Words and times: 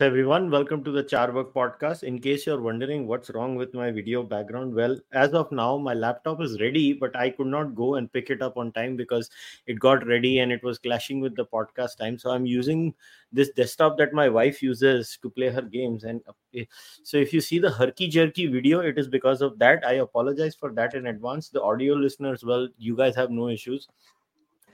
Namaste 0.00 0.06
everyone. 0.06 0.50
Welcome 0.50 0.82
to 0.84 0.90
the 0.90 1.04
Charvak 1.04 1.52
podcast. 1.52 2.04
In 2.04 2.18
case 2.20 2.46
you're 2.46 2.62
wondering 2.62 3.06
what's 3.06 3.28
wrong 3.30 3.54
with 3.54 3.74
my 3.74 3.90
video 3.90 4.22
background, 4.22 4.74
well, 4.74 4.96
as 5.12 5.34
of 5.34 5.52
now, 5.52 5.76
my 5.76 5.92
laptop 5.92 6.40
is 6.40 6.58
ready, 6.58 6.94
but 6.94 7.14
I 7.14 7.28
could 7.28 7.48
not 7.48 7.74
go 7.74 7.96
and 7.96 8.10
pick 8.10 8.30
it 8.30 8.40
up 8.40 8.56
on 8.56 8.72
time 8.72 8.96
because 8.96 9.28
it 9.66 9.78
got 9.78 10.06
ready 10.06 10.38
and 10.38 10.52
it 10.52 10.62
was 10.62 10.78
clashing 10.78 11.20
with 11.20 11.36
the 11.36 11.44
podcast 11.44 11.98
time. 11.98 12.18
So 12.18 12.30
I'm 12.30 12.46
using 12.46 12.94
this 13.30 13.50
desktop 13.50 13.98
that 13.98 14.14
my 14.14 14.30
wife 14.30 14.62
uses 14.62 15.18
to 15.20 15.28
play 15.28 15.50
her 15.50 15.62
games. 15.62 16.04
And 16.04 16.22
uh, 16.26 16.62
so 17.02 17.18
if 17.18 17.34
you 17.34 17.42
see 17.42 17.58
the 17.58 17.70
herky 17.70 18.08
jerky 18.08 18.46
video, 18.46 18.80
it 18.80 18.98
is 18.98 19.06
because 19.06 19.42
of 19.42 19.58
that. 19.58 19.84
I 19.86 19.94
apologize 19.94 20.54
for 20.54 20.72
that 20.72 20.94
in 20.94 21.08
advance. 21.08 21.50
The 21.50 21.62
audio 21.62 21.92
listeners, 21.92 22.42
well, 22.42 22.68
you 22.78 22.96
guys 22.96 23.16
have 23.16 23.30
no 23.30 23.48
issues 23.48 23.86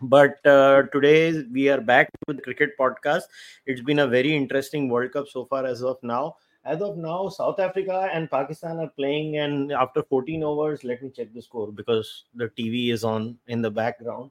but 0.03 0.45
uh, 0.47 0.83
today 0.93 1.45
we 1.53 1.69
are 1.69 1.81
back 1.81 2.11
with 2.27 2.43
cricket 2.43 2.71
podcast 2.79 3.23
it's 3.67 3.81
been 3.81 4.01
a 4.01 4.07
very 4.07 4.37
interesting 4.37 4.89
world 4.89 5.13
cup 5.13 5.27
so 5.29 5.45
far 5.47 5.65
as 5.65 5.83
of 5.83 5.97
now 6.03 6.37
as 6.65 6.83
of 6.83 6.97
now 6.97 7.29
south 7.29 7.59
africa 7.61 8.09
and 8.13 8.31
pakistan 8.31 8.79
are 8.79 8.91
playing 8.97 9.39
and 9.39 9.73
after 9.73 10.03
14 10.03 10.43
overs 10.43 10.85
let 10.85 11.03
me 11.03 11.11
check 11.11 11.33
the 11.33 11.41
score 11.43 11.73
because 11.73 12.25
the 12.35 12.49
tv 12.51 12.93
is 12.93 13.05
on 13.05 13.37
in 13.49 13.63
the 13.63 13.71
background 13.71 14.31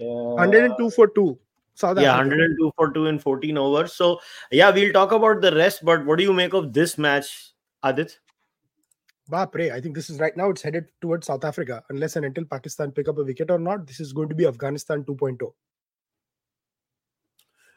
uh, 0.00 0.36
102 0.36 0.90
for 0.90 1.08
2 1.08 1.38
South 1.78 1.96
yeah, 1.96 2.14
Africa. 2.14 2.30
102 2.30 2.72
for 2.74 2.92
2 2.92 3.06
in 3.06 3.18
14 3.20 3.56
overs. 3.56 3.92
So, 3.92 4.18
yeah, 4.50 4.70
we'll 4.70 4.92
talk 4.92 5.12
about 5.12 5.40
the 5.40 5.54
rest. 5.54 5.84
But 5.84 6.04
what 6.04 6.18
do 6.18 6.24
you 6.24 6.32
make 6.32 6.52
of 6.52 6.72
this 6.72 6.98
match, 6.98 7.52
Aadit? 7.84 8.16
I 9.32 9.80
think 9.80 9.94
this 9.94 10.10
is 10.10 10.18
right 10.20 10.36
now 10.36 10.50
it's 10.50 10.62
headed 10.62 10.86
towards 11.00 11.26
South 11.26 11.44
Africa. 11.44 11.82
Unless 11.90 12.16
and 12.16 12.24
until 12.24 12.44
Pakistan 12.44 12.92
pick 12.92 13.08
up 13.08 13.18
a 13.18 13.24
wicket 13.24 13.50
or 13.50 13.58
not, 13.58 13.86
this 13.86 14.00
is 14.00 14.12
going 14.12 14.28
to 14.28 14.34
be 14.34 14.46
Afghanistan 14.46 15.04
2.0. 15.04 15.52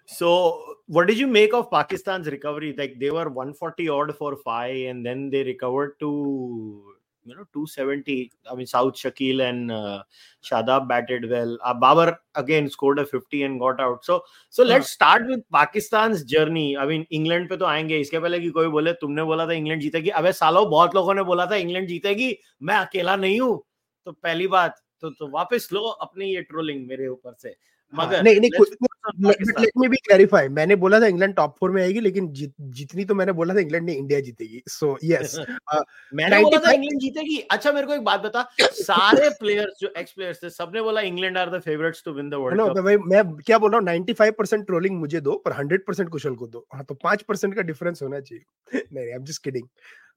So, 0.06 0.76
what 0.88 1.08
did 1.08 1.18
you 1.18 1.28
make 1.28 1.54
of 1.54 1.70
Pakistan's 1.72 2.28
recovery? 2.28 2.76
Like 2.78 3.00
they 3.00 3.12
were 3.12 3.30
140 3.30 3.90
odd 3.90 4.18
for 4.18 4.36
five, 4.38 4.76
and 4.88 5.06
then 5.06 5.30
they 5.30 5.44
recovered 5.44 6.00
to 6.00 6.96
you 7.26 7.36
know 7.36 7.46
270 7.54 8.32
i 8.52 8.56
mean 8.56 8.66
south 8.66 8.96
shakil 8.96 9.48
and 9.48 9.72
uh, 9.72 10.02
shadab 10.44 10.88
batted 10.88 11.30
well 11.30 11.58
uh, 11.64 11.74
babar 11.74 12.18
again 12.36 12.70
scored 12.70 13.00
a 13.00 13.06
50 13.06 13.44
and 13.44 13.60
got 13.60 13.80
out 13.80 14.04
so 14.04 14.22
so 14.50 14.64
let's 14.64 14.90
start 14.90 15.28
with 15.28 15.44
pakistan's 15.52 16.24
journey 16.24 16.78
i 16.78 16.86
mean 16.86 17.06
england 17.12 17.50
पे 17.50 17.58
तो 17.58 17.66
आएँगे 17.66 18.00
इसके 18.00 18.20
पहले 18.20 18.40
कि 18.40 18.50
कोई 18.50 18.68
बोले 18.68 18.94
तुमने 19.02 19.24
बोला 19.24 19.48
था 19.48 19.54
इंग्लैंड 19.54 19.82
जीतेगी 19.82 20.10
अबे 20.22 20.32
सालों 20.34 20.70
बहुत 20.70 20.96
लोगों 20.96 21.14
ने 21.14 21.24
बोला 21.24 21.46
था 21.46 21.56
इंग्लैंड 21.56 21.88
जीतेगी 21.88 22.38
मैं 22.62 22.76
अकेला 22.76 23.16
नहीं 23.16 23.40
हूँ 23.42 23.62
तो 24.06 24.12
पहली 24.12 24.48
बात 24.48 24.82
तो 25.02 25.10
तो 25.10 25.28
वापस 25.28 25.70
लो 25.74 25.82
अपनी 25.82 26.26
ये 26.26 26.42
ट्रोलिंग 26.42 26.88
मेरे 26.88 27.08
ऊपर 27.08 27.36
से 27.42 27.56
मगर 27.96 28.24
नहीं 28.24 28.42
नहीं 28.42 28.50
लेट 29.60 29.72
मी 29.78 29.88
बी 29.88 29.98
क्लैरिफाई 29.98 30.48
मैंने 30.48 30.76
बोला 30.76 31.00
था 31.00 31.06
इंग्लैंड 31.06 31.36
टॉप 31.36 31.56
फोर 31.60 31.72
में 31.72 31.84
आएगी 31.84 32.00
लेकिन 32.00 32.28
जितनी 32.62 33.06
तो 33.06 33.16
मैंने 33.16 33.32
बोला 33.32 33.56
था 33.56 33.60
इंग्लैंड 33.60 33.86
ने 33.86 33.94
इंडिया 33.94 34.20
जीतेगी। 34.20 34.64
सो 34.68 34.98
यस 35.04 35.40
मैंने 36.14 36.42
बोला 36.42 36.68
था 36.68 36.72
इंग्लैंड 36.72 37.00
जीतेगी। 37.02 37.38
अच्छा 37.38 37.72
मेरे 37.72 37.88
को 37.88 37.94
एक 37.94 38.02
बात 38.02 38.20
बता 38.20 38.52
सारे 38.62 39.30
प्लेयर्स 39.40 39.74
जो 39.82 39.94
एक्स 39.98 40.12
प्लेयर्स 40.12 40.44
थे 40.44 40.50
सबने 40.50 40.82
बोला 40.82 41.02
England 41.02 41.38
are 41.38 41.50
the 41.50 41.62
favourites 41.62 42.04
to 42.06 42.12
win 42.12 42.30
the 42.30 42.34
world 42.34 42.62
cup 42.62 43.04
मैं 43.08 43.36
क्या 43.36 43.58
बोल 43.58 43.72
रहा 43.72 43.80
हूँ 43.80 44.06
95% 44.06 44.66
ट्रोलिंग 44.66 45.00
मुझे 45.00 45.22
दो 45.22 45.44
पर 45.48 45.54
100% 45.54 46.10
कुशल 46.10 46.36
को 46.36 46.48
दो। 46.48 46.68
हाँ 46.74 46.84
तो 46.84 46.98
5% 47.06 47.56
का 47.56 47.62
डिफरेंस 47.62 48.00
होना 48.02 48.20
चाहिए। 48.20 48.80
नहीं 48.94 49.06
I 49.06 49.12
am 49.12 49.24
just 49.24 49.44
kidding 49.44 49.68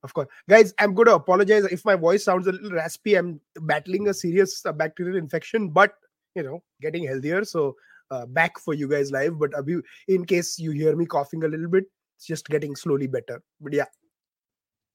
of 0.05 0.13
course. 0.13 0.29
Guys 0.53 0.73
i'm 0.83 0.95
going 0.95 1.09
to 1.09 1.15
apologize 1.15 1.67
if 1.75 1.85
my 1.89 1.95
voice 2.01 2.25
sounds 2.25 2.47
a 2.47 2.53
little 2.53 2.73
raspy. 2.73 3.15
I'm 3.15 3.41
battling 3.61 4.09
a 4.09 4.15
serious 4.15 4.67
uh, 4.67 4.73
bacterial 4.73 5.17
infection 5.21 5.69
but 5.79 5.95
you 6.35 6.43
know 6.43 6.63
getting 6.81 7.07
healthier 7.07 7.45
so 7.45 7.77
uh, 8.11 8.27
back 8.27 8.59
for 8.59 8.75
you 8.75 8.89
guys 8.89 9.11
live 9.11 9.39
but 9.39 9.51
abhi, 9.53 9.81
in 10.09 10.25
case 10.25 10.59
you 10.59 10.71
hear 10.71 10.97
me 10.97 11.07
coughing 11.07 11.45
a 11.45 11.49
little 11.49 11.69
bit 11.69 11.85
it's 12.17 12.27
just 12.27 12.49
getting 12.49 12.77
slowly 12.77 13.07
better 13.07 13.43
but 13.61 13.73
yeah. 13.73 13.87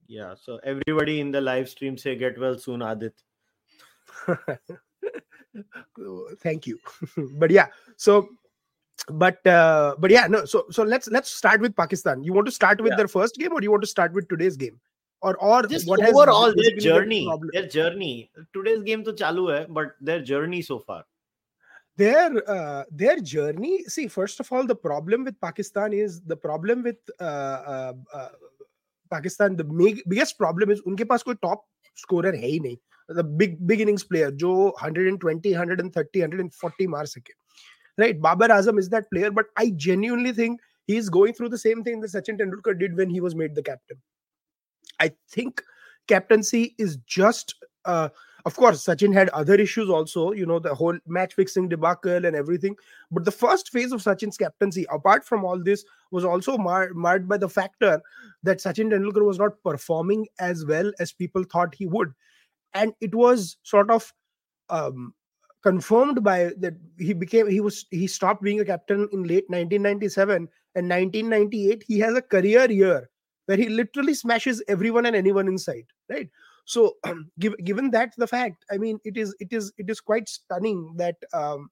Yeah 0.07 0.35
so 0.41 0.59
everybody 0.63 1.19
in 1.19 1.31
the 1.31 1.41
live 1.41 1.69
stream 1.69 1.97
say 1.97 2.15
get 2.15 2.39
well 2.39 2.57
soon 2.57 2.81
aadit. 2.81 3.13
Thank 6.41 6.67
you. 6.67 6.79
But 7.37 7.51
yeah 7.51 7.67
so 7.95 8.29
but 9.07 9.45
uh, 9.47 9.95
but 9.99 10.11
yeah 10.11 10.27
no 10.27 10.45
so 10.45 10.65
so 10.71 10.83
let's 10.83 11.07
let's 11.09 11.31
start 11.31 11.61
with 11.61 11.75
pakistan. 11.75 12.23
You 12.23 12.33
want 12.33 12.47
to 12.47 12.51
start 12.51 12.81
with 12.81 12.91
yeah. 12.91 12.97
their 12.97 13.07
first 13.07 13.35
game 13.35 13.53
or 13.53 13.61
you 13.61 13.71
want 13.71 13.83
to 13.83 13.87
start 13.87 14.13
with 14.13 14.27
today's 14.29 14.57
game? 14.57 14.79
Or 15.21 15.35
or 15.37 15.63
just 15.63 15.87
what 15.87 16.03
overall 16.03 16.53
their 16.55 16.77
journey 16.77 17.27
their 17.53 17.67
journey. 17.67 18.31
Today's 18.53 18.83
game 18.83 19.03
to 19.03 19.13
chalu 19.13 19.55
hai 19.55 19.65
but 19.69 19.95
their 20.01 20.21
journey 20.21 20.61
so 20.61 20.79
far 20.79 21.05
their 22.01 22.49
uh, 22.49 22.83
their 22.91 23.17
journey. 23.19 23.83
See 23.95 24.07
first 24.07 24.39
of 24.39 24.51
all 24.51 24.65
the 24.65 24.75
problem 24.75 25.25
with 25.29 25.39
pakistan 25.45 25.93
is 25.93 26.21
the 26.21 26.37
problem 26.45 26.83
with 26.83 26.97
uh, 27.19 27.93
uh, 28.19 28.29
pakistan 29.11 29.55
the 29.55 29.63
big, 29.63 30.01
biggest 30.07 30.37
problem 30.37 30.71
is 30.75 30.81
unke 30.91 31.05
paas 31.11 31.25
koi 31.29 31.35
top 31.47 31.65
scorer 32.03 32.33
hai 32.35 32.53
hi 32.53 32.61
nahi. 32.67 32.79
The 33.19 33.23
big 33.41 33.55
big 33.73 33.81
innings 33.85 34.07
player 34.13 34.31
jo 34.45 34.55
120 34.87 35.51
130 35.51 36.21
140 36.21 36.87
maar 36.95 37.05
sake. 37.13 37.33
Right? 37.97 38.19
Babar 38.27 38.49
azam 38.59 38.79
is 38.79 38.89
that 38.89 39.09
player 39.13 39.29
but 39.39 39.47
i 39.61 39.71
genuinely 39.85 40.31
think 40.41 40.61
he 40.91 40.95
is 40.99 41.09
going 41.15 41.33
through 41.33 41.49
the 41.49 41.63
same 41.63 41.81
thing 41.87 41.99
that 42.03 42.11
sachin 42.11 42.39
tendulkar 42.43 42.77
did 42.83 42.95
when 42.99 43.09
he 43.15 43.25
was 43.25 43.35
made 43.41 43.55
the 43.55 43.65
captain. 43.71 43.99
I 45.07 45.11
think 45.33 45.61
captaincy 46.13 46.63
is 46.85 46.97
just 47.17 47.55
of 48.45 48.55
course, 48.55 48.83
Sachin 48.83 49.13
had 49.13 49.29
other 49.29 49.55
issues 49.55 49.89
also, 49.89 50.31
you 50.31 50.45
know, 50.45 50.59
the 50.59 50.73
whole 50.73 50.97
match 51.07 51.33
fixing 51.33 51.67
debacle 51.67 52.25
and 52.25 52.35
everything. 52.35 52.75
But 53.11 53.25
the 53.25 53.31
first 53.31 53.69
phase 53.69 53.91
of 53.91 54.01
Sachin's 54.01 54.37
captaincy, 54.37 54.85
apart 54.91 55.25
from 55.25 55.43
all 55.43 55.61
this, 55.61 55.83
was 56.11 56.23
also 56.23 56.57
mar- 56.57 56.93
marred 56.93 57.27
by 57.27 57.37
the 57.37 57.49
factor 57.49 58.01
that 58.43 58.59
Sachin 58.59 58.89
Tendulkar 58.89 59.25
was 59.25 59.39
not 59.39 59.61
performing 59.63 60.27
as 60.39 60.65
well 60.65 60.91
as 60.99 61.11
people 61.11 61.43
thought 61.43 61.75
he 61.75 61.85
would. 61.85 62.13
And 62.73 62.93
it 63.01 63.13
was 63.13 63.57
sort 63.63 63.89
of 63.89 64.13
um, 64.69 65.13
confirmed 65.63 66.23
by 66.23 66.51
that 66.57 66.75
he 66.97 67.13
became 67.13 67.47
he 67.47 67.59
was 67.59 67.85
he 67.91 68.07
stopped 68.07 68.41
being 68.41 68.59
a 68.59 68.65
captain 68.65 69.09
in 69.11 69.23
late 69.23 69.49
1997 69.49 70.47
and 70.75 70.89
1998 70.89 71.83
he 71.85 71.99
has 71.99 72.15
a 72.15 72.21
career 72.21 72.69
year 72.71 73.09
where 73.45 73.57
he 73.57 73.67
literally 73.67 74.13
smashes 74.13 74.63
everyone 74.67 75.05
and 75.05 75.15
anyone 75.15 75.47
inside 75.47 75.85
right 76.09 76.29
so 76.69 76.93
give, 77.39 77.57
given 77.63 77.89
that 77.89 78.13
the 78.17 78.27
fact 78.27 78.63
i 78.71 78.77
mean 78.77 78.99
it 79.03 79.17
is 79.17 79.35
it 79.39 79.51
is 79.51 79.73
it 79.77 79.89
is 79.89 79.99
quite 79.99 80.29
stunning 80.29 80.93
that 80.95 81.15
um 81.33 81.69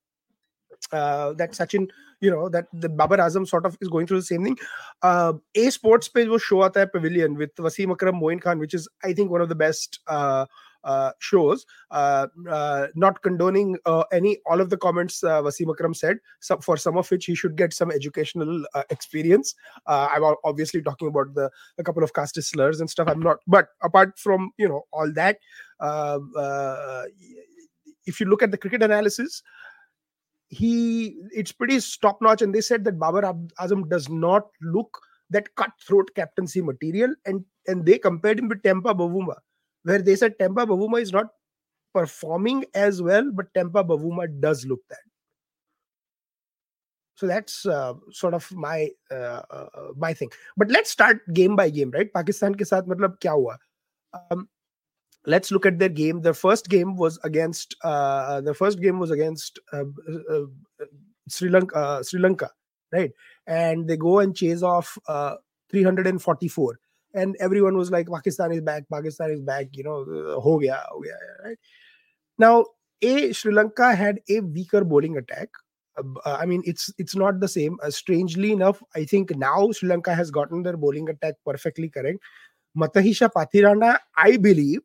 uh, 0.92 1.34
that 1.34 1.52
Sachin, 1.52 1.90
you 2.22 2.30
know, 2.30 2.50
that 2.50 2.68
the 2.74 2.90
Babar 2.90 3.18
Azam 3.18 3.48
sort 3.48 3.66
of 3.66 3.78
is 3.82 3.90
going 3.90 4.08
through 4.08 4.20
the 4.20 4.24
same 4.24 4.44
thing. 4.44 4.58
Uh, 5.02 5.34
a 5.56 5.70
sports 5.70 6.08
page 6.08 6.28
was 6.28 6.42
show 6.42 6.64
at 6.64 6.74
pavilion 6.94 7.36
with 7.36 7.54
Wasim 7.56 7.92
Akram 7.92 8.18
Moin 8.18 8.40
Khan, 8.40 8.60
which 8.60 8.74
is 8.74 8.88
I 9.04 9.14
think 9.14 9.32
one 9.32 9.42
of 9.42 9.50
the 9.50 9.56
best 9.56 10.00
uh, 10.08 10.46
shows. 11.20 11.66
Uh, 11.92 12.28
uh, 12.50 12.88
not 12.96 13.22
condoning 13.22 13.78
uh, 13.86 14.04
any 14.12 14.38
all 14.46 14.62
of 14.62 14.70
the 14.70 14.78
comments 14.78 15.24
uh, 15.24 15.44
Akram 15.46 15.94
said. 15.94 16.18
So 16.40 16.58
for 16.58 16.78
some 16.78 16.98
of 16.98 17.10
which 17.10 17.26
he 17.26 17.36
should 17.36 17.56
get 17.56 17.74
some 17.74 17.92
educational 17.92 18.66
uh, 18.74 18.84
experience. 18.90 19.56
Uh, 19.86 20.10
I'm 20.12 20.36
obviously 20.44 20.82
talking 20.82 21.08
about 21.08 21.34
the 21.34 21.50
a 21.78 21.84
couple 21.84 22.04
of 22.04 22.14
caste 22.14 22.42
slurs 22.42 22.80
and 22.80 22.90
stuff. 22.90 23.08
I'm 23.08 23.22
not, 23.22 23.38
but 23.48 23.70
apart 23.82 24.18
from 24.18 24.52
you 24.58 24.68
know 24.68 24.84
all 24.92 25.12
that, 25.14 25.38
if 28.06 28.20
you 28.20 28.26
look 28.26 28.44
at 28.44 28.52
the 28.52 28.58
cricket 28.58 28.84
analysis. 28.84 29.42
He 30.50 31.18
it's 31.32 31.52
pretty 31.52 31.78
top 32.02 32.22
notch, 32.22 32.42
and 32.42 32.56
they 32.56 32.62
said 32.62 32.86
that 32.86 32.98
Babar 32.98 33.24
Azam 33.60 33.90
does 33.90 34.08
not 34.08 34.44
look 34.62 34.98
that 35.30 35.54
cutthroat 35.56 36.10
captaincy 36.16 36.62
material, 36.62 37.14
and 37.26 37.44
and 37.68 37.86
they 37.86 37.98
compared 37.98 38.40
him 38.40 38.48
with 38.48 38.62
Temba 38.62 38.96
Bavuma 38.96 39.36
where 39.88 40.02
they 40.02 40.18
said 40.18 40.38
Temba 40.38 40.68
Bavuma 40.68 41.02
is 41.02 41.14
not 41.14 41.28
performing 41.94 42.66
as 42.76 43.02
well, 43.02 43.32
but 43.34 43.54
Temba 43.54 43.88
Bavuma 43.88 44.28
does 44.42 44.66
look 44.66 44.82
that. 44.90 45.06
So 47.16 47.26
that's 47.26 47.66
uh, 47.66 47.94
sort 48.12 48.34
of 48.34 48.52
my 48.52 48.90
uh, 49.10 49.42
uh, 49.50 49.68
my 49.96 50.14
thing. 50.14 50.30
But 50.58 50.70
let's 50.70 50.92
start 50.92 51.22
game 51.34 51.56
by 51.56 51.70
game, 51.70 51.92
right? 51.92 52.12
Pakistan 52.14 52.54
ke 52.54 52.68
saath 52.72 52.92
matlab 52.92 53.16
kya 53.26 53.34
hua? 53.40 53.56
Um, 54.20 54.50
let's 55.26 55.52
look 55.52 55.66
at 55.66 55.80
their 55.80 55.90
game. 56.02 56.22
Their 56.22 56.36
first 56.36 56.70
game 56.70 56.96
was 56.98 57.18
against 57.24 57.76
uh, 57.84 58.42
their 58.42 58.54
first 58.54 58.82
game 58.82 59.00
was 59.00 59.10
against 59.10 59.58
uh, 59.72 59.86
uh, 60.36 60.46
Sri 61.30 61.50
Lanka, 61.50 62.04
Sri 62.04 62.20
Lanka, 62.20 62.52
right? 62.92 63.12
And 63.48 63.88
they 63.88 63.98
go 63.98 64.20
and 64.20 64.36
chase 64.36 64.62
off 64.62 64.98
344 65.72 66.80
and 67.14 67.36
everyone 67.40 67.78
was 67.78 67.92
like 67.92 68.08
pakistan 68.08 68.52
is 68.52 68.62
back 68.62 68.84
pakistan 68.92 69.32
is 69.32 69.42
back 69.42 69.68
you 69.74 69.84
know 69.84 70.02
uh, 70.02 70.40
ho 70.40 70.58
gaya, 70.60 70.80
ho 70.90 71.02
gaya, 71.02 71.16
right? 71.46 71.58
Now 72.38 72.66
a 73.02 73.34
sri 73.34 73.54
lanka 73.54 73.96
had 73.96 74.20
a 74.30 74.40
weaker 74.42 74.84
bowling 74.84 75.18
attack. 75.18 75.50
Uh, 75.98 76.38
i 76.40 76.46
mean 76.46 76.62
it's 76.66 76.94
it's 76.98 77.16
not 77.16 77.40
the 77.40 77.48
same. 77.48 77.78
Uh, 77.84 77.90
strangely 77.90 78.52
enough 78.52 78.84
i 78.96 79.04
think 79.04 79.36
now 79.36 79.72
sri 79.72 79.90
lanka 79.90 80.14
has 80.14 80.32
gotten 80.32 80.64
their 80.64 80.78
bowling 80.78 81.10
attack 81.10 81.36
perfectly 81.46 81.90
correct. 81.90 82.20
Matheesha 82.78 83.30
pathirana 83.36 83.98
i 84.16 84.38
believe 84.38 84.82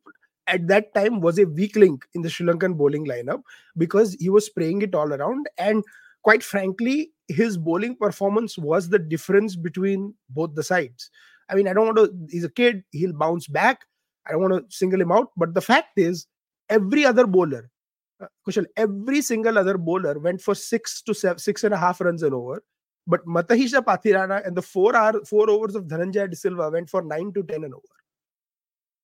at 0.47 0.67
that 0.67 0.93
time 0.93 1.21
was 1.21 1.37
a 1.39 1.45
weak 1.45 1.75
link 1.75 2.05
in 2.15 2.21
the 2.21 2.29
sri 2.29 2.45
lankan 2.45 2.75
bowling 2.77 3.05
lineup 3.05 3.41
because 3.77 4.15
he 4.19 4.29
was 4.29 4.45
spraying 4.45 4.81
it 4.81 4.95
all 4.95 5.13
around 5.13 5.47
and 5.57 5.83
quite 6.23 6.43
frankly 6.43 7.11
his 7.27 7.57
bowling 7.57 7.95
performance 7.95 8.57
was 8.57 8.89
the 8.89 8.99
difference 8.99 9.55
between 9.55 10.13
both 10.29 10.55
the 10.55 10.63
sides. 10.63 11.09
I 11.49 11.55
mean, 11.55 11.67
I 11.67 11.73
don't 11.73 11.85
want 11.85 11.97
to, 11.97 12.13
he's 12.29 12.43
a 12.43 12.49
kid, 12.49 12.83
he'll 12.91 13.13
bounce 13.13 13.47
back. 13.47 13.81
I 14.27 14.31
don't 14.31 14.41
want 14.41 14.69
to 14.69 14.75
single 14.75 15.01
him 15.01 15.11
out. 15.11 15.31
But 15.35 15.53
the 15.53 15.61
fact 15.61 15.97
is, 15.97 16.27
every 16.69 17.05
other 17.05 17.27
bowler, 17.27 17.69
uh, 18.21 18.27
Kushal, 18.47 18.65
every 18.77 19.21
single 19.21 19.57
other 19.57 19.77
bowler 19.77 20.17
went 20.19 20.41
for 20.41 20.55
six 20.55 21.01
to 21.03 21.13
seven, 21.13 21.39
six 21.39 21.63
and 21.63 21.73
a 21.73 21.77
half 21.77 21.99
runs 22.01 22.23
and 22.23 22.33
over. 22.33 22.63
But 23.05 23.25
Matheesha 23.25 23.83
Pathirana 23.83 24.45
and 24.47 24.55
the 24.55 24.61
four 24.61 24.95
hour, 24.95 25.23
four 25.25 25.49
overs 25.49 25.75
of 25.75 25.85
Dhananjaya 25.85 26.29
De 26.29 26.35
Silva 26.35 26.69
went 26.69 26.89
for 26.89 27.01
nine 27.01 27.33
to 27.33 27.43
ten 27.43 27.65
and 27.65 27.73
over. 27.73 27.83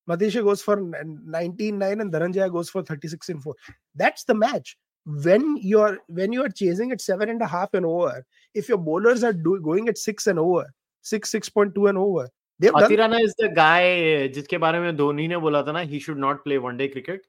Matheesha 0.09 0.43
goes 0.43 0.61
for 0.61 0.77
19 0.77 1.77
9 1.77 2.01
and 2.01 2.11
Dhananjaya 2.11 2.51
goes 2.51 2.69
for 2.69 2.81
36 2.81 3.29
and 3.29 3.43
4. 3.43 3.53
That's 3.95 4.23
the 4.23 4.33
match. 4.33 4.75
When 5.05 5.57
you're 5.57 5.99
when 6.07 6.33
you're 6.33 6.49
chasing 6.49 6.91
at 6.91 7.01
seven 7.01 7.29
and 7.29 7.41
a 7.41 7.47
half 7.47 7.73
and 7.73 7.85
over, 7.85 8.25
if 8.53 8.67
your 8.69 8.77
bowlers 8.77 9.23
are 9.23 9.33
do, 9.33 9.59
going 9.61 9.87
at 9.87 9.97
six 9.97 10.27
and 10.27 10.39
over, 10.39 10.73
Six 11.01 11.29
six 11.31 11.49
point 11.49 11.75
two 11.75 11.87
and 11.87 11.97
over. 11.97 12.29
Pathirana 12.61 13.21
is 13.21 13.33
the 13.37 13.49
guy 13.49 13.83
eh, 13.83 14.27
जिसके 14.27 14.57
बारे 14.59 14.79
में 14.79 14.97
Dhoni 14.97 15.29
ne 15.29 15.35
bola 15.35 15.63
tha 15.63 15.71
na 15.71 15.85
he 15.85 15.99
should 15.99 16.17
not 16.17 16.43
play 16.43 16.57
one 16.57 16.77
day 16.77 16.89
cricket. 16.89 17.21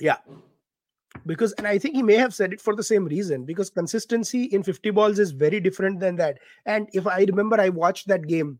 Yeah, 0.00 0.16
because 1.26 1.52
and 1.52 1.66
I 1.66 1.78
think 1.78 1.94
he 1.94 2.02
may 2.02 2.14
have 2.14 2.34
said 2.34 2.52
it 2.52 2.60
for 2.60 2.74
the 2.74 2.82
same 2.82 3.04
reason 3.04 3.44
because 3.44 3.70
consistency 3.70 4.44
in 4.44 4.62
50 4.62 4.90
balls 4.90 5.18
is 5.18 5.32
very 5.32 5.60
different 5.60 6.00
than 6.00 6.16
that. 6.16 6.38
And 6.66 6.88
if 6.92 7.06
I 7.06 7.24
remember, 7.24 7.60
I 7.60 7.68
watched 7.68 8.08
that 8.08 8.26
game. 8.26 8.58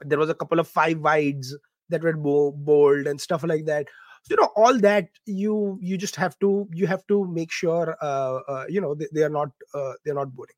There 0.00 0.18
was 0.18 0.30
a 0.30 0.34
couple 0.34 0.58
of 0.58 0.66
five 0.66 0.98
wides 0.98 1.56
that 1.90 2.02
were 2.02 2.16
bowled 2.16 2.64
bold 2.64 3.06
and 3.06 3.20
stuff 3.20 3.44
like 3.44 3.66
that. 3.66 3.86
So, 4.22 4.34
you 4.34 4.40
know, 4.40 4.50
all 4.56 4.78
that 4.78 5.08
you 5.26 5.78
you 5.80 5.96
just 5.96 6.16
have 6.16 6.38
to 6.40 6.68
you 6.72 6.86
have 6.86 7.06
to 7.06 7.26
make 7.26 7.52
sure 7.52 7.96
uh, 8.02 8.40
uh 8.48 8.64
you 8.68 8.80
know 8.80 8.94
they, 8.94 9.06
they 9.12 9.22
are 9.22 9.30
not 9.30 9.50
uh, 9.74 9.92
they 10.04 10.10
are 10.10 10.14
not 10.14 10.34
boring. 10.34 10.56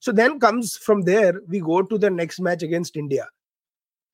so 0.00 0.12
then 0.12 0.38
comes 0.38 0.76
from 0.76 1.02
there 1.02 1.40
we 1.48 1.60
go 1.60 1.82
to 1.82 1.98
the 1.98 2.10
next 2.10 2.40
match 2.40 2.62
against 2.62 2.96
india 2.96 3.26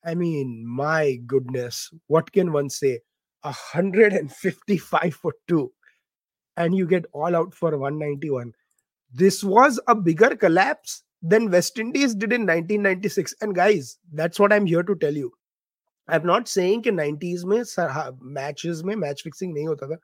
i 0.04 0.14
mean 0.14 0.64
my 0.66 1.18
goodness 1.26 1.90
what 2.06 2.32
can 2.32 2.52
one 2.52 2.70
say 2.70 2.98
155 3.42 5.14
for 5.14 5.32
2 5.48 5.70
and 6.56 6.74
you 6.74 6.86
get 6.86 7.04
all 7.12 7.34
out 7.34 7.54
for 7.54 7.76
191. 7.76 8.52
This 9.12 9.42
was 9.44 9.80
a 9.88 9.94
bigger 9.94 10.36
collapse 10.36 11.02
than 11.22 11.50
West 11.50 11.78
Indies 11.78 12.14
did 12.14 12.32
in 12.32 12.42
1996. 12.42 13.34
And 13.40 13.54
guys, 13.54 13.98
that's 14.12 14.38
what 14.38 14.52
I'm 14.52 14.66
here 14.66 14.82
to 14.82 14.94
tell 14.94 15.14
you. 15.14 15.32
I'm 16.08 16.26
not 16.26 16.48
saying 16.48 16.82
कि 16.82 16.90
90s 16.90 17.44
में 17.44 18.20
matches 18.20 18.82
में 18.82 18.96
match 18.96 19.22
fixing 19.22 19.54
नहीं 19.54 19.66
होता 19.68 19.88
था, 19.88 19.98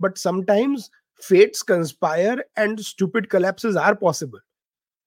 but 0.00 0.18
sometimes 0.18 0.90
fates 1.20 1.62
conspire 1.62 2.42
and 2.56 2.80
stupid 2.80 3.28
collapses 3.28 3.76
are 3.76 3.94
possible. 3.94 4.40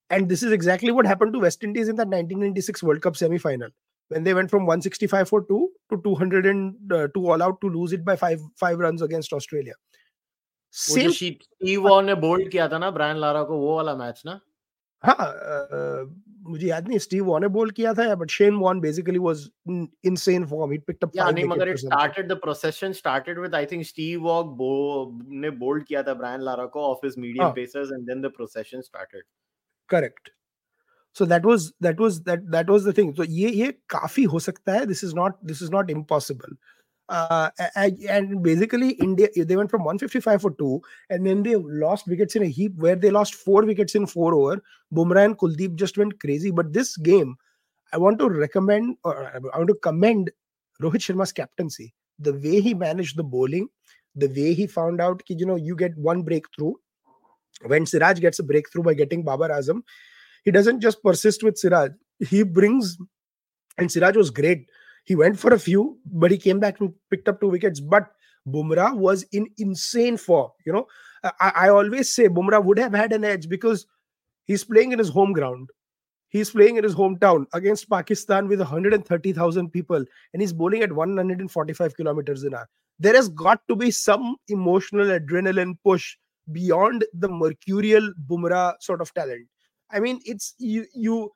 And 0.09 0.29
this 0.29 0.44
is 0.44 0.51
exactly 0.51 0.91
what 0.91 1.06
happened 1.06 1.33
to 1.33 1.39
West 1.39 1.63
Indies 1.63 1.88
in 1.89 1.95
that 1.95 2.07
1996 2.07 2.83
World 2.83 3.01
Cup 3.01 3.17
semi 3.17 3.38
final 3.38 3.69
when 4.12 4.23
they 4.23 4.33
went 4.33 4.51
from 4.51 4.65
165 4.65 5.27
for 5.27 5.41
2 5.41 5.69
to 5.89 6.01
202 6.03 6.95
uh, 6.95 7.31
all 7.31 7.41
out 7.41 7.59
to 7.62 7.69
lose 7.69 7.91
it 7.91 8.06
by 8.06 8.15
5 8.15 8.39
5 8.59 8.79
runs 8.79 9.01
against 9.01 9.33
Australia. 9.33 9.73
Same 10.73 11.12
Steve 11.12 11.81
von 11.81 12.06
ने 12.06 12.13
bowled 12.21 12.50
किया 12.51 12.67
था 12.69 12.77
ना 12.77 12.89
Brian 12.91 13.17
Lara 13.17 13.44
को 13.50 13.57
वो 13.57 13.75
वाला 13.75 13.95
match 13.95 14.21
ना 14.25 14.39
हाँ 15.03 15.27
मुझे 16.47 16.67
याद 16.67 16.88
नहीं 16.88 16.97
स्टीव 17.00 17.23
वॉन 17.25 17.41
ने 17.41 17.47
बोल्ड 17.47 17.73
किया 17.75 17.94
था 17.94 18.15
but 18.15 18.29
Shane 18.29 18.56
Warne 18.56 18.79
basically 18.79 19.19
was 19.19 19.47
insane 19.69 20.45
form 20.47 20.71
ही 20.71 20.77
पिक्ड 20.88 21.03
अप 21.03 21.12
या 21.17 21.29
नहीं 21.29 21.45
मगर 21.45 21.69
it 21.69 21.77
started 21.77 22.27
the 22.31 22.38
procession 22.41 22.94
started 22.94 23.39
with 23.39 23.56
I 23.56 23.65
think 23.71 23.85
Steve 23.85 24.21
Waugh 24.23 24.57
ने 25.44 25.50
बोल्ड 25.63 25.83
किया 25.88 26.03
था 26.03 26.13
ब्रायन 26.13 26.41
लारा 26.50 26.65
को 26.75 26.81
of 26.91 27.06
his 27.06 27.15
medium 27.17 27.51
pacers 27.56 27.91
and 27.91 28.06
then 28.07 28.21
the 28.21 28.31
procession 28.35 28.81
started 28.81 29.23
correct. 29.90 30.31
So 31.12 31.25
that 31.26 31.44
was 31.44 31.72
that 31.81 31.98
was 31.98 32.22
that 32.22 32.50
that 32.50 32.69
was 32.69 32.84
the 32.84 32.92
thing. 32.92 33.14
So 33.14 33.25
yeah, 33.25 33.48
yeah, 33.48 33.72
kafi 33.88 34.26
ho 34.26 34.38
this 34.87 35.02
is 35.02 35.14
not 35.14 35.44
this 35.44 35.60
is 35.60 35.70
not 35.70 35.90
impossible. 35.90 36.48
Uh, 37.08 37.50
and 37.75 38.40
basically 38.40 38.90
India 38.90 39.28
they 39.37 39.56
went 39.56 39.69
from 39.69 39.82
155 39.82 40.42
for 40.42 40.52
two, 40.52 40.81
and 41.10 41.26
then 41.26 41.42
they 41.42 41.56
lost 41.56 42.06
wickets 42.06 42.37
in 42.37 42.44
a 42.44 42.46
heap 42.46 42.72
where 42.76 42.94
they 42.94 43.10
lost 43.10 43.34
four 43.34 43.64
wickets 43.64 43.96
in 43.96 44.06
four 44.06 44.34
over. 44.34 44.62
Bumrah 44.94 45.25
and 45.25 45.37
Kuldeep 45.37 45.75
just 45.75 45.98
went 45.98 46.20
crazy. 46.20 46.52
But 46.52 46.72
this 46.72 46.96
game, 46.96 47.37
I 47.92 47.98
want 47.98 48.20
to 48.20 48.28
recommend 48.28 48.96
or 49.02 49.26
I 49.34 49.58
want 49.58 49.69
to 49.69 49.75
commend 49.75 50.31
Rohit 50.81 51.00
Sharma's 51.00 51.32
captaincy, 51.32 51.92
the 52.20 52.34
way 52.34 52.60
he 52.60 52.75
managed 52.75 53.16
the 53.16 53.25
bowling, 53.25 53.69
the 54.14 54.28
way 54.28 54.54
he 54.54 54.69
found 54.69 55.00
out, 55.00 55.22
you 55.28 55.44
know, 55.44 55.56
you 55.56 55.75
get 55.75 55.98
one 55.98 56.22
breakthrough 56.22 56.75
when 57.66 57.86
Siraj 57.86 58.20
gets 58.20 58.38
a 58.38 58.42
breakthrough 58.42 58.82
by 58.82 58.94
getting 58.94 59.22
Babar 59.22 59.50
Azam, 59.50 59.82
he 60.44 60.50
doesn't 60.50 60.80
just 60.80 61.02
persist 61.02 61.42
with 61.42 61.58
Siraj. 61.58 61.90
He 62.18 62.42
brings, 62.42 62.96
and 63.78 63.90
Siraj 63.90 64.16
was 64.16 64.30
great 64.30 64.66
he 65.04 65.14
went 65.14 65.38
for 65.38 65.52
a 65.52 65.58
few, 65.58 65.98
but 66.06 66.30
he 66.30 66.38
came 66.38 66.60
back 66.60 66.80
and 66.80 66.92
picked 67.10 67.28
up 67.28 67.40
two 67.40 67.48
wickets. 67.48 67.80
But 67.80 68.10
Bumrah 68.46 68.94
was 68.94 69.24
in 69.32 69.48
insane 69.58 70.16
form. 70.16 70.50
You 70.64 70.72
know, 70.72 70.86
I, 71.24 71.52
I 71.56 71.68
always 71.68 72.08
say 72.08 72.28
Bumrah 72.28 72.64
would 72.64 72.78
have 72.78 72.92
had 72.92 73.12
an 73.12 73.24
edge 73.24 73.48
because 73.48 73.86
he's 74.44 74.64
playing 74.64 74.92
in 74.92 74.98
his 74.98 75.08
home 75.08 75.32
ground. 75.32 75.68
He's 76.28 76.50
playing 76.50 76.76
in 76.76 76.84
his 76.84 76.94
hometown 76.94 77.46
against 77.54 77.90
Pakistan 77.90 78.46
with 78.46 78.60
130,000 78.60 79.70
people, 79.70 80.04
and 80.32 80.40
he's 80.40 80.52
bowling 80.52 80.82
at 80.82 80.92
145 80.92 81.96
kilometers 81.96 82.44
an 82.44 82.54
hour. 82.54 82.68
There 83.00 83.16
has 83.16 83.28
got 83.30 83.66
to 83.66 83.74
be 83.74 83.90
some 83.90 84.36
emotional 84.48 85.06
adrenaline 85.06 85.76
push 85.82 86.16
beyond 86.52 87.05
the 87.12 87.29
mercurial 87.29 88.12
Bumrah 88.29 88.75
sort 88.81 89.00
of 89.00 89.12
talent. 89.14 89.47
I 89.91 90.00
mean, 90.00 90.20
it's 90.25 90.55
you 90.58 90.87
you 90.94 91.31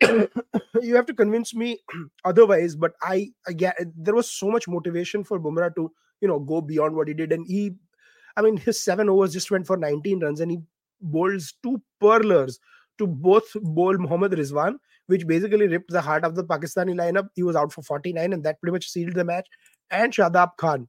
you 0.02 0.96
have 0.96 1.06
to 1.06 1.14
convince 1.14 1.54
me 1.54 1.78
otherwise 2.24 2.76
but 2.76 2.92
i 3.02 3.30
get 3.56 3.74
there 3.96 4.14
was 4.14 4.30
so 4.30 4.50
much 4.50 4.68
motivation 4.68 5.24
for 5.24 5.40
bumrah 5.40 5.74
to 5.74 5.90
you 6.20 6.28
know 6.28 6.38
go 6.38 6.60
beyond 6.60 6.94
what 6.94 7.08
he 7.08 7.14
did 7.14 7.32
and 7.32 7.46
he 7.46 7.72
i 8.36 8.42
mean 8.42 8.56
his 8.56 8.78
seven 8.78 9.08
overs 9.08 9.32
just 9.32 9.50
went 9.50 9.66
for 9.66 9.78
19 9.78 10.20
runs 10.20 10.40
and 10.40 10.50
he 10.50 10.58
bowls 11.00 11.54
two 11.62 11.80
pearlers 12.00 12.58
to 12.98 13.06
both 13.06 13.52
bowl 13.54 13.96
Mohammad 13.98 14.32
Rizwan, 14.32 14.76
which 15.06 15.26
basically 15.26 15.66
ripped 15.66 15.90
the 15.90 16.00
heart 16.00 16.24
of 16.24 16.34
the 16.34 16.44
Pakistani 16.44 16.94
lineup. 16.94 17.28
He 17.34 17.42
was 17.42 17.56
out 17.56 17.72
for 17.72 17.82
49, 17.82 18.32
and 18.32 18.44
that 18.44 18.60
pretty 18.60 18.72
much 18.72 18.88
sealed 18.88 19.14
the 19.14 19.24
match. 19.24 19.46
And 19.90 20.12
Shadab 20.12 20.56
Khan, 20.56 20.88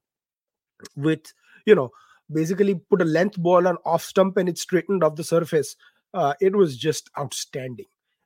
with 0.95 1.33
you 1.65 1.75
know, 1.75 1.91
basically 2.31 2.75
put 2.75 3.01
a 3.01 3.05
length 3.05 3.37
ball 3.37 3.67
on 3.67 3.77
off 3.85 4.03
stump 4.03 4.37
and 4.37 4.49
it 4.49 4.57
straightened 4.57 5.03
off 5.03 5.15
the 5.15 5.23
surface. 5.23 5.75
Uh, 6.13 6.33
it 6.39 6.55
was 6.55 6.77
just 6.77 7.09
outstanding. 7.17 7.85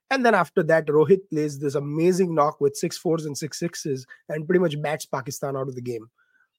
And 0.09 0.25
then 0.25 0.35
after 0.35 0.63
that, 0.63 0.87
Rohit 0.87 1.29
plays 1.29 1.59
this 1.59 1.75
amazing 1.75 2.33
knock 2.33 2.61
with 2.61 2.77
six 2.77 2.97
fours 2.97 3.25
and 3.25 3.37
six 3.37 3.59
sixes 3.59 4.05
and 4.29 4.47
pretty 4.47 4.59
much 4.59 4.81
bats 4.81 5.05
Pakistan 5.05 5.57
out 5.57 5.67
of 5.67 5.75
the 5.75 5.81
game. 5.81 6.09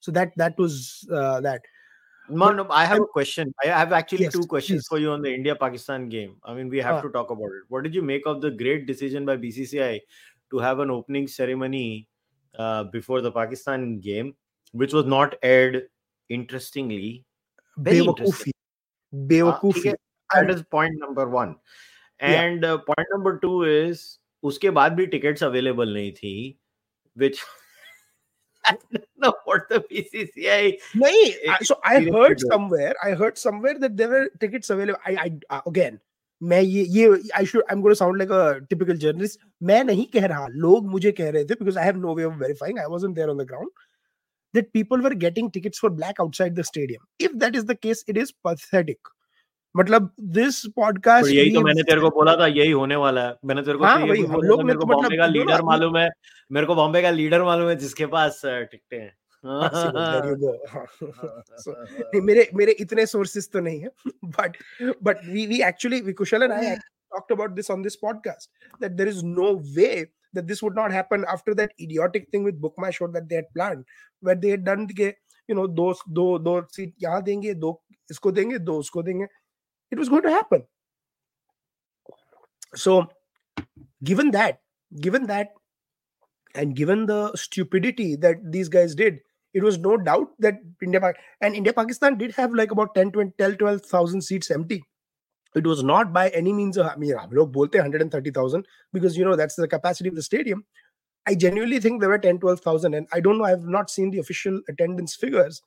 So 0.00 0.12
that 0.12 0.32
that 0.36 0.56
was 0.58 1.06
uh, 1.12 1.40
that. 1.40 1.62
No, 2.30 2.52
no, 2.52 2.66
I 2.68 2.84
have 2.84 3.00
a 3.00 3.06
question. 3.06 3.54
I 3.64 3.68
have 3.68 3.92
actually 3.92 4.24
yes, 4.24 4.34
two 4.34 4.44
questions 4.44 4.82
please. 4.82 4.88
for 4.88 4.98
you 4.98 5.12
on 5.12 5.22
the 5.22 5.32
India 5.32 5.56
Pakistan 5.56 6.10
game. 6.10 6.36
I 6.44 6.52
mean, 6.52 6.68
we 6.68 6.78
have 6.78 6.96
uh, 6.96 7.02
to 7.02 7.08
talk 7.08 7.30
about 7.30 7.46
it. 7.46 7.62
What 7.68 7.84
did 7.84 7.94
you 7.94 8.02
make 8.02 8.26
of 8.26 8.42
the 8.42 8.50
great 8.50 8.86
decision 8.86 9.24
by 9.24 9.38
BCCI 9.38 10.00
to 10.50 10.58
have 10.58 10.78
an 10.80 10.90
opening 10.90 11.26
ceremony 11.26 12.06
uh, 12.58 12.84
before 12.84 13.22
the 13.22 13.32
Pakistan 13.32 13.98
game, 14.00 14.34
which 14.72 14.92
was 14.92 15.06
not 15.06 15.36
aired? 15.42 15.88
Interestingly, 16.28 17.24
बेवकूफ़ी 17.78 18.52
बेवकूफ़ी। 19.14 19.90
That 19.90 20.50
is 20.50 20.62
point 20.72 20.98
number 21.02 21.24
one 21.24 21.54
and 22.22 22.66
point 22.66 23.08
number 23.12 23.36
two 23.36 23.66
is 23.66 24.18
उसके 24.42 24.70
बाद 24.70 24.92
भी 24.92 25.06
tickets 25.06 25.44
available 25.44 25.94
नहीं 25.94 26.12
थी 26.12 26.58
विच 27.18 27.40
typical 38.60 38.96
journalist 38.96 39.40
मैं 39.62 39.84
नहीं 39.84 40.06
कह 40.06 40.26
रहा 40.26 40.46
लोग 40.46 40.86
मुझे 40.86 41.12
कह 41.12 41.30
रहे 41.30 41.44
थे 41.44 41.54
because 41.54 41.78
I 41.78 41.84
have 41.84 41.96
no 41.96 42.14
way 42.14 42.24
of 42.24 42.34
verifying 42.34 42.78
eye 42.78 42.84
on 43.28 43.38
the 43.38 43.46
ground 43.46 43.70
That 44.53 44.71
people 44.71 45.01
were 45.01 45.15
getting 45.15 45.49
tickets 45.49 45.79
for 45.79 45.89
black 45.89 46.19
outside 46.19 46.55
the 46.55 46.63
stadium. 46.63 47.01
If 47.19 47.31
that 47.39 47.55
is 47.55 47.65
the 47.65 47.75
case, 47.75 48.03
it 48.07 48.17
is 48.17 48.31
pathetic. 48.31 48.99
मतलब 49.75 50.09
दिस 50.33 50.65
पॉडकास्ट 50.75 51.31
यही 51.31 51.53
तो 51.53 51.61
मैंने 51.61 51.83
तेरे 51.83 52.01
को 52.01 52.09
बोला 52.15 52.35
था 52.37 52.47
यही 52.47 52.71
होने 52.71 52.95
वाला 53.03 53.21
है 53.27 53.35
मैंने 53.45 53.61
तेरे 53.61 53.77
को 53.77 53.83
हाँ, 53.83 54.07
तो 54.07 54.27
हम 54.27 54.41
लोग 54.41 54.63
मेरे 54.63 54.79
को 54.79 54.85
बॉम्बे 54.85 55.07
मतलब 55.07 55.19
का 55.19 55.27
लीडर 55.27 55.61
मालूम 55.65 55.97
है 55.97 56.09
मेरे 56.51 56.65
को 56.67 56.75
बॉम्बे 56.75 57.01
का 57.01 57.09
लीडर 57.09 57.43
मालूम 57.43 57.69
है 57.69 57.75
जिसके 57.75 58.05
पास 58.13 58.41
टिकटें 58.45 58.97
हैं 58.99 59.11
मेरे 62.25 62.49
मेरे 62.55 62.71
इतने 62.79 63.05
सोर्सेस 63.05 63.49
तो 63.53 63.59
नहीं 63.59 63.79
है 63.79 63.89
but 64.37 64.57
but 65.03 65.25
we 65.25 65.45
we 65.47 65.61
actually 65.67 66.01
we 66.01 66.13
Kusal 66.13 66.43
and 66.43 66.51
I 66.51 66.75
talked 67.11 67.31
about 67.33 67.51
this 67.55 67.67
on 67.69 67.81
this 67.85 67.95
podcast 68.03 68.47
that 68.79 68.93
there 68.99 69.09
is 69.09 69.17
no 69.23 69.49
way 69.75 70.05
that 70.32 70.46
this 70.46 70.62
would 70.62 70.74
not 70.74 70.92
happen 70.92 71.24
after 71.28 71.54
that 71.54 71.72
idiotic 71.80 72.28
thing 72.30 72.44
with 72.44 72.60
BookMyShow 72.60 73.12
that 73.12 73.28
they 73.28 73.36
had 73.36 73.52
planned, 73.54 73.84
where 74.20 74.34
they 74.34 74.50
had 74.50 74.64
done 74.64 74.86
the, 74.86 75.14
you 75.48 75.54
know 75.54 75.66
those 75.66 76.00
दो 76.12 76.38
दो 76.38 76.60
seat 76.76 76.94
यहाँ 77.02 77.22
देंगे 77.22 77.54
दो 77.54 77.82
इसको 78.10 78.30
देंगे 78.32 78.58
दो 78.58 78.78
उसको 78.80 79.02
it 79.90 79.98
was 79.98 80.08
going 80.10 80.22
to 80.22 80.30
happen. 80.30 80.66
So 82.74 83.08
given 84.04 84.30
that 84.32 84.60
given 85.00 85.26
that 85.26 85.48
and 86.54 86.74
given 86.74 87.06
the 87.06 87.32
stupidity 87.34 88.16
that 88.16 88.36
these 88.52 88.68
guys 88.68 88.94
did 88.94 89.20
it 89.54 89.62
was 89.62 89.78
no 89.78 89.96
doubt 89.96 90.28
that 90.38 90.54
india 90.82 91.12
and 91.40 91.54
india 91.54 91.72
pakistan 91.72 92.16
did 92.16 92.32
have 92.32 92.52
like 92.52 92.70
about 92.70 92.94
10 92.94 93.12
20 93.12 93.32
12 93.36 93.58
12,000 93.58 94.22
seats 94.22 94.50
empty 94.50 94.82
it 95.54 95.66
was 95.66 95.82
not 95.82 96.12
by 96.12 96.28
any 96.30 96.52
means 96.52 96.78
I 96.78 96.94
mean, 96.96 97.14
log 97.32 97.52
bolte 97.52 97.74
130,000 97.74 98.66
because 98.92 99.16
you 99.16 99.24
know 99.24 99.36
that's 99.36 99.56
the 99.56 99.68
capacity 99.68 100.08
of 100.08 100.14
the 100.14 100.22
stadium. 100.22 100.64
I 101.26 101.34
genuinely 101.34 101.78
think 101.78 102.00
there 102.00 102.08
were 102.08 102.18
10, 102.18 102.38
12,000, 102.38 102.94
and 102.94 103.06
I 103.12 103.20
don't 103.20 103.38
know. 103.38 103.44
I've 103.44 103.64
not 103.64 103.90
seen 103.90 104.10
the 104.10 104.18
official 104.18 104.60
attendance 104.68 105.14
figures, 105.14 105.62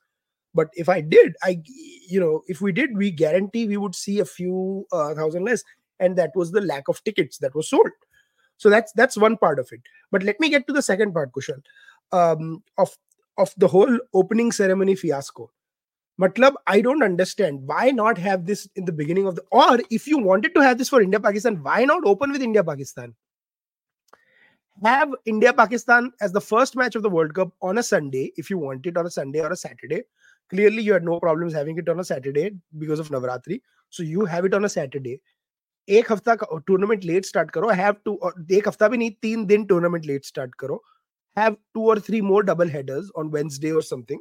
but 0.54 0.68
if 0.74 0.88
I 0.88 1.00
did, 1.00 1.34
I 1.42 1.62
you 2.08 2.20
know, 2.20 2.42
if 2.46 2.60
we 2.60 2.72
did, 2.72 2.96
we 2.96 3.10
guarantee 3.10 3.66
we 3.66 3.76
would 3.76 3.94
see 3.94 4.18
a 4.18 4.24
few 4.24 4.86
uh, 4.92 5.14
thousand 5.14 5.44
less, 5.44 5.62
and 6.00 6.16
that 6.16 6.30
was 6.34 6.52
the 6.52 6.60
lack 6.60 6.88
of 6.88 7.02
tickets 7.04 7.38
that 7.38 7.54
was 7.54 7.70
sold. 7.70 7.90
So 8.56 8.70
that's 8.70 8.92
that's 8.92 9.16
one 9.16 9.36
part 9.36 9.58
of 9.58 9.68
it. 9.72 9.80
But 10.10 10.22
let 10.22 10.38
me 10.40 10.48
get 10.48 10.66
to 10.66 10.72
the 10.72 10.82
second 10.82 11.12
part, 11.12 11.32
Kushal, 11.32 11.62
um, 12.12 12.62
of 12.78 12.96
of 13.38 13.54
the 13.56 13.68
whole 13.68 13.98
opening 14.14 14.52
ceremony 14.52 14.94
fiasco. 14.94 15.50
Matlab, 16.19 16.53
I 16.65 16.81
don't 16.81 17.03
understand 17.03 17.61
why 17.65 17.91
not 17.91 18.17
have 18.17 18.45
this 18.45 18.67
in 18.75 18.85
the 18.85 18.91
beginning 18.91 19.27
of 19.27 19.35
the 19.35 19.43
or 19.51 19.79
if 19.91 20.07
you 20.07 20.17
wanted 20.17 20.55
to 20.55 20.61
have 20.61 20.77
this 20.77 20.89
for 20.89 21.01
India 21.01 21.19
Pakistan, 21.19 21.61
why 21.61 21.85
not 21.85 22.05
open 22.05 22.31
with 22.31 22.41
India 22.41 22.63
Pakistan? 22.63 23.13
Have 24.83 25.13
India 25.25 25.53
Pakistan 25.53 26.11
as 26.21 26.31
the 26.31 26.41
first 26.41 26.75
match 26.75 26.95
of 26.95 27.03
the 27.03 27.09
World 27.09 27.33
Cup 27.33 27.51
on 27.61 27.77
a 27.77 27.83
Sunday, 27.83 28.31
if 28.35 28.49
you 28.49 28.57
want 28.57 28.85
it 28.85 28.97
on 28.97 29.05
a 29.05 29.11
Sunday 29.11 29.41
or 29.41 29.51
a 29.51 29.55
Saturday. 29.55 30.03
Clearly, 30.49 30.81
you 30.81 30.93
had 30.93 31.03
no 31.03 31.19
problems 31.19 31.53
having 31.53 31.77
it 31.77 31.89
on 31.89 31.99
a 31.99 32.03
Saturday 32.03 32.51
because 32.77 32.99
of 32.99 33.09
Navratri. 33.09 33.61
So 33.89 34.01
you 34.03 34.25
have 34.25 34.45
it 34.45 34.53
on 34.53 34.65
a 34.65 34.69
Saturday. 34.69 35.19
एक 35.89 36.11
हफ्ता 36.11 36.33
का 36.35 36.57
tournament 36.67 37.03
let 37.05 37.25
start 37.25 37.51
करो 37.51 37.69
have 37.79 37.95
to 38.05 38.13
एक 38.55 38.67
हफ्ता 38.67 38.87
भी 38.87 38.97
नहीं 38.97 39.11
तीन 39.21 39.45
दिन 39.45 39.63
टूर्नामेंट 39.65 40.05
लेट 40.05 40.25
स्टार्ट 40.25 40.55
करो 40.59 40.81
have 41.37 41.57
two 41.73 41.83
or 41.93 41.99
three 41.99 42.21
more 42.21 42.41
double 42.43 42.67
headers 42.67 43.11
on 43.15 43.31
Wednesday 43.31 43.71
or 43.71 43.81
something. 43.81 44.19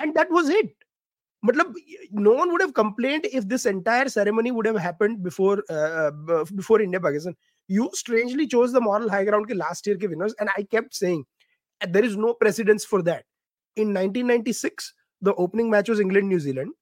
And 0.00 0.14
that 0.14 0.30
was 0.30 0.48
it. 0.48 0.74
Matlab, 1.44 1.72
no 2.12 2.32
one 2.32 2.52
would 2.52 2.60
have 2.60 2.74
complained 2.74 3.26
if 3.32 3.48
this 3.48 3.64
entire 3.64 4.08
ceremony 4.08 4.50
would 4.50 4.66
have 4.66 4.76
happened 4.76 5.22
before 5.22 5.62
uh, 5.70 6.10
before 6.54 6.80
India 6.82 7.00
Pakistan. 7.00 7.34
You 7.68 7.88
strangely 7.94 8.46
chose 8.46 8.72
the 8.72 8.80
moral 8.80 9.08
high 9.08 9.24
ground 9.24 9.48
ke 9.48 9.54
last 9.54 9.86
year 9.86 9.96
ke 9.96 10.10
winners, 10.10 10.34
and 10.38 10.50
I 10.56 10.64
kept 10.64 10.94
saying 10.94 11.24
there 11.88 12.04
is 12.04 12.16
no 12.16 12.34
precedence 12.34 12.84
for 12.84 13.02
that. 13.02 13.24
In 13.76 13.94
1996, 13.94 14.92
the 15.22 15.34
opening 15.34 15.70
match 15.70 15.88
was 15.88 16.00
England 16.00 16.28
New 16.28 16.40
Zealand, 16.40 16.72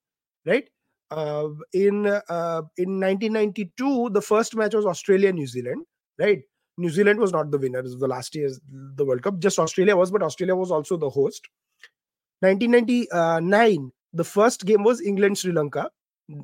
right? 0.44 0.68
Uh, 1.10 1.48
in 1.72 2.06
uh, 2.06 2.62
in 2.76 2.98
1992, 3.00 4.10
the 4.10 4.22
first 4.22 4.56
match 4.56 4.74
was 4.74 4.86
Australia 4.86 5.32
New 5.32 5.46
Zealand, 5.46 5.84
right? 6.18 6.42
New 6.78 6.90
Zealand 6.90 7.18
was 7.20 7.32
not 7.32 7.50
the 7.50 7.58
winner 7.58 7.80
of 7.80 7.98
the 8.00 8.08
last 8.08 8.34
year's 8.34 8.60
the 8.70 9.04
World 9.04 9.22
Cup. 9.22 9.38
Just 9.38 9.58
Australia 9.58 9.96
was, 9.96 10.10
but 10.10 10.22
Australia 10.22 10.56
was 10.56 10.70
also 10.70 10.96
the 10.96 11.10
host. 11.10 11.48
1999, 12.41 13.91
the 14.13 14.23
first 14.23 14.65
game 14.65 14.83
was 14.83 15.01
England 15.01 15.37
Sri 15.37 15.51
Lanka. 15.51 15.89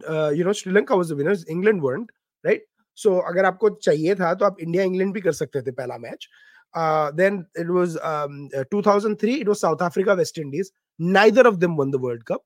Uh, 0.08 0.30
you 0.30 0.44
know, 0.44 0.54
Sri 0.54 0.72
Lanka 0.72 0.96
was 0.96 1.10
the 1.10 1.16
winners. 1.16 1.46
England 1.48 1.82
weren't, 1.82 2.10
right? 2.44 2.62
So 2.94 3.22
अगर 3.22 3.46
आपको 3.46 3.70
चाहिए 3.82 4.16
था 4.16 4.34
तो 4.40 4.46
आप 4.46 4.60
India 4.62 4.84
England 4.84 5.14
भी 5.14 5.22
कर 5.22 5.32
सकते 5.32 5.62
थे 5.62 5.72
पहला 5.72 5.98
match 5.98 6.28
uh, 6.74 7.12
then 7.12 7.46
it 7.56 7.68
was 7.68 7.98
um, 8.04 8.50
uh, 8.56 8.64
2003 8.72 9.42
it 9.42 9.48
was 9.48 9.60
south 9.60 9.82
africa 9.82 10.16
west 10.16 10.38
indies 10.38 10.72
neither 11.00 11.48
of 11.48 11.60
them 11.60 11.76
won 11.76 11.92
the 11.92 11.98
world 11.98 12.24
cup 12.26 12.44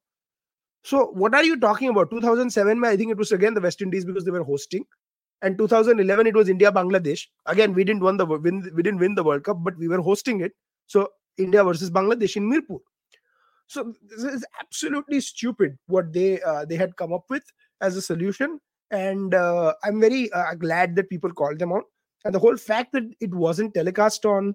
so 0.83 1.07
what 1.07 1.35
are 1.35 1.43
you 1.43 1.59
talking 1.59 1.89
about 1.89 2.09
2007 2.09 2.85
i 2.85 2.95
think 2.95 3.11
it 3.11 3.17
was 3.17 3.31
again 3.31 3.53
the 3.53 3.61
west 3.61 3.81
indies 3.81 4.05
because 4.05 4.23
they 4.23 4.31
were 4.31 4.43
hosting 4.43 4.85
and 5.41 5.57
2011 5.57 6.27
it 6.27 6.35
was 6.35 6.49
india 6.49 6.71
bangladesh 6.71 7.27
again 7.47 7.73
we 7.73 7.83
didn't 7.83 8.01
win 8.01 8.17
the 8.17 8.25
win 8.25 8.63
we 8.75 8.83
didn't 8.83 8.99
win 8.99 9.15
the 9.15 9.23
world 9.23 9.43
cup 9.43 9.57
but 9.63 9.77
we 9.77 9.87
were 9.87 10.01
hosting 10.01 10.41
it 10.41 10.53
so 10.87 11.07
india 11.37 11.63
versus 11.63 11.91
bangladesh 11.91 12.37
in 12.37 12.49
mirpur 12.49 12.79
so 13.68 13.92
this 14.02 14.24
is 14.24 14.44
absolutely 14.60 15.20
stupid 15.20 15.78
what 15.86 16.12
they 16.12 16.40
uh, 16.42 16.64
they 16.64 16.76
had 16.76 16.96
come 16.96 17.12
up 17.12 17.24
with 17.28 17.44
as 17.80 17.96
a 17.96 18.02
solution 18.02 18.58
and 18.90 19.34
uh, 19.34 19.72
i'm 19.84 20.00
very 20.00 20.30
uh, 20.32 20.54
glad 20.54 20.96
that 20.96 21.08
people 21.08 21.32
called 21.32 21.58
them 21.58 21.72
out 21.72 21.84
and 22.24 22.34
the 22.34 22.38
whole 22.38 22.56
fact 22.56 22.92
that 22.92 23.04
it 23.20 23.32
wasn't 23.32 23.72
telecast 23.74 24.26
on 24.26 24.54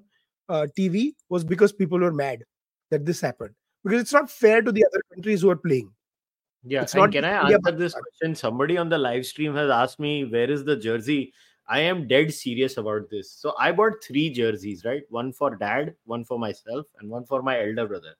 uh, 0.49 0.67
tv 0.77 1.13
was 1.29 1.43
because 1.43 1.71
people 1.71 1.99
were 1.99 2.11
mad 2.11 2.43
that 2.89 3.05
this 3.05 3.21
happened 3.21 3.55
because 3.83 4.01
it's 4.01 4.13
not 4.13 4.29
fair 4.29 4.61
to 4.61 4.71
the 4.71 4.85
other 4.85 5.01
countries 5.13 5.41
who 5.41 5.49
are 5.49 5.63
playing 5.67 5.89
yeah, 6.65 6.85
and 6.93 7.11
can 7.11 7.25
I 7.25 7.51
answer 7.51 7.71
this 7.71 7.93
question? 7.93 8.35
Somebody 8.35 8.77
on 8.77 8.87
the 8.87 8.97
live 8.97 9.25
stream 9.25 9.53
has 9.55 9.69
asked 9.69 9.99
me, 9.99 10.23
where 10.23 10.49
is 10.49 10.63
the 10.63 10.77
jersey? 10.77 11.33
I 11.67 11.79
am 11.79 12.07
dead 12.07 12.33
serious 12.33 12.77
about 12.77 13.09
this. 13.09 13.31
So 13.31 13.53
I 13.59 13.71
bought 13.71 14.03
three 14.05 14.29
jerseys, 14.29 14.85
right? 14.85 15.03
One 15.09 15.33
for 15.33 15.55
dad, 15.55 15.95
one 16.05 16.23
for 16.23 16.39
myself, 16.39 16.85
and 16.99 17.09
one 17.09 17.25
for 17.25 17.41
my 17.41 17.59
elder 17.59 17.87
brother. 17.87 18.15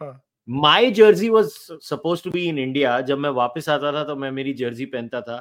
Huh. 0.00 0.14
My 0.48 0.90
jersey 0.90 1.30
was 1.30 1.54
to 2.22 2.30
be 2.30 2.44
in 2.48 2.58
India 2.58 3.00
जब 3.08 3.18
मैं 3.18 3.30
वापस 3.30 3.68
आता 3.68 3.92
था 3.92 4.04
तो 4.04 4.16
मैं 4.16 4.30
मेरी 4.30 4.54
jersey 4.54 4.86
पहनता 4.92 5.20
था. 5.20 5.40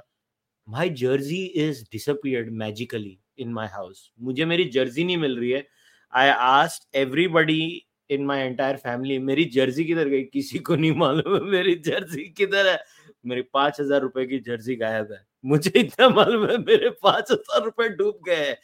My 0.68 0.88
jersey 1.02 1.44
is 1.66 1.84
disappeared 1.92 2.52
magically 2.64 3.18
in 3.38 3.54
my 3.54 3.68
house. 3.68 4.02
मुझे 4.22 4.46
मेरी 4.46 4.70
jersey 4.72 5.06
नहीं 5.06 5.18
मिल 5.18 5.40
रही 5.40 5.52
है. 5.52 5.66
I 6.14 6.30
asked 6.30 6.88
everybody 6.96 7.62
in 8.10 8.26
my 8.26 8.40
entire 8.40 8.78
family 8.78 9.18
मेरी 9.20 9.44
जर्सी 9.56 9.84
किधर 9.86 10.08
गई 10.10 10.24
किसी 10.24 10.60
को 10.60 10.76
नहीं 10.76 10.92
मालूम 10.98 11.36
है 11.36 11.42
मेरी 11.52 11.76
जर्सी 11.86 12.24
किधर 12.38 12.68
है 12.68 12.78
मेरी 13.26 13.42
पाँच 13.54 13.80
हज़ार 13.82 14.02
रुपए 14.02 14.26
की 14.26 14.40
जर्सी 14.40 14.76
गायब 14.76 15.12
है 15.12 15.22
मुझे 15.46 15.72
इतना 15.80 16.10
मालूम 16.10 16.50
है 16.50 16.58
मेरे 16.58 16.90
पाँच 17.04 17.32
हज़ार 17.32 17.64
रुपए 17.64 17.90
डूब 17.90 18.20
गए 18.28 18.48
हैं 18.48 18.58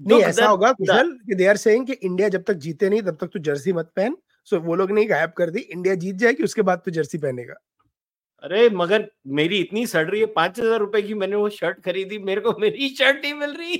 नहीं 0.00 0.20
ऐसा 0.22 0.46
होगा 0.46 0.72
कुशल 0.72 1.12
कि 1.28 1.34
दे 1.34 1.46
आर 1.46 1.56
सेइंग 1.56 1.86
कि 1.86 1.92
इंडिया 1.92 2.28
जब 2.28 2.44
तक 2.48 2.54
जीते 2.66 2.88
नहीं 2.90 3.02
तब 3.02 3.18
तक 3.20 3.30
तू 3.32 3.38
जर्सी 3.48 3.72
मत 3.72 3.90
पहन 3.96 4.16
सो 4.50 4.60
वो 4.60 4.74
लोग 4.74 4.90
ने 4.90 5.04
गायब 5.06 5.32
कर 5.36 5.50
दी 5.50 5.60
इंडिया 5.60 5.94
जीत 5.96 6.16
जाएगी 6.16 6.44
उसके 6.44 6.62
बाद 6.62 6.82
तो 6.84 6.90
जर्सी 6.90 7.18
पहनेगा। 7.18 7.54
अरे 8.42 8.68
मगर 8.70 9.10
मेरी 9.36 9.58
इतनी 9.60 9.86
सड़ 9.86 10.08
रही 10.08 10.20
है 10.20 10.26
पाँच 10.34 10.58
हज़ार 10.60 10.78
रुपए 10.80 11.02
की 11.02 11.14
मैंने 11.14 11.36
वो 11.36 11.48
शर्ट 11.50 11.80
खरीदी 11.84 12.18
मेरे 12.24 12.40
को 12.40 12.54
मेरी 12.60 12.88
शर्ट 12.88 13.22
नहीं 13.22 13.34
मिल 13.34 13.54
रही। 13.54 13.76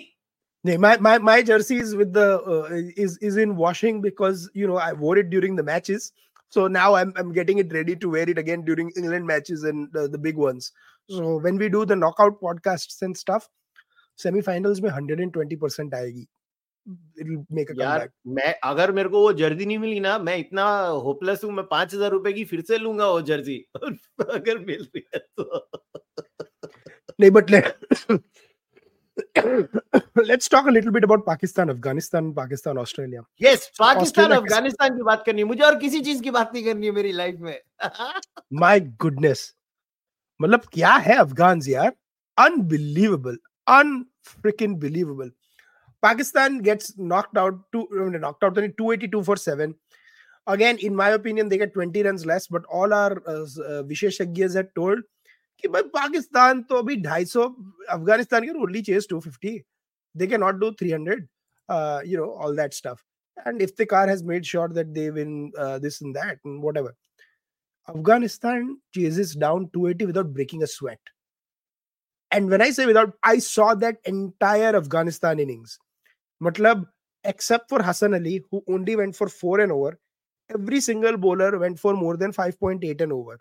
नहीं 0.64 0.78
my 0.78 0.96
my 1.00 1.18
my 1.20 1.42
jersey 1.42 1.76
is 1.78 1.94
with 1.96 2.12
the 2.16 2.94
is 2.98 3.18
is 3.26 3.38
in 3.40 3.50
washing 3.56 4.00
because 4.02 4.48
you 4.56 4.68
know 4.68 4.76
I 4.78 4.92
wore 4.98 5.18
it 5.18 5.26
during 5.26 5.58
the 5.58 5.64
matches 5.64 6.12
so 6.52 6.66
now 6.68 6.94
I 6.94 7.02
am 7.20 7.30
getting 7.32 7.60
it 7.60 7.72
ready 7.72 7.94
to 7.94 8.10
wear 8.10 8.30
it 8.30 8.38
again 8.38 8.62
during 8.62 8.90
England 8.96 9.24
matches 9.26 9.64
and 9.66 9.86
the 9.96 10.20
big 10.22 10.38
ones 10.38 10.72
so 11.10 11.38
when 11.40 11.58
we 11.58 11.68
do 11.68 11.84
the 11.84 11.92
knockout 11.98 12.40
podcasts 12.40 13.02
and 13.02 13.16
stuff 13.16 13.46
semifinals 14.18 14.80
में 14.80 14.90
120% 14.90 15.94
आएगी। 15.94 16.26
It'll 17.20 17.44
make 17.50 17.70
a 17.70 17.74
यार 17.80 18.08
मैं 18.26 18.52
अगर 18.64 18.92
मेरे 18.92 19.08
को 19.08 19.20
वो 19.22 19.32
Jersey 19.40 19.66
नहीं 19.66 19.78
मिली 19.78 20.00
ना 20.00 20.18
मैं 20.18 20.36
इतना 20.38 20.64
होपलेस 21.06 21.44
हूँ 21.44 21.52
मैं 21.52 21.64
पाँच 21.70 21.94
हज़ार 21.94 22.10
रुपए 22.10 22.32
की 22.32 22.44
फिर 22.44 22.60
से 22.68 22.78
लूँगा 22.78 23.08
वो 23.10 23.20
जर्सी 23.30 23.56
अगर 24.34 24.58
मिल 24.58 24.86
रही 24.94 25.04
है 25.14 25.18
तो 25.20 25.68
नहीं 27.20 27.30
but 27.30 27.50
let's 30.26 30.48
talk 30.48 30.66
a 30.66 30.70
little 30.70 30.92
bit 30.92 31.04
about 31.04 31.24
Pakistan, 31.26 31.70
Afghanistan, 31.70 32.32
Pakistan, 32.34 32.78
Australia. 32.78 33.22
Yes, 33.44 33.70
Pakistan, 33.80 34.32
Afghanistan 34.32 34.96
की 34.96 35.02
बात 35.02 35.22
करनी 35.26 35.40
है 35.40 35.46
मुझे 35.46 35.62
और 35.64 35.78
किसी 35.78 36.00
चीज़ 36.00 36.22
की 36.22 36.30
बात 36.30 36.54
नहीं 36.54 36.64
करनी 36.64 36.86
है 36.86 36.92
मेरी 36.92 37.12
लाइफ 37.12 37.40
में. 37.40 37.58
My 38.62 38.76
goodness, 39.04 39.40
मतलब 40.40 40.68
क्या 40.72 40.92
है 41.06 41.16
अफगान 41.16 41.60
यार? 41.68 41.92
Unbelievable, 42.38 43.38
unfreaking 43.66 44.78
believable. 44.84 45.30
Pakistan 46.01 46.59
gets 46.59 46.97
knocked 46.97 47.37
out 47.37 47.59
to 47.71 47.87
knocked 47.91 48.43
out 48.43 48.55
282 48.55 49.23
for 49.23 49.37
seven. 49.37 49.75
Again, 50.47 50.77
in 50.79 50.93
my 50.93 51.09
opinion, 51.11 51.47
they 51.47 51.57
get 51.57 51.73
20 51.73 52.03
runs 52.03 52.25
less, 52.25 52.47
but 52.47 52.65
all 52.65 52.93
our 52.93 53.23
uh, 53.25 53.43
uh, 53.43 53.83
Visheshagyas 53.83 54.55
had 54.55 54.75
told 54.75 55.03
कि 55.61 55.69
भाई 55.71 55.81
पाकिस्तान 55.95 56.61
तो 56.69 56.75
अभी 56.75 56.95
250 57.03 57.37
अफगानिस्तान 57.89 58.43
के 58.43 58.59
only 58.63 58.81
chess 58.81 59.07
250 59.11 59.53
they 60.15 60.27
cannot 60.27 60.59
do 60.63 60.71
300 60.81 61.27
uh, 61.69 62.01
you 62.05 62.17
know 62.17 62.31
all 62.31 62.55
that 62.55 62.73
stuff 62.73 63.03
and 63.45 63.61
if 63.61 63.75
the 63.75 63.85
car 63.85 64.07
has 64.07 64.23
made 64.23 64.45
sure 64.45 64.67
that 64.67 64.93
they 64.93 65.09
win 65.11 65.51
uh, 65.57 65.79
this 65.79 66.01
and 66.01 66.15
that 66.15 66.37
and 66.45 66.61
whatever 66.61 66.93
afghanistan 67.93 68.67
chases 68.97 69.33
down 69.45 69.69
280 69.73 70.05
without 70.11 70.33
breaking 70.33 70.63
a 70.63 70.67
sweat 70.67 71.13
and 72.31 72.49
when 72.49 72.61
i 72.61 72.69
say 72.69 72.85
without 72.85 73.15
i 73.23 73.37
saw 73.47 73.73
that 73.85 73.97
entire 74.13 74.75
afghanistan 74.81 75.43
innings 75.45 75.79
matlab 76.47 76.85
except 77.33 77.69
for 77.69 77.81
hassan 77.89 78.19
ali 78.19 78.35
who 78.49 78.63
only 78.75 78.95
went 79.01 79.15
for 79.15 79.29
4 79.29 79.59
and 79.65 79.75
over 79.77 79.91
every 80.49 80.81
single 80.89 81.17
bowler 81.25 81.51
went 81.65 81.79
for 81.79 81.93
more 82.03 82.15
than 82.23 82.37
5.8 82.39 83.01
and 83.07 83.19
over 83.19 83.37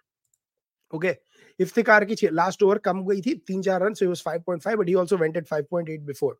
okay 0.99 1.14
Iftikhar 1.61 2.04
की 2.04 2.28
last 2.33 2.62
over 2.62 2.78
कम 2.85 3.02
गई 3.07 3.21
थी 3.23 3.35
तीन 3.47 3.62
चार 3.62 3.83
run 3.83 3.95
so 3.95 4.07
was 4.09 4.23
5.5 4.28 4.76
but 4.78 4.88
he 4.88 4.95
also 5.00 5.16
went 5.16 5.37
eight 5.37 5.49
5.8 5.49 5.99
before 6.07 6.38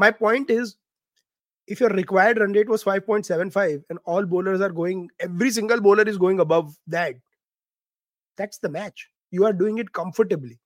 my 0.00 0.10
point 0.20 0.50
is 0.50 0.74
if 1.74 1.80
your 1.82 1.90
required 1.90 2.38
run 2.40 2.54
rate 2.58 2.70
was 2.72 2.84
5.75 2.84 3.82
and 3.90 4.00
all 4.04 4.24
bowlers 4.30 4.62
are 4.66 4.70
going 4.78 5.02
every 5.26 5.50
single 5.56 5.80
bowler 5.80 6.06
is 6.12 6.16
going 6.22 6.40
above 6.44 6.72
that 6.94 7.20
that's 8.40 8.58
the 8.64 8.70
match 8.76 9.04
you 9.30 9.44
are 9.48 9.52
doing 9.52 9.78
it 9.82 9.92
comfortably 9.98 10.58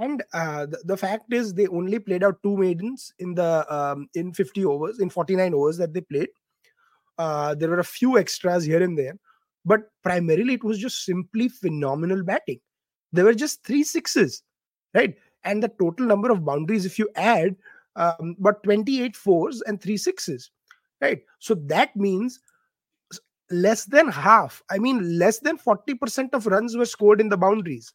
and 0.00 0.22
uh, 0.32 0.66
the, 0.66 0.78
the, 0.84 0.96
fact 0.96 1.32
is 1.32 1.54
they 1.54 1.66
only 1.68 1.98
played 1.98 2.24
out 2.24 2.42
two 2.42 2.56
maidens 2.56 3.12
in 3.18 3.34
the 3.34 3.66
um, 3.74 4.08
in 4.14 4.32
50 4.32 4.64
overs 4.64 5.00
in 5.00 5.10
49 5.10 5.54
overs 5.54 5.76
that 5.78 5.92
they 5.94 6.00
played. 6.00 6.28
Uh, 7.18 7.54
there 7.54 7.68
were 7.68 7.80
a 7.80 7.84
few 7.84 8.18
extras 8.18 8.64
here 8.64 8.82
and 8.82 8.98
there 8.98 9.14
but 9.64 9.90
primarily 10.02 10.54
it 10.54 10.64
was 10.64 10.78
just 10.78 11.04
simply 11.04 11.48
phenomenal 11.48 12.22
batting. 12.22 12.60
There 13.12 13.24
were 13.24 13.34
just 13.34 13.64
three 13.64 13.84
sixes 13.84 14.42
right? 14.94 15.14
And 15.44 15.62
the 15.62 15.72
total 15.80 16.06
number 16.06 16.30
of 16.30 16.44
boundaries 16.44 16.86
if 16.86 16.98
you 16.98 17.08
add 17.16 17.56
um, 17.96 18.36
but 18.38 18.62
28 18.62 19.16
fours 19.16 19.62
and 19.62 19.80
three 19.80 19.96
sixes 19.96 20.50
right? 21.00 21.22
So 21.38 21.54
that 21.54 21.94
means 21.96 22.40
less 23.50 23.84
than 23.86 24.08
half 24.08 24.62
i 24.70 24.78
mean 24.78 25.18
less 25.18 25.40
than 25.40 25.58
40% 25.58 26.34
of 26.34 26.46
runs 26.46 26.76
were 26.76 26.86
scored 26.86 27.20
in 27.20 27.28
the 27.28 27.36
boundaries 27.36 27.92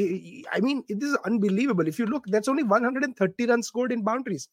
I 0.00 0.60
mean, 0.60 0.84
this 0.88 1.10
is 1.10 1.16
unbelievable. 1.24 1.88
If 1.88 1.98
you 1.98 2.06
look, 2.06 2.24
that's 2.28 2.48
only 2.48 2.62
130 2.62 3.46
runs 3.46 3.66
scored 3.66 3.92
in 3.92 4.02
boundaries 4.02 4.48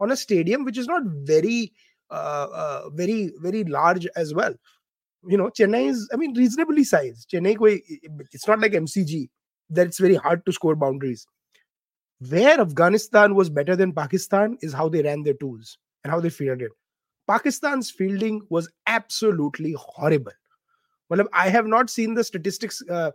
on 0.00 0.10
a 0.10 0.16
stadium 0.16 0.64
which 0.64 0.78
is 0.78 0.86
not 0.86 1.02
very, 1.04 1.72
uh, 2.10 2.46
uh, 2.52 2.90
very, 2.90 3.32
very 3.40 3.64
large 3.64 4.06
as 4.16 4.34
well. 4.34 4.54
You 5.24 5.36
know, 5.36 5.50
Chennai 5.50 5.88
is, 5.88 6.08
I 6.12 6.16
mean, 6.16 6.34
reasonably 6.34 6.84
sized. 6.84 7.30
Chennai, 7.30 7.80
it's 8.32 8.48
not 8.48 8.60
like 8.60 8.72
MCG 8.72 9.28
that 9.70 9.86
it's 9.86 9.98
very 9.98 10.14
hard 10.14 10.44
to 10.46 10.52
score 10.52 10.74
boundaries. 10.74 11.26
Where 12.28 12.60
Afghanistan 12.60 13.34
was 13.34 13.50
better 13.50 13.76
than 13.76 13.92
Pakistan 13.92 14.58
is 14.60 14.72
how 14.72 14.88
they 14.88 15.02
ran 15.02 15.22
their 15.22 15.34
tools 15.34 15.78
and 16.02 16.10
how 16.10 16.20
they 16.20 16.30
fielded. 16.30 16.70
Pakistan's 17.28 17.90
fielding 17.90 18.40
was 18.48 18.68
absolutely 18.86 19.76
horrible. 19.78 20.32
Well, 21.08 21.24
I 21.32 21.48
have 21.50 21.66
not 21.66 21.90
seen 21.90 22.14
the 22.14 22.24
statistics. 22.24 22.82
Uh, 22.88 23.12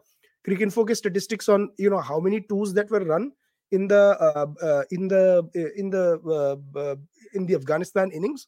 Cricinfo 0.47 0.95
statistics 0.95 1.47
on 1.47 1.69
you 1.77 1.89
know 1.89 1.99
how 1.99 2.19
many 2.19 2.41
twos 2.41 2.73
that 2.73 2.89
were 2.89 3.03
run 3.03 3.31
in 3.71 3.87
the 3.87 4.17
uh, 4.19 4.47
uh, 4.61 4.83
in 4.91 5.07
the 5.07 5.49
uh, 5.55 5.69
in 5.75 5.89
the 5.89 6.19
uh, 6.25 6.79
uh, 6.79 6.95
in 7.33 7.45
the 7.45 7.55
Afghanistan 7.55 8.11
innings, 8.11 8.47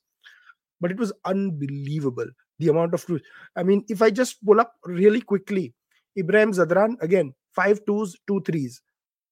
but 0.82 0.92
it 0.92 0.98
was 0.98 1.14
unbelievable 1.26 2.28
the 2.60 2.70
amount 2.70 2.94
of 2.94 3.06
twos. 3.06 3.22
I 3.56 3.64
mean, 3.64 3.84
if 3.88 4.02
I 4.02 4.10
just 4.10 4.44
pull 4.46 4.60
up 4.60 4.74
really 4.86 5.22
quickly, 5.22 5.74
Ibrahim 6.18 6.52
Zadran 6.52 7.02
again 7.02 7.34
five 7.54 7.86
twos, 7.86 8.16
two 8.28 8.42
threes. 8.42 8.82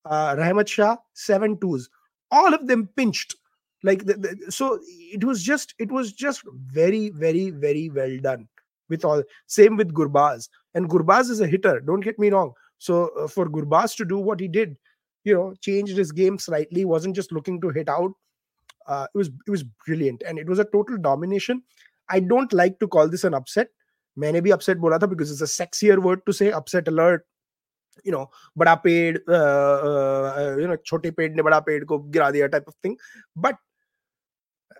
Uh, 0.06 0.36
Rahmat 0.36 0.68
Shah 0.68 0.98
seven 1.14 1.60
twos. 1.60 1.90
All 2.32 2.54
of 2.54 2.68
them 2.68 2.90
pinched 2.96 3.36
like 3.84 4.06
the, 4.06 4.14
the, 4.14 4.52
so 4.52 4.80
it 4.84 5.24
was 5.24 5.44
just 5.44 5.76
it 5.78 5.92
was 5.92 6.14
just 6.14 6.42
very 6.56 7.10
very 7.10 7.50
very 7.50 7.90
well 7.90 8.18
done 8.22 8.48
with 8.90 9.06
all 9.06 9.24
same 9.48 9.76
with 9.78 9.94
gurbaz 9.94 10.50
and 10.75 10.89
gurbaz 10.89 11.31
is 11.31 11.41
a 11.41 11.47
hitter 11.47 11.81
don't 11.81 12.01
get 12.01 12.19
me 12.19 12.31
wrong 12.31 12.53
so 12.79 13.09
uh, 13.19 13.27
for 13.27 13.49
gurbaz 13.49 13.97
to 13.97 14.05
do 14.05 14.19
what 14.19 14.41
he 14.41 14.49
did 14.49 14.77
you 15.25 15.35
know 15.35 15.55
changed 15.61 15.97
his 15.97 16.13
game 16.13 16.39
slightly 16.39 16.85
wasn't 16.85 17.15
just 17.15 17.33
looking 17.33 17.61
to 17.61 17.71
hit 17.71 17.89
out 17.89 18.13
uh, 18.87 19.07
it 19.15 19.19
was 19.19 19.31
it 19.47 19.51
was 19.51 19.65
brilliant 19.87 20.23
and 20.27 20.39
it 20.39 20.47
was 20.47 20.59
a 20.59 20.65
total 20.65 20.99
domination 20.99 21.63
i 22.09 22.21
don't 22.21 22.53
like 22.53 22.79
to 22.79 22.89
call 22.89 23.09
this 23.09 23.25
an 23.25 23.35
upset 23.35 23.69
मैंने 24.19 24.41
भी 24.43 24.51
upset 24.53 24.79
बोला 24.85 24.99
था 24.99 25.09
because 25.09 25.31
it's 25.31 25.43
a 25.43 25.51
sexier 25.55 25.99
word 26.05 26.25
to 26.27 26.33
say 26.33 26.51
upset 26.61 26.89
alert 26.89 27.27
you 28.05 28.13
know 28.13 28.25
बड़ा 28.59 28.75
पेड़ 28.87 29.19
uh, 29.19 30.57
you 30.61 30.67
know 30.71 30.77
छोटे 30.77 31.11
पेड़ 31.19 31.33
ने 31.35 31.43
बड़ा 31.43 31.61
पेड़ 31.69 31.85
को 31.85 31.99
गिरा 32.17 32.31
दिया 32.31 32.49
type 32.55 32.67
of 32.67 32.75
thing 32.87 32.97
but 33.37 33.61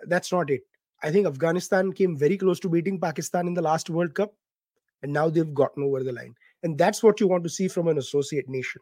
that's 0.07 0.33
not 0.33 0.49
it 0.49 0.65
I 1.01 1.11
think 1.11 1.27
Afghanistan 1.27 1.91
came 1.93 2.17
very 2.17 2.37
close 2.37 2.59
to 2.59 2.69
beating 2.69 2.99
Pakistan 2.99 3.47
in 3.47 3.53
the 3.53 3.61
last 3.61 3.89
World 3.89 4.13
Cup, 4.13 4.33
and 5.04 5.12
now 5.12 5.28
they've 5.28 5.54
gotten 5.54 5.84
over 5.84 6.02
the 6.02 6.12
line. 6.12 6.34
And 6.64 6.76
that's 6.76 7.02
what 7.02 7.20
you 7.20 7.28
want 7.28 7.44
to 7.44 7.50
see 7.50 7.68
from 7.68 7.88
an 7.88 7.98
associate 7.98 8.48
nation. 8.48 8.80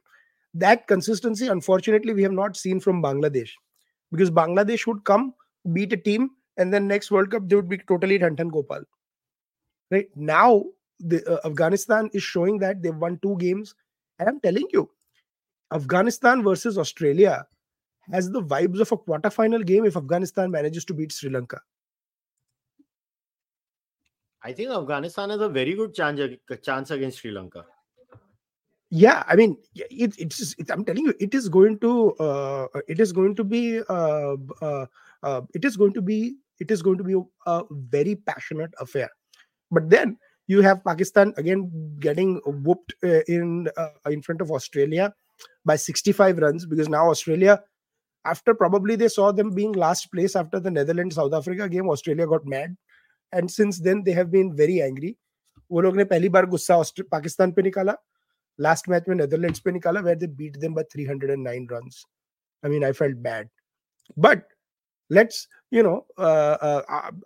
That 0.54 0.86
consistency, 0.86 1.48
unfortunately, 1.48 2.14
we 2.14 2.22
have 2.22 2.32
not 2.32 2.56
seen 2.56 2.78
from 2.78 3.02
Bangladesh 3.02 3.50
because 4.12 4.30
Bangladesh 4.30 4.86
would 4.86 5.04
come, 5.04 5.34
beat 5.72 5.92
a 5.92 5.96
team, 5.96 6.30
and 6.56 6.72
then 6.72 6.86
next 6.86 7.10
World 7.10 7.30
Cup, 7.32 7.48
they 7.48 7.56
would 7.56 7.68
be 7.68 7.78
totally 7.78 8.18
Tantan 8.18 8.52
Gopal. 8.52 8.84
Right 9.90 10.08
now, 10.14 10.64
the, 11.00 11.24
uh, 11.28 11.46
Afghanistan 11.46 12.08
is 12.12 12.22
showing 12.22 12.58
that 12.58 12.82
they've 12.82 12.96
won 12.96 13.18
two 13.20 13.36
games. 13.38 13.74
And 14.18 14.28
I'm 14.28 14.40
telling 14.40 14.68
you, 14.72 14.88
Afghanistan 15.72 16.42
versus 16.44 16.78
Australia 16.78 17.46
has 18.12 18.30
the 18.30 18.42
vibes 18.42 18.80
of 18.80 18.92
a 18.92 18.96
quarterfinal 18.96 19.66
game 19.66 19.86
if 19.86 19.96
Afghanistan 19.96 20.50
manages 20.50 20.84
to 20.84 20.94
beat 20.94 21.10
Sri 21.10 21.30
Lanka. 21.30 21.60
I 24.44 24.52
think 24.52 24.70
Afghanistan 24.70 25.30
has 25.30 25.40
a 25.40 25.48
very 25.48 25.74
good 25.74 25.94
chance 25.94 26.20
chance 26.62 26.90
against 26.90 27.18
Sri 27.20 27.30
Lanka. 27.30 27.64
Yeah, 28.90 29.22
I 29.26 29.36
mean, 29.36 29.56
it, 29.74 30.14
it's. 30.18 30.54
It, 30.58 30.70
I'm 30.70 30.84
telling 30.84 31.06
you, 31.06 31.14
it 31.18 31.34
is 31.34 31.48
going 31.48 31.78
to. 31.78 32.12
Uh, 32.16 32.66
it 32.88 33.00
is 33.00 33.12
going 33.12 33.34
to 33.36 33.44
be. 33.44 33.80
Uh, 33.88 34.36
uh, 34.60 34.86
uh, 35.22 35.40
it 35.54 35.64
is 35.64 35.76
going 35.76 35.94
to 35.94 36.02
be. 36.02 36.36
It 36.60 36.70
is 36.70 36.82
going 36.82 36.98
to 36.98 37.04
be 37.04 37.16
a 37.46 37.62
very 37.70 38.16
passionate 38.16 38.74
affair. 38.78 39.08
But 39.70 39.88
then 39.88 40.18
you 40.46 40.60
have 40.60 40.84
Pakistan 40.84 41.32
again 41.38 41.70
getting 42.00 42.40
whooped 42.44 42.94
uh, 43.02 43.22
in 43.28 43.68
uh, 43.76 44.10
in 44.10 44.20
front 44.20 44.42
of 44.42 44.50
Australia 44.50 45.14
by 45.64 45.76
65 45.76 46.38
runs 46.38 46.66
because 46.66 46.88
now 46.88 47.08
Australia, 47.08 47.62
after 48.26 48.52
probably 48.52 48.96
they 48.96 49.08
saw 49.08 49.32
them 49.32 49.54
being 49.54 49.72
last 49.72 50.12
place 50.12 50.36
after 50.36 50.60
the 50.60 50.70
Netherlands 50.70 51.16
South 51.16 51.32
Africa 51.32 51.68
game, 51.68 51.88
Australia 51.88 52.26
got 52.26 52.44
mad 52.44 52.76
and 53.33 53.49
since 53.49 53.79
then 53.87 54.03
they 54.03 54.11
have 54.19 54.27
been 54.35 54.51
very 54.61 54.77
angry 54.79 55.15
वो 55.71 55.81
लोग 55.81 55.97
ने 55.97 56.03
पहली 56.11 56.29
बार 56.35 56.45
गुस्सा 56.55 56.81
पाकिस्तान 57.11 57.51
पे 57.51 57.61
निकाला 57.61 57.95
last 58.59 58.89
match 58.89 59.07
में 59.09 59.15
Netherlands 59.15 59.59
पे 59.65 59.71
निकाला 59.71 59.99
where 59.99 60.17
they 60.17 60.27
beat 60.41 60.57
them 60.57 60.73
by 60.73 60.83
309 60.97 61.67
runs 61.71 62.03
I 62.65 62.71
mean 62.71 62.83
I 62.83 62.91
felt 63.01 63.17
bad 63.27 63.49
but 64.19 64.43
let's 65.09 65.47
you 65.71 65.83
know 65.83 66.05
uh, 66.17 66.57
uh, 66.61 66.81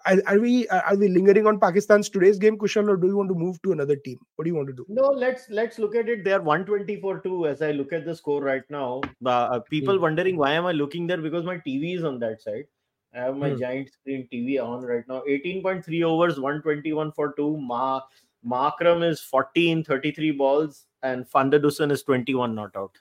are, 0.06 0.18
are 0.28 0.40
we 0.40 0.68
are 0.68 0.96
we 0.96 1.08
lingering 1.08 1.46
on 1.46 1.60
pakistan's 1.60 2.10
today's 2.10 2.40
game 2.40 2.58
kushal 2.58 2.90
or 2.90 2.98
do 2.98 3.08
you 3.08 3.18
want 3.18 3.30
to 3.30 3.36
move 3.36 3.62
to 3.62 3.72
another 3.72 3.96
team 3.96 4.18
what 4.36 4.46
do 4.46 4.50
you 4.50 4.56
want 4.56 4.68
to 4.68 4.74
do 4.74 4.86
no 4.90 5.10
let's 5.10 5.48
let's 5.50 5.80
look 5.80 5.96
at 5.96 6.10
it 6.10 6.24
they're 6.24 6.42
124 6.42 7.20
2 7.20 7.48
as 7.48 7.62
i 7.62 7.72
look 7.72 7.94
at 7.94 8.06
the 8.06 8.16
score 8.16 8.42
right 8.42 8.64
now 8.70 9.02
uh, 9.26 9.60
people 9.70 9.98
mm. 9.98 10.02
wondering 10.02 10.38
why 10.38 10.52
am 10.54 10.66
i 10.66 10.72
looking 10.72 11.08
there 11.08 11.18
because 11.18 11.44
my 11.44 11.58
tv 11.58 11.96
is 11.98 12.04
on 12.04 12.20
that 12.20 12.42
side 12.42 12.66
I 13.15 13.21
have 13.21 13.37
my 13.37 13.51
hmm. 13.51 13.59
giant 13.59 13.91
screen 13.93 14.29
TV 14.33 14.63
on 14.63 14.83
right 14.83 15.05
now. 15.09 15.23
18.3 15.29 16.05
overs, 16.05 16.39
121 16.39 17.13
for 17.13 17.33
two. 17.33 17.57
Ma 17.57 18.01
Markram 18.47 19.09
is 19.09 19.21
14, 19.21 19.85
33 19.85 20.31
balls, 20.33 20.87
and 21.03 21.27
der 21.51 21.67
is 21.67 22.03
21 22.03 22.55
not 22.55 22.77
out. 22.77 22.97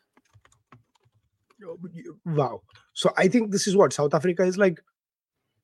Wow. 2.26 2.62
So 2.94 3.12
I 3.18 3.28
think 3.28 3.52
this 3.52 3.68
is 3.68 3.76
what 3.76 3.94
South 3.94 4.14
Africa 4.14 4.44
is 4.44 4.58
like 4.58 4.82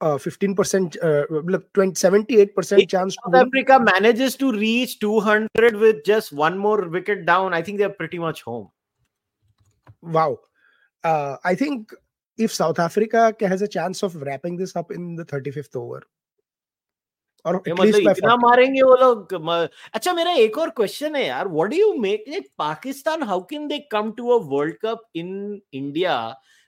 uh, 0.02 0.18
15%, 0.18 0.98
uh, 1.02 1.60
20, 1.74 1.92
78% 1.94 2.90
chance. 2.90 3.16
South 3.24 3.36
Africa 3.36 3.80
manages 3.80 4.36
to 4.38 4.52
reach 4.52 5.00
200 5.00 5.76
with 5.76 6.04
just 6.04 6.32
one 6.32 6.58
more 6.58 6.88
wicket 6.88 7.26
down. 7.26 7.54
I 7.54 7.62
think 7.62 7.78
they're 7.78 7.90
pretty 7.90 8.20
much 8.20 8.42
home. 8.42 8.70
Wow. 10.02 10.40
Uh, 11.04 11.38
I 11.44 11.56
think 11.56 11.94
if 12.42 12.54
South 12.54 12.80
Africa 12.80 13.36
has 13.42 13.62
a 13.62 13.68
chance 13.68 14.04
of 14.04 14.16
wrapping 14.22 14.58
this 14.58 14.76
up 14.76 14.92
in 14.92 15.16
the 15.16 15.26
35th 15.26 15.76
over. 15.84 16.02
और 17.46 17.56
मतलब 17.68 18.10
इतना 18.10 18.36
मारेंगे 18.38 18.82
वो 18.82 18.96
लोग 19.02 19.34
अच्छा 19.94 20.12
मेरा 20.14 20.32
एक 20.42 20.58
और 20.58 20.70
क्वेश्चन 20.78 21.16
है 21.16 21.26
यार 21.26 21.48
what 21.48 21.70
do 21.70 21.78
you 21.78 21.94
make 22.02 22.50
Pakistan 22.58 23.24
how 23.30 23.42
can 23.50 23.68
they 23.68 23.80
come 23.92 24.12
to 24.18 24.30
a 24.32 24.38
world 24.52 24.76
cup 24.82 25.02
in 25.22 25.32
India 25.74 26.18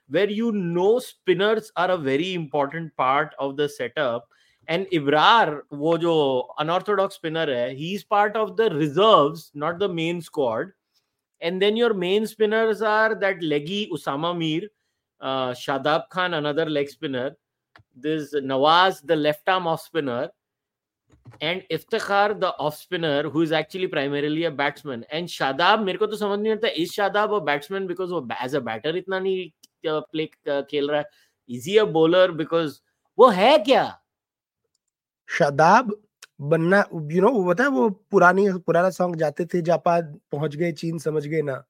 where 0.08 0.30
you 0.30 0.52
know 0.52 0.98
spinners 0.98 1.70
are 1.76 1.90
a 1.90 1.96
very 1.96 2.34
important 2.34 2.94
part 2.96 3.34
of 3.38 3.56
the 3.56 3.68
setup. 3.68 4.28
And 4.68 4.86
Abrar, 4.92 5.60
wo 5.70 5.96
jo 5.98 6.48
unorthodox 6.58 7.16
spinner 7.16 7.46
hai, 7.46 7.74
he's 7.74 8.04
part 8.04 8.36
of 8.36 8.56
the 8.56 8.70
reserves, 8.70 9.50
not 9.54 9.78
the 9.78 9.88
main 9.88 10.20
squad. 10.22 10.72
And 11.40 11.60
then 11.60 11.76
your 11.76 11.92
main 11.92 12.26
spinners 12.26 12.80
are 12.80 13.14
that 13.16 13.42
leggy 13.42 13.90
Usama 13.92 14.36
Mir, 14.36 14.68
Shadab 15.24 15.56
Shadab 15.56 16.08
Khan, 16.10 16.34
another 16.34 16.66
leg 16.66 16.88
spinner. 16.88 17.36
This 17.96 18.34
Nawaz, 18.34 19.04
the 19.04 19.16
left 19.16 19.48
arm 19.48 19.66
off 19.66 19.82
spinner. 19.82 20.30
And 21.42 21.62
Iftikhar 21.72 22.32
the 22.34 22.44
off 22.44 22.74
spinner 22.74 23.26
who 23.34 23.42
is 23.42 23.54
actually 23.54 23.86
primarily 23.86 24.42
a 24.44 24.50
batsman 24.50 25.04
and 25.10 25.28
Shadab 25.28 25.80
मेरे 25.80 25.98
को 25.98 26.06
तो 26.06 26.16
समझ 26.16 26.38
नहीं 26.38 26.52
आता 26.52 26.68
is 26.76 26.92
Shadab 26.92 27.32
a 27.34 27.38
batsman 27.44 27.86
because 27.86 28.10
वो 28.10 28.20
as 28.44 28.56
a 28.56 28.60
batter 28.60 28.96
इतना 28.96 29.18
नहीं 29.18 29.48
play 29.86 30.26
खेल 30.46 30.90
रहा 30.90 30.98
है 30.98 31.04
इजी 31.50 31.76
अ 31.76 31.84
बॉलर 31.96 32.32
बिकॉज़ 32.32 32.78
वो 33.18 33.28
है 33.30 33.56
क्या 33.64 33.84
शादाब 35.28 35.96
बनना 36.40 36.84
यू 36.92 37.00
you 37.00 37.20
नो 37.22 37.28
know, 37.28 37.36
वो 37.36 37.52
पता 37.52 37.64
है 37.64 37.70
वो 37.70 37.88
पुरानी 38.10 38.48
पुराना 38.66 38.90
सॉन्ग 38.90 39.16
जाते 39.16 39.46
थे 39.46 39.62
जापान 39.62 40.14
पहुँच 40.32 40.56
गए 40.56 40.72
चीन 40.72 40.98
समझ 40.98 41.26
गए 41.26 41.42
ना 41.42 41.62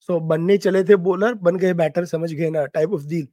सो 0.00 0.12
so, 0.12 0.22
बनने 0.22 0.58
चले 0.58 0.82
थे 0.84 0.96
बोलर 1.08 1.34
बन 1.46 1.56
गए 1.56 1.72
बैटर 1.74 2.04
समझ 2.04 2.32
गए 2.32 2.50
ना 2.50 2.64
टाइप 2.74 2.92
ऑफ़ 2.92 3.06
डील 3.06 3.26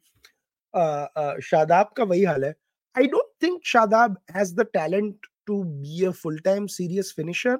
शादाब 1.44 1.92
का 1.98 2.04
वही 2.04 2.24
हाल 2.24 2.46
है। 2.46 2.54
I 2.96 3.08
don't 3.08 3.32
think 3.44 3.62
Shadab 3.66 4.18
has 4.36 4.56
the 4.56 4.66
talent 4.74 5.28
to 5.48 5.64
be 5.64 6.06
a 6.06 6.12
full 6.22 6.40
time 6.40 6.68
serious 6.68 7.14
finisher 7.16 7.60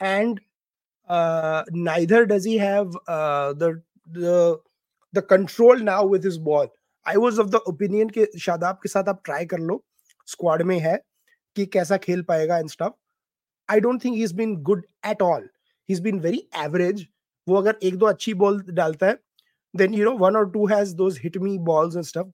and 0.00 0.40
neither 1.08 2.24
does 2.24 2.46
he 2.46 2.56
have 2.58 3.00
the 3.58 3.82
the 5.14 5.22
control 5.30 5.82
now 5.82 6.08
with 6.08 6.24
his 6.24 6.36
ball 6.42 6.68
I 7.06 7.16
was 7.16 7.38
of 7.38 7.48
the 7.48 7.60
opinion 7.68 8.08
के 8.08 8.26
शादाब 8.38 8.78
के 8.82 8.88
साथ 8.88 9.08
आप 9.08 9.20
try 9.24 9.46
कर 9.46 9.58
लो 9.60 9.82
squad 10.28 10.62
में 10.62 10.78
है 10.78 10.96
कि 11.56 11.66
कैसा 11.66 11.96
खेल 11.96 12.22
पाएगा 12.22 12.58
and 12.58 12.70
stuff 12.70 12.92
I 13.68 13.80
don't 13.80 14.04
think 14.04 14.16
he 14.16 14.24
is 14.24 14.34
been 14.34 14.56
good 14.62 14.86
at 15.06 15.22
all 15.22 15.48
he 15.88 15.94
is 15.94 16.02
been 16.02 16.20
very 16.20 16.48
average 16.64 17.06
वो 17.48 17.56
अगर 17.56 17.78
एक 17.82 17.96
दो 17.96 18.06
अच्छी 18.06 18.34
बॉल 18.34 18.60
डालता 18.70 19.06
है 19.06 19.18
then 19.74 19.92
you 19.92 20.04
know 20.04 20.14
one 20.14 20.36
or 20.36 20.46
two 20.52 20.66
has 20.66 20.94
those 20.94 21.16
hit 21.16 21.40
me 21.46 21.58
balls 21.58 21.96
and 21.96 22.06
stuff. 22.06 22.28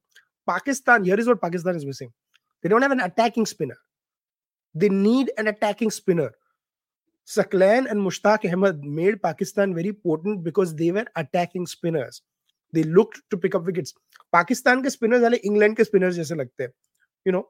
Pakistan, 0.47 1.05
here 1.05 1.19
is 1.19 1.27
what 1.27 1.41
Pakistan 1.41 1.77
is 1.77 1.85
missing. 1.85 2.13
They 2.63 2.69
don't 2.69 2.83
have 2.83 2.93
an 2.93 3.01
attacking 3.01 3.47
spinner. 3.47 3.77
They 4.75 4.89
need 4.89 5.33
an 5.39 5.49
attacking 5.49 5.91
spinner. 5.91 6.31
Saklan 7.27 7.89
and 7.91 8.01
Mushtaq 8.01 8.47
Ahmed 8.53 8.85
made 8.85 9.23
Pakistan 9.23 9.75
very 9.75 9.93
potent 9.93 10.43
because 10.45 10.75
they 10.75 10.91
were 10.91 11.05
attacking 11.17 11.67
spinners. 11.67 12.23
They 12.73 12.85
looked 12.85 13.21
to 13.31 13.37
pick 13.37 13.55
up 13.55 13.65
wickets. 13.65 13.95
Pakistan 14.33 14.83
के 14.83 14.91
spinners 14.91 15.23
वाले 15.23 15.41
England 15.45 15.77
के 15.77 15.85
spinners 15.85 16.15
जैसे 16.17 16.35
लगते 16.35 16.63
हैं. 16.63 16.73
You 17.27 17.33
know, 17.33 17.47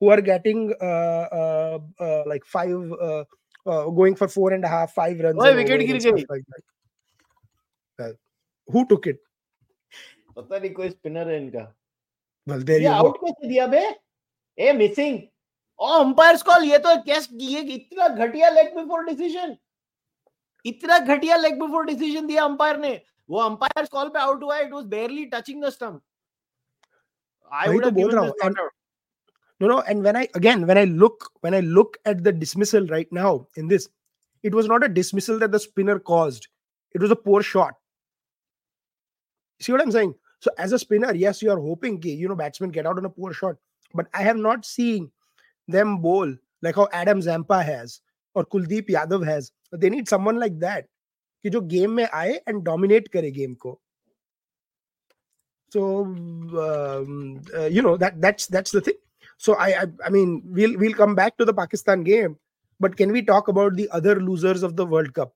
who 0.00 0.10
are 0.10 0.20
getting 0.20 0.74
uh, 0.80 1.26
uh, 1.40 1.78
uh, 2.00 2.22
like 2.26 2.44
five, 2.44 2.92
uh, 2.92 3.24
uh, 3.66 3.84
going 3.90 4.16
for 4.16 4.28
four 4.28 4.52
and 4.52 4.64
a 4.64 4.68
half, 4.68 4.94
five 4.94 5.20
runs. 5.20 5.42
ओए 5.42 5.50
and 5.50 5.58
wicket 5.58 5.86
गिर 5.86 5.98
गई 6.12 6.24
that. 7.98 8.10
Uh, 8.10 8.72
who 8.72 8.86
took 8.86 9.06
it? 9.06 9.18
पता 10.36 10.58
नहीं 10.58 10.70
कोई 10.74 10.88
स्पिनर 10.90 11.28
है 11.30 11.40
इनका 11.42 11.72
Well, 12.46 12.62
there 12.68 12.80
ये 12.80 12.88
you 12.88 12.94
आउट 12.94 13.16
कैसे 13.24 13.48
दिया 13.48 13.66
बे 13.74 13.82
ए 14.58 14.72
मिसिंग 14.72 15.18
ओ 15.80 15.88
अंपायर्स 16.04 16.42
कॉल 16.42 16.64
ये 16.64 16.78
तो 16.86 16.96
कैस 17.04 17.28
ये 17.40 17.60
इतना 17.74 18.08
घटिया 18.08 18.48
लेग 18.50 18.74
बिफोर 18.76 19.04
डिसीज़न 19.04 19.56
इतना 20.64 20.98
घटिया 20.98 21.36
लेग 21.36 21.60
बिफोर 21.60 21.84
डिसीज़न 21.86 22.26
दिया 22.26 22.44
अंपायर 22.44 22.78
ने 22.78 23.00
वो 23.30 23.40
अंपायर्स 23.40 23.88
कॉल 23.88 24.08
पे 24.08 24.18
आउट 24.18 24.42
हुआ 24.42 24.58
it 24.58 24.72
was 24.72 24.84
barely 24.94 25.26
touching 25.34 25.64
the 25.64 25.68
stump 25.70 26.00
I 27.52 27.68
would 27.68 27.82
तो 27.84 27.88
हैव 27.88 28.00
बोल 28.00 28.14
रहा 28.14 28.24
हूँ, 28.24 28.70
No, 29.60 29.68
no. 29.68 29.80
And 29.82 30.02
when 30.02 30.16
I 30.16 30.28
again, 30.34 30.66
when 30.66 30.78
I 30.78 30.82
look, 31.00 31.24
when 31.40 31.54
I 31.54 31.60
look 31.60 31.96
at 32.04 32.22
the 32.24 32.32
dismissal 32.32 32.86
right 32.92 33.12
now 33.12 33.46
in 33.56 33.68
this, 33.68 33.84
it 34.44 34.54
was 34.58 34.66
not 34.66 34.84
a 34.86 34.88
dismissal 34.88 35.38
that 35.42 35.52
the 35.52 35.60
spinner 35.64 35.98
caused. 36.00 36.48
It 36.94 37.00
was 37.00 37.12
a 37.12 37.18
poor 37.26 37.42
shot. 37.42 37.76
See 39.61 39.71
what 39.71 39.81
I'm 39.81 39.91
saying? 39.91 40.15
So 40.39 40.51
as 40.57 40.71
a 40.71 40.79
spinner, 40.79 41.13
yes, 41.13 41.41
you 41.41 41.51
are 41.51 41.59
hoping 41.59 41.99
कि, 41.99 42.17
you 42.17 42.27
know 42.27 42.35
batsmen 42.35 42.69
get 42.69 42.85
out 42.85 42.97
on 42.97 43.05
a 43.05 43.09
poor 43.09 43.33
shot, 43.33 43.55
but 43.93 44.07
I 44.13 44.21
have 44.21 44.37
not 44.37 44.65
seen 44.65 45.11
them 45.67 45.97
bowl 45.97 46.33
like 46.61 46.75
how 46.75 46.87
Adam 46.93 47.21
Zampa 47.21 47.63
has 47.63 48.01
or 48.35 48.45
Kuldeep 48.45 48.89
Yadav 48.89 49.25
has. 49.25 49.51
They 49.71 49.89
need 49.89 50.07
someone 50.07 50.39
like 50.39 50.59
that 50.59 50.85
कि 51.43 51.49
जो 51.49 51.67
game 51.67 51.95
में 51.95 52.07
आए 52.09 52.39
and 52.47 52.63
dominate 52.63 53.11
करे 53.11 53.33
game 53.33 53.55
को. 53.55 53.77
So 55.69 56.05
um, 56.05 57.41
uh, 57.53 57.65
you 57.65 57.81
know 57.81 57.97
that 57.97 58.21
that's 58.21 58.47
that's 58.47 58.71
the 58.71 58.81
thing. 58.81 58.95
So 59.37 59.55
I, 59.55 59.81
I 59.81 59.85
I 60.05 60.09
mean 60.09 60.41
we'll 60.45 60.77
we'll 60.77 60.93
come 60.93 61.15
back 61.15 61.37
to 61.37 61.45
the 61.45 61.53
Pakistan 61.53 62.03
game, 62.03 62.37
but 62.79 62.95
can 62.95 63.11
we 63.11 63.21
talk 63.21 63.47
about 63.47 63.75
the 63.75 63.89
other 63.91 64.19
losers 64.19 64.63
of 64.63 64.75
the 64.75 64.85
World 64.85 65.13
Cup? 65.13 65.33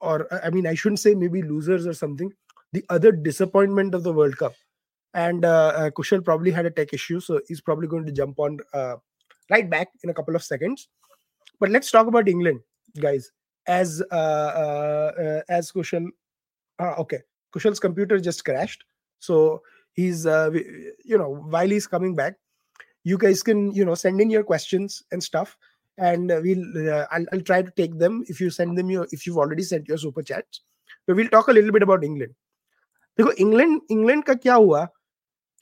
Or 0.00 0.32
uh, 0.32 0.40
I 0.44 0.50
mean 0.50 0.66
I 0.66 0.74
shouldn't 0.74 1.00
say 1.00 1.14
maybe 1.14 1.42
losers 1.42 1.86
or 1.86 1.94
something. 1.94 2.32
the 2.73 2.83
other 2.89 3.11
disappointment 3.11 3.95
of 3.95 4.03
the 4.03 4.13
World 4.13 4.37
Cup. 4.37 4.53
And 5.13 5.45
uh, 5.45 5.73
uh, 5.75 5.89
Kushal 5.91 6.23
probably 6.23 6.51
had 6.51 6.65
a 6.65 6.69
tech 6.69 6.93
issue, 6.93 7.19
so 7.19 7.41
he's 7.47 7.61
probably 7.61 7.87
going 7.87 8.05
to 8.05 8.11
jump 8.11 8.39
on 8.39 8.59
uh, 8.73 8.95
right 9.49 9.69
back 9.69 9.87
in 10.03 10.09
a 10.09 10.13
couple 10.13 10.35
of 10.35 10.43
seconds. 10.43 10.89
But 11.59 11.69
let's 11.69 11.89
talk 11.89 12.07
about 12.07 12.27
England, 12.27 12.59
guys. 12.99 13.31
As 13.67 14.01
uh, 14.11 15.41
as 15.49 15.71
Kushal, 15.71 16.07
okay, 16.79 17.19
Kushal's 17.53 17.79
computer 17.79 18.19
just 18.19 18.45
crashed, 18.45 18.83
so 19.19 19.61
he's 19.93 20.25
you 20.25 21.17
know 21.17 21.41
while 21.49 21.67
he's 21.67 21.87
coming 21.87 22.15
back, 22.15 22.35
you 23.03 23.17
guys 23.17 23.41
can 23.41 23.71
you 23.73 23.85
know 23.85 23.95
send 23.95 24.21
in 24.21 24.29
your 24.29 24.43
questions 24.43 25.01
and 25.11 25.23
stuff, 25.23 25.57
and 25.97 26.29
we'll 26.29 26.93
uh, 26.93 27.07
I'll, 27.11 27.25
I'll 27.33 27.41
try 27.41 27.61
to 27.61 27.71
take 27.71 27.97
them 27.97 28.23
if 28.27 28.39
you 28.39 28.49
send 28.49 28.77
them 28.77 28.89
your 28.89 29.07
if 29.11 29.25
you've 29.25 29.37
already 29.37 29.63
sent 29.63 29.87
your 29.87 29.97
super 29.97 30.21
chats. 30.21 30.61
But 31.07 31.15
we'll 31.15 31.29
talk 31.29 31.47
a 31.47 31.53
little 31.53 31.71
bit 31.71 31.83
about 31.83 32.03
England. 32.03 32.35
देखो 33.18 33.32
England 33.44 33.80
England 33.90 34.24
का 34.24 34.34
क्या 34.34 34.54
हुआ 34.54 34.84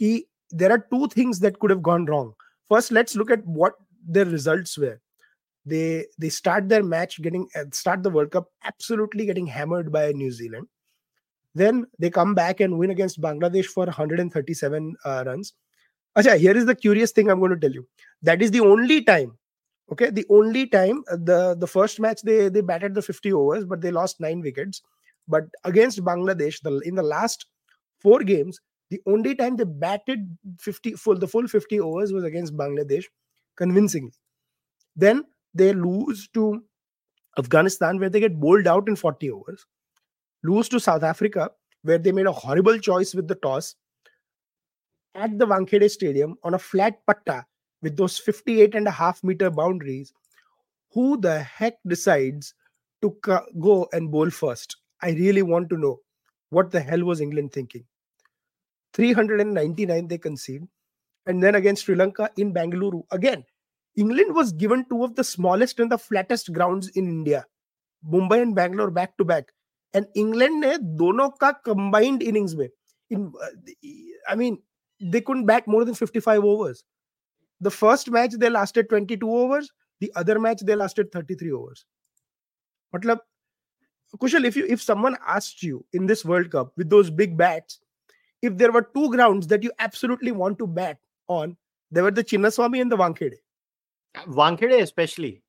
कि 0.03 0.27
there 0.51 0.73
are 0.73 0.85
two 0.93 1.07
things 1.09 1.41
that 1.41 1.59
could 1.61 1.71
have 1.71 1.83
gone 1.83 2.05
wrong. 2.07 2.35
First, 2.69 2.93
let's 2.93 3.15
look 3.15 3.31
at 3.31 3.45
what 3.47 3.75
their 4.05 4.25
results 4.25 4.77
were. 4.77 5.01
They 5.67 6.07
they 6.19 6.29
start 6.29 6.69
their 6.69 6.83
match 6.83 7.21
getting 7.23 7.49
uh, 7.55 7.65
start 7.73 8.03
the 8.03 8.11
World 8.11 8.31
Cup 8.31 8.49
absolutely 8.65 9.27
getting 9.27 9.47
hammered 9.47 9.93
by 9.93 10.13
New 10.13 10.31
Zealand. 10.33 10.67
Then 11.55 11.87
they 11.99 12.11
come 12.11 12.35
back 12.35 12.61
and 12.61 12.79
win 12.79 12.91
against 12.91 13.21
Bangladesh 13.21 13.67
for 13.67 13.85
137 13.85 14.97
uh, 15.05 15.25
runs. 15.27 15.53
Acha, 16.17 16.39
here 16.39 16.57
is 16.57 16.67
the 16.67 16.75
curious 16.75 17.13
thing 17.13 17.31
I'm 17.31 17.41
going 17.41 17.53
to 17.53 17.59
tell 17.59 17.73
you. 17.73 17.87
That 18.23 18.43
is 18.43 18.51
the 18.51 18.61
only 18.61 19.03
time. 19.03 19.37
Okay, 19.93 20.11
the 20.11 20.27
only 20.31 20.67
time 20.67 21.03
uh, 21.11 21.17
the 21.17 21.57
the 21.59 21.67
first 21.67 22.01
match 22.01 22.23
they 22.23 22.49
they 22.49 22.61
batted 22.61 22.95
the 22.95 23.03
50 23.03 23.33
overs, 23.33 23.65
but 23.65 23.81
they 23.81 23.91
lost 23.91 24.21
nine 24.21 24.41
wickets. 24.41 24.83
But 25.28 25.46
against 25.64 26.04
Bangladesh, 26.04 26.62
the 26.62 26.80
in 26.80 26.96
the 26.96 27.04
last 27.04 27.46
four 28.00 28.20
games, 28.20 28.60
the 28.90 29.02
only 29.08 29.36
time 29.36 29.56
they 29.56 29.64
batted 29.64 30.38
50 30.60 30.94
full 30.94 31.18
the 31.18 31.28
full 31.28 31.48
50 31.48 31.80
overs 31.80 32.14
was 32.14 32.24
against 32.24 32.56
Bangladesh 32.56 33.06
convincingly. 33.58 34.14
Then 34.96 35.24
they 35.54 35.74
lose 35.74 36.28
to 36.34 36.64
Afghanistan 37.38 38.00
where 38.00 38.10
they 38.10 38.20
get 38.20 38.40
bowled 38.40 38.68
out 38.68 38.88
in 38.88 38.96
40 38.96 39.32
overs. 39.32 39.66
Lose 40.44 40.70
to 40.70 40.80
South 40.80 41.04
Africa 41.04 41.50
where 41.84 41.98
they 41.98 42.12
made 42.12 42.26
a 42.26 42.32
horrible 42.32 42.78
choice 42.80 43.14
with 43.14 43.28
the 43.28 43.36
toss 43.36 43.76
at 45.14 45.38
the 45.38 45.46
Wankhede 45.46 45.90
Stadium 45.90 46.36
on 46.44 46.54
a 46.54 46.60
flat 46.60 47.00
patta 47.08 47.46
with 47.82 47.96
those 47.96 48.18
58 48.18 48.76
and 48.76 48.88
a 48.88 48.92
half 48.92 49.24
meter 49.24 49.50
boundaries. 49.50 50.14
Who 50.94 51.18
the 51.18 51.40
heck 51.42 51.76
decides 51.88 52.54
to 53.02 53.16
go 53.60 53.88
and 53.92 54.12
bowl 54.12 54.30
first? 54.30 54.78
I 55.03 55.11
really 55.11 55.43
want 55.43 55.71
to 55.71 55.77
know 55.77 56.01
what 56.51 56.71
the 56.71 56.81
hell 56.81 57.05
was 57.05 57.21
England 57.21 57.53
thinking. 57.53 57.85
399 58.95 60.09
they 60.09 60.19
concede. 60.19 60.67
And 61.27 61.43
then 61.43 61.55
against 61.55 61.85
Sri 61.85 61.95
Lanka 61.95 62.31
in 62.37 62.53
Bangalore, 62.53 63.05
again, 63.11 63.45
England 63.97 64.35
was 64.35 64.53
given 64.53 64.85
two 64.89 65.05
of 65.05 65.15
the 65.15 65.25
smallest 65.25 65.81
and 65.81 65.91
the 65.91 65.99
flattest 65.99 66.53
grounds 66.53 66.89
in 66.91 67.07
India. 67.07 67.45
Mumbai 68.09 68.43
and 68.43 68.55
Bangalore 68.55 68.91
back 68.91 69.17
to 69.19 69.25
back. 69.25 69.53
And 69.93 70.07
England 70.15 70.65
ने 70.65 70.79
दोनों 70.97 71.31
का 71.39 71.63
combined 71.65 72.23
innings 72.23 72.55
में 72.55 72.69
in 73.11 73.33
uh, 73.43 73.49
I 74.29 74.37
mean 74.37 74.63
they 75.01 75.21
couldn't 75.21 75.47
bat 75.47 75.67
more 75.67 75.85
than 75.85 75.95
55 75.95 76.45
overs. 76.45 76.85
The 77.61 77.71
first 77.71 78.11
match 78.11 78.33
they 78.39 78.49
lasted 78.49 78.89
22 78.89 79.29
overs, 79.29 79.71
the 80.01 80.13
other 80.17 80.39
match 80.39 80.61
they 80.61 80.77
lasted 80.77 81.13
33 81.13 81.53
overs. 81.53 81.85
Matlab, 82.95 83.19
Kushal, 84.18 84.46
if 84.46 84.56
you 84.56 84.66
if 84.68 84.82
someone 84.82 85.18
asked 85.28 85.64
you 85.64 85.86
in 85.94 86.06
this 86.06 86.24
World 86.26 86.52
Cup 86.52 86.72
with 86.78 86.90
those 86.90 87.10
big 87.10 87.38
bats, 87.38 87.80
if 88.42 88.58
there 88.58 88.72
were 88.72 88.90
two 88.94 89.10
grounds 89.12 89.48
that 89.48 89.64
you 89.64 89.72
absolutely 89.80 90.32
want 90.32 90.60
to 90.60 90.68
bat 90.68 91.00
on, 91.28 91.58
there 91.92 92.04
were 92.04 92.12
the 92.12 92.24
Chinnaswamy 92.24 92.82
and 92.82 92.92
the 92.92 92.98
Wankhede. 92.98 93.36
Wankhede 94.28 94.82
especially. 94.82 95.42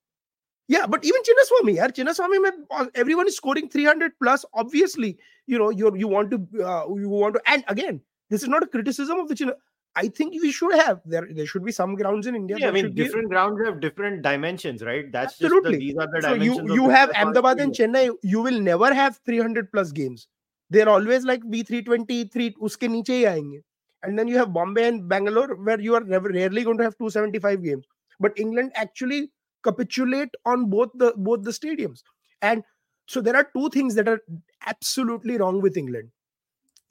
Yeah, 0.67 0.85
but 0.85 1.05
even 1.05 1.21
Chinnaswamy, 1.21 1.77
yaar, 1.77 1.93
Chinnaswamy, 1.93 2.51
uh, 2.71 2.87
everyone 2.93 3.27
is 3.27 3.37
scoring 3.37 3.69
300 3.69 4.11
plus. 4.21 4.43
Obviously, 4.53 5.17
you 5.45 5.57
know, 5.57 5.69
you 5.69 5.95
you 5.95 6.07
want 6.07 6.31
to 6.31 6.65
uh, 6.65 6.85
you 6.93 7.09
want 7.09 7.35
to, 7.35 7.41
and 7.45 7.63
again, 7.67 8.01
this 8.29 8.43
is 8.43 8.49
not 8.49 8.63
a 8.63 8.67
criticism 8.67 9.19
of 9.19 9.29
the 9.29 9.35
Chinna. 9.35 9.53
I 9.97 10.07
think 10.09 10.33
we 10.43 10.51
should 10.51 10.75
have 10.75 11.01
there. 11.05 11.27
There 11.37 11.47
should 11.47 11.65
be 11.65 11.71
some 11.71 11.95
grounds 11.95 12.27
in 12.27 12.35
India. 12.35 12.57
Yeah, 12.59 12.67
I 12.67 12.71
mean, 12.71 12.85
should 12.85 12.95
be- 12.95 13.03
different 13.03 13.29
grounds 13.29 13.59
have 13.65 13.79
different 13.81 14.21
dimensions, 14.21 14.83
right? 14.83 15.11
That's 15.11 15.33
Absolutely. 15.41 15.71
just 15.71 15.79
the, 15.79 15.85
these 15.87 15.97
are 15.97 16.07
the 16.15 16.21
so 16.21 16.33
you 16.33 16.51
dimensions. 16.51 16.75
you 16.75 16.89
have 16.89 17.11
Ahmedabad 17.21 17.59
and. 17.59 17.73
Chennai. 17.73 18.03
You 18.21 18.41
will 18.41 18.59
never 18.67 18.93
have 18.93 19.19
300 19.25 19.71
plus 19.71 19.91
games. 19.91 20.27
They're 20.69 20.89
always 20.89 21.25
like 21.25 21.41
B320, 21.55 22.31
three 22.31 22.55
uske 22.61 22.83
niche 22.83 23.07
hi 23.07 23.23
aayenge. 23.31 23.63
And 24.03 24.19
then 24.19 24.27
you 24.27 24.37
have 24.37 24.53
Bombay 24.53 24.87
and 24.87 25.09
Bangalore 25.09 25.55
where 25.55 25.79
you 25.79 25.95
are 25.95 26.03
never 26.15 26.29
rarely 26.29 26.63
going 26.63 26.77
to 26.77 26.83
have 26.83 26.97
275 26.97 27.63
games. 27.63 27.85
But 28.19 28.37
England 28.37 28.73
actually 28.75 29.31
capitulate 29.63 30.29
on 30.45 30.69
both 30.69 30.89
the 30.95 31.13
both 31.17 31.43
the 31.43 31.51
stadiums. 31.51 32.03
And 32.41 32.63
so 33.07 33.21
there 33.21 33.35
are 33.35 33.49
two 33.55 33.69
things 33.69 33.95
that 33.95 34.07
are 34.07 34.21
absolutely 34.65 35.37
wrong 35.37 35.61
with 35.61 35.77
England. 35.77 36.11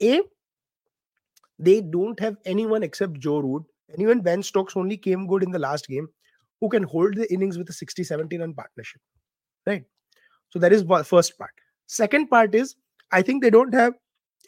A, 0.01 0.21
they 1.59 1.81
don't 1.81 2.19
have 2.19 2.37
anyone 2.45 2.83
except 2.83 3.19
Joe 3.19 3.39
Root. 3.39 3.63
And 3.89 4.01
even 4.01 4.21
Ben 4.21 4.43
Stokes 4.43 4.75
only 4.75 4.97
came 4.97 5.27
good 5.27 5.43
in 5.43 5.51
the 5.51 5.59
last 5.59 5.87
game 5.87 6.07
who 6.59 6.69
can 6.69 6.83
hold 6.83 7.15
the 7.15 7.31
innings 7.31 7.57
with 7.57 7.69
a 7.69 7.73
60 7.73 8.03
70 8.03 8.37
run 8.37 8.53
partnership. 8.53 9.01
Right. 9.65 9.83
So 10.49 10.59
that 10.59 10.73
is 10.73 10.83
first 11.05 11.37
part. 11.37 11.51
Second 11.87 12.27
part 12.27 12.53
is 12.55 12.75
I 13.11 13.21
think 13.21 13.41
they 13.41 13.49
don't 13.49 13.73
have 13.73 13.93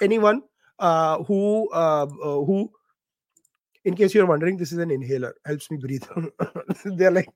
anyone 0.01 0.41
uh, 0.79 1.23
who 1.23 1.69
uh, 1.71 2.03
uh, 2.03 2.43
who 2.45 2.71
in 3.85 3.95
case 3.95 4.13
you're 4.13 4.25
wondering, 4.25 4.57
this 4.57 4.71
is 4.71 4.77
an 4.77 4.91
inhaler, 4.91 5.35
helps 5.45 5.71
me 5.71 5.77
breathe. 5.77 6.03
They're 6.85 7.11
like, 7.11 7.29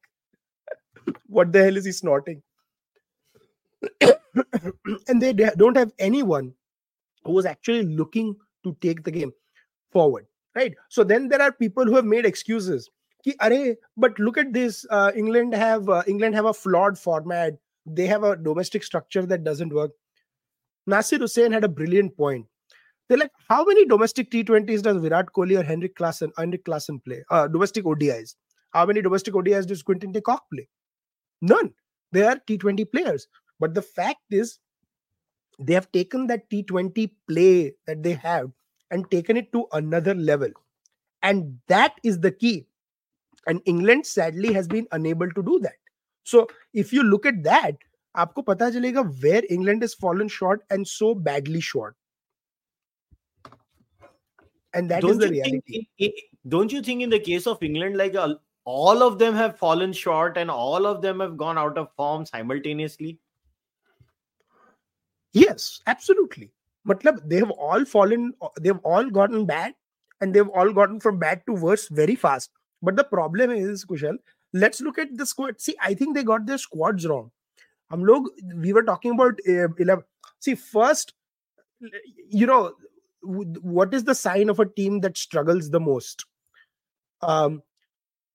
what 1.28 1.52
the 1.54 1.64
hell 1.64 1.78
is 1.78 1.86
he 1.86 1.92
snorting? 1.94 2.42
and 5.08 5.22
they 5.22 5.34
don't 5.34 5.78
have 5.78 5.92
anyone 6.00 6.54
who 7.24 7.32
was 7.32 7.46
actually 7.46 7.84
looking 7.84 8.36
to 8.64 8.76
take 8.82 9.04
the 9.04 9.12
game 9.12 9.32
forward, 9.94 10.26
right? 10.56 10.74
So 10.90 11.04
then 11.04 11.30
there 11.30 11.42
are 11.42 11.52
people 11.52 11.86
who 11.86 11.96
have 11.96 12.06
made 12.06 12.26
excuses. 12.26 12.90
Ki, 13.24 13.36
Arey, 13.42 13.76
but 13.96 14.18
look 14.20 14.38
at 14.38 14.52
this. 14.52 14.86
Uh, 14.90 15.12
England 15.16 15.54
have 15.54 15.88
uh, 15.88 16.04
England 16.08 16.36
have 16.36 16.46
a 16.46 16.54
flawed 16.54 16.98
format. 16.98 17.54
They 17.86 18.08
have 18.08 18.24
a 18.24 18.36
domestic 18.36 18.84
structure 18.84 19.26
that 19.26 19.44
doesn't 19.44 19.74
work. 19.74 19.92
Nasser 20.88 21.18
Hussain 21.18 21.52
had 21.52 21.64
a 21.64 21.70
brilliant 21.70 22.18
point. 22.18 22.46
They're 23.08 23.18
like, 23.18 23.32
how 23.50 23.64
many 23.64 23.86
domestic 23.86 24.32
T20s 24.32 24.82
does 24.82 24.98
Virat 24.98 25.28
Kohli 25.36 25.60
or 25.60 25.64
Heinrich 25.64 25.96
Klaasen, 25.96 26.32
Heinrich 26.38 26.66
Klaasen 26.66 27.04
play? 27.04 27.24
Uh, 27.30 27.48
domestic 27.48 27.86
ODIs. 27.86 28.36
How 28.72 28.86
many 28.86 29.02
domestic 29.02 29.34
ODIs 29.34 29.68
does 29.68 29.84
Quinton 29.84 30.12
de 30.12 30.22
Kock 30.22 30.44
play? 30.52 30.68
None. 31.42 31.74
They 32.12 32.24
are 32.24 32.38
T20 32.48 32.92
players. 32.92 33.28
But 33.60 33.74
the 33.74 33.82
fact 33.82 34.22
is, 34.32 34.60
they 35.60 35.74
have 35.74 35.92
taken 35.92 36.28
that 36.28 36.50
T20 36.50 37.12
play 37.28 37.74
that 37.86 38.02
they 38.02 38.14
have 38.14 38.50
and 38.93 39.11
taken 39.11 39.37
it 39.37 39.53
to 39.53 39.67
another 39.73 40.15
level. 40.15 40.49
And 41.23 41.59
that 41.67 41.95
is 42.03 42.21
the 42.21 42.31
key. 42.31 42.67
And 43.47 43.61
England 43.65 44.07
sadly 44.07 44.53
has 44.53 44.69
been 44.69 44.87
unable 44.93 45.31
to 45.31 45.43
do 45.43 45.59
that. 45.61 45.77
So 46.25 46.49
if 46.75 46.93
you 46.93 47.03
look 47.03 47.27
at 47.27 47.43
that, 47.45 47.77
आपको 48.17 48.43
पता 48.45 48.71
चलेगा 48.71 49.23
where 49.23 49.43
England 49.51 49.83
has 49.83 49.95
fallen 49.95 50.29
short 50.29 50.65
and 50.71 50.87
so 50.87 51.15
badly 51.15 51.61
short. 51.61 51.97
And 54.75 54.91
that 54.91 55.05
is 55.05 55.11
don't 55.11 55.19
the 55.19 55.27
you 55.27 55.33
reality. 55.33 55.61
think 55.61 55.87
in- 55.99 56.07
in- 56.07 56.13
don't 56.49 56.73
you 56.73 56.83
think 56.83 57.03
in 57.03 57.11
the 57.11 57.19
case 57.19 57.47
of 57.47 57.63
england 57.63 57.97
like 57.97 58.15
uh, 58.15 58.35
all 58.65 59.03
of 59.03 59.19
them 59.19 59.35
have 59.35 59.59
fallen 59.59 59.93
short 59.93 60.37
and 60.37 60.51
all 60.51 60.87
of 60.87 61.03
them 61.03 61.21
have 61.21 61.37
gone 61.37 61.59
out 61.59 61.77
of 61.77 61.89
form 61.97 62.25
simultaneously 62.25 63.19
Yes, 65.33 65.81
absolutely. 65.87 66.53
Matlab, 66.87 67.29
they 67.29 67.37
have 67.37 67.51
all 67.51 67.85
fallen, 67.85 68.33
they've 68.61 68.79
all 68.79 69.11
gotten 69.11 69.47
bad 69.47 69.75
and 70.21 70.35
they've 70.35 70.49
all 70.49 70.73
gotten 70.73 71.01
from 71.01 71.19
bad 71.19 71.43
to 71.47 71.53
worse 71.53 71.89
very 71.89 72.15
fast. 72.15 72.51
But 72.83 72.97
the 72.97 73.05
problem 73.05 73.51
is, 73.51 73.85
Kushal, 73.85 74.17
let's 74.53 74.81
look 74.81 74.99
at 74.99 75.17
the 75.17 75.27
squad. 75.27 75.61
See, 75.61 75.77
I 75.83 75.95
think 75.95 76.15
they 76.17 76.23
got 76.25 76.47
their 76.47 76.59
squads 76.59 77.07
wrong. 77.07 77.31
हम 77.93 78.05
लोग 78.05 78.27
we 78.65 78.73
were 78.73 78.83
talking 78.83 79.13
about 79.13 79.41
uh, 79.49 79.69
11 79.79 80.05
see 80.41 80.55
first 80.55 81.15
you 82.31 82.47
know 82.47 82.73
w- 83.23 83.61
what 83.63 83.95
is 83.95 84.05
the 84.05 84.15
sign 84.15 84.49
of 84.49 84.61
a 84.61 84.67
team 84.67 85.01
that 85.01 85.17
struggles 85.17 85.71
the 85.71 85.81
most 85.81 86.25
um 87.23 87.63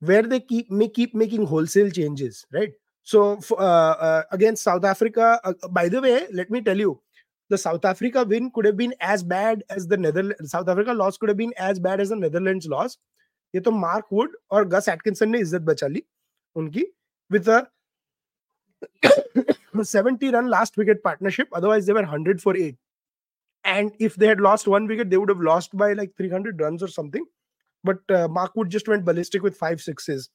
where 0.01 0.23
they 0.23 0.39
keep 0.39 0.71
may 0.71 0.87
keep 0.89 1.15
making 1.15 1.45
wholesale 1.45 1.89
changes 1.91 2.45
right 2.53 2.73
so 3.03 3.37
f- 3.37 3.51
uh, 3.53 3.95
uh, 4.07 4.23
against 4.31 4.63
south 4.63 4.85
africa 4.85 5.39
uh, 5.43 5.53
by 5.71 5.89
the 5.89 6.01
way 6.01 6.27
let 6.33 6.51
me 6.51 6.61
tell 6.61 6.77
you 6.77 6.99
the 7.49 7.57
south 7.57 7.85
africa 7.85 8.23
win 8.23 8.49
could 8.51 8.65
have 8.65 8.77
been 8.77 8.93
as 8.99 9.23
bad 9.31 9.63
as 9.69 9.87
the 9.87 9.97
netherlands 9.97 10.51
south 10.51 10.69
africa 10.73 10.93
loss 10.93 11.17
could 11.17 11.29
have 11.29 11.37
been 11.37 11.53
as 11.57 11.79
bad 11.87 11.99
as 12.05 12.09
the 12.09 12.15
netherlands 12.15 12.67
loss 12.75 12.97
ये 13.55 13.61
तो 13.61 13.71
Mark 13.71 14.05
Wood 14.13 14.35
और 14.51 14.67
Gus 14.67 14.87
Atkinson 14.89 15.29
ने 15.29 15.39
इज्जत 15.39 15.61
बचा 15.61 15.87
ली 15.87 16.03
उनकी 16.55 16.85
with 17.33 17.47
a 17.47 17.67
70 19.81 20.29
run 20.31 20.49
last 20.49 20.77
wicket 20.77 21.03
partnership. 21.03 21.47
Otherwise, 21.53 21.85
they 21.85 21.93
were 21.93 22.01
100 22.01 22.41
for 22.41 22.55
8. 22.55 22.75
And 23.63 23.91
if 23.99 24.15
they 24.15 24.27
had 24.27 24.41
lost 24.41 24.67
one 24.67 24.87
wicket, 24.87 25.09
they 25.09 25.17
would 25.17 25.29
have 25.29 25.39
lost 25.39 25.75
by 25.75 25.93
like 25.93 26.15
300 26.17 26.59
runs 26.59 26.83
or 26.83 26.87
something. 26.87 27.25
But 27.83 27.99
uh, 28.09 28.27
Mark 28.27 28.55
Wood 28.55 28.69
just 28.69 28.87
went 28.87 29.05
ballistic 29.05 29.41
with 29.41 29.57
five 29.57 29.81
sixes. 29.81 30.29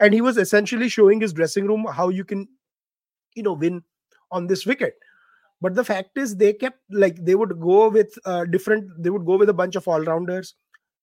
And 0.00 0.14
he 0.14 0.20
was 0.20 0.36
essentially 0.36 0.88
showing 0.88 1.20
his 1.20 1.32
dressing 1.32 1.66
room 1.66 1.86
how 1.92 2.08
you 2.08 2.24
can, 2.24 2.48
you 3.34 3.42
know, 3.42 3.52
win 3.52 3.82
on 4.30 4.46
this 4.46 4.64
wicket. 4.64 4.94
but 5.61 5.75
the 5.75 5.83
fact 5.83 6.17
is, 6.17 6.35
they 6.35 6.53
kept 6.53 6.79
like 6.91 7.17
they 7.23 7.35
would 7.35 7.59
go 7.59 7.89
with 7.89 8.17
uh, 8.25 8.45
different, 8.45 8.89
they 8.99 9.09
would 9.09 9.25
go 9.25 9.37
with 9.37 9.49
a 9.49 9.53
bunch 9.53 9.75
of 9.75 9.87
all 9.87 10.01
rounders. 10.01 10.55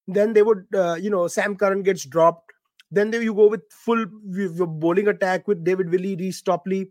Then 0.07 0.33
they 0.33 0.43
would, 0.43 0.67
uh, 0.75 0.95
you 1.01 1.11
know, 1.11 1.27
Sam 1.29 1.57
Curran 1.57 1.83
gets 1.83 2.05
dropped. 2.05 2.53
Then 2.91 3.11
they, 3.11 3.23
you 3.23 3.35
go 3.35 3.49
with 3.49 3.63
full 3.71 4.05
w- 4.05 4.67
bowling 4.67 5.09
attack 5.09 5.49
with 5.49 5.65
David 5.65 5.91
Willey, 5.91 6.15
Reece 6.15 6.43
Topley, 6.43 6.91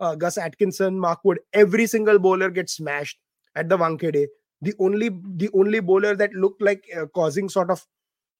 uh, 0.00 0.14
Gus 0.14 0.38
Atkinson, 0.38 0.98
Mark 0.98 1.20
Wood. 1.24 1.40
Every 1.52 1.86
single 1.86 2.18
bowler 2.18 2.50
gets 2.50 2.74
smashed 2.74 3.18
at 3.54 3.68
the 3.68 3.76
Wankhede. 3.76 4.26
The 4.62 4.74
only 4.78 5.10
the 5.10 5.50
only 5.52 5.80
bowler 5.80 6.16
that 6.16 6.32
looked 6.32 6.62
like 6.62 6.84
uh, 6.96 7.06
causing 7.06 7.48
sort 7.48 7.70
of 7.70 7.84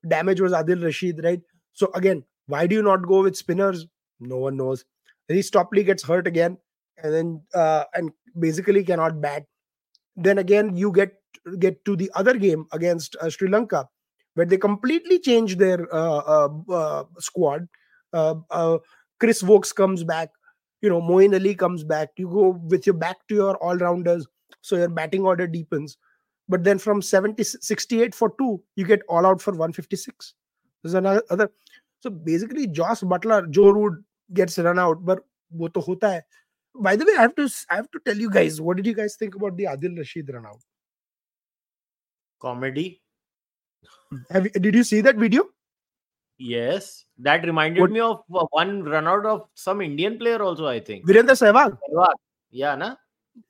damage 0.09 0.40
was 0.40 0.53
Adil 0.53 0.83
Rashid, 0.83 1.22
right? 1.22 1.40
So 1.72 1.90
again, 1.94 2.24
why 2.46 2.66
do 2.66 2.77
you 2.77 2.83
not 2.83 3.07
go 3.07 3.22
with 3.22 3.37
spinners? 3.37 3.87
No 4.20 4.38
one 4.38 4.57
knows. 4.57 4.85
Reece 5.29 5.50
Topley 5.50 5.85
gets 5.85 6.03
hurt 6.03 6.27
again, 6.27 6.59
and 7.03 7.12
then 7.12 7.42
uh, 7.55 7.85
and 7.94 8.12
basically 8.38 8.85
cannot 8.85 9.20
bat. 9.20 9.44
Then 10.16 10.38
again, 10.38 10.77
you 10.77 10.92
get 10.92 11.12
get 11.59 11.85
to 11.85 11.97
the 11.97 12.11
other 12.14 12.35
game 12.35 12.66
against 12.73 13.16
uh, 13.20 13.29
Sri 13.29 13.49
Lanka, 13.49 13.88
where 14.35 14.47
they 14.47 14.57
completely 14.57 15.18
change 15.18 15.57
their 15.57 15.92
uh, 15.94 16.18
uh, 16.18 16.49
uh 16.70 17.05
squad. 17.18 17.66
Uh, 18.12 18.37
uh, 18.51 18.79
Chris 19.18 19.42
Woakes 19.42 19.73
comes 19.73 20.05
back, 20.05 20.31
you 20.85 20.88
know, 20.88 21.01
Moeen 21.01 21.35
Ali 21.35 21.55
comes 21.55 21.83
back. 21.83 22.11
You 22.16 22.29
go 22.29 22.61
with 22.70 22.87
your 22.87 22.94
back 22.94 23.16
to 23.29 23.35
your 23.35 23.57
all 23.57 23.77
rounders, 23.77 24.27
so 24.61 24.77
your 24.77 24.88
batting 24.88 25.25
order 25.25 25.47
deepens. 25.47 25.97
But 26.49 26.62
then 26.62 26.79
from 26.79 27.01
70, 27.01 27.42
68 27.42 28.14
for 28.14 28.35
two, 28.38 28.62
you 28.77 28.85
get 28.85 29.01
all 29.09 29.25
out 29.25 29.40
for 29.40 29.53
156. 29.53 30.35
There's 30.83 30.94
another 30.94 31.23
other. 31.31 31.51
So 32.01 32.11
basically, 32.11 32.66
Josh 32.66 33.01
Buttler, 33.01 33.51
Joe 33.51 33.70
Root 33.70 34.05
gets 34.35 34.59
run 34.59 34.79
out, 34.79 35.05
but 35.05 35.20
वो 35.55 35.68
तो 35.68 35.81
होता 35.81 36.20
by 36.75 36.97
the 36.97 37.05
way, 37.05 37.13
I 37.17 37.23
have 37.23 37.35
to 37.37 37.49
I 37.71 37.77
have 37.77 37.91
to 37.91 38.01
tell 38.05 38.17
you 38.17 38.31
guys, 38.31 38.61
what 38.61 38.77
did 38.77 38.87
you 38.87 38.95
guys 38.95 39.17
think 39.17 39.35
about 39.35 39.57
the 39.57 39.65
Adil 39.65 39.97
Rashid 39.97 40.33
run 40.33 40.47
out? 40.47 40.61
Comedy. 42.41 43.01
Have 44.31 44.45
you, 44.45 44.51
did 44.51 44.75
you 44.75 44.85
see 44.85 45.01
that 45.01 45.17
video? 45.17 45.49
Yes, 46.39 47.05
that 47.19 47.45
reminded 47.45 47.81
what? 47.81 47.91
me 47.91 48.01
of 48.01 48.23
uh, 48.35 48.47
one 48.51 48.83
run 48.83 49.07
out 49.07 49.25
of 49.25 49.49
some 49.55 49.81
Indian 49.81 50.19
player 50.19 50.43
also. 50.43 50.67
I 50.67 50.81
think 50.81 51.07
Virender 51.07 51.37
Sehwag. 51.37 51.77
Yeah, 52.51 52.75
na. 52.75 52.97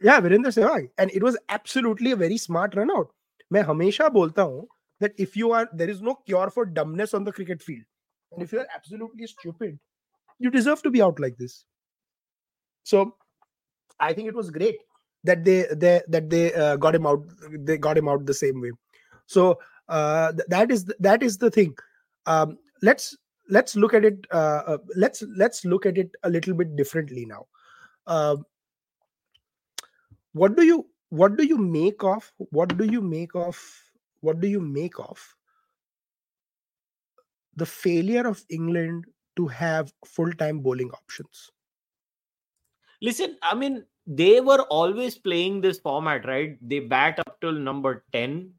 Yeah, 0.01 0.21
Virender 0.21 0.53
Sehwag, 0.53 0.91
and 0.99 1.11
it 1.13 1.23
was 1.23 1.39
absolutely 1.49 2.13
a 2.13 2.17
very 2.17 2.37
smart 2.37 2.75
run 2.75 2.91
out. 2.91 3.09
I 3.55 3.63
always 3.63 3.97
say 3.97 4.05
that 5.01 5.13
if 5.19 5.37
you 5.37 5.53
are 5.53 5.69
there 5.73 5.89
is 5.89 6.03
no 6.03 6.15
cure 6.27 6.51
for 6.51 6.67
dumbness 6.67 7.15
on 7.15 7.25
the 7.25 7.33
cricket 7.33 7.63
field, 7.63 7.85
and 8.33 8.43
if 8.43 8.53
you 8.53 8.61
are 8.61 8.67
absolutely 8.75 9.27
stupid, 9.27 9.79
you 10.39 10.51
deserve 10.51 10.83
to 10.83 10.91
be 10.91 11.03
out 11.03 11.19
like 11.19 11.37
this. 11.37 11.65
So 12.85 13.17
I 13.99 14.13
think 14.13 14.29
it 14.29 14.35
was 14.35 14.51
great 14.51 14.79
that 15.25 15.45
they 15.45 15.67
they 15.73 16.03
that 16.09 16.31
they 16.31 16.55
uh, 16.55 16.77
got 16.77 16.95
him 16.95 17.07
out 17.07 17.25
they 17.51 17.79
got 17.79 17.99
him 17.99 18.09
out 18.09 18.25
the 18.27 18.35
same 18.35 18.61
way. 18.61 18.71
So 19.27 19.59
uh, 19.89 20.33
th- 20.33 20.49
that 20.49 20.71
is 20.71 20.85
the, 20.85 20.97
that 21.01 21.23
is 21.23 21.39
the 21.39 21.51
thing. 21.51 21.75
Um, 22.27 22.59
let's 22.83 23.17
let's 23.49 23.77
look 23.77 23.95
at 23.95 24.05
it 24.05 24.27
uh, 24.33 24.63
uh, 24.67 24.79
let's 24.97 25.23
let's 25.37 25.65
look 25.65 25.87
at 25.87 25.99
it 25.99 26.11
a 26.23 26.31
little 26.31 26.55
bit 26.55 26.77
differently 26.77 27.27
now. 27.27 27.47
Uh, 28.07 28.37
what 30.33 30.57
do 30.57 30.65
you 30.65 30.87
what 31.09 31.37
do 31.37 31.47
you 31.47 31.57
make 31.57 32.03
of 32.03 32.31
what 32.51 32.77
do 32.77 32.85
you 32.85 33.01
make 33.01 33.35
of 33.35 33.59
what 34.21 34.41
do 34.41 34.49
you 34.49 34.61
make 34.61 34.99
of 34.99 35.25
the 37.57 37.67
failure 37.67 38.27
of 38.27 38.45
england 38.51 39.05
to 39.37 39.47
have 39.47 39.93
full-time 40.05 40.59
bowling 40.59 40.91
options 40.91 41.51
listen 43.07 43.37
i 43.43 43.55
mean 43.55 43.85
they 44.07 44.41
were 44.41 44.63
always 44.79 45.17
playing 45.19 45.61
this 45.61 45.79
format 45.81 46.27
right? 46.27 46.59
They 46.61 46.81
bat 46.81 47.19
up 47.27 47.41
till 47.41 47.53
number 47.53 48.05
10 48.13 48.53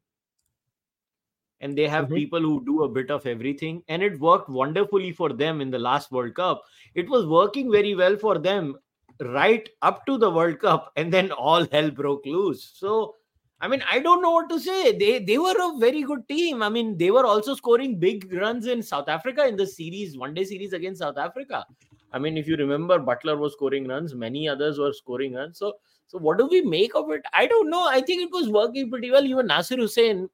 and 1.60 1.76
they 1.78 1.86
have 1.88 2.08
Mhm. 2.08 2.14
people 2.16 2.40
who 2.40 2.64
do 2.64 2.82
a 2.84 2.88
bit 2.88 3.10
of 3.10 3.26
everything. 3.26 3.82
And 3.88 4.02
it 4.02 4.18
worked 4.20 4.48
wonderfully 4.48 5.12
for 5.12 5.32
them 5.32 5.60
in 5.60 5.70
the 5.70 5.78
last 5.78 6.10
world 6.12 6.34
cup. 6.34 6.64
It 6.94 7.08
was 7.08 7.26
working 7.26 7.70
very 7.70 7.94
well 7.94 8.16
for 8.16 8.38
them 8.38 8.76
right 9.20 9.68
up 9.82 10.04
to 10.06 10.18
the 10.18 10.30
world 10.30 10.58
cup 10.60 10.92
and 10.96 11.12
then 11.12 11.32
all 11.32 11.66
hell 11.72 11.90
broke 11.90 12.26
loose. 12.26 12.64
So 12.74 13.14
i 13.60 13.68
mean 13.72 13.82
i 13.90 13.98
don't 14.00 14.20
know 14.22 14.32
what 14.32 14.50
to 14.50 14.58
say. 14.60 14.80
They 14.98 15.12
they 15.20 15.38
were 15.38 15.54
a 15.66 15.78
very 15.78 16.02
good 16.02 16.28
team. 16.28 16.62
I 16.62 16.68
mean 16.68 16.98
they 16.98 17.10
were 17.10 17.24
also 17.24 17.54
scoring 17.54 17.98
big 17.98 18.26
runs 18.42 18.66
in 18.66 18.82
south 18.82 19.08
africa 19.08 19.46
in 19.46 19.56
the 19.56 19.66
series 19.66 20.18
one 20.18 20.34
day 20.34 20.44
series 20.44 20.74
against 20.80 21.00
south 21.00 21.16
africa 21.18 21.64
I 22.12 22.18
mean, 22.18 22.36
if 22.38 22.46
you 22.48 22.56
remember, 22.56 22.98
Buttler 22.98 23.38
was 23.38 23.52
scoring 23.52 23.86
runs, 23.88 24.14
many 24.14 24.48
others 24.48 24.78
were 24.78 24.92
scoring 24.92 25.34
runs. 25.34 25.58
So, 25.58 25.74
so 26.06 26.18
what 26.18 26.38
do 26.38 26.46
we 26.46 26.62
make 26.62 26.94
of 26.94 27.10
it? 27.10 27.22
I 27.34 27.46
don't 27.46 27.68
know. 27.68 27.86
I 27.86 28.00
think 28.00 28.22
it 28.22 28.30
was 28.32 28.48
working 28.48 28.90
pretty 28.90 29.10
well. 29.10 29.24
Even 29.24 29.48
Nasser 29.48 29.76
Hussain, 29.76 30.28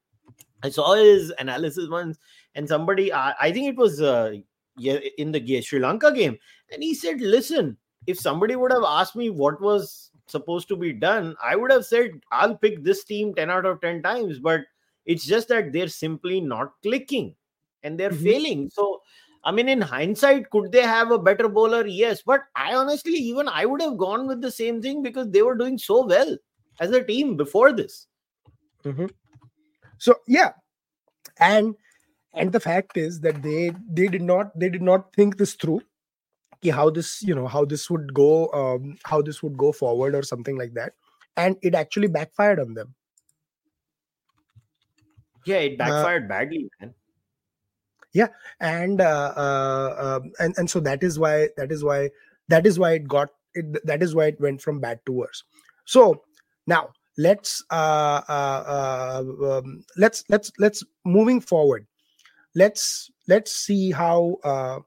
I 0.63 0.69
saw 0.69 0.95
his 0.95 1.33
analysis 1.39 1.89
once, 1.89 2.17
and 2.55 2.67
somebody, 2.67 3.11
I, 3.11 3.33
I 3.41 3.51
think 3.51 3.67
it 3.67 3.75
was 3.75 4.01
uh, 4.01 4.33
yeah, 4.77 4.99
in 5.17 5.31
the 5.31 5.61
Sri 5.61 5.79
Lanka 5.79 6.11
game, 6.13 6.37
and 6.71 6.81
he 6.81 6.93
said, 6.93 7.19
"Listen, 7.21 7.77
if 8.07 8.19
somebody 8.19 8.55
would 8.55 8.71
have 8.71 8.83
asked 8.85 9.15
me 9.15 9.29
what 9.29 9.61
was 9.61 10.11
supposed 10.27 10.67
to 10.69 10.75
be 10.77 10.93
done, 10.93 11.35
I 11.43 11.55
would 11.55 11.71
have 11.71 11.85
said 11.85 12.11
I'll 12.31 12.55
pick 12.55 12.83
this 12.83 13.03
team 13.03 13.35
ten 13.35 13.49
out 13.49 13.65
of 13.65 13.81
ten 13.81 14.01
times, 14.01 14.39
but 14.39 14.61
it's 15.05 15.25
just 15.25 15.49
that 15.49 15.73
they're 15.73 15.89
simply 15.89 16.39
not 16.39 16.71
clicking 16.81 17.35
and 17.83 17.99
they're 17.99 18.09
Mhm. 18.11 18.23
failing." 18.23 18.69
So. 18.71 19.02
I 19.43 19.51
mean, 19.51 19.67
in 19.69 19.81
hindsight, 19.81 20.49
could 20.49 20.71
they 20.71 20.83
have 20.83 21.11
a 21.11 21.19
better 21.19 21.49
bowler? 21.49 21.85
Yes, 21.85 22.21
but 22.21 22.43
I 22.55 22.75
honestly, 22.75 23.13
even 23.13 23.47
I 23.47 23.65
would 23.65 23.81
have 23.81 23.97
gone 23.97 24.27
with 24.27 24.41
the 24.41 24.51
same 24.51 24.81
thing 24.81 25.03
because 25.03 25.29
they 25.31 25.41
were 25.41 25.55
doing 25.55 25.77
so 25.77 26.05
well 26.05 26.37
as 26.79 26.91
a 26.91 27.03
team 27.03 27.35
before 27.35 27.73
this. 27.73 28.07
So 29.97 30.15
yeah, 30.27 30.53
and 31.39 31.75
and 32.33 32.51
the 32.51 32.59
fact 32.59 32.97
is 32.97 33.21
that 33.21 33.41
they 33.43 33.71
they 33.89 34.07
did 34.07 34.21
not 34.21 34.57
they 34.57 34.69
did 34.69 34.81
not 34.81 35.13
think 35.13 35.37
this 35.37 35.55
through 35.55 35.81
how 36.71 36.89
this 36.89 37.21
you 37.21 37.35
know 37.35 37.47
how 37.47 37.65
this 37.65 37.89
would 37.89 38.13
go 38.13 38.47
um, 38.53 38.97
how 39.03 39.21
this 39.21 39.43
would 39.43 39.57
go 39.57 39.71
forward 39.71 40.15
or 40.15 40.23
something 40.23 40.57
like 40.57 40.73
that 40.73 40.93
and 41.35 41.57
it 41.61 41.75
actually 41.75 42.07
backfired 42.07 42.59
on 42.59 42.73
them 42.73 42.95
Yeah, 45.45 45.57
it 45.57 45.73
Uh, 45.73 45.77
backfired 45.77 46.29
badly, 46.29 46.69
man. 46.79 46.93
And 48.59 49.01
uh, 49.01 49.33
uh, 49.35 50.19
um, 50.21 50.31
and 50.39 50.53
and 50.57 50.69
so 50.69 50.79
that 50.81 51.03
is 51.03 51.19
why 51.19 51.49
that 51.57 51.71
is 51.71 51.83
why 51.83 52.09
that 52.47 52.65
is 52.65 52.77
why 52.77 52.93
it 52.93 53.07
got 53.07 53.29
it, 53.53 53.85
that 53.85 54.03
is 54.03 54.15
why 54.15 54.27
it 54.27 54.39
went 54.39 54.61
from 54.61 54.79
bad 54.79 54.99
to 55.05 55.11
worse. 55.11 55.43
So 55.85 56.23
now 56.67 56.89
let's 57.17 57.63
uh, 57.71 58.21
uh, 58.27 58.63
uh 58.67 59.57
um, 59.57 59.83
let's 59.97 60.23
let's 60.29 60.51
let's 60.59 60.83
moving 61.05 61.41
forward. 61.41 61.87
Let's 62.55 63.09
let's 63.27 63.51
see 63.51 63.91
how 63.91 64.37
uh, 64.43 64.79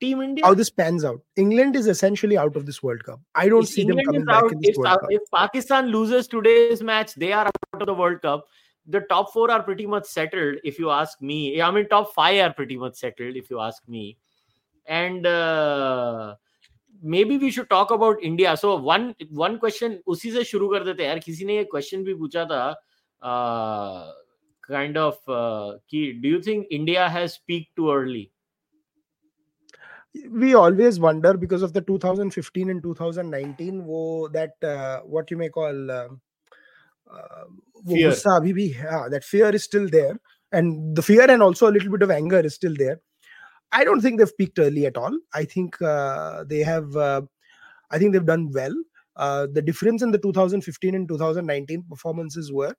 Team 0.00 0.20
India. 0.20 0.44
how 0.44 0.54
this 0.54 0.70
pans 0.70 1.04
out. 1.04 1.20
England 1.36 1.74
is 1.74 1.86
essentially 1.86 2.36
out 2.36 2.56
of 2.56 2.66
this 2.66 2.82
world 2.82 3.02
cup. 3.04 3.20
I 3.34 3.48
don't 3.48 3.62
if 3.62 3.70
see 3.70 3.84
them 3.84 3.98
coming 4.04 4.24
back 4.24 4.44
out, 4.44 4.52
in 4.52 4.60
this 4.60 4.70
if, 4.70 4.76
world 4.76 4.86
South- 4.86 5.00
cup. 5.00 5.10
if 5.10 5.22
Pakistan 5.34 5.86
loses 5.86 6.28
today's 6.28 6.82
match, 6.82 7.14
they 7.14 7.32
are 7.32 7.46
out 7.46 7.80
of 7.80 7.86
the 7.86 7.94
World 7.94 8.22
Cup 8.22 8.46
The 8.87 9.01
top 9.01 9.31
four 9.31 9.49
are 9.49 9.63
pretty 9.63 9.85
much 9.85 10.05
settled, 10.05 10.57
if 10.63 10.77
you 10.77 10.89
ask 10.89 11.21
me. 11.21 11.55
Yeah, 11.55 11.69
I 11.69 11.71
mean, 11.71 11.87
top 11.87 12.13
five 12.13 12.39
are 12.45 12.53
pretty 12.53 12.77
much 12.77 12.95
settled, 12.95 13.35
if 13.35 13.49
you 13.49 13.59
ask 13.59 13.87
me. 13.87 14.17
And 14.85 15.25
uh, 15.25 16.35
maybe 17.01 17.37
we 17.37 17.51
should 17.51 17.69
talk 17.69 17.91
about 17.91 18.21
India. 18.21 18.57
So 18.57 18.75
one 18.75 19.15
one 19.29 19.57
question 19.59 19.99
उसी 20.07 20.31
से 20.31 20.43
शुरू 20.43 20.67
कर 20.69 20.83
देते 20.83 21.03
हैं 21.03 21.09
यार 21.09 21.19
किसी 21.19 21.45
ने 21.45 21.55
ये 21.55 21.63
क्वेश्चन 21.71 22.03
भी 22.03 22.13
पूछा 22.15 22.45
था 22.45 22.63
काइंड 24.69 24.97
ऑफ 24.97 25.23
कि 25.29 26.11
do 26.23 26.29
you 26.29 26.39
think 26.47 26.67
India 26.71 27.07
has 27.07 27.37
peak 27.47 27.67
too 27.75 27.87
early 27.95 28.29
we 30.15 30.53
always 30.53 30.99
wonder 30.99 31.29
because 31.43 31.63
of 31.63 31.71
the 31.73 31.81
2015 31.81 32.69
and 32.69 32.83
2019 32.83 33.85
wo 33.85 34.27
that 34.35 34.51
uh, 34.63 34.99
what 35.01 35.31
you 35.31 35.37
may 35.37 35.49
call 35.49 35.89
uh, 35.91 35.95
uh, 35.95 36.07
wo 36.07 36.26
fear. 37.86 38.10
That 39.08 39.24
fear 39.24 39.50
is 39.50 39.64
still 39.64 39.88
there. 39.88 40.18
And 40.52 40.96
the 40.96 41.02
fear 41.02 41.30
and 41.30 41.42
also 41.42 41.68
a 41.68 41.72
little 41.72 41.90
bit 41.90 42.02
of 42.02 42.10
anger 42.10 42.40
is 42.40 42.54
still 42.54 42.74
there. 42.76 43.00
I 43.72 43.84
don't 43.84 44.00
think 44.00 44.18
they've 44.18 44.38
peaked 44.38 44.58
early 44.58 44.86
at 44.86 44.96
all. 44.96 45.16
I 45.34 45.44
think 45.44 45.80
uh, 45.82 46.44
they 46.44 46.60
have. 46.60 46.96
Uh, 46.96 47.22
I 47.90 47.98
think 47.98 48.12
they've 48.12 48.24
done 48.24 48.50
well. 48.52 48.74
Uh, 49.16 49.46
the 49.52 49.62
difference 49.62 50.02
in 50.02 50.10
the 50.10 50.18
2015 50.18 50.94
and 50.94 51.08
2019 51.08 51.84
performances 51.90 52.52
were 52.52 52.74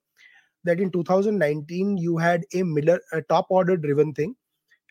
that 0.63 0.79
in 0.79 0.91
2019 0.91 1.97
you 1.97 2.17
had 2.17 2.45
a 2.53 2.63
Miller 2.63 2.99
a 3.11 3.21
top 3.23 3.47
order 3.49 3.77
driven 3.77 4.13
thing, 4.13 4.35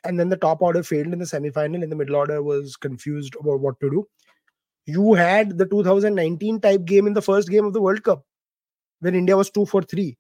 and 0.05 0.19
then 0.19 0.29
the 0.29 0.37
top 0.37 0.63
order 0.63 0.83
failed 0.83 1.13
in 1.13 1.19
the 1.19 1.25
semifinal, 1.25 1.83
and 1.83 1.91
the 1.91 1.97
middle 1.97 2.17
order 2.17 2.43
was 2.43 2.77
confused 2.77 3.35
about 3.41 3.61
what 3.61 3.81
to 3.81 3.91
do. 3.91 4.07
You 4.87 5.15
had 5.15 5.59
the 5.59 5.67
2019 5.67 6.61
type 6.61 6.85
game 6.85 7.07
in 7.07 7.13
the 7.13 7.23
first 7.23 7.51
game 7.51 7.65
of 7.65 7.73
the 7.73 7.81
World 7.81 8.03
Cup, 8.03 8.25
when 9.01 9.15
india 9.15 9.37
was 9.37 9.51
2 9.51 9.67
for 9.67 9.83
3 9.83 10.17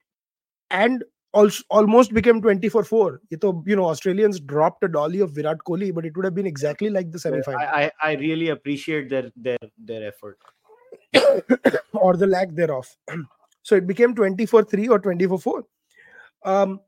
and 0.70 1.04
also 1.32 1.62
almost 1.68 2.12
became 2.14 2.40
20 2.40 2.68
for 2.68 2.84
4 2.84 3.20
Ye 3.30 3.38
you 3.70 3.76
know 3.76 3.88
australians 3.94 4.40
dropped 4.40 4.84
a 4.84 4.88
dolly 4.88 5.20
of 5.20 5.34
virat 5.38 5.58
kohli 5.70 5.94
but 5.94 6.06
it 6.10 6.16
would 6.16 6.24
have 6.24 6.34
been 6.34 6.52
exactly 6.52 6.90
like 6.98 7.10
the 7.16 7.18
semi-final 7.24 7.60
I, 7.60 7.82
I 7.82 7.90
I 8.10 8.14
really 8.22 8.48
appreciate 8.54 9.10
their 9.10 9.30
their 9.48 9.58
their 9.90 10.06
effort. 10.08 10.38
or 11.92 12.16
the 12.16 12.26
lack 12.26 12.54
thereof. 12.54 12.86
so 13.62 13.74
it 13.76 13.86
became 13.86 14.14
24 14.14 14.64
3 14.64 14.88
or 14.88 14.98
24 14.98 15.38
4. 15.38 15.64
Um, 16.44 16.80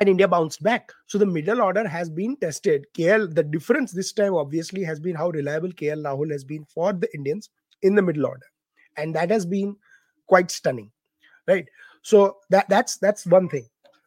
and 0.00 0.08
India 0.08 0.26
bounced 0.26 0.62
back. 0.62 0.90
So 1.06 1.18
the 1.18 1.26
middle 1.26 1.60
order 1.60 1.86
has 1.86 2.10
been 2.10 2.36
tested. 2.36 2.86
KL, 2.98 3.32
the 3.32 3.44
difference 3.44 3.92
this 3.92 4.12
time 4.12 4.34
obviously 4.34 4.82
has 4.82 4.98
been 4.98 5.14
how 5.14 5.30
reliable 5.30 5.68
KL 5.68 6.02
Rahul 6.02 6.32
has 6.32 6.44
been 6.44 6.64
for 6.64 6.92
the 6.92 7.08
Indians 7.14 7.50
in 7.82 7.94
the 7.94 8.02
middle 8.02 8.26
order. 8.26 8.46
And 8.96 9.14
that 9.14 9.30
has 9.30 9.46
been 9.46 9.76
quite 10.26 10.50
stunning. 10.50 10.90
Right. 11.46 11.66
So 12.02 12.38
that 12.50 12.68
that's 12.68 12.96
that's 12.98 13.26
one 13.26 13.48
thing. 13.48 13.66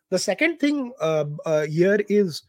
The 0.09 0.19
second 0.19 0.57
thing 0.57 0.93
uh, 1.01 1.25
uh, 1.45 1.65
here 1.65 1.99
is 2.07 2.43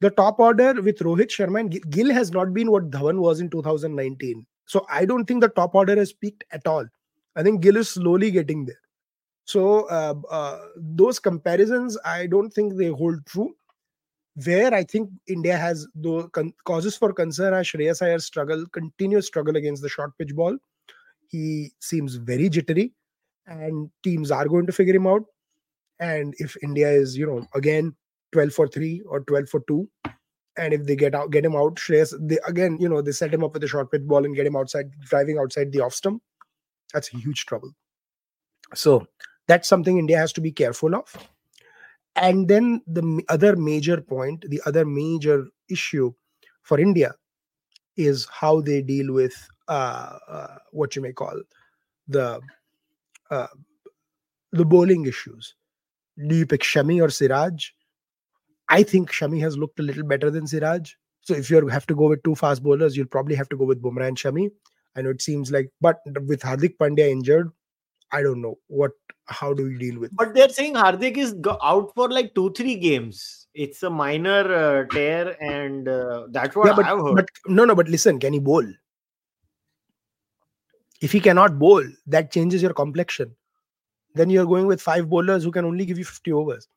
the 0.00 0.10
top 0.10 0.38
order 0.38 0.80
with 0.80 0.98
Rohit 0.98 1.28
Sharma 1.28 1.60
and 1.60 1.90
Gill 1.90 2.12
has 2.12 2.30
not 2.30 2.54
been 2.54 2.70
what 2.70 2.90
Dhawan 2.90 3.18
was 3.18 3.40
in 3.40 3.50
2019. 3.50 4.46
So 4.66 4.86
I 4.88 5.04
don't 5.04 5.24
think 5.24 5.40
the 5.40 5.48
top 5.48 5.74
order 5.74 5.96
has 5.96 6.12
peaked 6.12 6.44
at 6.52 6.66
all. 6.66 6.86
I 7.36 7.42
think 7.42 7.60
Gill 7.60 7.76
is 7.76 7.88
slowly 7.88 8.30
getting 8.30 8.64
there. 8.64 8.80
So 9.44 9.88
uh, 9.88 10.14
uh, 10.30 10.58
those 10.76 11.18
comparisons, 11.18 11.96
I 12.04 12.26
don't 12.26 12.50
think 12.50 12.76
they 12.76 12.88
hold 12.88 13.24
true. 13.26 13.54
Where 14.44 14.72
I 14.72 14.84
think 14.84 15.10
India 15.26 15.56
has 15.56 15.86
the 15.96 16.28
con- 16.28 16.52
causes 16.64 16.96
for 16.96 17.12
concern 17.12 17.54
are 17.54 17.62
Shreyas 17.62 18.02
Iyer's 18.02 18.24
struggle, 18.24 18.66
continuous 18.66 19.26
struggle 19.26 19.56
against 19.56 19.82
the 19.82 19.88
short 19.88 20.16
pitch 20.16 20.34
ball. 20.34 20.56
He 21.28 21.72
seems 21.80 22.14
very 22.14 22.48
jittery, 22.48 22.92
and 23.48 23.90
teams 24.02 24.30
are 24.30 24.46
going 24.46 24.66
to 24.66 24.72
figure 24.72 24.94
him 24.94 25.06
out. 25.06 25.24
And 25.98 26.34
if 26.38 26.56
India 26.62 26.88
is, 26.90 27.16
you 27.16 27.26
know, 27.26 27.46
again 27.54 27.96
12 28.32 28.52
for 28.52 28.68
3 28.68 29.02
or 29.06 29.20
12 29.20 29.48
for 29.48 29.60
2, 29.66 29.88
and 30.58 30.74
if 30.74 30.84
they 30.84 30.96
get 30.96 31.14
out, 31.14 31.30
get 31.30 31.44
him 31.44 31.56
out, 31.56 31.76
Shreyas, 31.76 32.14
they 32.20 32.38
again, 32.46 32.76
you 32.80 32.88
know, 32.88 33.00
they 33.00 33.12
set 33.12 33.32
him 33.32 33.44
up 33.44 33.54
with 33.54 33.64
a 33.64 33.68
short 33.68 33.90
pitch 33.90 34.06
ball 34.06 34.24
and 34.24 34.36
get 34.36 34.46
him 34.46 34.56
outside, 34.56 34.90
driving 35.00 35.38
outside 35.38 35.72
the 35.72 35.80
off 35.80 35.94
stump. 35.94 36.22
That's 36.92 37.08
huge 37.08 37.46
trouble. 37.46 37.72
So 38.74 39.06
that's 39.46 39.68
something 39.68 39.98
India 39.98 40.18
has 40.18 40.32
to 40.34 40.40
be 40.40 40.52
careful 40.52 40.94
of. 40.94 41.14
And 42.16 42.48
then 42.48 42.82
the 42.86 43.22
other 43.28 43.56
major 43.56 44.00
point, 44.00 44.44
the 44.48 44.60
other 44.66 44.84
major 44.84 45.46
issue 45.70 46.12
for 46.62 46.80
India 46.80 47.14
is 47.96 48.26
how 48.30 48.60
they 48.60 48.82
deal 48.82 49.12
with 49.12 49.48
uh, 49.68 50.18
uh, 50.28 50.56
what 50.72 50.96
you 50.96 51.02
may 51.02 51.12
call 51.12 51.40
the 52.08 52.40
uh, 53.30 53.46
the 54.52 54.64
bowling 54.64 55.06
issues. 55.06 55.54
Do 56.26 56.34
you 56.34 56.46
pick 56.46 56.62
Shami 56.62 57.02
or 57.02 57.10
Siraj? 57.10 57.70
I 58.68 58.82
think 58.82 59.10
Shami 59.10 59.40
has 59.40 59.56
looked 59.56 59.80
a 59.80 59.82
little 59.82 60.02
better 60.04 60.30
than 60.30 60.46
Siraj. 60.46 60.92
So 61.20 61.34
if 61.34 61.50
you 61.50 61.66
have 61.68 61.86
to 61.86 61.94
go 61.94 62.08
with 62.08 62.22
two 62.22 62.34
fast 62.34 62.62
bowlers, 62.62 62.96
you'll 62.96 63.06
probably 63.06 63.34
have 63.34 63.48
to 63.50 63.56
go 63.56 63.64
with 63.64 63.82
Bumrah 63.82 64.08
and 64.08 64.16
Shami. 64.16 64.50
I 64.96 65.02
know 65.02 65.10
it 65.10 65.22
seems 65.22 65.52
like, 65.52 65.70
but 65.80 66.00
with 66.26 66.40
Hardik 66.40 66.76
Pandya 66.78 67.08
injured, 67.08 67.50
I 68.10 68.22
don't 68.22 68.40
know 68.40 68.58
what. 68.68 68.92
How 69.26 69.52
do 69.52 69.64
we 69.64 69.76
deal 69.76 70.00
with? 70.00 70.16
But 70.16 70.32
they're 70.32 70.48
saying 70.48 70.74
Hardik 70.74 71.18
is 71.18 71.34
go- 71.34 71.58
out 71.62 71.92
for 71.94 72.08
like 72.08 72.34
two, 72.34 72.50
three 72.54 72.76
games. 72.76 73.46
It's 73.52 73.82
a 73.82 73.90
minor 73.90 74.54
uh, 74.54 74.86
tear, 74.86 75.36
and 75.42 75.86
uh, 75.86 76.28
that's 76.30 76.56
what 76.56 76.68
yeah, 76.68 76.74
but, 76.74 76.86
I've 76.86 76.98
heard. 76.98 77.14
but 77.16 77.28
no, 77.46 77.66
no. 77.66 77.74
But 77.74 77.88
listen, 77.88 78.18
can 78.18 78.32
he 78.32 78.38
bowl? 78.38 78.64
If 81.00 81.12
he 81.12 81.20
cannot 81.20 81.58
bowl, 81.58 81.82
that 82.06 82.30
changes 82.32 82.62
your 82.62 82.72
complexion. 82.74 83.34
Then 84.14 84.30
you're 84.30 84.46
going 84.46 84.66
with 84.66 84.80
five 84.80 85.08
bowlers 85.08 85.44
who 85.44 85.52
can 85.52 85.64
only 85.64 85.84
give 85.86 85.98
you 85.98 86.04
50 86.04 86.32
overs. 86.32 86.68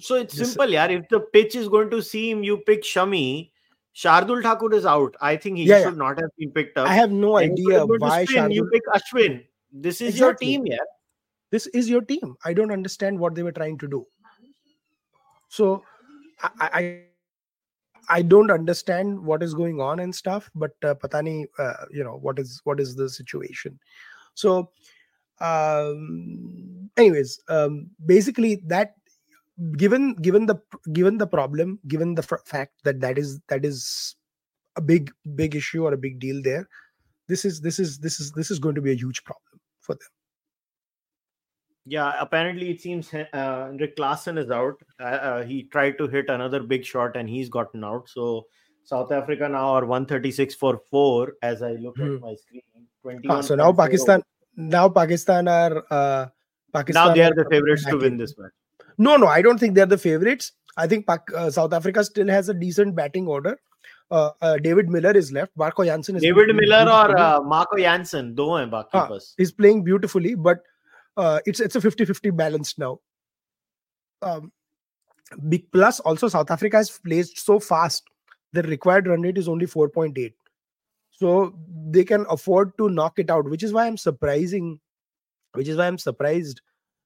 so 0.00 0.14
it's 0.14 0.34
this- 0.34 0.48
simple, 0.52 0.70
yeah. 0.70 0.86
If 0.86 1.08
the 1.08 1.20
pitch 1.20 1.54
is 1.56 1.68
going 1.68 1.90
to 1.90 2.00
seem 2.02 2.42
you 2.44 2.58
pick 2.58 2.82
Shami, 2.82 3.50
Shardul 3.94 4.42
Thakur 4.42 4.72
is 4.74 4.86
out. 4.86 5.16
I 5.20 5.36
think 5.36 5.58
he 5.58 5.64
Yeah, 5.64 5.78
yeah. 5.78 5.84
should 5.86 5.98
not 5.98 6.18
have 6.18 6.30
been 6.38 6.50
picked 6.52 6.78
up. 6.78 6.88
I 6.88 6.94
have 6.94 7.10
no 7.10 7.36
And 7.36 7.52
idea 7.52 7.68
you're 7.68 7.86
going 7.86 8.00
to 8.00 8.06
why 8.06 8.24
spin, 8.24 8.50
you 8.52 8.64
pick 8.72 8.82
Ashwin. 8.94 9.44
This 9.72 10.00
is 10.00 10.18
your 10.18 10.34
team, 10.34 10.64
yeah. 10.66 10.78
This 11.50 11.66
is 11.68 11.90
your 11.90 12.00
team. 12.00 12.36
I 12.44 12.54
don't 12.54 12.70
understand 12.72 13.18
what 13.18 13.34
they 13.34 13.42
were 13.42 13.52
trying 13.52 13.76
to 13.78 13.88
do. 13.88 14.06
So 15.48 15.82
I 16.42 16.50
I, 16.80 17.02
I 18.08 18.22
don't 18.22 18.50
understand 18.50 19.24
what 19.24 19.42
is 19.42 19.54
going 19.54 19.80
on 19.80 20.00
and 20.00 20.14
stuff. 20.14 20.50
But 20.54 20.72
uh, 20.82 20.94
Patani, 20.94 21.46
uh, 21.58 21.86
you 21.90 22.04
know 22.04 22.16
what 22.16 22.38
is 22.38 22.60
what 22.64 22.80
is 22.80 22.96
the 22.96 23.08
situation. 23.08 23.78
So, 24.34 24.70
um, 25.40 26.90
anyways, 26.96 27.40
um, 27.48 27.90
basically 28.04 28.62
that 28.66 28.94
given 29.76 30.14
given 30.14 30.46
the 30.46 30.56
given 30.92 31.18
the 31.18 31.26
problem, 31.26 31.78
given 31.86 32.14
the 32.14 32.22
fact 32.22 32.72
that 32.84 33.00
that 33.00 33.18
is 33.18 33.40
that 33.48 33.64
is 33.64 34.16
a 34.76 34.80
big 34.80 35.10
big 35.34 35.54
issue 35.54 35.84
or 35.84 35.92
a 35.92 35.98
big 35.98 36.18
deal 36.18 36.42
there, 36.42 36.68
this 37.28 37.44
is 37.44 37.60
this 37.60 37.78
is 37.78 37.98
this 37.98 38.20
is 38.20 38.32
this 38.32 38.50
is 38.50 38.58
going 38.58 38.74
to 38.74 38.82
be 38.82 38.92
a 38.92 38.96
huge 38.96 39.22
problem 39.24 39.60
for 39.80 39.94
them. 39.94 40.08
Yeah, 41.84 42.12
apparently 42.20 42.70
it 42.70 42.80
seems 42.80 43.12
uh, 43.12 43.72
Rick 43.78 43.96
Klaasen 43.96 44.38
is 44.38 44.50
out. 44.50 44.74
Uh, 45.00 45.04
uh, 45.04 45.42
he 45.42 45.64
tried 45.64 45.98
to 45.98 46.06
hit 46.06 46.28
another 46.28 46.62
big 46.62 46.84
shot 46.84 47.16
and 47.16 47.28
he's 47.28 47.48
gotten 47.48 47.82
out. 47.82 48.08
So 48.08 48.46
South 48.84 49.10
Africa 49.10 49.48
now 49.48 49.72
are 49.72 49.84
136 49.84 50.54
for 50.54 50.80
four 50.90 51.34
as 51.42 51.62
I 51.62 51.72
look 51.72 51.96
mm. 51.96 52.02
at 52.02 52.20
hmm. 52.20 52.26
my 52.26 52.34
screen. 52.34 53.22
ah, 53.28 53.40
so 53.40 53.56
now 53.56 53.72
Pakistan, 53.72 54.22
now 54.56 54.88
Pakistan 54.88 55.48
are 55.48 55.84
uh, 55.90 56.26
Pakistan. 56.72 57.08
Now 57.08 57.14
they 57.14 57.22
are, 57.22 57.32
are 57.32 57.34
the 57.34 57.50
favorites 57.50 57.84
to 57.86 57.98
win 57.98 58.16
this 58.16 58.36
match. 58.38 58.52
No, 58.98 59.16
no, 59.16 59.26
I 59.26 59.42
don't 59.42 59.58
think 59.58 59.74
they're 59.74 59.86
the 59.86 59.98
favorites. 59.98 60.52
I 60.76 60.86
think 60.86 61.06
uh, 61.08 61.50
South 61.50 61.72
Africa 61.72 62.04
still 62.04 62.28
has 62.28 62.48
a 62.48 62.54
decent 62.54 62.94
batting 62.94 63.26
order. 63.26 63.58
Uh, 64.10 64.30
uh, 64.42 64.58
David 64.58 64.90
Miller 64.90 65.12
is 65.12 65.32
left. 65.32 65.52
Marco 65.56 65.84
Jansen 65.84 66.16
is 66.16 66.22
David 66.22 66.54
Miller 66.54 66.82
or 66.82 67.18
uh, 67.18 67.40
Marco 67.40 67.78
Jansen, 67.78 68.34
do 68.34 68.56
hain. 68.56 68.70
Ah, 68.72 69.08
he's 69.38 69.52
playing 69.52 69.82
beautifully, 69.82 70.34
but 70.34 70.58
uh, 71.16 71.40
it's 71.46 71.60
it's 71.60 71.76
a 71.76 71.80
50-50 71.80 72.36
balance 72.36 72.78
now. 72.78 73.00
Um, 74.22 74.52
big 75.48 75.70
plus 75.72 76.00
also 76.00 76.28
South 76.28 76.50
Africa 76.50 76.76
has 76.76 76.90
placed 76.90 77.44
so 77.44 77.58
fast. 77.58 78.04
The 78.52 78.62
required 78.62 79.06
run 79.06 79.22
rate 79.22 79.38
is 79.38 79.48
only 79.48 79.66
4.8. 79.66 80.32
So 81.10 81.54
they 81.90 82.04
can 82.04 82.26
afford 82.28 82.76
to 82.78 82.88
knock 82.88 83.18
it 83.18 83.30
out, 83.30 83.48
which 83.48 83.62
is 83.62 83.72
why 83.72 83.86
I'm 83.86 83.96
surprising, 83.96 84.80
which 85.54 85.68
is 85.68 85.76
why 85.76 85.86
I'm 85.86 85.98
surprised 85.98 86.60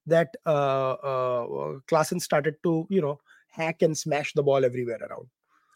that 0.06 0.36
uh, 0.46 0.92
uh 0.92 1.78
Klaasen 1.88 2.20
started 2.20 2.56
to, 2.62 2.86
you 2.88 3.00
know, 3.00 3.18
hack 3.48 3.82
and 3.82 3.96
smash 3.96 4.32
the 4.34 4.42
ball 4.42 4.64
everywhere 4.64 5.00
around. 5.08 5.28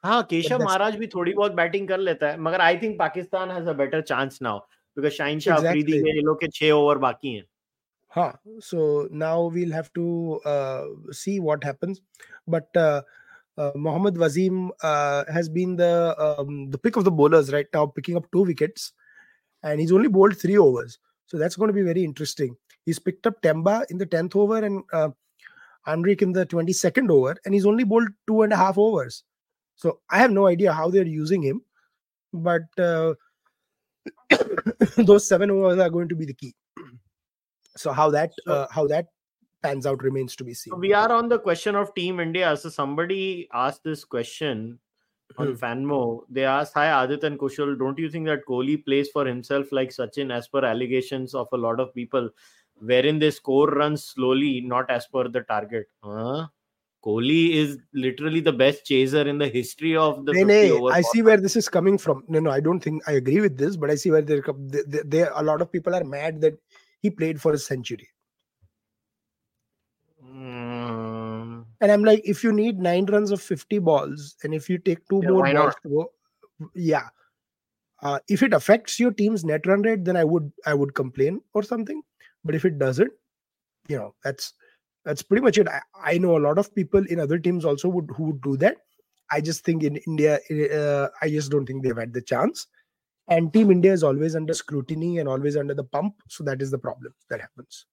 हाँ 0.05 0.23
केशव 0.31 0.63
महाराज 0.63 0.95
भी 0.97 1.07
थोड़ी 1.15 1.33
बहुत 1.35 1.53
batting 1.55 1.89
कर 1.89 1.99
लेता 1.99 2.29
है 2.29 2.41
मगर 2.41 2.61
I 2.61 2.77
think 2.83 2.99
Pakistan 2.99 3.51
has 3.51 3.67
a 3.69 3.73
better 3.81 4.01
chance 4.01 4.39
now 4.43 4.59
because 4.97 5.13
Shaheen 5.13 5.41
Shah 5.47 5.57
Afridi 5.57 5.93
के 5.93 6.15
ये 6.17 6.23
लोग 6.29 6.41
के 6.41 6.47
6 6.59 6.71
ओवर 6.73 6.99
बाकी 6.99 7.35
हैं 7.35 7.45
हाँ 8.17 8.33
so 8.61 9.09
now 9.11 9.47
we'll 9.47 9.73
have 9.73 9.93
to 9.95 10.41
uh, 10.45 10.85
see 11.13 11.39
what 11.41 11.63
happens. 11.63 12.01
But 12.47 12.69
uh, 12.77 13.03
uh, 13.57 13.73
Mohammad 13.75 14.17
Wasim 14.17 14.71
uh, 14.83 15.25
has 15.33 15.49
been 15.49 15.77
the 15.77 16.17
um, 16.19 16.71
the 16.71 16.79
pick 16.79 16.97
of 16.97 17.05
the 17.05 17.11
bowlers 17.11 17.53
right 17.53 17.67
now 17.73 17.87
picking 17.87 18.17
up 18.17 18.31
two 18.33 18.43
wickets. 18.43 18.93
And 19.63 19.79
he's 19.79 19.93
only 19.93 20.09
bowled 20.09 20.39
three 20.39 20.57
overs. 20.57 20.99
So 21.27 21.39
that's 21.39 21.55
going 21.55 21.69
to 21.69 21.75
be 21.75 21.83
very 21.83 22.03
interesting. 22.03 22.57
He's 22.87 22.99
picked 22.99 23.27
up 23.27 23.43
Temba 23.43 23.85
in 23.91 23.99
the 23.99 24.07
10th 24.07 24.35
over 24.35 24.65
and 24.65 24.83
uh, 24.93 25.11
Anrich 25.87 26.23
in 26.23 26.33
the 26.33 26.47
22nd 26.47 27.11
over. 27.11 27.37
And 27.45 27.53
he's 27.53 27.67
only 27.67 27.85
bowled 27.85 28.09
two 28.27 28.43
and 28.43 28.53
a 28.53 28.57
half 28.57 28.79
overs. 28.79 29.23
So 29.77 30.01
I 30.11 30.19
have 30.19 30.31
no 30.31 30.47
idea 30.47 30.73
how 30.73 30.89
they're 30.91 31.07
using 31.07 31.43
him, 31.43 31.63
but 32.33 32.63
uh, 32.79 33.15
those 34.97 35.29
seven 35.29 35.51
overs 35.51 35.79
are 35.79 35.91
going 35.91 36.09
to 36.09 36.17
be 36.17 36.25
the 36.25 36.35
key. 36.35 36.55
So 37.77 37.93
how 37.93 38.11
that 38.11 38.33
uh, 38.47 38.67
how 38.71 38.87
that 38.89 39.07
pans 39.63 39.87
out 39.87 40.03
remains 40.03 40.37
to 40.37 40.45
be 40.45 40.55
seen. 40.55 40.79
We 40.79 40.93
are 40.93 41.13
on 41.13 41.29
the 41.29 41.39
question 41.39 41.77
of 41.77 41.95
Team 41.95 42.21
India. 42.21 42.57
So 42.57 42.69
somebody 42.69 43.49
asked 43.53 43.85
this 43.85 44.05
question 44.05 44.79
on 45.39 45.49
hmm. 45.49 45.55
Fanmo. 45.55 46.23
They 46.29 46.45
asked, 46.45 46.75
"Hi 46.75 46.87
Aadit 46.87 47.25
and 47.25 47.39
Kushal, 47.39 47.79
don't 47.79 47.99
you 47.99 48.11
think 48.11 48.27
that 48.27 48.47
Kohli 48.49 48.85
plays 48.85 49.11
for 49.11 49.27
himself 49.27 49.73
like 49.73 49.91
Sachin, 49.91 50.33
as 50.33 50.49
per 50.49 50.65
allegations 50.65 51.35
of 51.35 51.49
a 51.53 51.57
lot 51.57 51.81
of 51.81 51.95
people, 51.95 52.31
wherein 52.77 53.19
they 53.19 53.31
score 53.31 53.69
runs 53.69 54.05
slowly, 54.05 54.61
not 54.61 54.91
as 54.91 55.07
per 55.07 55.29
the 55.29 55.43
target?" 55.43 55.87
Huh? 56.03 56.49
Kohli 57.03 57.55
is 57.55 57.79
literally 57.95 58.41
the 58.41 58.53
best 58.53 58.85
chaser 58.85 59.27
in 59.27 59.39
the 59.39 59.49
history 59.49 59.97
of 59.97 60.27
the. 60.27 60.33
No, 60.33 60.91
I 60.91 61.01
see 61.01 61.23
where 61.23 61.39
this 61.39 61.57
is 61.57 61.69
coming 61.69 61.97
from. 61.97 62.25
No, 62.29 62.41
no, 62.41 62.51
I 62.51 62.61
don't 62.61 62.81
think 62.81 63.03
I 63.09 63.13
agree 63.13 63.41
with 63.41 63.57
this, 63.57 63.77
but 63.77 63.91
I 63.91 63.95
see 63.95 64.11
where 64.11 64.21
there, 64.21 64.43
there, 64.59 65.33
a 65.35 65.43
lot 65.43 65.63
of 65.63 65.73
people 65.73 65.95
are 65.95 66.05
mad 66.05 66.43
that 66.43 66.59
he 67.01 67.11
played 67.11 67.41
for 67.41 67.53
a 67.53 67.59
century. 67.59 68.09
Mm. 70.25 71.65
And 71.81 71.93
I'm 71.93 72.05
like, 72.05 72.23
if 72.25 72.45
you 72.45 72.53
need 72.53 72.79
nine 72.79 73.07
runs 73.07 73.31
of 73.31 73.41
50 73.41 73.79
balls, 73.79 74.37
and 74.45 74.55
if 74.55 74.69
you 74.69 74.79
take 74.79 75.07
two 75.09 75.21
yeah, 75.23 75.31
more 75.31 75.53
balls 75.53 75.75
to 75.83 75.89
go, 75.89 76.13
yeah. 76.75 77.09
Uh, 78.03 78.19
if 78.29 78.43
it 78.43 78.55
affects 78.55 78.99
your 78.99 79.13
team's 79.13 79.45
net 79.45 79.67
run 79.67 79.83
rate, 79.83 80.05
then 80.05 80.17
I 80.17 80.25
would 80.25 80.51
I 80.65 80.73
would 80.73 80.95
complain 80.95 81.43
or 81.53 81.63
something. 81.63 82.03
But 82.45 82.55
if 82.55 82.65
it 82.65 82.79
doesn't, 82.79 83.13
you 83.89 83.97
know, 83.99 84.15
that's 84.25 84.55
that's 85.05 85.23
pretty 85.23 85.43
much 85.43 85.59
it 85.59 85.69
I, 85.69 85.81
I, 86.03 86.19
know 86.19 86.37
a 86.37 86.45
lot 86.47 86.59
of 86.59 86.75
people 86.75 87.05
in 87.07 87.21
other 87.21 87.39
teams 87.39 87.65
also 87.65 87.89
would 87.89 88.11
who 88.17 88.25
would 88.25 88.43
do 88.43 88.57
that 88.59 88.77
i 89.31 89.41
just 89.41 89.65
think 89.65 89.83
in 89.83 89.97
india 89.97 90.39
uh, 90.75 91.09
i 91.23 91.29
just 91.29 91.51
don't 91.51 91.67
think 91.67 91.83
they've 91.83 91.97
had 91.97 92.13
the 92.13 92.23
chance 92.23 92.67
and 93.30 93.52
team 93.54 93.72
india 93.72 93.94
is 93.94 94.04
always 94.04 94.36
under 94.36 94.54
scrutiny 94.54 95.18
and 95.20 95.30
always 95.36 95.58
under 95.58 95.74
the 95.74 95.84
pump 95.84 96.16
so 96.28 96.44
that 96.44 96.62
is 96.62 96.72
the 96.72 96.82
problem 96.88 97.14
that 97.30 97.42
happens 97.42 97.86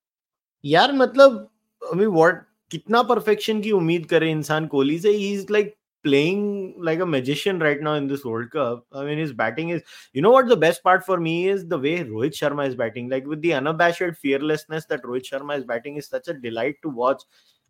यार 0.65 0.91
मतलब 0.95 1.49
अभी 1.91 2.05
what 2.05 2.43
कितना 2.71 3.01
perfection 3.03 3.61
की 3.61 3.71
उम्मीद 3.71 4.05
करे 4.09 4.29
इंसान 4.31 4.67
कोहली 4.67 4.99
से 4.99 5.09
he 5.15 5.31
is 5.33 5.45
like 5.51 5.73
playing 6.03 6.75
like 6.77 6.99
a 6.99 7.05
magician 7.05 7.59
right 7.59 7.81
now 7.81 7.93
in 7.93 8.07
this 8.07 8.23
World 8.25 8.51
Cup. 8.51 8.85
I 8.91 9.03
mean, 9.05 9.17
his 9.17 9.33
batting 9.33 9.69
is, 9.69 9.81
you 10.11 10.21
know 10.21 10.31
what, 10.31 10.47
the 10.47 10.57
best 10.57 10.83
part 10.83 11.05
for 11.05 11.19
me 11.19 11.47
is 11.47 11.65
the 11.67 11.79
way 11.79 12.03
Rohit 12.03 12.33
Sharma 12.33 12.67
is 12.67 12.75
batting. 12.75 13.09
Like 13.09 13.25
with 13.25 13.41
the 13.41 13.53
unabashed 13.53 14.17
fearlessness 14.21 14.85
that 14.87 15.03
Rohit 15.03 15.29
Sharma 15.31 15.57
is 15.57 15.63
batting 15.63 15.95
is 15.95 16.07
such 16.07 16.27
a 16.27 16.33
delight 16.33 16.75
to 16.83 16.89
watch. 16.89 17.23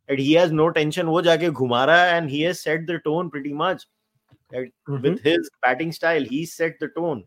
And 0.08 0.20
he 0.20 0.34
has 0.34 0.52
no 0.52 0.72
tension. 0.72 1.10
Wo 1.10 1.22
jaake 1.22 1.52
ghuma 1.52 1.88
and 1.88 2.30
he 2.30 2.42
has 2.42 2.60
set 2.60 2.88
the 2.88 3.00
tone 3.00 3.30
pretty 3.30 3.54
much. 3.54 3.86
Mm-hmm. 4.52 5.02
With 5.02 5.22
his 5.22 5.50
batting 5.62 5.92
style, 5.92 6.24
he 6.24 6.46
set 6.46 6.80
the 6.80 6.90
tone. 6.90 7.24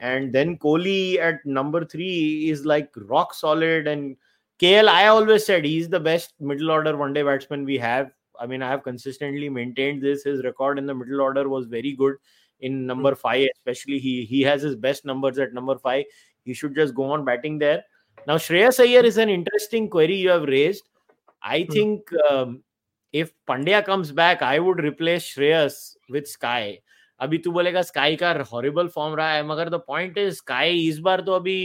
And 0.00 0.32
then 0.32 0.58
Kohli 0.58 1.18
at 1.18 1.44
number 1.44 1.84
three 1.84 2.50
is 2.50 2.64
like 2.64 2.90
rock 2.96 3.34
solid. 3.34 3.86
And 3.86 4.16
KL, 4.60 4.88
I 4.88 5.06
always 5.08 5.46
said 5.46 5.64
he's 5.64 5.88
the 5.88 6.00
best 6.00 6.34
middle 6.40 6.70
order 6.70 6.96
one 6.96 7.12
day 7.12 7.22
batsman 7.22 7.64
we 7.64 7.78
have 7.78 8.10
I 8.42 8.46
mean, 8.46 8.62
I 8.62 8.70
have 8.70 8.82
consistently 8.82 9.48
maintained 9.48 10.02
this. 10.02 10.24
His 10.24 10.42
record 10.42 10.78
in 10.78 10.86
the 10.86 10.94
middle 10.94 11.20
order 11.20 11.48
was 11.48 11.66
very 11.66 11.92
good 11.92 12.16
in 12.60 12.86
number 12.86 13.14
five, 13.14 13.48
especially. 13.54 13.98
He 13.98 14.24
he 14.24 14.42
has 14.42 14.62
his 14.62 14.74
best 14.74 15.04
numbers 15.04 15.38
at 15.38 15.54
number 15.54 15.78
five. 15.78 16.04
He 16.44 16.54
should 16.54 16.74
just 16.74 16.94
go 16.94 17.04
on 17.12 17.24
batting 17.24 17.58
there. 17.58 17.84
Now, 18.26 18.36
Shreyas 18.36 18.80
Iyer 18.80 19.04
is 19.04 19.16
an 19.16 19.28
interesting 19.28 19.88
query 19.88 20.16
you 20.16 20.30
have 20.30 20.42
raised. 20.42 20.88
I 21.42 21.62
hmm. 21.62 21.72
think 21.72 22.12
um, 22.30 22.62
if 23.12 23.32
Pandya 23.48 23.84
comes 23.84 24.12
back, 24.12 24.42
I 24.42 24.58
would 24.58 24.82
replace 24.82 25.24
Shreyas 25.24 25.96
with 26.08 26.26
Sky. 26.26 26.80
अभी 27.22 27.38
तू 27.38 27.50
बोलेगा 27.52 27.82
sky 27.82 28.16
का 28.22 28.32
horrible 28.52 28.88
form 28.94 29.14
रहा 29.16 29.32
है 29.32 29.46
मगर 29.46 29.68
the 29.70 29.80
point 29.86 30.18
is 30.18 30.34
sky 30.34 30.78
इस 30.88 30.98
बार 31.08 31.20
तो 31.26 31.32
अभी 31.32 31.56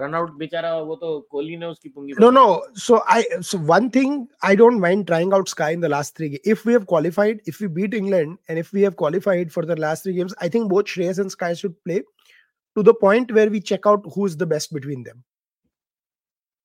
रन 0.00 0.14
आउट 0.14 0.32
बेचारा 0.38 0.76
वो 0.90 0.96
तो 0.96 1.18
कोहली 1.30 1.56
ने 1.56 1.66
उसकी 1.66 1.88
पुंगी 1.88 2.12
no 2.20 2.30
no 2.30 2.46
so 2.86 3.02
I 3.14 3.22
so 3.50 3.58
one 3.72 3.88
thing 3.94 4.26
I 4.44 4.56
don't 4.56 4.80
mind 4.80 5.06
trying 5.06 5.34
out 5.34 5.48
SKY 5.48 5.74
in 5.74 5.80
the 5.80 5.92
last 5.96 6.16
three 6.16 6.34
if 6.44 6.68
we 6.68 6.72
have 6.72 6.84
qualified 6.94 7.40
if 7.48 7.62
we 7.64 7.68
beat 7.80 7.94
England 7.94 8.36
and 8.50 8.58
if 8.58 8.70
we 8.74 8.82
have 8.82 8.92
qualified 8.98 9.50
for 9.50 9.66
the 9.66 9.78
last 9.78 10.04
three 10.04 10.12
games 10.14 10.34
I 10.42 10.48
think 10.54 10.68
both 10.70 10.94
Shreyas 10.96 11.18
and 11.18 11.30
SKY 11.30 11.54
should 11.54 11.74
play 11.84 12.02
to 12.76 12.82
the 12.82 12.94
point 12.94 13.32
where 13.32 13.50
we 13.50 13.60
check 13.60 13.86
out 13.86 14.04
who's 14.14 14.36
the 14.36 14.46
best 14.46 14.72
between 14.72 15.02
them. 15.02 15.24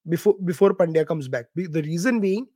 Before 0.05 0.35
before 0.45 0.73
Pandya 0.73 1.07
comes 1.07 1.27
back. 1.27 1.45
The 1.55 1.81
reason 1.81 2.19
being 2.19 2.47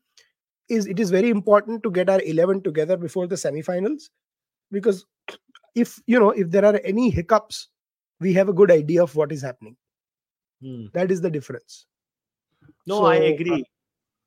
is 0.70 0.86
it 0.86 1.00
is 1.00 1.12
very 1.12 1.30
important 1.30 1.82
to 1.84 1.92
get 1.92 2.10
our 2.10 2.22
11 2.22 2.62
together 2.64 2.98
before 2.98 3.26
the 3.28 3.36
semifinals. 3.36 4.10
Because 4.72 5.06
if 5.76 6.00
you 6.08 6.20
know 6.20 6.32
if 6.32 6.50
there 6.50 6.66
are 6.66 6.80
any 6.84 7.10
hiccups 7.10 7.70
we 8.20 8.34
have 8.34 8.50
a 8.50 8.54
good 8.54 8.72
idea 8.72 9.04
of 9.04 9.16
what 9.16 9.32
is 9.32 9.42
happening. 9.42 9.76
Hmm. 10.62 10.86
that 10.94 11.12
is 11.12 11.22
the 11.22 11.30
difference. 11.30 11.86
No 12.88 13.00
so, 13.00 13.06
i 13.06 13.18
uh, 13.18 13.34
agree. 13.34 13.64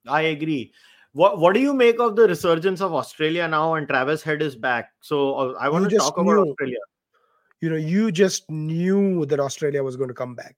Uh, 0.06 0.12
i 0.12 0.20
agree. 0.34 0.72
What 1.12 1.38
what 1.38 1.54
do 1.54 1.60
you 1.60 1.74
make 1.74 1.98
of 1.98 2.14
the 2.14 2.28
resurgence 2.28 2.80
of 2.80 2.94
australia 2.94 3.48
now 3.48 3.74
and 3.74 3.88
travis 3.88 4.22
head 4.22 4.42
is 4.42 4.54
back? 4.54 4.92
So 5.00 5.34
uh, 5.34 5.54
i 5.60 5.68
want 5.68 5.90
to 5.90 5.96
talk 5.96 6.16
knew, 6.16 6.30
about 6.30 6.48
australia. 6.48 6.78
You 7.60 7.70
know 7.70 7.76
you 7.76 8.12
just 8.12 8.48
knew 8.50 9.26
that 9.26 9.40
australia 9.40 9.82
was 9.82 9.96
going 9.96 10.08
to 10.08 10.14
come 10.14 10.34
back. 10.34 10.56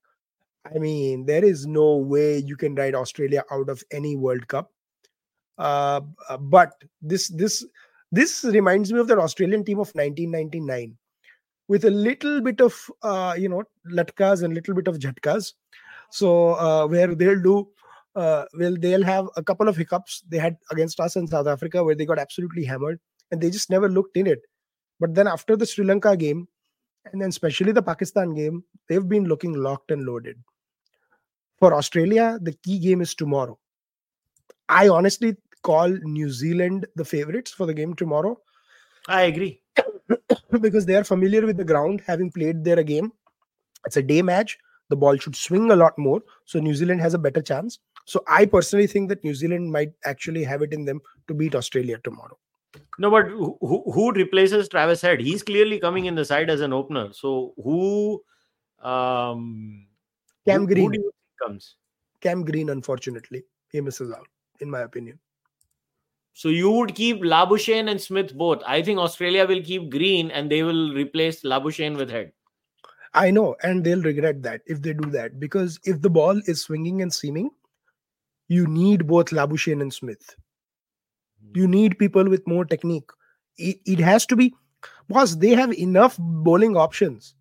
I 0.75 0.79
mean 0.79 1.25
there 1.25 1.45
is 1.45 1.67
no 1.67 1.97
way 1.97 2.39
you 2.39 2.57
can 2.57 2.75
ride 2.75 2.95
australia 2.95 3.45
out 3.51 3.71
of 3.71 3.83
any 3.91 4.17
world 4.17 4.47
cup. 4.47 4.71
Uh, 5.57 6.01
uh 6.29 6.37
but 6.37 6.85
this 7.01 7.29
this 7.29 7.65
this 8.13 8.45
reminds 8.45 8.93
me 8.93 9.01
of 9.01 9.09
the 9.09 9.19
Australian 9.19 9.65
team 9.65 9.79
of 9.79 9.91
1999 9.95 10.97
with 11.69 11.87
a 11.87 11.91
little 11.91 12.43
bit 12.43 12.61
of, 12.61 12.79
uh, 13.03 13.35
you 13.37 13.49
know, 13.49 13.63
latkas 13.91 14.43
and 14.43 14.55
little 14.55 14.75
bit 14.75 14.87
of 14.87 14.99
jhatkas. 14.99 15.55
So 16.11 16.51
uh, 16.57 16.87
where 16.87 17.15
they'll 17.15 17.41
do, 17.41 17.69
uh, 18.15 18.45
well, 18.59 18.77
they'll 18.79 19.03
have 19.03 19.29
a 19.37 19.43
couple 19.43 19.69
of 19.69 19.77
hiccups 19.77 20.23
they 20.29 20.37
had 20.37 20.59
against 20.71 21.01
us 21.01 21.17
in 21.17 21.27
South 21.27 21.47
Africa 21.47 21.83
where 21.83 21.95
they 21.95 22.05
got 22.05 22.19
absolutely 22.19 22.65
hammered 22.65 23.01
and 23.31 23.41
they 23.41 23.49
just 23.49 23.71
never 23.71 23.89
looked 23.89 24.19
in 24.19 24.27
it. 24.27 24.43
But 25.01 25.15
then 25.15 25.27
after 25.27 25.57
the 25.57 25.65
Sri 25.65 25.85
Lanka 25.85 26.15
game, 26.17 26.47
and 27.11 27.21
then 27.21 27.31
especially 27.31 27.73
the 27.73 27.83
Pakistan 27.83 28.35
game, 28.35 28.63
they've 28.89 29.09
been 29.09 29.25
looking 29.25 29.55
locked 29.55 29.91
and 29.91 30.05
loaded. 30.05 30.37
For 31.59 31.75
Australia, 31.75 32.39
the 32.41 32.53
key 32.53 32.79
game 32.79 33.01
is 33.01 33.15
tomorrow. 33.15 33.59
I 34.69 34.89
honestly 34.89 35.37
call 35.63 35.89
New 35.89 36.31
Zealand 36.31 36.87
the 36.97 37.05
favorites 37.05 37.53
for 37.53 37.67
the 37.67 37.75
game 37.75 37.95
tomorrow. 37.95 38.39
I 39.09 39.23
agree. 39.23 39.61
because 40.61 40.87
they 40.87 40.95
are 40.95 41.05
familiar 41.05 41.47
with 41.47 41.57
the 41.57 41.65
ground, 41.65 42.03
having 42.07 42.31
played 42.31 42.65
there 42.65 42.79
a 42.79 42.85
game. 42.85 43.13
It's 43.87 43.97
a 43.97 44.03
day 44.03 44.23
match. 44.23 44.59
The 44.89 44.97
ball 44.97 45.17
should 45.17 45.37
swing 45.37 45.71
a 45.71 45.77
lot 45.77 45.97
more. 45.99 46.21
So 46.45 46.59
New 46.59 46.75
Zealand 46.75 47.01
has 47.01 47.15
a 47.15 47.19
better 47.19 47.41
chance. 47.41 47.79
So 48.05 48.23
I 48.29 48.47
personally 48.47 48.87
think 48.87 49.09
that 49.09 49.25
New 49.25 49.35
Zealand 49.35 49.71
might 49.71 49.93
actually 50.05 50.45
have 50.45 50.63
it 50.63 50.73
in 50.73 50.85
them 50.85 51.01
to 51.29 51.35
beat 51.35 51.55
Australia 51.55 51.99
tomorrow. 52.03 52.39
No, 52.99 53.11
but 53.11 53.29
who, 53.29 53.57
who 53.61 54.13
replaces 54.13 54.69
Travis 54.69 55.01
Head? 55.01 55.21
He's 55.21 55.43
clearly 55.43 55.79
coming 55.79 56.07
in 56.07 56.15
the 56.15 56.25
side 56.25 56.51
as 56.51 56.61
an 56.61 56.73
opener. 56.73 57.13
So 57.13 57.55
who 57.63 58.23
um 58.83 59.87
Cam 60.47 60.63
who, 60.63 60.67
Green 60.67 60.93
who 60.93 61.13
comes? 61.43 61.77
Cam 62.21 62.45
Green, 62.45 62.71
unfortunately. 62.71 63.45
He 63.71 63.81
misses 63.81 64.13
out, 64.13 64.27
in 64.61 64.71
my 64.71 64.81
opinion. 64.81 65.19
So 66.35 66.49
you 66.49 66.71
would 66.71 66.95
keep 66.95 67.23
Labuschagne 67.23 67.91
and 67.91 68.01
Smith 68.01 68.35
both. 68.35 68.63
I 68.67 68.83
think 68.83 68.99
Australia 68.99 69.47
will 69.47 69.63
keep 69.63 69.91
Green 69.91 70.31
and 70.31 70.51
they 70.51 70.63
will 70.63 70.95
replace 70.95 71.43
Labuschagne 71.43 71.97
with 71.97 72.11
Head. 72.11 72.33
I 73.15 73.31
know, 73.31 73.57
and 73.63 73.85
they'll 73.85 74.03
regret 74.03 74.43
that 74.43 74.63
if 74.67 74.81
they 74.81 74.95
do 74.95 75.11
that 75.11 75.39
because 75.39 75.79
if 75.85 76.01
the 76.01 76.09
ball 76.09 76.41
is 76.47 76.63
swinging 76.63 77.03
and 77.03 77.13
seaming, 77.13 77.51
you 78.49 78.67
need 78.67 79.07
both 79.07 79.27
Labuschagne 79.27 79.83
and 79.83 79.93
Smith. 79.93 80.35
Hmm. 81.45 81.59
You 81.59 81.69
need 81.69 81.99
people 81.99 82.29
with 82.29 82.47
more 82.47 82.65
technique. 82.65 83.11
It, 83.59 83.81
it 83.85 83.99
has 83.99 84.25
to 84.27 84.37
be 84.37 84.55
because 85.09 85.39
they 85.39 85.51
have 85.51 85.75
enough 85.75 86.17
bowling 86.19 86.77
options. 86.77 87.35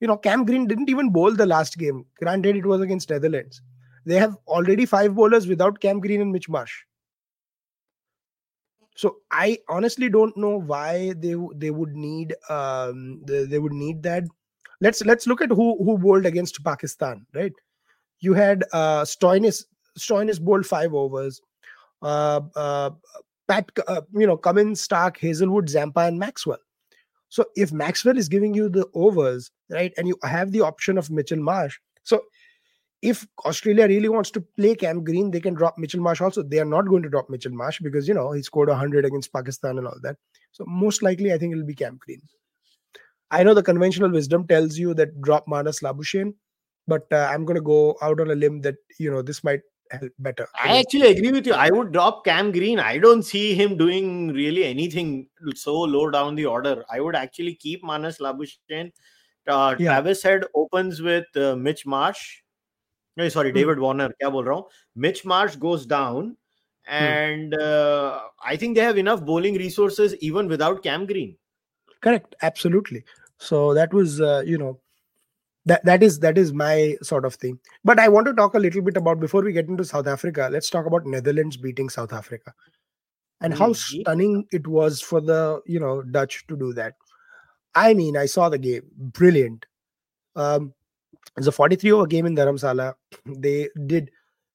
You 0.00 0.08
know, 0.08 0.16
Cam 0.16 0.44
Green 0.44 0.66
didn't 0.66 0.90
even 0.90 1.10
bowl 1.10 1.32
the 1.32 1.46
last 1.46 1.78
game. 1.78 2.04
Granted, 2.18 2.56
it 2.56 2.66
was 2.66 2.80
against 2.80 3.08
Netherlands. 3.08 3.62
They 4.04 4.16
have 4.16 4.36
already 4.48 4.84
five 4.84 5.14
bowlers 5.14 5.46
without 5.46 5.78
Cam 5.78 6.00
Green 6.00 6.20
and 6.20 6.32
Mitch 6.32 6.48
Marsh. 6.48 6.72
So 8.94 9.16
I 9.30 9.58
honestly 9.68 10.08
don't 10.08 10.36
know 10.36 10.60
why 10.60 11.14
they 11.16 11.34
they 11.54 11.70
would 11.70 11.94
need 11.96 12.34
um 12.50 13.22
they, 13.24 13.44
they 13.44 13.58
would 13.58 13.72
need 13.72 14.02
that. 14.02 14.24
Let's 14.80 15.04
let's 15.04 15.26
look 15.26 15.40
at 15.40 15.50
who 15.50 15.82
who 15.84 15.98
bowled 15.98 16.26
against 16.26 16.62
Pakistan, 16.64 17.26
right? 17.34 17.52
You 18.20 18.34
had 18.34 18.64
uh 18.72 19.02
Stoinis 19.02 19.64
Stoinis 19.98 20.40
bowled 20.40 20.66
five 20.66 20.94
overs. 20.94 21.40
Uh, 22.02 22.40
uh 22.56 22.90
Pat, 23.48 23.70
uh, 23.88 24.02
you 24.12 24.26
know, 24.26 24.36
Cummins, 24.36 24.86
Starc, 24.86 25.16
Hazlewood 25.18 25.68
Zampa, 25.68 26.00
and 26.00 26.18
Maxwell. 26.18 26.58
So 27.28 27.46
if 27.56 27.72
Maxwell 27.72 28.16
is 28.18 28.28
giving 28.28 28.54
you 28.54 28.68
the 28.68 28.86
overs, 28.94 29.50
right, 29.70 29.92
and 29.96 30.06
you 30.06 30.16
have 30.22 30.52
the 30.52 30.60
option 30.60 30.96
of 30.98 31.10
Mitchell 31.10 31.38
Marsh, 31.40 31.78
so 32.02 32.22
if 33.02 33.26
Australia 33.44 33.88
really 33.88 34.08
wants 34.08 34.30
to 34.30 34.40
play 34.40 34.76
Cam 34.76 35.02
Green, 35.02 35.30
they 35.30 35.40
can 35.40 35.54
drop 35.54 35.76
Mitchell 35.76 36.00
Marsh 36.00 36.20
also. 36.20 36.42
They 36.42 36.60
are 36.60 36.64
not 36.64 36.86
going 36.86 37.02
to 37.02 37.08
drop 37.08 37.28
Mitchell 37.28 37.52
Marsh 37.52 37.80
because 37.80 38.06
you 38.06 38.14
know 38.14 38.30
he 38.32 38.42
scored 38.42 38.68
100 38.68 39.04
against 39.04 39.32
Pakistan 39.32 39.78
and 39.78 39.86
all 39.86 39.98
that. 40.02 40.16
So 40.52 40.64
most 40.66 41.02
likely, 41.02 41.32
I 41.32 41.38
think 41.38 41.52
it'll 41.52 41.66
be 41.66 41.74
Cam 41.74 41.98
Green. 42.00 42.22
I 43.30 43.42
know 43.42 43.54
the 43.54 43.62
conventional 43.62 44.10
wisdom 44.10 44.46
tells 44.46 44.78
you 44.78 44.94
that 44.94 45.20
drop 45.20 45.46
Marnus 45.46 45.82
Labuschagne, 45.82 46.34
but 46.86 47.06
uh, 47.10 47.28
I'm 47.30 47.44
going 47.44 47.56
to 47.56 47.62
go 47.62 47.96
out 48.02 48.20
on 48.20 48.30
a 48.30 48.34
limb 48.34 48.60
that 48.60 48.76
you 49.00 49.10
know 49.10 49.22
this 49.22 49.42
might 49.42 49.60
help 49.90 50.12
better. 50.20 50.46
I 50.62 50.78
actually 50.78 51.10
agree 51.10 51.32
with 51.32 51.46
you. 51.46 51.54
I 51.54 51.70
would 51.70 51.92
drop 51.92 52.24
Cam 52.24 52.52
Green. 52.52 52.78
I 52.78 52.98
don't 52.98 53.24
see 53.24 53.54
him 53.54 53.76
doing 53.76 54.28
really 54.28 54.64
anything 54.64 55.28
so 55.56 55.80
low 55.80 56.08
down 56.08 56.36
the 56.36 56.46
order. 56.46 56.84
I 56.88 57.00
would 57.00 57.16
actually 57.16 57.56
keep 57.56 57.82
Marnus 57.82 58.20
Labuschagne. 58.20 58.92
Uh, 59.48 59.74
Yeah. 59.76 59.88
Travis 59.88 60.22
Head 60.22 60.44
opens 60.54 61.02
with 61.02 61.24
uh, 61.36 61.56
Mitch 61.56 61.84
Marsh 61.84 62.41
No, 63.17 63.27
sorry, 63.29 63.51
Hmm. 63.51 63.57
David 63.57 63.79
Warner. 63.79 64.09
क्या 64.21 64.29
बोल 64.29 64.45
रहा 64.45 64.55
हूँ? 64.55 64.67
Mitch 64.95 65.23
Marsh 65.25 65.55
goes 65.67 65.85
down, 65.85 66.35
Hmm. 66.87 67.07
and 67.07 67.53
uh, 67.55 68.19
I 68.51 68.55
think 68.57 68.75
they 68.75 68.83
have 68.87 68.97
enough 69.03 69.23
bowling 69.29 69.55
resources 69.61 70.15
even 70.31 70.47
without 70.55 70.83
Cam 70.83 71.05
Green. 71.13 71.35
correct 72.05 72.35
absolutely 72.47 72.99
so 73.45 73.59
that 73.73 73.93
was 73.97 74.21
uh, 74.21 74.43
you 74.45 74.57
know 74.63 74.79
that 75.71 75.83
that 75.89 76.03
is 76.07 76.19
that 76.25 76.37
is 76.41 76.51
my 76.61 76.95
sort 77.09 77.25
of 77.29 77.33
thing 77.43 77.55
but 77.91 77.99
i 78.03 78.07
want 78.15 78.27
to 78.29 78.33
talk 78.39 78.53
a 78.59 78.61
little 78.65 78.83
bit 78.89 78.99
about 79.01 79.19
before 79.23 79.41
we 79.47 79.53
get 79.55 79.71
into 79.73 79.83
south 79.91 80.09
africa 80.13 80.47
let's 80.55 80.69
talk 80.75 80.85
about 80.91 81.07
netherlands 81.13 81.57
beating 81.63 81.89
south 81.95 82.13
africa 82.19 82.53
and 83.41 83.57
how 83.61 83.69
Mhm. 83.71 83.79
stunning 84.03 84.35
it 84.59 84.67
was 84.75 85.01
for 85.01 85.21
the 85.31 85.39
you 85.75 85.79
know 85.85 85.95
dutch 86.19 86.37
to 86.53 86.59
do 86.63 86.71
that 86.81 86.93
i 87.87 87.87
mean 88.03 88.15
i 88.25 88.27
saw 88.35 88.47
the 88.55 88.61
game 88.67 88.87
brilliant 89.21 89.65
um 90.35 90.71
it's 91.36 91.46
a 91.46 91.52
43 91.52 91.92
over 91.92 92.06
game 92.06 92.26
in 92.26 92.36
dharamsala 92.36 92.94
they 93.26 93.68
did 93.86 94.10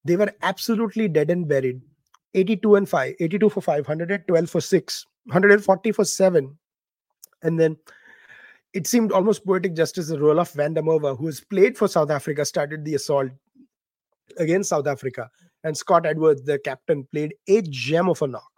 they 0.06 0.16
were 0.16 0.32
absolutely 0.42 1.08
dead 1.08 1.30
and 1.30 1.48
buried 1.48 1.82
82 2.34 2.76
and 2.76 2.90
5 2.90 3.16
82 3.20 3.50
for 3.50 3.62
5 3.62 3.88
112 3.88 4.50
for 4.50 4.62
6 4.62 5.06
140 5.26 5.92
for 5.92 6.06
7 6.06 6.58
and 7.44 7.60
then 7.60 7.78
it 8.74 8.88
seemed 8.88 9.12
almost 9.12 9.46
poetic 9.46 9.74
justice 9.76 10.08
that 10.10 10.20
Roelof 10.20 10.54
van 10.54 10.74
der 10.74 10.82
Merwe, 10.82 11.18
who 11.18 11.26
has 11.26 11.40
played 11.42 11.78
for 11.78 11.88
South 11.88 12.12
Africa, 12.12 12.46
started 12.46 12.84
the 12.84 12.96
assault 12.96 13.32
against 14.38 14.70
South 14.70 14.88
Africa. 14.88 15.30
And 15.64 15.76
Scott 15.76 16.06
Edwards, 16.06 16.44
the 16.44 16.60
captain, 16.60 17.08
played 17.12 17.34
a 17.48 17.62
gem 17.64 18.10
of 18.10 18.22
a 18.22 18.28
knock. 18.28 18.52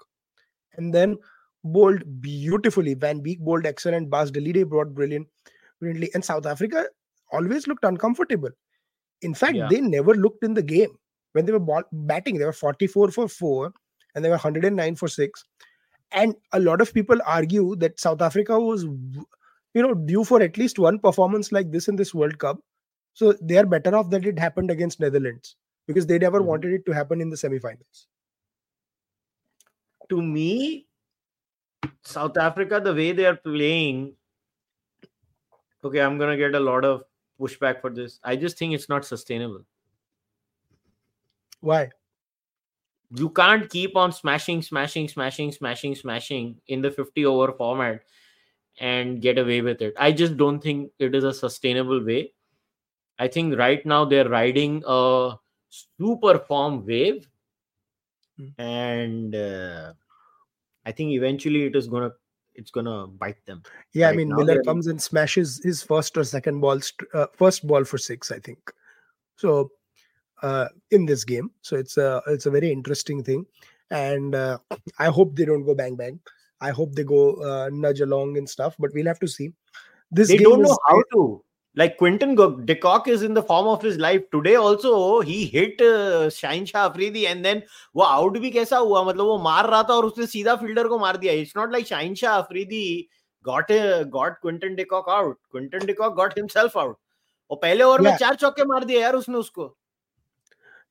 And 0.75 0.93
then 0.93 1.17
bowled 1.63 2.21
beautifully. 2.21 2.93
Van 2.93 3.21
Beek 3.21 3.39
bowled 3.39 3.65
excellent. 3.65 4.09
Bas 4.09 4.31
de 4.31 4.39
Leede 4.41 4.67
brought 4.67 4.93
brilliant, 4.93 5.27
brilliantly. 5.79 6.09
And 6.13 6.23
South 6.23 6.45
Africa 6.45 6.85
always 7.31 7.67
looked 7.67 7.83
uncomfortable. 7.85 8.49
In 9.21 9.33
fact, 9.33 9.55
Yeah. 9.55 9.67
they 9.69 9.81
never 9.81 10.13
looked 10.15 10.43
in 10.43 10.53
the 10.53 10.63
game. 10.63 10.97
When 11.33 11.45
they 11.45 11.51
were 11.51 11.59
ball- 11.59 11.83
batting, 11.91 12.37
they 12.37 12.45
were 12.45 12.53
44 12.53 13.11
for 13.11 13.27
4 13.27 13.73
and 14.15 14.25
they 14.25 14.29
were 14.29 14.37
109 14.37 14.95
for 14.95 15.07
6. 15.07 15.43
And 16.11 16.35
a 16.53 16.59
lot 16.59 16.81
of 16.81 16.93
people 16.93 17.19
argue 17.25 17.75
that 17.77 17.99
South 17.99 18.21
Africa 18.21 18.59
was 18.59 18.85
you 19.73 19.81
know 19.83 19.93
due 19.93 20.23
for 20.23 20.41
at 20.41 20.57
least 20.57 20.79
one 20.79 20.99
performance 20.99 21.51
like 21.51 21.71
this 21.71 21.87
in 21.87 21.95
this 21.95 22.13
world 22.13 22.37
cup 22.39 22.59
so 23.13 23.33
they 23.41 23.57
are 23.57 23.65
better 23.65 23.95
off 23.95 24.09
that 24.09 24.25
it 24.25 24.39
happened 24.39 24.71
against 24.71 24.99
netherlands 24.99 25.55
because 25.87 26.07
they 26.07 26.17
never 26.19 26.41
Mhm. 26.41 26.45
wanted 26.51 26.73
it 26.73 26.85
to 26.87 26.91
happen 26.91 27.21
in 27.21 27.29
the 27.29 27.35
semifinals 27.35 28.07
to 30.09 30.21
me, 30.21 30.87
South 32.03 32.37
Africa, 32.37 32.79
the 32.83 32.93
way 32.93 33.11
they 33.11 33.25
are 33.25 33.35
playing, 33.35 34.15
okay, 35.83 36.01
I'm 36.01 36.17
gonna 36.17 36.37
get 36.37 36.55
a 36.55 36.59
lot 36.59 36.85
of 36.85 37.03
pushback 37.39 37.81
for 37.81 37.89
this. 37.89 38.19
I 38.23 38.35
just 38.35 38.57
think 38.57 38.73
it's 38.73 38.89
not 38.89 39.05
sustainable. 39.05 39.63
why 41.61 41.89
You 43.15 43.29
can't 43.29 43.69
keep 43.69 43.95
on 43.95 44.11
smashing, 44.11 44.61
smashing, 44.61 45.07
smashing, 45.09 45.51
smashing, 45.51 45.95
smashing 45.95 46.61
in 46.67 46.81
the 46.81 46.91
50 46.91 47.25
over 47.25 47.51
format 47.53 48.01
and 48.79 49.21
get 49.21 49.37
away 49.37 49.61
with 49.61 49.81
it. 49.81 49.93
I 49.97 50.11
just 50.11 50.37
don't 50.37 50.59
think 50.61 50.91
it 50.99 51.15
is 51.15 51.23
a 51.23 51.33
sustainable 51.33 52.03
way. 52.03 52.33
I 53.19 53.27
think 53.27 53.57
right 53.57 53.85
now 53.85 54.05
they're 54.05 54.29
riding 54.29 54.83
a 54.87 55.35
super 55.69 56.39
form 56.39 56.85
wave, 56.85 57.27
Hmm. 58.37 58.49
and 58.57 59.35
uh, 59.35 59.93
I 60.85 60.91
think 60.91 61.11
eventually 61.13 61.63
it 61.65 61.75
is 61.75 61.87
gonna 61.87 62.11
it's 62.59 62.71
gonna 62.77 63.07
bite 63.23 63.43
them. 63.49 63.63
yeah 63.93 64.09
i 64.09 64.13
mean 64.19 64.29
now 64.29 64.37
miller 64.39 64.61
comes 64.69 64.87
and 64.93 65.01
smashes 65.01 65.59
his 65.63 65.81
first 65.91 66.17
or 66.17 66.23
second 66.23 66.59
ball 66.65 66.79
uh, 67.13 67.27
first 67.41 67.65
ball 67.71 67.83
for 67.91 67.97
six 67.97 68.31
i 68.37 68.39
think. 68.47 68.59
So 69.35 69.71
uh 70.47 70.67
in 70.91 71.05
this 71.05 71.23
game 71.29 71.47
so 71.61 71.75
it's 71.75 71.97
a 71.97 72.21
it's 72.27 72.45
a 72.45 72.51
very 72.57 72.71
interesting 72.71 73.23
thing. 73.23 73.45
And 73.91 74.35
uh, 74.35 74.57
i 74.99 75.07
hope 75.17 75.35
they 75.35 75.45
don't 75.45 75.65
go 75.65 75.73
bang 75.83 75.95
bang. 75.95 76.19
I 76.61 76.71
hope 76.77 76.93
they 76.93 77.03
go 77.03 77.21
uh, 77.49 77.69
nudge 77.71 78.01
along 78.01 78.37
and 78.37 78.47
stuff 78.55 78.75
but 78.77 78.91
we'll 78.93 79.07
have 79.11 79.19
to 79.25 79.27
see. 79.27 79.53
This 80.11 80.27
they 80.27 80.37
don't 80.37 80.61
know 80.61 80.71
is- 80.71 80.87
how 80.89 81.03
to. 81.13 81.43
Like 81.79 81.97
Quinton 81.97 82.35
Decock 82.35 82.65
de 82.65 82.75
Kock 82.75 83.07
is 83.07 83.21
in 83.23 83.33
the 83.33 83.41
form 83.41 83.67
of 83.67 83.81
his 83.81 83.97
life 83.97 84.23
today. 84.31 84.55
Also, 84.55 85.21
he 85.21 85.45
hit 85.45 85.81
uh, 85.81 86.29
Shine 86.29 86.65
Shah 86.65 86.87
Afridi 86.87 87.25
and 87.27 87.45
then 87.45 87.61
वो 87.95 88.03
out 88.03 88.37
भी 88.37 88.51
कैसा 88.51 88.77
हुआ 88.77 89.03
मतलब 89.03 89.25
वो 89.25 89.37
मार 89.43 89.69
रहा 89.69 89.83
था 89.83 89.93
और 89.93 90.05
उसने 90.05 90.25
सीधा 90.27 90.55
फील्डर 90.55 90.87
को 90.87 90.99
मार 90.99 91.17
दिया 91.17 91.33
it's 91.33 91.53
not 91.57 91.71
like 91.71 91.87
Shine 91.87 92.15
Shah 92.15 92.37
Afridi 92.37 92.83
got 93.45 93.71
a, 93.71 94.05
got 94.05 94.41
Quinton 94.41 94.75
de 94.75 94.85
Kock 94.85 95.05
out. 95.07 95.37
Quinton 95.55 95.85
de 95.85 95.93
Kock 95.93 96.17
got 96.17 96.37
himself 96.37 96.75
out. 96.77 96.95
और 97.49 97.57
पहले 97.61 97.83
ओवर 97.83 98.01
में 98.01 98.09
Yeah. 98.09 98.19
चार 98.19 98.35
चौके 98.35 98.65
मार 98.65 98.83
दिए 98.83 99.01
यार 99.01 99.15
उसने 99.15 99.37
उसको 99.37 99.75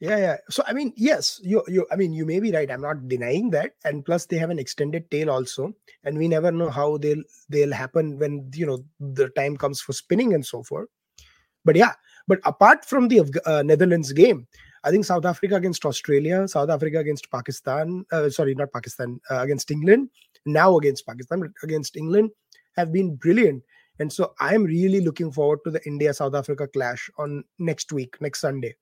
Yeah, 0.01 0.17
yeah. 0.17 0.37
So 0.49 0.63
I 0.67 0.73
mean, 0.73 0.93
yes, 0.97 1.41
you 1.43 1.63
you 1.67 1.87
I 1.91 1.97
mean 1.97 2.13
you 2.13 2.25
may 2.25 2.39
be 2.39 2.53
right. 2.53 2.71
I'm 2.71 2.83
not 2.83 3.09
denying 3.09 3.51
that. 3.51 3.73
And 3.85 4.05
plus 4.05 4.27
they 4.27 4.39
have 4.39 4.51
an 4.51 4.59
extended 4.59 5.11
tail 5.11 5.31
also. 5.31 5.75
And 6.05 6.17
we 6.17 6.29
never 6.29 6.53
know 6.53 6.71
how 6.71 6.99
they'll 6.99 7.23
they'll 7.49 7.73
happen 7.73 8.19
when 8.19 8.49
you 8.55 8.67
know 8.67 8.85
the 9.01 9.29
time 9.31 9.57
comes 9.57 9.81
for 9.81 9.93
spinning 9.93 10.35
and 10.35 10.47
so 10.47 10.63
forth. 10.63 10.89
But 11.65 11.75
yeah, 11.75 11.95
but 12.29 12.39
apart 12.45 12.85
from 12.85 13.09
the 13.09 13.23
uh, 13.45 13.63
Netherlands 13.63 14.13
game, 14.13 14.47
I 14.85 14.91
think 14.91 15.05
South 15.05 15.25
Africa 15.25 15.57
against 15.57 15.85
Australia, 15.85 16.47
South 16.47 16.71
Africa 16.71 17.01
against 17.01 17.31
Pakistan, 17.31 18.05
uh, 18.13 18.31
sorry, 18.31 18.55
not 18.55 18.73
Pakistan, 18.73 19.21
uh, 19.31 19.41
against 19.41 19.71
England, 19.71 20.11
now 20.47 20.77
against 20.77 21.07
Pakistan, 21.07 21.41
but 21.41 21.51
against 21.65 21.97
England 21.97 22.31
have 22.77 22.93
been 22.93 23.17
brilliant. 23.17 23.63
And 23.99 24.13
so 24.13 24.35
I'm 24.39 24.63
really 24.63 25.01
looking 25.01 25.33
forward 25.33 25.59
to 25.65 25.73
the 25.73 25.85
India 25.85 26.15
South 26.15 26.35
Africa 26.35 26.69
clash 26.69 27.11
on 27.19 27.43
next 27.59 27.93
week, 27.93 28.17
next 28.21 28.41
Sunday. 28.41 28.77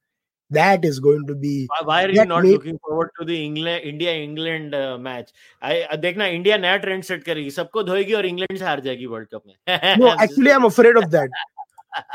that 0.51 0.84
is 0.84 0.99
going 1.01 1.26
to 1.26 1.34
be 1.34 1.66
why 1.84 2.05
are 2.05 2.11
you 2.11 2.24
not 2.24 2.42
may... 2.42 2.51
looking 2.53 2.78
forward 2.78 3.09
to 3.18 3.24
the 3.24 3.36
england 3.44 3.80
india 3.84 4.12
england 4.14 4.74
uh, 4.74 4.97
match? 4.99 5.32
I 5.62 5.82
uh, 5.82 5.97
देखना 5.97 6.26
India 6.26 6.57
नया 6.59 6.76
trend 6.84 7.03
set 7.05 7.24
करेगी। 7.24 7.51
सबको 7.51 7.82
धोएगी 7.82 8.12
और 8.14 8.26
England 8.26 8.59
से 8.59 8.64
हार 8.64 8.80
जाएगी 8.80 9.07
world 9.07 9.28
cup 9.34 9.42
में। 9.47 9.55
No 9.99 10.12
actually 10.24 10.51
I 10.51 10.57
am 10.57 10.64
afraid 10.64 10.99
of 10.99 11.07
that 11.16 11.30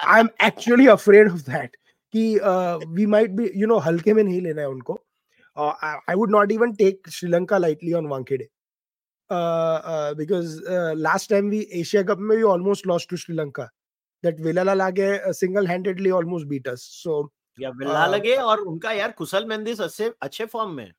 I 0.07 0.19
am 0.19 0.29
actually 0.45 0.88
afraid 0.88 1.32
of 1.32 1.41
that 1.49 1.75
कि 2.13 2.23
we 2.95 3.05
might 3.15 3.32
be 3.32 3.49
you 3.55 3.67
know 3.67 3.77
हल्के 3.89 4.13
में 4.13 4.23
नहीं 4.23 4.41
लेना 4.41 4.61
है 4.61 4.67
उनको। 4.69 4.99
I 5.57 6.15
would 6.15 6.32
not 6.32 6.51
even 6.51 6.73
take 6.75 7.09
Sri Lanka 7.11 7.57
lightly 7.57 7.93
on 7.93 8.07
Wankhede 8.07 8.47
because 10.17 10.57
last 10.97 11.29
time 11.29 11.49
भी 11.49 11.59
Asia 11.82 12.03
cup 12.03 12.17
में 12.19 12.38
भी 12.38 12.43
almost 12.53 12.88
lost 12.88 13.09
to 13.09 13.17
Sri Lanka 13.17 13.69
that 14.23 14.39
Wellalage 14.73 15.11
single 15.34 15.67
handedly 15.67 16.09
almost 16.21 16.47
beat 16.47 16.67
us 16.67 16.88
so 17.03 17.21
या 17.62 17.70
विल्ला 17.70 18.05
लगे 18.07 18.36
और 18.36 18.59
उनका 18.59 18.91
यार 18.91 19.12
कुशल 19.18 19.45
मेंदिस 19.45 19.82
अच्छे 19.82 20.12
अच्छे 20.22 20.45
फॉर्म 20.45 20.72
में 20.76 20.91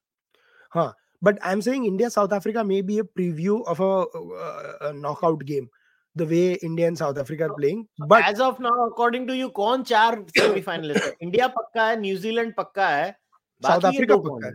हाँ 0.75 0.95
but 1.25 1.39
I 1.43 1.53
am 1.53 1.61
saying 1.61 1.87
India 1.87 2.09
South 2.09 2.33
Africa 2.37 2.63
may 2.65 2.83
be 2.83 2.99
a 2.99 3.03
preview 3.15 3.63
of 3.69 3.83
a 3.83 4.93
knockout 5.05 5.43
game 5.53 5.69
the 6.17 6.25
way 6.31 6.59
India 6.67 6.87
and 6.87 6.99
South 7.01 7.19
Africa 7.21 7.45
are 7.45 7.55
playing. 7.59 7.79
But 8.09 8.25
as 8.25 8.41
of 8.47 8.59
now, 8.65 8.73
according 8.87 9.23
to 9.29 9.35
you, 9.37 9.49
कौन 9.59 9.83
चार 9.91 10.17
semifinalists 10.39 11.07
है? 11.07 11.13
India 11.27 11.49
पक्का 11.55 11.87
है, 11.87 11.95
New 12.01 12.19
Zealand 12.25 12.53
पक्का 12.57 12.89
है, 12.89 13.07
South 13.63 13.87
Africa 13.91 14.19
पक्का 14.27 14.47
है. 14.47 14.53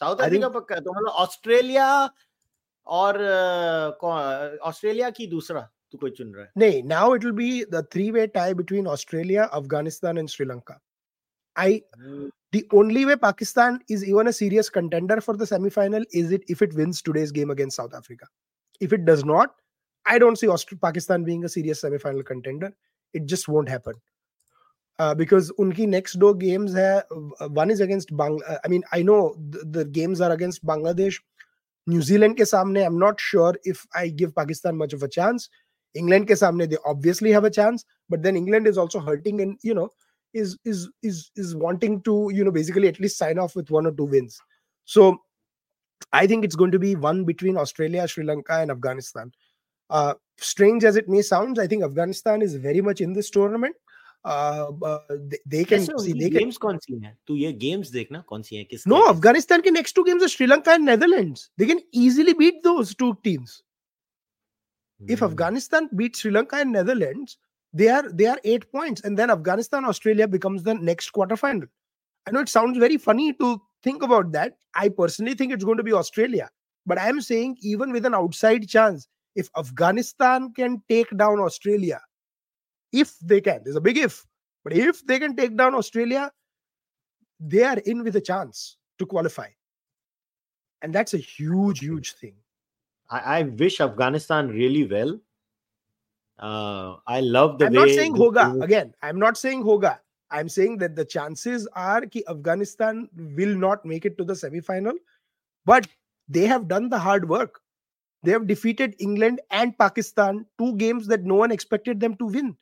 South 0.00 0.22
Africa 0.26 0.52
पक्का 0.54 0.74
है. 0.74 0.80
तो 0.80 0.92
मतलब 0.92 1.12
ऑस्ट्रेलिया 1.22 1.88
और 2.86 3.18
ऑस्ट्रेलिया 4.70 5.10
की 5.10 5.26
दूसरा 5.26 5.60
तू 5.92 5.98
कोई 5.98 6.10
चुन 6.10 6.32
रहा 6.34 6.44
है? 6.44 6.52
नहीं, 6.58 6.82
now 6.92 7.02
it 7.16 7.26
will 7.28 7.36
be 7.40 7.50
the 7.74 7.82
three-way 7.96 8.28
tie 8.28 8.52
between 8.62 8.86
Australia, 8.86 9.48
Afghanistan 9.52 10.22
and 10.22 10.30
Sri 10.30 10.46
Lanka. 10.46 10.78
I 11.58 11.82
the 12.52 12.66
only 12.72 13.04
way 13.04 13.14
Pakistan 13.16 13.78
is 13.88 14.04
even 14.10 14.28
a 14.28 14.32
serious 14.32 14.70
contender 14.70 15.20
for 15.20 15.36
the 15.36 15.46
semi-final 15.46 16.04
is 16.12 16.32
it 16.32 16.44
if 16.48 16.62
it 16.62 16.74
wins 16.74 17.02
today's 17.02 17.30
game 17.30 17.50
against 17.50 17.76
South 17.76 17.94
Africa. 17.94 18.26
If 18.80 18.94
it 18.94 19.04
does 19.04 19.24
not, 19.24 19.54
I 20.06 20.18
don't 20.18 20.36
see 20.36 20.48
Aust- 20.48 20.80
Pakistan 20.80 21.24
being 21.24 21.44
a 21.44 21.48
serious 21.48 21.82
semi-final 21.82 22.22
contender. 22.22 22.72
It 23.12 23.26
just 23.26 23.48
won't 23.48 23.68
happen. 23.68 23.94
Uh, 24.98 25.14
because 25.14 25.52
unki 25.58 25.86
next 25.86 26.14
door 26.14 26.34
games 26.34 26.74
hai, 26.74 27.02
one 27.48 27.70
is 27.70 27.80
against 27.80 28.16
Bang. 28.16 28.40
Uh, 28.48 28.56
I 28.64 28.68
mean, 28.68 28.82
I 28.92 29.02
know 29.02 29.36
the, 29.50 29.64
the 29.64 29.84
games 29.84 30.20
are 30.20 30.32
against 30.32 30.64
Bangladesh, 30.64 31.20
New 31.86 32.02
Zealand 32.02 32.36
ke 32.36 32.40
samne. 32.40 32.84
I'm 32.84 32.98
not 32.98 33.20
sure 33.20 33.54
if 33.64 33.86
I 33.94 34.08
give 34.08 34.34
Pakistan 34.34 34.76
much 34.76 34.92
of 34.92 35.02
a 35.02 35.08
chance. 35.08 35.48
England 35.94 36.26
ke 36.26 36.32
samne, 36.32 36.68
they 36.68 36.78
obviously 36.84 37.30
have 37.30 37.44
a 37.44 37.50
chance, 37.50 37.84
but 38.08 38.22
then 38.22 38.36
England 38.36 38.66
is 38.66 38.76
also 38.76 38.98
hurting, 38.98 39.40
and 39.40 39.58
you 39.62 39.74
know, 39.74 39.92
is 40.33 40.57
is 40.65 40.89
is 41.01 41.31
is 41.35 41.55
wanting 41.55 42.01
to 42.01 42.31
you 42.33 42.43
know 42.43 42.51
basically 42.51 42.87
at 42.87 42.99
least 42.99 43.17
sign 43.17 43.37
off 43.37 43.55
with 43.55 43.69
one 43.69 43.85
or 43.85 43.91
two 43.91 44.05
wins. 44.05 44.39
So 44.85 45.17
I 46.11 46.27
think 46.27 46.43
it's 46.43 46.55
going 46.55 46.71
to 46.71 46.79
be 46.79 46.95
one 46.95 47.23
between 47.23 47.57
Australia, 47.57 48.07
Sri 48.07 48.23
Lanka, 48.23 48.53
and 48.53 48.71
Afghanistan. 48.71 49.31
Uh, 49.89 50.13
strange 50.37 50.83
as 50.83 50.95
it 50.95 51.07
may 51.07 51.21
sound, 51.21 51.59
I 51.59 51.67
think 51.67 51.83
Afghanistan 51.83 52.41
is 52.41 52.55
very 52.55 52.81
much 52.81 53.01
in 53.01 53.13
this 53.13 53.29
tournament. 53.29 53.75
Uh, 54.25 54.71
uh, 54.83 54.99
they, 55.09 55.37
they 55.45 55.63
can 55.65 55.81
ऐसे 55.81 55.99
see 55.99 56.13
उनकी 56.13 56.19
they 56.19 56.29
can. 56.29 56.39
Games 56.39 56.57
कौन 56.57 56.77
सी 56.77 56.99
हैं 56.99 57.17
तू 57.27 57.35
ये 57.35 57.51
games 57.53 57.89
देखना 57.91 58.23
कौन 58.27 58.41
सी 58.41 58.55
हैं 58.55 58.65
किस 58.65 58.87
No, 58.87 58.99
Afghanistan 59.09 59.61
के 59.61 59.71
next 59.71 59.93
two 59.93 60.05
games 60.05 60.23
are 60.23 60.29
Sri 60.29 60.47
Lanka 60.47 60.71
and 60.71 60.85
Netherlands. 60.85 61.49
They 61.57 61.65
can 61.65 61.81
easily 61.91 62.33
beat 62.33 62.63
those 62.63 62.95
two 62.95 63.17
teams. 63.23 63.61
Hmm. 64.99 65.09
If 65.09 65.23
Afghanistan 65.23 65.89
beats 65.95 66.19
Sri 66.19 66.31
Lanka 66.31 66.55
and 66.55 66.71
Netherlands, 66.71 67.37
they 67.72 67.88
are 67.88 68.10
they 68.10 68.26
are 68.26 68.38
eight 68.44 68.70
points, 68.72 69.02
and 69.02 69.16
then 69.16 69.30
Afghanistan 69.30 69.84
Australia 69.84 70.26
becomes 70.26 70.62
the 70.62 70.74
next 70.74 71.12
quarterfinal. 71.12 71.68
I 72.26 72.30
know 72.30 72.40
it 72.40 72.48
sounds 72.48 72.78
very 72.78 72.96
funny 72.96 73.32
to 73.34 73.60
think 73.82 74.02
about 74.02 74.32
that. 74.32 74.56
I 74.74 74.88
personally 74.88 75.34
think 75.34 75.52
it's 75.52 75.64
going 75.64 75.76
to 75.76 75.82
be 75.82 75.92
Australia, 75.92 76.50
but 76.86 76.98
I 76.98 77.08
am 77.08 77.20
saying 77.20 77.58
even 77.60 77.92
with 77.92 78.06
an 78.06 78.14
outside 78.14 78.68
chance, 78.68 79.08
if 79.34 79.50
Afghanistan 79.56 80.52
can 80.54 80.82
take 80.88 81.14
down 81.16 81.40
Australia, 81.40 82.00
if 82.92 83.18
they 83.20 83.40
can, 83.40 83.60
there's 83.64 83.76
a 83.76 83.80
big 83.80 83.98
if, 83.98 84.26
but 84.64 84.72
if 84.72 85.06
they 85.06 85.18
can 85.18 85.36
take 85.36 85.56
down 85.56 85.74
Australia, 85.74 86.30
they 87.38 87.62
are 87.62 87.78
in 87.78 88.02
with 88.02 88.16
a 88.16 88.20
chance 88.20 88.78
to 88.98 89.06
qualify, 89.06 89.48
and 90.82 90.94
that's 90.94 91.14
a 91.14 91.18
huge, 91.18 91.80
huge 91.80 92.14
thing. 92.14 92.34
I, 93.10 93.38
I 93.38 93.42
wish 93.42 93.80
Afghanistan 93.80 94.48
really 94.48 94.86
well. 94.86 95.18
Uh, 96.38 96.96
I 97.06 97.20
love 97.20 97.58
the 97.58 97.66
I'm 97.66 97.72
way. 97.72 97.78
not 97.78 97.88
saying 97.90 98.14
hoga 98.14 98.62
again. 98.62 98.94
I'm 99.02 99.18
not 99.18 99.36
saying 99.36 99.64
hoga. 99.64 99.98
I'm 100.30 100.48
saying 100.48 100.78
that 100.78 100.94
the 100.94 101.04
chances 101.04 101.66
are 101.72 102.00
that 102.02 102.28
Afghanistan 102.28 103.08
will 103.36 103.56
not 103.56 103.84
make 103.84 104.04
it 104.04 104.18
to 104.18 104.24
the 104.24 104.36
semi-final, 104.36 104.92
but 105.64 105.86
they 106.28 106.46
have 106.46 106.68
done 106.68 106.88
the 106.88 106.98
hard 106.98 107.28
work. 107.28 107.60
They 108.22 108.32
have 108.32 108.46
defeated 108.46 108.94
England 108.98 109.40
and 109.50 109.76
Pakistan, 109.78 110.44
two 110.58 110.76
games 110.76 111.06
that 111.06 111.24
no 111.24 111.34
one 111.34 111.50
expected 111.50 111.98
them 112.00 112.16
to 112.16 112.26
win. 112.26 112.56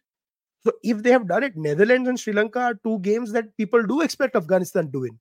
So 0.64 0.72
if 0.83 1.03
they 1.03 1.11
have 1.11 1.29
done 1.29 1.43
it, 1.43 1.57
Netherlands 1.57 2.09
and 2.09 2.18
Sri 2.20 2.33
Lanka 2.33 2.61
are 2.61 2.74
two 2.74 2.99
games 3.01 3.33
that 3.33 3.57
people 3.57 3.83
do 3.83 4.03
expect 4.03 4.37
Afghanistan 4.37 4.91
to 4.93 5.01
win. 5.01 5.18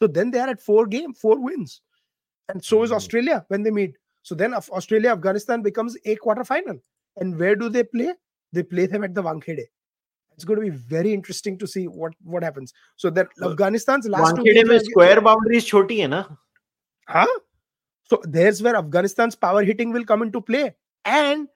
So 0.00 0.06
then 0.06 0.30
they 0.30 0.38
are 0.38 0.48
at 0.48 0.60
four 0.60 0.86
game, 0.86 1.12
four 1.12 1.38
wins, 1.40 1.82
and 2.48 2.64
so 2.64 2.82
is 2.82 2.90
Mhm. 2.90 2.96
Australia 2.96 3.44
when 3.48 3.62
they 3.62 3.70
meet. 3.70 3.96
So 4.22 4.34
then 4.34 4.54
Australia 4.54 5.10
Afghanistan 5.10 5.62
becomes 5.62 5.96
a 6.04 6.16
quarterfinal. 6.16 6.80
And 7.17 7.39
where 7.39 7.55
do 7.55 7.69
they 7.69 7.83
play? 7.83 8.13
They 8.53 8.63
play 8.63 8.85
them 8.85 9.03
at 9.03 9.15
the 9.15 9.23
Wankhede. 9.23 9.65
It's 10.33 10.43
going 10.43 10.59
to 10.59 10.65
be 10.69 10.77
very 10.93 11.13
interesting 11.13 11.57
to 11.59 11.67
see 11.67 11.87
what 11.87 12.13
what 12.23 12.43
happens. 12.43 12.73
So 12.97 13.09
that 13.11 13.29
Well, 13.39 13.51
Afghanistan's 13.51 14.07
last 14.07 14.35
two 14.35 14.41
Wankhede 14.43 14.53
games 14.55 14.69
में 14.69 14.75
are- 14.77 14.83
square 14.85 15.19
boundaries 15.27 15.65
छोटी 15.67 15.99
है 15.99 16.07
ना 16.07 16.21
Huh? 17.07 17.27
So 18.11 18.21
there's 18.23 18.61
where 18.61 18.75
Afghanistan's 18.75 19.35
power 19.35 19.63
hitting 19.63 19.91
will 19.97 20.05
come 20.05 20.21
into 20.21 20.41
play. 20.41 20.63
And 21.05 21.47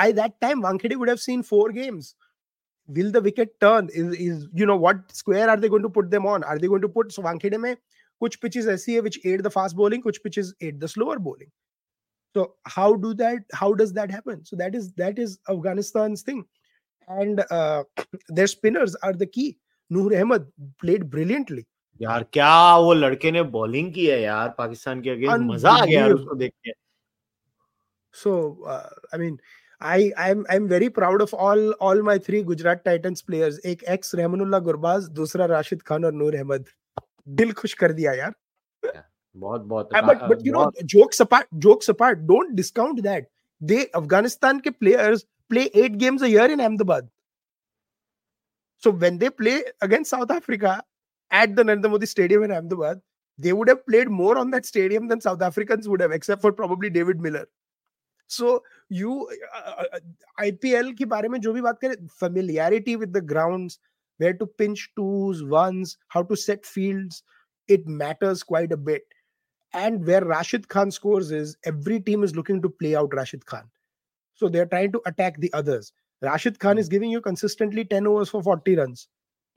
by 0.00 0.12
that 0.12 0.40
time, 0.40 0.62
Wankhede 0.62 0.96
would 0.96 1.08
have 1.08 1.20
seen 1.20 1.42
four 1.42 1.70
games. 1.72 2.14
Will 2.88 3.10
the 3.10 3.20
wicket 3.20 3.58
turn? 3.60 3.88
Is, 3.92 4.14
is 4.26 4.46
you 4.52 4.66
know 4.66 4.76
what 4.76 5.10
square 5.12 5.48
are 5.50 5.56
they 5.56 5.68
going 5.68 5.82
to 5.82 5.90
put 5.98 6.10
them 6.10 6.26
on? 6.26 6.44
Are 6.44 6.58
they 6.58 6.68
going 6.68 6.82
to 6.82 6.88
put 6.88 7.12
so 7.12 7.22
Wankhede 7.22 7.58
mein 7.66 7.76
kuch 8.22 8.40
pitches 8.40 8.66
ऐसी 8.66 8.94
है 8.94 9.02
which 9.02 9.18
aid 9.24 9.42
the 9.42 9.50
fast 9.50 9.76
bowling, 9.76 10.02
kuch 10.02 10.22
pitches 10.22 10.54
aid 10.60 10.80
the 10.80 10.88
slower 10.88 11.18
bowling. 11.18 11.50
So 12.35 12.45
how 12.77 12.85
do 13.03 13.13
that? 13.19 13.59
How 13.63 13.73
does 13.81 13.93
that 13.99 14.13
happen? 14.15 14.43
So 14.51 14.57
that 14.61 14.73
is 14.81 14.87
that 15.03 15.19
is 15.25 15.37
Afghanistan's 15.51 16.23
thing, 16.29 16.41
and 17.07 17.43
uh, 17.59 17.83
their 18.39 18.47
spinners 18.53 18.95
are 19.09 19.13
the 19.13 19.27
key. 19.37 19.47
Noor 19.89 20.15
Ahmed 20.21 20.47
played 20.83 21.09
brilliantly. 21.15 21.65
यार 22.01 22.23
क्या 22.33 22.77
वो 22.85 22.93
लड़के 22.93 23.31
ने 23.31 23.43
bowling 23.51 23.93
की 23.93 24.05
है 24.05 24.21
यार 24.21 24.49
पाकिस्तान 24.57 25.01
के 25.01 25.09
against 25.09 25.45
मज़ा 25.51 25.71
आ 25.71 25.85
गया. 25.85 26.07
उसको 26.15 26.35
देख 26.35 26.53
के 26.65 26.71
So 28.23 28.57
uh, 28.65 28.89
I 29.13 29.17
mean, 29.17 29.37
I 29.81 30.11
I'm 30.17 30.45
I'm 30.49 30.67
very 30.67 30.89
proud 30.89 31.21
of 31.21 31.33
all 31.33 31.71
all 31.87 32.01
my 32.01 32.17
three 32.17 32.41
Gujarat 32.43 32.83
Titans 32.85 33.21
players. 33.21 33.59
एक 33.65 33.83
ex 33.95 34.13
रहमानुल्लाह 34.15 34.59
गुरबाज, 34.67 35.09
दूसरा 35.21 35.45
राशिद 35.53 35.81
खान 35.91 36.05
और 36.05 36.13
नूर 36.13 36.35
अहमद. 36.35 36.65
दिल 37.27 37.51
खुश 37.61 37.73
कर 37.83 37.91
दिया 37.93 38.13
यार. 38.13 38.33
बहुत 39.35 39.61
बहुत 39.63 39.93
but 40.05 40.23
but 40.29 40.45
you 40.45 40.53
know 40.53 40.69
jokes 40.85 41.21
apart 41.21 41.47
jokes 41.65 41.89
apart 41.89 42.19
don't 42.27 42.51
discount 42.55 42.99
that 43.01 43.27
they 43.61 43.83
Afghanistan 43.95 44.59
के 44.59 44.69
players 44.71 45.25
play 45.51 45.63
eight 45.75 45.95
games 46.03 46.23
a 46.23 46.27
year 46.27 46.51
in 46.51 46.59
Ahmedabad 46.59 47.09
so 48.83 48.91
when 48.93 49.17
they 49.17 49.29
play 49.41 49.59
against 49.83 50.11
South 50.11 50.35
Africa 50.35 50.81
at 51.31 51.49
the 51.49 51.59
Narendra 51.61 51.89
Modi 51.89 52.05
stadium 52.05 52.43
in 52.43 52.51
Ahmedabad 52.51 53.01
they 53.39 53.51
would 53.51 53.69
have 53.69 53.77
played 53.85 54.09
more 54.11 54.37
on 54.37 54.51
that 54.51 54.65
stadium 54.65 55.07
than 55.09 55.19
South 55.19 55.41
Africans 55.43 55.87
would 55.87 56.01
have 56.01 56.13
except 56.13 56.41
for 56.41 56.51
probably 56.53 56.89
David 56.89 57.21
Miller 57.21 57.47
so 58.29 58.63
you 58.91 59.17
IPL 60.39 60.93
के 60.93 61.05
बारे 61.07 61.27
में 61.29 61.39
जो 61.39 61.53
भी 61.53 61.61
बात 61.61 61.79
करें 61.81 61.95
familiarity 62.19 62.95
with 62.95 63.09
the 63.17 63.23
grounds 63.25 63.79
where 64.19 64.33
to 64.33 64.45
pinch 64.57 64.89
twos 64.95 65.41
ones 65.49 65.97
how 66.15 66.23
to 66.23 66.35
set 66.43 66.65
fields 66.65 67.23
it 67.69 67.87
matters 67.99 68.43
quite 68.43 68.73
a 68.73 68.77
bit 68.85 69.14
And 69.75 70.05
where 70.07 70.23
Rashid 70.23 70.67
Khan 70.69 70.91
scores 70.91 71.31
is 71.31 71.57
every 71.65 71.99
team 71.99 72.23
is 72.23 72.35
looking 72.35 72.61
to 72.61 72.69
play 72.69 72.95
out 72.95 73.13
Rashid 73.13 73.45
Khan. 73.45 73.69
So 74.41 74.47
they're 74.47 74.65
trying 74.65 74.93
to 74.93 75.01
attack 75.05 75.37
the 75.37 75.51
others. 75.53 75.91
Rashid 76.21 76.59
Khan 76.59 76.77
is 76.77 76.87
giving 76.87 77.11
you 77.11 77.21
consistently 77.21 77.83
10 77.83 78.07
overs 78.07 78.29
for 78.29 78.41
40 78.43 78.77
runs. 78.77 79.07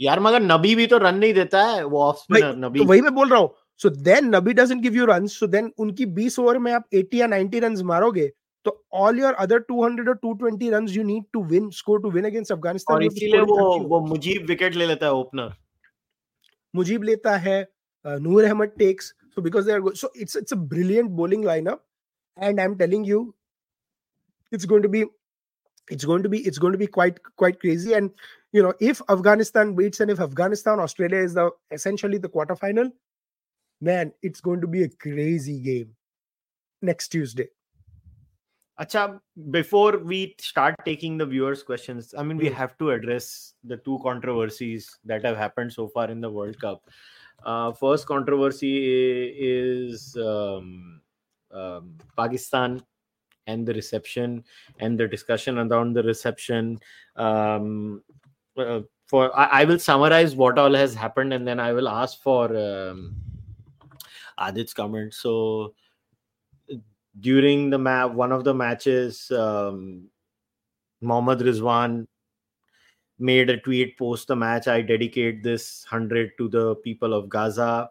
यार 0.01 0.21
मगर 0.21 0.43
नबी 0.43 0.75
भी 0.77 0.87
तो 0.87 0.99
run 0.99 1.15
नहीं 1.19 1.33
देता 1.35 1.63
है 1.67 1.85
वो 1.85 2.01
off 2.03 2.17
spinner 2.17 2.57
नबी 2.57 2.79
तो 2.79 2.85
वही 2.87 3.01
मैं 3.01 3.15
बोल 3.15 3.29
रहा 3.29 3.39
हूँ 3.41 3.51
so 3.81 3.91
then 4.09 4.29
Nabi 4.35 4.53
doesn't 4.55 4.83
give 4.83 4.95
you 4.97 5.05
runs 5.07 5.39
so 5.39 5.47
then 5.55 5.73
उनकी 5.79 6.07
20 6.19 6.39
ओवर 6.39 6.59
में 6.67 6.73
आप 6.73 6.85
80 6.95 7.15
या 7.15 7.27
90 7.29 7.63
रन्स 7.63 7.83
मारोगे 7.89 8.27
तो 8.67 8.75
ऑल 9.07 9.19
योर 9.21 9.35
अदर 9.45 9.65
200 9.71 10.07
और 10.09 10.19
220 10.27 10.71
runs 10.75 10.97
you 10.97 11.03
need 11.05 11.25
to 11.33 11.43
win 11.53 11.69
score 11.79 12.01
to 12.03 12.11
win 12.11 12.25
against 12.27 12.53
Afghanistan 12.53 12.97
और 12.97 13.05
इसीलिए 13.05 13.41
वो 13.53 13.67
वो 13.89 14.01
मुजीब 14.07 14.47
विकेट 14.49 14.75
ले 14.75 14.87
लेता 14.87 15.07
है 15.07 15.13
ओपनर 15.15 15.53
मुजीब 16.75 17.03
लेता 17.11 17.37
है 17.49 17.59
uh, 18.05 18.19
Noor 18.19 18.45
Ahmed 18.47 18.79
takes 18.79 19.15
so 19.39 19.43
because 19.43 19.67
they 19.67 19.73
are 19.73 19.81
good. 19.81 19.97
So 19.97 20.11
it's 20.15 20.35
it's 20.35 20.53
a 20.53 20.57
brilliant 20.57 21.15
bowling 21.17 21.45
lineup, 21.45 21.81
and 22.37 22.61
I'm 22.61 22.77
telling 22.77 23.05
you, 23.05 23.35
it's 24.51 24.65
going 24.65 24.83
to 24.83 24.89
be 24.89 25.05
it's 25.91 26.05
going 26.05 26.23
to 26.25 26.29
be 26.29 26.41
it's 26.47 26.59
going 26.59 26.73
to 26.73 26.79
be 26.79 26.87
quite 26.89 27.21
quite 27.37 27.61
crazy. 27.61 27.93
And 27.95 28.11
you 28.53 28.63
know, 28.63 28.75
if 28.81 29.01
Afghanistan 29.09 29.75
beats 29.75 30.01
and 30.01 30.11
if 30.11 30.21
Afghanistan 30.21 30.81
Australia 30.81 31.19
is 31.19 31.35
the 31.35 31.51
essentially 31.71 32.19
the 32.19 32.29
quarterfinal, 32.29 32.93
man, 33.81 34.13
it's 34.23 34.41
going 34.41 34.61
to 34.61 34.67
be 34.67 34.83
a 34.83 34.89
crazy 34.89 35.61
game 35.61 35.95
next 36.83 37.09
Tuesday. 37.09 37.49
Acha, 38.81 39.21
before 39.51 39.99
we 39.99 40.37
start 40.39 40.77
taking 40.85 41.19
the 41.19 41.27
viewers' 41.27 41.65
questions, 41.65 42.15
I 42.17 42.23
mean, 42.23 42.39
we 42.39 42.49
Hmm. 42.49 42.55
have 42.55 42.79
to 42.79 42.91
address 42.91 43.55
the 43.65 43.77
two 43.77 43.99
controversies 44.03 44.99
that 45.05 45.25
have 45.25 45.37
happened 45.37 45.73
so 45.73 45.89
far 45.89 46.11
in 46.11 46.21
the 46.21 46.31
World 46.31 46.61
Cup. 46.61 46.89
Uh, 47.45 47.73
first 47.73 48.07
controversy 48.07 49.33
is 49.39 50.17
um, 50.17 51.01
um, 51.53 51.97
Pakistan 52.17 52.83
and 53.47 53.67
the 53.67 53.73
reception 53.73 54.45
and 54.81 54.99
the 54.99 55.09
discussion 55.09 55.59
around 55.59 55.95
the 55.95 56.03
reception. 56.03 56.79
Um, 57.17 58.03
uh, 58.57 58.81
for 59.07 59.37
I, 59.39 59.63
I 59.63 59.65
will 59.65 59.79
summarize 59.79 60.37
what 60.37 60.59
all 60.59 60.75
has 60.75 60.95
happened 60.95 61.33
and 61.33 61.47
then 61.47 61.59
I 61.59 61.73
will 61.73 61.89
ask 61.89 62.21
for 62.21 62.55
um, 62.57 63.17
Aadit's 64.39 64.75
comment. 64.75 65.15
So 65.15 65.75
during 67.21 67.71
the 67.71 67.79
map 67.79 68.13
one 68.13 68.31
of 68.31 68.45
the 68.45 68.55
matches 68.55 69.31
um 69.33 70.09
Mohammad 71.01 71.41
Rizwan 71.41 72.07
made 73.19 73.51
a 73.51 73.59
tweet 73.59 73.99
post 73.99 74.29
the 74.29 74.37
match 74.37 74.69
I 74.69 74.81
dedicate 74.83 75.43
this 75.43 75.85
100 75.91 76.33
to 76.39 76.49
the 76.49 76.75
people 76.77 77.13
of 77.15 77.29
Gaza 77.29 77.91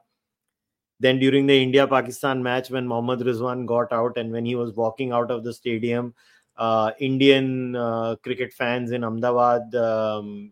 then 0.99 1.19
during 1.19 1.45
the 1.45 1.61
India 1.61 1.87
Pakistan 1.87 2.41
match, 2.41 2.69
when 2.71 2.87
Mohammad 2.87 3.19
Rizwan 3.19 3.65
got 3.65 3.93
out 3.93 4.17
and 4.17 4.31
when 4.31 4.45
he 4.45 4.55
was 4.55 4.73
walking 4.73 5.11
out 5.11 5.29
of 5.29 5.43
the 5.43 5.53
stadium, 5.53 6.13
uh, 6.57 6.91
Indian 6.99 7.75
uh, 7.75 8.15
cricket 8.23 8.51
fans 8.51 8.91
in 8.91 9.03
Ahmedabad 9.03 9.75
um, 9.75 10.51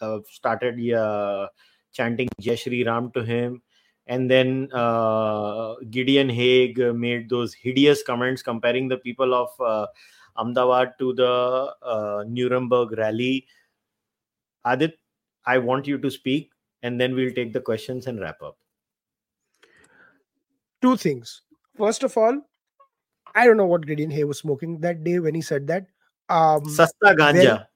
uh, 0.00 0.18
started 0.30 0.78
uh, 0.94 1.48
chanting 1.92 2.28
Jai 2.40 2.54
Shri 2.54 2.84
Ram 2.84 3.10
to 3.12 3.24
him. 3.24 3.62
And 4.06 4.30
then 4.30 4.68
uh, 4.72 5.74
Gideon 5.90 6.30
Haigh 6.30 6.72
made 6.92 7.28
those 7.28 7.52
hideous 7.52 8.02
comments 8.02 8.42
comparing 8.42 8.88
the 8.88 8.96
people 8.98 9.34
of 9.34 9.48
uh, 9.60 9.86
Ahmedabad 10.36 10.92
to 11.00 11.12
the 11.14 12.24
Nuremberg 12.28 12.92
rally. 12.92 13.46
Aadit, 14.66 14.92
I 15.46 15.58
want 15.58 15.86
you 15.86 15.98
to 15.98 16.10
speak 16.10 16.50
and 16.82 17.00
then 17.00 17.14
we'll 17.14 17.32
take 17.32 17.52
the 17.52 17.60
questions 17.60 18.06
and 18.06 18.20
wrap 18.20 18.42
up 18.42 18.56
two 20.80 20.96
things. 20.96 21.42
First 21.76 22.02
of 22.02 22.16
all, 22.16 22.40
I 23.34 23.46
don't 23.46 23.56
know 23.56 23.66
what 23.66 23.86
Gideon 23.86 24.10
Haigh 24.10 24.24
was 24.24 24.38
smoking 24.38 24.80
that 24.80 25.04
day 25.04 25.18
when 25.18 25.34
he 25.34 25.40
said 25.40 25.66
that. 25.68 25.86
Um, 26.28 26.64
Sasta 26.64 27.14
ganja. 27.14 27.66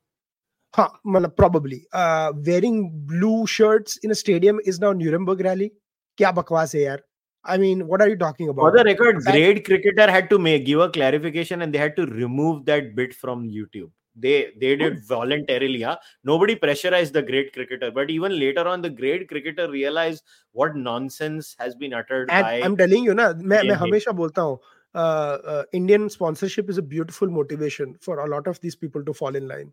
huh, 0.74 0.88
probably. 1.36 1.86
Uh, 1.92 2.32
wearing 2.44 2.90
blue 3.06 3.46
shirts 3.46 3.98
in 3.98 4.10
a 4.10 4.14
stadium 4.14 4.60
is 4.64 4.80
now 4.80 4.92
Nuremberg 4.92 5.40
rally. 5.40 5.72
Kya 6.18 6.34
bakwas 6.34 6.72
hai 6.72 6.84
yaar? 6.90 6.98
I 7.44 7.58
mean, 7.58 7.86
what 7.88 8.00
are 8.00 8.08
you 8.08 8.16
talking 8.16 8.48
about? 8.48 8.62
For 8.62 8.78
the 8.78 8.84
record, 8.84 9.24
Grade 9.24 9.64
Cricketer 9.64 10.10
had 10.10 10.30
to 10.30 10.38
make 10.38 10.64
give 10.64 10.80
a 10.80 10.88
clarification 10.88 11.62
and 11.62 11.72
they 11.72 11.78
had 11.78 11.96
to 11.96 12.06
remove 12.06 12.64
that 12.66 12.94
bit 12.94 13.14
from 13.14 13.48
YouTube 13.48 13.90
they 14.14 14.52
they 14.60 14.76
did 14.76 14.96
oh. 14.96 15.00
voluntarily. 15.06 15.82
Huh? 15.82 15.96
Nobody 16.24 16.54
pressurized 16.54 17.12
the 17.12 17.22
Grade 17.22 17.52
Cricketer. 17.52 17.90
But 17.90 18.10
even 18.10 18.38
later 18.38 18.66
on, 18.66 18.82
the 18.82 18.90
Grade 18.90 19.28
Cricketer 19.28 19.70
realized 19.70 20.24
what 20.52 20.76
nonsense 20.76 21.56
has 21.58 21.74
been 21.74 21.94
uttered. 21.94 22.30
And 22.30 22.44
by 22.44 22.60
I'm 22.60 22.76
telling 22.76 23.04
you, 23.04 23.14
na, 23.14 23.32
मैं 23.32 23.62
मैं 23.62 24.58
uh, 24.94 24.98
uh, 24.98 25.62
Indian 25.72 26.10
sponsorship 26.10 26.68
is 26.68 26.76
a 26.76 26.82
beautiful 26.82 27.28
motivation 27.28 27.96
for 28.00 28.20
a 28.20 28.26
lot 28.26 28.46
of 28.46 28.60
these 28.60 28.76
people 28.76 29.04
to 29.04 29.14
fall 29.14 29.34
in 29.34 29.48
line. 29.48 29.72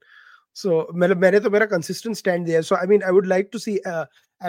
So 0.54 0.88
मैंने 0.94 1.42
तो 1.42 1.62
a 1.62 1.68
consistent 1.68 2.18
stand 2.18 2.48
there. 2.48 2.64
So 2.64 2.76
I 2.78 2.86
mean, 2.86 3.04
I 3.04 3.12
would 3.12 3.28
like 3.28 3.52
to 3.52 3.60
see 3.60 3.82
uh, 3.86 4.06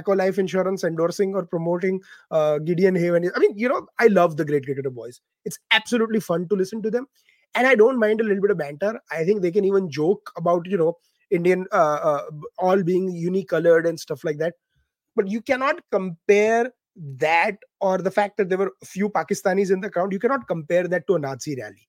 Life 0.07 0.39
Insurance 0.39 0.85
endorsing 0.85 1.35
or 1.35 1.45
promoting 1.45 2.01
uh, 2.31 2.59
Gideon 2.59 2.95
Haven. 2.95 3.31
I 3.35 3.39
mean, 3.41 3.59
you 3.59 3.69
know, 3.69 3.87
I 3.99 4.07
love 4.07 4.37
the 4.37 4.45
Grade 4.45 4.65
Cricketer 4.65 4.91
Boys. 4.91 5.21
It's 5.45 5.59
absolutely 5.73 6.21
fun 6.21 6.49
to 6.49 6.55
listen 6.55 6.81
to 6.83 6.91
them 6.91 7.09
and 7.55 7.67
I 7.67 7.75
don't 7.75 7.99
mind 7.99 8.21
a 8.21 8.25
little 8.25 8.43
bit 8.43 8.51
of 8.51 8.59
banter. 8.59 9.01
I 9.11 9.25
think 9.25 9.43
they 9.43 9.51
can 9.51 9.65
even 9.65 9.91
joke 9.91 10.31
about 10.37 10.67
you 10.67 10.77
know 10.77 10.97
Indian 11.31 11.67
uh, 11.73 12.01
uh, 12.03 12.23
all 12.59 12.83
being 12.83 13.11
unicolored 13.11 13.87
and 13.87 13.99
stuff 13.99 14.25
like 14.25 14.39
that. 14.39 14.55
But 15.17 15.29
you 15.29 15.41
cannot 15.41 15.81
compare 15.91 16.73
that 16.97 17.57
or 17.81 17.99
the 17.99 18.11
fact 18.11 18.37
that 18.37 18.49
there 18.49 18.59
were 18.59 18.73
a 18.83 18.87
few 18.87 19.09
Pakistanis 19.09 19.71
in 19.71 19.81
the 19.81 19.91
crowd. 19.91 20.13
You 20.13 20.19
cannot 20.19 20.47
compare 20.47 20.87
that 20.89 21.07
to 21.07 21.17
a 21.17 21.19
Nazi 21.19 21.57
rally. 21.57 21.89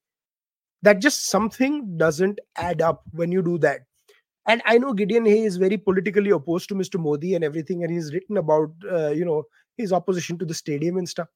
That 0.83 0.99
just 0.99 1.29
something 1.29 1.97
doesn't 1.97 2.39
add 2.55 2.81
up 2.81 3.03
when 3.11 3.31
you 3.31 3.41
do 3.41 3.57
that. 3.59 3.81
And 4.47 4.63
I 4.65 4.79
know 4.79 4.93
Gideon 4.93 5.25
Haigh 5.25 5.43
is 5.43 5.57
very 5.57 5.77
politically 5.77 6.31
opposed 6.31 6.67
to 6.69 6.75
Mr. 6.75 6.99
Modi 6.99 7.35
and 7.35 7.43
everything, 7.43 7.83
and 7.83 7.93
he's 7.93 8.11
written 8.11 8.37
about 8.37 8.71
uh, 8.91 9.09
you 9.09 9.25
know 9.25 9.43
his 9.77 9.93
opposition 9.93 10.37
to 10.39 10.45
the 10.45 10.53
stadium 10.53 10.97
and 10.97 11.07
stuff. 11.07 11.27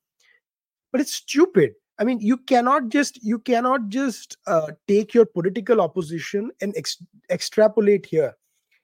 But 0.92 1.02
it's 1.02 1.14
stupid 1.14 1.74
I 1.98 2.04
mean, 2.04 2.20
you 2.20 2.38
cannot 2.38 2.90
just 2.90 3.24
you 3.24 3.40
cannot 3.40 3.90
just 3.90 4.38
uh, 4.48 4.72
take 4.88 5.14
your 5.14 5.26
political 5.26 5.80
opposition 5.80 6.52
and 6.62 6.74
ex- 6.76 7.02
extrapolate 7.30 8.06
here. 8.06 8.36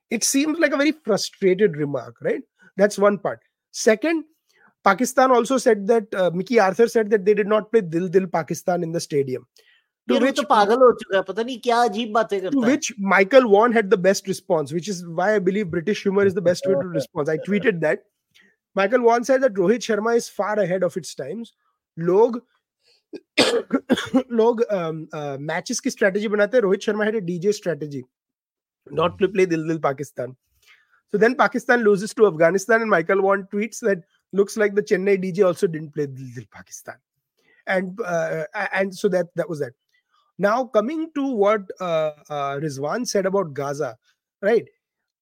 It 0.09 0.23
seems 0.23 0.59
like 0.59 0.71
a 0.71 0.77
very 0.77 0.91
frustrated 0.91 1.75
remark, 1.77 2.15
right? 2.21 2.41
That's 2.77 2.97
one 2.97 3.17
part. 3.17 3.41
Second, 3.71 4.23
Pakistan 4.83 5.31
also 5.31 5.57
said 5.57 5.87
that 5.87 6.13
uh, 6.13 6.31
Mickey 6.33 6.59
Arthur 6.59 6.87
said 6.87 7.09
that 7.09 7.25
they 7.25 7.33
did 7.33 7.47
not 7.47 7.71
play 7.71 7.81
Dil 7.81 8.07
Dil 8.07 8.27
Pakistan 8.27 8.83
in 8.83 8.91
the 8.91 8.99
stadium. 8.99 9.45
To 10.07 10.15
which, 10.19 10.35
to 12.51 12.59
which 12.65 12.91
Michael 12.97 13.47
Vaughan 13.49 13.71
had 13.71 13.89
the 13.89 13.97
best 13.97 14.27
response, 14.27 14.73
which 14.73 14.87
is 14.89 15.05
why 15.05 15.35
I 15.35 15.39
believe 15.39 15.69
British 15.69 16.01
humor 16.01 16.25
is 16.25 16.33
the 16.33 16.41
best 16.41 16.65
way 16.65 16.73
to 16.73 16.87
respond. 16.87 17.29
I 17.29 17.37
tweeted 17.37 17.79
that. 17.81 18.03
Michael 18.73 19.01
Vaughan 19.01 19.23
said 19.23 19.41
that 19.41 19.53
Rohit 19.53 19.79
Sharma 19.79 20.15
is 20.15 20.27
far 20.27 20.57
ahead 20.59 20.83
of 20.83 20.97
its 20.97 21.13
times. 21.13 21.53
Log 21.97 22.41
लोग 24.31 24.63
matches 24.71 25.77
strategy 25.77 25.91
strategy 25.91 26.27
बनाते 26.27 26.57
हैं 26.57 26.61
Rohit 26.63 26.81
Sharma 26.81 27.05
had 27.05 27.15
a 27.15 27.25
DJ 27.31 27.51
strategy 27.51 28.03
not 28.89 29.19
to 29.19 29.27
play 29.27 29.45
Dil 29.45 29.67
Dil 29.67 29.79
Pakistan. 29.79 30.35
So 31.11 31.17
then 31.23 31.35
Pakistan 31.35 31.83
loses 31.83 32.13
to 32.15 32.25
Afghanistan, 32.27 32.81
and 32.81 32.89
Michael 32.89 33.21
Vaughan 33.21 33.47
tweets 33.51 33.79
that 33.81 33.99
looks 34.33 34.57
like 34.57 34.73
the 34.75 34.81
Chennai 34.81 35.21
DJ 35.23 35.45
also 35.45 35.67
didn't 35.67 35.91
play 35.91 36.07
Dil 36.07 36.31
Dil 36.35 36.45
Pakistan, 36.51 36.95
and 37.67 37.99
and 38.79 38.95
so 38.95 39.07
that 39.09 39.27
that 39.35 39.47
was 39.47 39.59
that. 39.59 39.73
Now 40.39 40.65
coming 40.65 41.11
to 41.15 41.27
what 41.43 41.61
Rizwan 41.79 43.07
said 43.07 43.25
about 43.25 43.53
Gaza, 43.53 43.97
right? 44.41 44.67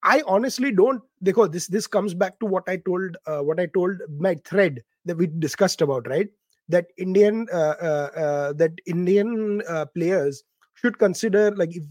I 0.04 0.22
honestly 0.26 0.72
don't. 0.72 1.02
Because 1.22 1.50
this 1.50 1.68
this 1.68 1.88
comes 1.88 2.14
back 2.14 2.40
to 2.40 2.46
what 2.46 2.70
I 2.70 2.78
told 2.78 3.18
what 3.26 3.60
I 3.60 3.66
told 3.66 3.98
my 4.28 4.36
thread 4.46 4.84
that 5.06 5.18
we 5.18 5.28
discussed 5.28 5.82
about, 5.82 6.08
right? 6.08 6.30
That 6.70 6.86
Indian 6.98 7.48
uh, 7.52 7.76
uh, 7.82 8.10
uh, 8.16 8.54
that 8.54 8.72
Indian 8.86 9.62
players 9.94 10.44
should 10.76 10.98
consider 10.98 11.52
like 11.56 11.76
if 11.76 11.84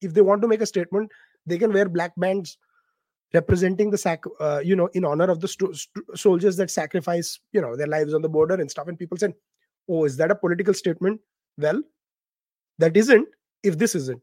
if 0.00 0.14
they 0.14 0.20
want 0.20 0.40
to 0.42 0.48
make 0.48 0.60
a 0.60 0.66
statement, 0.66 1.10
they 1.46 1.58
can 1.58 1.72
wear 1.72 1.88
black 1.88 2.12
bands 2.16 2.58
representing 3.32 3.90
the 3.90 3.98
sac 3.98 4.24
uh, 4.40 4.60
you 4.62 4.76
know 4.76 4.88
in 4.88 5.04
honor 5.04 5.30
of 5.30 5.40
the 5.40 5.48
st- 5.48 5.76
st- 5.76 6.04
soldiers 6.14 6.56
that 6.56 6.70
sacrifice 6.70 7.38
you 7.52 7.60
know 7.60 7.76
their 7.76 7.86
lives 7.86 8.14
on 8.14 8.22
the 8.22 8.28
border 8.28 8.54
and 8.54 8.70
stuff. 8.70 8.88
And 8.88 8.98
people 8.98 9.16
said 9.16 9.34
oh 9.88 10.04
is 10.04 10.16
that 10.16 10.30
a 10.30 10.34
political 10.34 10.74
statement? 10.74 11.20
Well 11.58 11.82
that 12.78 12.96
isn't 12.96 13.28
if 13.62 13.78
this 13.78 13.94
isn't. 13.94 14.22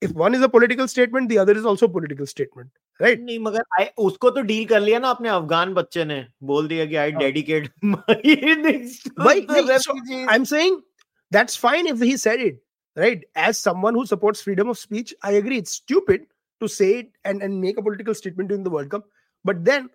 If 0.00 0.10
one 0.12 0.34
is 0.34 0.42
a 0.42 0.48
political 0.48 0.88
statement 0.88 1.28
the 1.28 1.38
other 1.38 1.56
is 1.56 1.64
also 1.64 1.86
a 1.86 1.88
political 1.88 2.26
statement 2.26 2.70
right? 3.00 3.14
right. 3.14 3.26
नहीं 3.26 3.38
मगर 3.38 3.62
I, 3.80 3.86
उसको 3.98 4.30
तो 4.30 4.40
deal 4.40 4.64
कर 4.64 4.80
लिया 4.80 4.98
ना 4.98 5.10
अपने 5.10 5.28
अफगान 5.28 5.74
बच्चे 5.74 6.04
ने। 6.04 6.26
बोल 6.42 6.68
दिया 6.68 6.86
कि 6.86 6.96
आई 6.96 7.12
डेडिकेट 7.12 7.70
भाई 7.84 9.46
I 10.28 10.34
am 10.34 10.44
saying 10.44 10.76
that's 11.32 11.58
fine 11.58 11.86
if 11.86 12.02
he 12.02 12.16
said 12.16 12.40
it 12.40 12.60
right 12.98 13.26
as 13.38 13.54
someone 13.54 13.94
who 13.94 14.04
supports 14.04 14.42
freedom 14.42 14.70
of 14.70 14.78
speech 14.78 15.14
I 15.24 15.34
agree 15.34 15.56
it's 15.56 15.72
stupid 15.72 16.26
to 16.60 16.68
say 16.68 16.90
it 16.98 17.12
and 17.26 17.42
and 17.42 17.54
make 17.54 17.78
a 17.78 17.82
political 17.82 18.12
statement 18.12 18.52
the 18.52 18.68
world 18.68 18.90
cup 18.90 19.08
but 19.46 19.56
then 19.56 19.88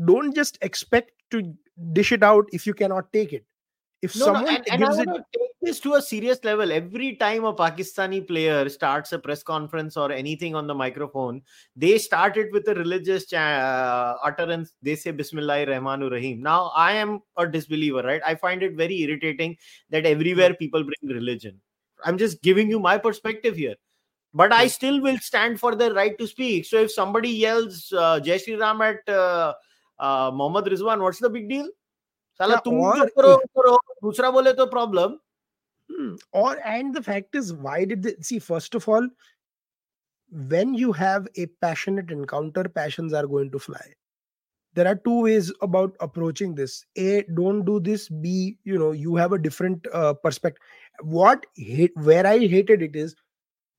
don't 0.00 0.34
just 0.34 0.64
expect 0.64 1.12
to 1.30 1.40
dish 1.78 2.12
it 2.12 2.24
out 2.24 2.50
if 2.54 2.62
you 2.66 2.74
cannot 2.74 2.88
not 2.88 3.10
take 3.12 3.34
if 3.34 3.44
इफ़ 4.02 4.18
no, 4.18 5.45
this 5.65 5.79
to 5.81 5.93
a 5.93 6.01
serious 6.01 6.43
level. 6.43 6.71
Every 6.71 7.15
time 7.15 7.43
a 7.45 7.53
Pakistani 7.53 8.27
player 8.27 8.67
starts 8.69 9.11
a 9.13 9.19
press 9.19 9.43
conference 9.43 9.95
or 9.95 10.11
anything 10.11 10.55
on 10.55 10.67
the 10.67 10.73
microphone, 10.73 11.41
they 11.75 11.97
start 11.97 12.37
it 12.37 12.51
with 12.51 12.67
a 12.67 12.75
religious 12.75 13.31
uh, 13.33 14.15
utterance. 14.23 14.73
They 14.81 14.95
say 14.95 15.11
Bismillah 15.11 15.65
Rahmanur 15.67 16.11
Rahim. 16.11 16.41
Now, 16.41 16.71
I 16.75 16.93
am 16.93 17.21
a 17.37 17.47
disbeliever, 17.47 18.01
right? 18.01 18.21
I 18.25 18.35
find 18.35 18.63
it 18.63 18.73
very 18.73 18.99
irritating 19.01 19.57
that 19.89 20.05
everywhere 20.05 20.49
hmm. 20.49 20.55
people 20.55 20.83
bring 20.83 21.15
religion. 21.15 21.59
I'm 22.03 22.17
just 22.17 22.41
giving 22.41 22.69
you 22.69 22.79
my 22.79 22.97
perspective 22.97 23.55
here. 23.55 23.75
But 24.33 24.53
I 24.53 24.63
hmm. 24.63 24.69
still 24.69 25.01
will 25.01 25.19
stand 25.19 25.59
for 25.59 25.75
the 25.75 25.93
right 25.93 26.17
to 26.17 26.27
speak. 26.27 26.65
So 26.65 26.77
if 26.81 26.91
somebody 26.91 27.29
yells 27.29 27.93
uh, 27.95 28.19
Jai 28.19 28.37
Shri 28.37 28.55
Ram 28.55 28.81
at 28.81 29.07
uh, 29.07 29.53
uh, 29.99 30.31
Mohammad 30.33 30.65
Rizwan, 30.65 31.01
what's 31.01 31.19
the 31.19 31.29
big 31.29 31.49
deal? 31.49 31.69
साला 32.39 32.55
तुम 32.65 32.73
जो 32.97 33.05
करो 33.15 33.35
करो 33.57 33.75
दूसरा 34.03 34.29
बोले 34.31 34.51
तो 34.57 34.65
problem 34.65 35.11
Hmm. 35.11 35.24
or 36.32 36.58
and 36.64 36.94
the 36.94 37.02
fact 37.02 37.34
is, 37.34 37.52
why 37.52 37.84
did 37.84 38.02
they 38.02 38.14
see? 38.20 38.38
First 38.38 38.74
of 38.74 38.88
all, 38.88 39.08
when 40.30 40.74
you 40.74 40.92
have 40.92 41.28
a 41.36 41.46
passionate 41.60 42.10
encounter, 42.10 42.64
passions 42.64 43.12
are 43.12 43.26
going 43.26 43.50
to 43.52 43.58
fly. 43.58 43.92
There 44.74 44.86
are 44.86 44.96
two 44.96 45.22
ways 45.22 45.50
about 45.62 45.96
approaching 46.00 46.54
this. 46.54 46.84
A, 46.98 47.22
don't 47.34 47.64
do 47.64 47.80
this. 47.80 48.08
B, 48.08 48.58
you 48.64 48.78
know, 48.78 48.92
you 48.92 49.16
have 49.16 49.32
a 49.32 49.38
different 49.38 49.86
uh, 49.92 50.12
perspective. 50.12 50.62
What 51.00 51.46
hate 51.56 51.96
where 51.96 52.26
I 52.26 52.38
hated 52.40 52.82
it 52.82 52.94
is, 52.94 53.14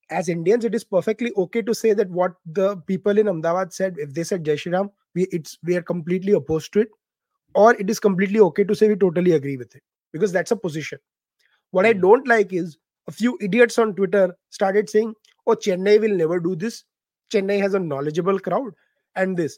as 0.09 0.29
Indians, 0.29 0.65
it 0.65 0.73
is 0.73 0.83
perfectly 0.83 1.31
okay 1.37 1.61
to 1.61 1.75
say 1.75 1.93
that 1.93 2.09
what 2.09 2.33
the 2.45 2.77
people 2.77 3.17
in 3.17 3.27
Ahmedabad 3.27 3.73
said. 3.73 3.95
If 3.97 4.13
they 4.13 4.23
said 4.23 4.43
Jai 4.43 4.55
Shri 4.55 4.71
Ram, 4.71 4.89
we 5.13 5.27
it's 5.31 5.57
we 5.63 5.75
are 5.75 5.83
completely 5.83 6.33
opposed 6.33 6.73
to 6.73 6.79
it, 6.79 6.89
or 7.53 7.75
it 7.75 7.89
is 7.89 7.99
completely 7.99 8.39
okay 8.39 8.63
to 8.63 8.73
say 8.73 8.87
we 8.87 8.95
totally 8.95 9.33
agree 9.33 9.57
with 9.57 9.75
it 9.75 9.83
because 10.13 10.31
that's 10.31 10.51
a 10.51 10.55
position 10.55 10.97
what 11.71 11.85
I 11.85 11.93
hmm. 11.93 12.01
don't 12.01 12.27
like 12.27 12.53
is 12.53 12.77
a 13.07 13.11
few 13.11 13.37
idiots 13.41 13.77
on 13.77 13.95
Twitter 13.95 14.35
started 14.49 14.89
saying, 14.89 15.13
"Oh, 15.45 15.55
Chennai 15.55 15.99
will 16.01 16.15
never 16.15 16.39
do 16.39 16.55
this. 16.55 16.83
Chennai 17.31 17.59
has 17.61 17.73
a 17.73 17.79
knowledgeable 17.79 18.39
crowd." 18.39 18.73
And 19.15 19.35
this, 19.35 19.57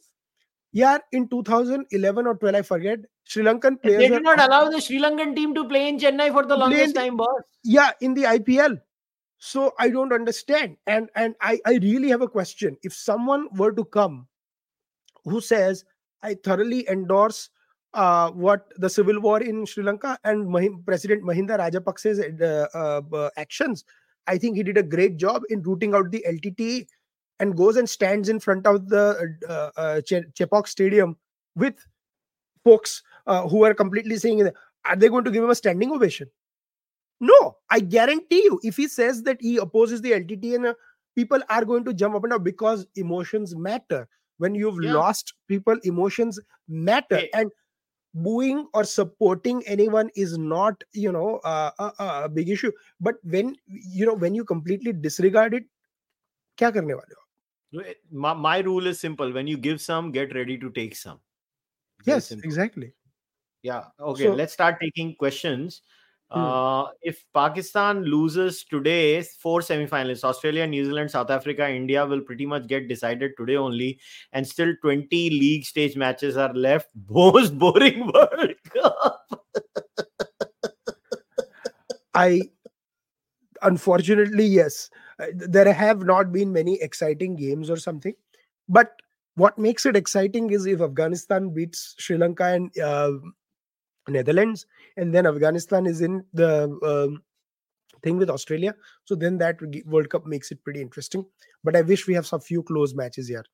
yeah, 0.72 0.99
in 1.12 1.28
2011 1.28 2.28
or 2.28 2.36
12, 2.36 2.55
I 2.55 2.62
forget, 2.62 2.99
Sri 3.24 3.43
Lankan 3.43 3.82
players. 3.82 3.99
They 3.99 4.10
did 4.10 4.24
not 4.24 4.39
allow 4.39 4.70
the 4.70 4.82
Sri 4.82 4.99
Lankan 4.99 5.36
team 5.36 5.53
to 5.55 5.68
play 5.68 5.88
in 5.88 5.99
Chennai 5.99 6.32
for 6.32 6.45
the 6.45 6.57
longest 6.57 6.95
time, 6.95 7.18
boss. 7.18 7.41
Yeah, 7.64 7.91
in 8.01 8.14
the 8.14 8.24
IPL. 8.24 8.80
So 9.39 9.74
I 9.80 9.89
don't 9.89 10.12
understand, 10.12 10.76
and 10.86 11.10
and 11.16 11.36
I 11.41 11.60
I 11.66 11.76
really 11.76 12.10
have 12.10 12.22
a 12.22 12.28
question. 12.28 12.78
If 12.84 12.93
someone 12.93 13.47
were 13.55 13.72
to 13.72 13.86
come, 13.86 14.28
who 15.24 15.39
says 15.39 15.86
I 16.22 16.34
thoroughly 16.34 16.88
endorse 16.89 17.49
uh, 17.94 18.32
what 18.32 18.72
the 18.78 18.90
civil 18.90 19.20
war 19.20 19.42
in 19.42 19.66
Sri 19.66 19.84
Lanka 19.84 20.18
and 20.24 20.52
President 20.86 21.24
Mahinda 21.24 21.58
Rajapakse's 21.58 22.20
uh, 22.20 23.00
uh, 23.14 23.30
actions. 23.38 23.84
I 24.28 24.38
think 24.38 24.56
he 24.56 24.64
did 24.64 24.78
a 24.78 24.84
great 24.84 25.18
job 25.18 25.44
in 25.50 25.62
rooting 25.64 25.96
out 25.96 26.12
the 26.12 26.24
LTT 26.28 26.88
and 27.40 27.56
goes 27.56 27.78
and 27.78 27.90
stands 27.90 28.30
in 28.30 28.40
front 28.40 28.68
of 28.68 28.90
the 28.90 29.36
uh, 29.48 29.80
uh, 29.80 30.02
Chepauk 30.02 30.68
Stadium 30.68 31.18
with 31.56 31.76
folks 32.64 33.02
uh, 33.28 33.48
who 33.48 33.64
are 33.64 33.74
completely 33.74 34.18
saying, 34.18 34.50
are 34.86 34.96
they 34.96 35.10
going 35.10 35.24
to 35.24 35.32
give 35.32 35.44
him 35.44 35.50
a 35.50 35.56
standing 35.56 35.92
ovation? 35.92 36.30
No, 37.20 37.58
I 37.70 37.80
guarantee 37.80 38.44
you, 38.44 38.60
if 38.64 38.78
he 38.78 38.88
says 38.88 39.24
that 39.24 39.42
he 39.42 39.58
opposes 39.58 40.02
the 40.02 40.12
LTT 40.12 40.56
and 40.56 40.68
uh, 40.68 40.74
people 41.16 41.42
are 41.50 41.66
going 41.66 41.84
to 41.86 41.94
jump 41.94 42.16
up 42.16 42.24
and 42.24 42.32
down 42.32 42.44
because 42.44 42.86
emotions 42.96 43.56
matter. 43.56 44.08
When 44.38 44.56
you've 44.56 44.82
yeah. 44.82 44.94
lost 44.94 45.34
people, 45.50 45.76
emotions 45.84 46.40
matter. 46.70 47.18
Hey. 47.18 47.30
And 47.34 47.52
booing 48.14 48.68
or 48.74 48.84
supporting 48.84 49.64
anyone 49.68 50.10
is 50.16 50.38
not 50.38 50.84
you 50.93 51.12
know 51.12 51.38
uh, 51.43 51.72
a, 51.80 52.03
a, 52.26 52.30
big 52.30 52.49
issue. 52.49 52.72
But 52.99 53.16
when 53.24 53.55
you 53.68 54.05
know 54.05 54.14
when 54.14 54.36
you 54.36 54.43
completely 54.43 54.93
disregard 54.93 55.53
it 55.53 55.64
kya 56.57 56.74
karne 56.74 56.88
wale 56.88 57.18
ho? 57.18 57.84
My, 58.12 58.34
my 58.34 58.57
rule 58.60 58.88
is 58.88 58.99
simple. 58.99 59.32
When 59.32 59.47
you 59.47 59.57
give 59.57 59.80
some 59.82 60.12
get 60.12 60.34
ready 60.34 60.57
to 60.57 60.72
take 60.72 60.95
some. 60.95 61.20
Very 62.03 62.16
yes 62.16 62.28
simple. 62.28 62.47
exactly. 62.47 62.93
Yeah 63.62 63.84
okay 63.99 64.24
so, 64.24 64.34
let's 64.34 64.53
start 64.53 64.80
taking 64.82 65.16
questions. 65.16 65.82
Uh, 66.32 66.89
if 67.01 67.25
Pakistan 67.34 68.03
loses 68.03 68.63
today, 68.63 69.21
four 69.21 69.61
semifinalists 69.61 70.23
Australia, 70.23 70.67
New 70.67 70.86
Zealand, 70.86 71.09
South 71.09 71.32
Africa, 71.32 71.67
India 71.67 72.05
will 72.05 72.21
pretty 72.21 72.45
much 72.45 72.67
get 72.67 72.88
decided 72.88 73.32
today 73.36 73.55
only, 73.55 73.99
and 74.34 74.47
still 74.47 74.73
20 74.82 75.07
league 75.32 75.65
stage 75.65 75.95
matches 75.95 76.38
are 76.38 76.53
left. 76.53 76.89
Most 77.09 77.57
boring 77.57 78.11
World 78.13 78.53
Cup. 78.71 79.25
I 82.13 82.41
unfortunately, 83.61 84.45
yes, 84.45 84.89
uh, 85.19 85.27
there 85.34 85.71
have 85.73 86.03
not 86.03 86.32
been 86.32 86.53
many 86.53 86.82
exciting 86.82 87.36
games 87.36 87.69
or 87.69 87.77
something, 87.77 88.13
but 88.67 88.91
what 89.36 89.57
makes 89.57 89.86
it 89.86 89.95
exciting 89.95 90.49
is 90.51 90.65
if 90.65 90.82
Afghanistan 90.82 91.49
beats 91.49 91.95
Sri 91.97 92.17
Lanka 92.17 92.45
and 92.45 92.77
uh, 92.80 93.11
Netherlands, 94.09 94.66
and 94.97 95.14
then 95.14 95.26
Afghanistan 95.26 95.87
is 95.87 96.01
in 96.01 96.24
the 96.32 96.68
um, 96.82 97.22
thing 98.03 98.18
with 98.18 98.30
Australia. 98.30 98.74
So 99.05 99.14
then 99.14 99.39
that 99.39 99.59
World 99.87 100.11
Cup 100.11 100.26
makes 100.26 100.51
it 100.51 100.62
pretty 100.62 100.80
interesting. 100.80 101.24
But 101.62 101.76
I 101.76 101.80
wish 101.80 102.07
we 102.07 102.14
have 102.14 102.26
some 102.26 102.41
few 102.41 102.62
close 102.62 102.95
matches 102.95 103.28
here. 103.28 103.45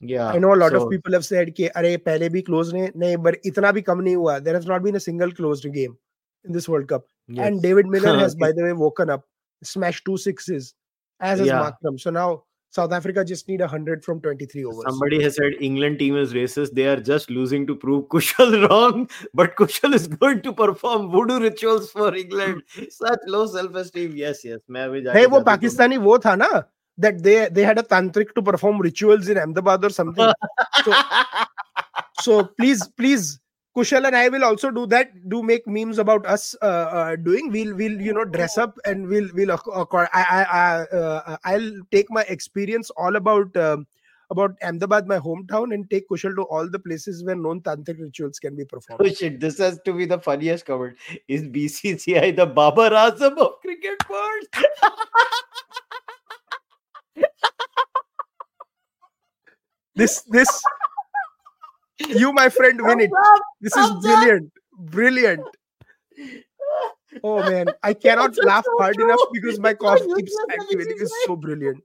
Yeah, 0.00 0.28
I 0.28 0.38
know 0.38 0.54
a 0.54 0.56
lot 0.56 0.72
so... 0.72 0.82
of 0.82 0.90
people 0.90 1.12
have 1.12 1.24
said 1.24 1.54
कि 1.56 1.68
अरे 1.68 1.96
पहले 2.04 2.28
भी 2.30 2.44
close 2.46 2.72
नहीं 2.72 2.90
नहीं 2.96 3.16
but 3.22 3.36
इतना 3.46 3.72
भी 3.72 3.82
कम 3.82 4.00
नहीं 4.00 4.16
हुआ. 4.16 4.44
There 4.44 4.54
has 4.54 4.66
not 4.66 4.82
been 4.82 4.96
a 4.96 5.00
single 5.00 5.32
closed 5.32 5.70
game 5.72 5.96
in 6.44 6.52
this 6.52 6.68
World 6.68 6.86
Cup. 6.88 7.06
Yes. 7.28 7.46
And 7.46 7.62
David 7.62 7.86
Miller 7.86 8.18
has, 8.18 8.34
by 8.34 8.52
the 8.52 8.62
way, 8.62 8.72
woken 8.72 9.10
up, 9.10 9.24
smashed 9.64 10.04
two 10.04 10.16
sixes, 10.16 10.74
as 11.20 11.38
has 11.38 11.48
yeah. 11.48 11.62
Markram. 11.62 11.98
So 11.98 12.10
now 12.10 12.44
South 12.71 12.93
Africa 12.93 13.25
just 13.25 13.49
need 13.49 13.59
100 13.59 14.03
from 14.03 14.21
23 14.21 14.63
overs. 14.63 14.85
Somebody 14.87 15.21
has 15.21 15.35
said 15.35 15.55
England 15.59 15.99
team 15.99 16.15
is 16.15 16.33
racist. 16.33 16.73
They 16.73 16.87
are 16.87 17.01
just 17.01 17.29
losing 17.29 17.67
to 17.67 17.75
prove 17.75 18.05
Kushal 18.05 18.69
wrong. 18.69 19.09
But 19.33 19.57
Kushal 19.57 19.93
is 19.93 20.07
going 20.07 20.41
to 20.43 20.53
perform 20.53 21.11
voodoo 21.11 21.41
rituals 21.41 21.91
for 21.91 22.15
England. 22.15 22.63
Such 22.89 23.19
low 23.27 23.45
self-esteem. 23.45 24.15
Yes, 24.15 24.45
yes. 24.45 24.59
Hey, 24.69 25.27
wo 25.27 25.43
Pakistani 25.43 25.99
wo 25.99 26.17
tha 26.17 26.37
na 26.37 26.61
that 26.97 27.21
they 27.21 27.49
they 27.49 27.63
had 27.63 27.77
a 27.77 27.83
tantric 27.83 28.33
to 28.35 28.41
perform 28.41 28.79
rituals 28.79 29.27
in 29.27 29.37
Ahmedabad 29.37 29.83
or 29.83 29.89
something. 29.89 30.31
so, 30.85 30.93
so 32.21 32.43
please, 32.57 32.87
please 32.87 33.39
Kushal 33.75 34.05
and 34.05 34.15
I 34.15 34.27
will 34.27 34.43
also 34.43 34.69
do 34.69 34.85
that. 34.87 35.29
Do 35.29 35.41
make 35.41 35.65
memes 35.65 35.97
about 35.97 36.25
us 36.25 36.55
uh, 36.61 36.65
uh, 36.65 37.15
doing. 37.15 37.51
We'll 37.51 37.73
we'll 37.75 38.01
you 38.01 38.13
know 38.13 38.25
dress 38.25 38.57
up 38.57 38.77
and 38.85 39.07
we'll 39.07 39.29
we'll. 39.33 39.51
I 39.51 39.57
I, 40.13 40.43
I 40.43 40.83
uh, 40.97 41.37
I'll 41.45 41.71
take 41.91 42.11
my 42.11 42.23
experience 42.23 42.89
all 42.97 43.15
about 43.15 43.55
um, 43.55 43.87
about 44.29 44.55
Ahmedabad, 44.61 45.07
my 45.07 45.19
hometown, 45.19 45.73
and 45.73 45.89
take 45.89 46.09
Kushal 46.09 46.35
to 46.35 46.43
all 46.43 46.69
the 46.69 46.79
places 46.79 47.23
where 47.23 47.35
known 47.35 47.61
tantric 47.61 48.01
rituals 48.01 48.39
can 48.39 48.57
be 48.57 48.65
performed. 48.65 49.01
Oh 49.05 49.09
shit! 49.09 49.39
This 49.39 49.57
has 49.59 49.79
to 49.85 49.93
be 49.93 50.05
the 50.05 50.19
funniest 50.19 50.65
comment. 50.65 50.97
Is 51.29 51.43
BCCI 51.43 52.35
the 52.35 52.45
Babar 52.45 52.89
Azam 52.89 53.37
of 53.37 53.61
cricket 53.61 54.09
world? 54.09 54.47
this 59.95 60.23
this 60.23 60.61
you, 62.00 62.32
my 62.32 62.48
friend, 62.48 62.80
win 62.82 63.00
it. 63.00 63.10
This 63.60 63.76
is 63.76 63.90
brilliant. 64.02 64.52
Brilliant. 64.78 65.44
Oh 67.22 67.38
man, 67.42 67.68
I 67.82 67.94
cannot 67.94 68.36
laugh 68.44 68.64
so 68.64 68.72
hard 68.78 68.94
true. 68.94 69.04
enough 69.04 69.20
because 69.32 69.58
my 69.58 69.74
cough 69.74 70.00
keeps 70.16 70.36
activating. 70.50 70.96
It's 70.98 71.14
so 71.26 71.36
brilliant. 71.36 71.82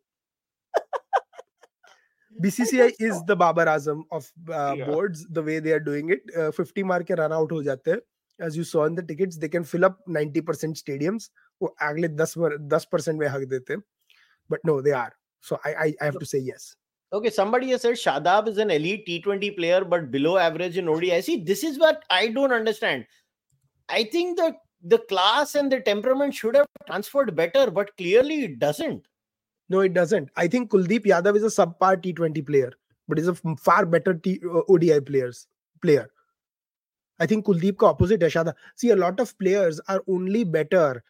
BCCI 2.41 2.93
is 2.99 3.21
the 3.27 3.35
Babar 3.35 3.65
Azam 3.67 4.03
of 4.11 4.31
uh, 4.49 4.75
yeah. 4.77 4.85
boards. 4.85 5.25
The 5.29 5.43
way 5.43 5.59
they 5.59 5.71
are 5.71 5.79
doing 5.79 6.09
it, 6.09 6.21
uh, 6.35 6.51
50 6.51 6.83
mark 6.83 7.09
run 7.09 7.31
out 7.31 7.51
ho 7.51 7.61
jate 7.61 7.99
As 8.39 8.57
you 8.57 8.63
saw 8.63 8.85
in 8.85 8.95
the 8.95 9.03
tickets, 9.03 9.37
they 9.37 9.47
can 9.47 9.63
fill 9.63 9.85
up 9.85 9.99
90% 10.07 10.75
stadiums. 10.75 11.29
वो 11.61 11.67
अगले 11.81 12.07
10 12.17 12.57
10% 12.69 13.19
में 13.19 13.27
हक 13.27 13.47
देते 13.49 13.77
but 14.49 14.59
no 14.65 14.81
they 14.81 14.91
are 14.91 15.11
so 15.39 15.59
I, 15.65 15.73
I 15.73 15.93
i 16.01 16.05
have 16.05 16.19
to 16.19 16.25
say 16.25 16.39
yes 16.39 16.75
Okay, 17.13 17.29
somebody 17.29 17.71
has 17.71 17.81
said 17.81 17.95
Shadab 17.95 18.47
is 18.47 18.57
an 18.57 18.71
elite 18.71 19.05
T20 19.05 19.57
player, 19.57 19.83
but 19.83 20.11
below 20.11 20.37
average 20.37 20.77
in 20.77 20.87
ODI. 20.87 21.21
See, 21.21 21.43
this 21.43 21.63
is 21.63 21.77
what 21.77 22.03
I 22.09 22.29
don't 22.29 22.53
understand. 22.53 23.05
I 23.89 24.05
think 24.05 24.37
the 24.37 24.55
the 24.83 24.99
class 24.99 25.55
and 25.55 25.71
the 25.71 25.81
temperament 25.81 26.33
should 26.33 26.55
have 26.55 26.65
transferred 26.87 27.35
better, 27.35 27.69
but 27.69 27.95
clearly 27.97 28.45
it 28.45 28.59
doesn't. 28.59 29.05
No, 29.69 29.81
it 29.81 29.93
doesn't. 29.93 30.29
I 30.37 30.47
think 30.47 30.71
Kuldeep 30.71 31.05
Yadav 31.05 31.35
is 31.35 31.43
a 31.43 31.65
subpar 31.65 31.97
T20 32.01 32.45
player, 32.47 32.71
but 33.07 33.19
is 33.19 33.27
a 33.27 33.35
far 33.35 33.85
better 33.85 34.13
T, 34.13 34.39
uh, 34.45 34.61
ODI 34.69 35.01
players 35.01 35.47
player. 35.81 36.09
I 37.19 37.25
think 37.25 37.45
Kuldeep 37.45 37.77
ka 37.77 37.87
opposite 37.87 38.21
hai 38.21 38.29
Shadab. 38.29 38.53
See, 38.75 38.89
a 38.89 38.95
lot 38.95 39.19
of 39.19 39.37
players 39.37 39.81
are 39.89 40.01
only 40.07 40.45
better 40.45 41.03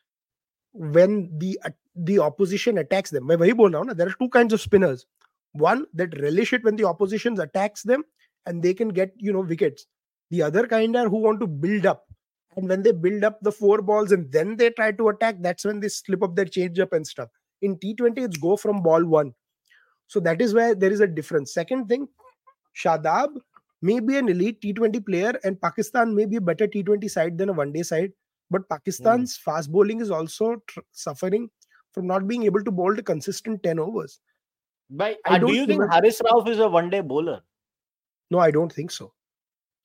when 0.73 1.29
the 1.37 1.59
uh, 1.63 1.69
the 1.95 2.19
opposition 2.19 2.79
attacks 2.79 3.11
them. 3.11 3.27
मैं 3.27 3.35
वही 3.37 3.53
बोल 3.53 3.71
रहा 3.71 3.79
हूँ 3.81 3.87
ना. 3.87 3.97
There 3.97 4.07
are 4.07 4.15
two 4.19 4.29
kinds 4.29 4.53
of 4.53 4.61
spinners 4.61 5.05
one 5.58 5.86
that 5.94 6.18
relish 6.20 6.52
it 6.52 6.64
when 6.64 6.76
the 6.76 6.84
opposition 6.84 7.38
attacks 7.40 7.82
them 7.82 8.04
and 8.46 8.62
they 8.62 8.74
can 8.74 8.88
get 8.88 9.12
you 9.16 9.32
know 9.32 9.40
wickets. 9.40 9.86
The 10.30 10.42
other 10.42 10.66
kind 10.66 10.96
are 10.96 11.08
who 11.08 11.18
want 11.18 11.40
to 11.40 11.46
build 11.46 11.86
up. 11.86 12.04
And 12.56 12.68
when 12.68 12.82
they 12.82 12.92
build 12.92 13.22
up 13.22 13.38
the 13.42 13.52
four 13.52 13.82
balls 13.82 14.12
and 14.12 14.32
then 14.32 14.56
they 14.56 14.70
try 14.70 14.90
to 14.92 15.08
attack 15.08 15.36
that's 15.40 15.64
when 15.64 15.80
they 15.80 15.88
slip 15.88 16.22
up 16.22 16.34
their 16.34 16.46
change 16.46 16.78
up 16.78 16.92
and 16.92 17.06
stuff. 17.06 17.28
In 17.62 17.76
t20 17.76 18.18
it's 18.18 18.36
go 18.36 18.56
from 18.56 18.82
ball 18.82 19.04
one. 19.04 19.34
So 20.08 20.20
that 20.20 20.40
is 20.40 20.54
where 20.54 20.74
there 20.74 20.92
is 20.92 21.00
a 21.00 21.06
difference. 21.06 21.52
Second 21.52 21.88
thing 21.88 22.08
shadab 22.76 23.36
may 23.82 24.00
be 24.00 24.16
an 24.16 24.28
elite 24.28 24.60
t20 24.60 25.04
player 25.06 25.32
and 25.44 25.60
pakistan 25.60 26.14
may 26.14 26.26
be 26.26 26.36
a 26.36 26.40
better 26.40 26.66
t20 26.66 27.10
side 27.10 27.38
than 27.38 27.48
a 27.48 27.52
one 27.52 27.72
day 27.72 27.82
side 27.82 28.12
but 28.50 28.68
pakistan's 28.68 29.36
mm. 29.36 29.42
fast 29.42 29.72
bowling 29.72 30.00
is 30.00 30.10
also 30.10 30.56
tr- 30.66 30.80
suffering 30.92 31.48
from 31.92 32.06
not 32.06 32.26
being 32.28 32.44
able 32.44 32.62
to 32.62 32.70
bowl 32.70 32.98
a 32.98 33.02
consistent 33.02 33.62
10 33.62 33.78
overs 33.78 34.20
By, 34.90 35.16
uh, 35.24 35.38
do 35.38 35.52
you 35.52 35.66
think 35.66 35.82
Haris 35.90 36.20
Rauf 36.22 36.48
is 36.48 36.58
a 36.58 36.68
one 36.68 36.90
day 36.90 37.00
bowler? 37.00 37.40
No, 38.30 38.38
I 38.38 38.50
don't 38.50 38.72
think 38.72 38.90
so. 38.90 39.12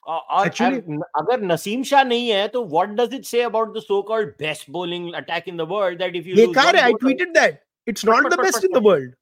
Uh, 0.08 0.20
or, 0.34 0.45
Actually, 0.45 0.82
अगर 1.16 1.41
नसीम 1.41 1.84
शाह 1.84 2.04
नहीं 2.04 2.30
है 2.30 2.47
तो 2.54 2.68
what 2.70 2.95
does 2.95 3.14
it 3.14 3.26
say 3.26 3.41
about 3.43 3.74
the 3.74 3.82
so-called 3.82 4.36
best 4.38 4.72
bowling 4.72 5.14
attack 5.14 5.47
in 5.47 5.58
the 5.58 5.66
world 5.66 5.99
that 5.99 6.16
if 6.16 6.26
you 6.26 6.36
बेकार 6.36 6.76
है 6.76 6.84
I 6.84 6.93
tweeted 6.93 7.34
that 7.36 7.62
it's 7.86 8.04
not 8.04 8.30
the 8.32 8.38
best 8.38 8.64
in 8.64 8.72
the 8.72 8.82
world 8.82 9.14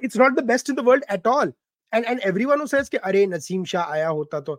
it's 0.00 0.16
not 0.16 0.36
the 0.36 0.42
best 0.42 0.70
in 0.70 0.74
the 0.74 0.82
world 0.82 1.02
at 1.08 1.26
all 1.26 1.52
and 1.92 2.06
and 2.06 2.20
everyone 2.20 2.60
who 2.60 2.66
says 2.66 2.88
कि 2.88 2.96
अरे 2.96 3.26
नसीम 3.26 3.64
शाह 3.72 3.92
आया 3.92 4.08
होता 4.08 4.40
तो 4.48 4.56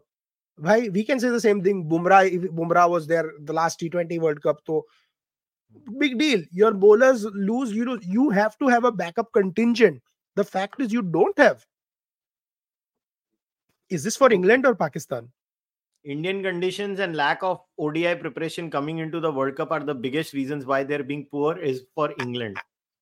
भाई 0.62 0.90
we 0.94 1.04
can 1.04 1.20
say 1.20 1.30
the 1.30 1.44
same 1.48 1.64
thing 1.64 1.84
Bumrah 1.96 2.24
if 2.30 2.44
Bumrah 2.62 2.88
was 2.90 3.08
there 3.08 3.32
the 3.40 3.54
last 3.54 3.80
T20 3.80 4.20
World 4.20 4.44
Cup 4.44 4.64
तो 4.66 4.86
big 5.98 6.18
deal. 6.18 6.44
Your 6.52 6.74
bowlers 6.74 7.26
lose. 7.26 7.72
You 7.72 7.86
know, 7.86 8.00
you 8.02 8.30
have 8.30 8.58
to 8.60 8.68
have 8.68 8.84
a 8.84 8.92
backup 8.92 9.32
contingent. 9.34 10.02
The 10.36 10.44
fact 10.44 10.82
is, 10.82 10.92
you 10.92 11.02
don't 11.02 11.38
have. 11.38 11.66
Is 13.90 14.04
this 14.04 14.16
for 14.16 14.32
England 14.32 14.66
or 14.66 14.74
Pakistan? 14.74 15.30
Indian 16.04 16.42
conditions 16.42 17.00
and 17.00 17.16
lack 17.16 17.44
of 17.44 17.62
ODI 17.78 18.16
preparation 18.16 18.72
coming 18.72 19.00
into 19.00 19.20
the 19.20 19.32
World 19.32 19.56
Cup 19.56 19.72
are 19.72 19.84
the 19.84 19.94
biggest 19.94 20.34
reasons 20.34 20.66
why 20.66 20.84
they're 20.84 21.04
being 21.04 21.28
poor. 21.30 21.58
Is 21.58 21.84
for 21.94 22.14
England. 22.20 22.58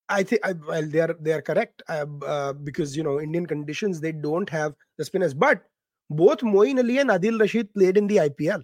I 0.10 0.24
think 0.24 0.42
well 0.68 0.88
they 0.88 1.00
are 1.00 1.16
they 1.20 1.34
are 1.34 1.42
correct 1.42 1.84
uh, 1.88 2.06
uh, 2.26 2.54
because 2.54 2.98
you 2.98 3.04
know 3.04 3.22
Indian 3.22 3.46
conditions 3.46 4.02
they 4.02 4.12
don't 4.12 4.50
have 4.50 4.74
the 4.98 5.06
spinners. 5.06 5.34
But 5.34 5.64
both 6.10 6.40
Moeen 6.40 6.80
Ali 6.80 6.98
and 6.98 7.10
Adil 7.12 7.40
Rashid 7.40 7.74
played 7.74 7.96
in 7.96 8.08
the 8.08 8.18
IPL 8.18 8.64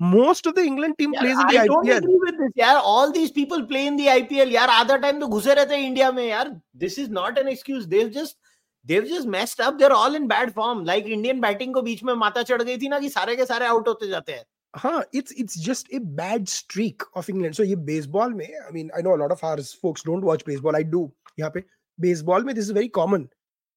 most 0.00 0.46
of 0.46 0.54
the 0.54 0.62
England 0.62 0.94
team 0.98 1.12
yeah, 1.12 1.20
plays 1.20 1.38
in 1.38 1.46
the 1.46 1.58
I 1.58 1.66
IPL. 1.66 1.66
don't 1.66 1.90
agree 1.90 2.20
with 2.20 2.38
this. 2.38 2.52
Yeah, 2.54 2.80
all 2.82 3.12
these 3.12 3.30
people 3.30 3.66
play 3.66 3.86
in 3.86 3.96
the 3.96 4.06
IPL. 4.06 4.52
यार 4.52 4.68
आधा 4.68 5.00
time 5.02 5.20
तो 5.20 5.28
घुसे 5.28 5.54
रहते 5.54 5.74
हैं 5.76 5.88
India 5.88 6.12
में 6.12 6.26
यार. 6.28 6.60
This 6.74 6.98
is 6.98 7.10
not 7.10 7.38
an 7.38 7.48
excuse. 7.48 7.86
They've 7.86 8.10
just 8.10 8.36
they've 8.84 9.06
just 9.06 9.26
messed 9.26 9.60
up 9.60 9.78
they're 9.78 9.92
all 9.92 10.14
in 10.14 10.26
bad 10.26 10.54
form 10.54 10.84
like 10.84 11.04
indian 11.04 11.40
batting 11.40 11.72
ko 11.72 11.82
beech 11.82 12.02
mein 12.02 12.18
mata 12.18 12.44
chad 12.44 12.60
gayi 12.60 12.80
thi 12.80 12.88
na 12.88 13.00
ki 13.00 13.10
sare 13.10 13.36
ke 13.36 13.46
sare 13.50 13.66
out 13.72 13.86
hote 13.86 14.06
jate 14.14 14.32
hain 14.36 14.48
Huh, 14.76 15.02
it's 15.12 15.32
it's 15.32 15.56
just 15.58 15.88
a 15.92 15.98
bad 15.98 16.48
streak 16.48 17.02
of 17.16 17.28
England. 17.28 17.56
So 17.56 17.64
ये 17.64 17.76
baseball 17.86 18.30
में, 18.30 18.46
I 18.68 18.70
mean, 18.70 18.90
I 18.96 19.00
know 19.02 19.14
a 19.16 19.20
lot 19.22 19.32
of 19.32 19.42
our 19.42 19.56
folks 19.56 20.04
don't 20.04 20.22
watch 20.22 20.44
baseball. 20.44 20.76
I 20.76 20.84
do. 20.84 21.10
यहाँ 21.40 21.52
पे 21.54 21.64
baseball 22.00 22.44
में 22.44 22.54
this 22.54 22.66
is 22.66 22.70
very 22.70 22.88
common. 22.88 23.28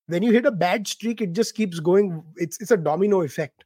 When 0.08 0.22
you 0.22 0.32
hit 0.32 0.46
a 0.46 0.52
bad 0.52 0.88
streak, 0.88 1.20
it 1.22 1.34
just 1.34 1.56
keeps 1.56 1.80
going. 1.80 2.24
It's 2.38 2.62
it's 2.62 2.70
a 2.70 2.78
domino 2.78 3.24
effect. 3.24 3.66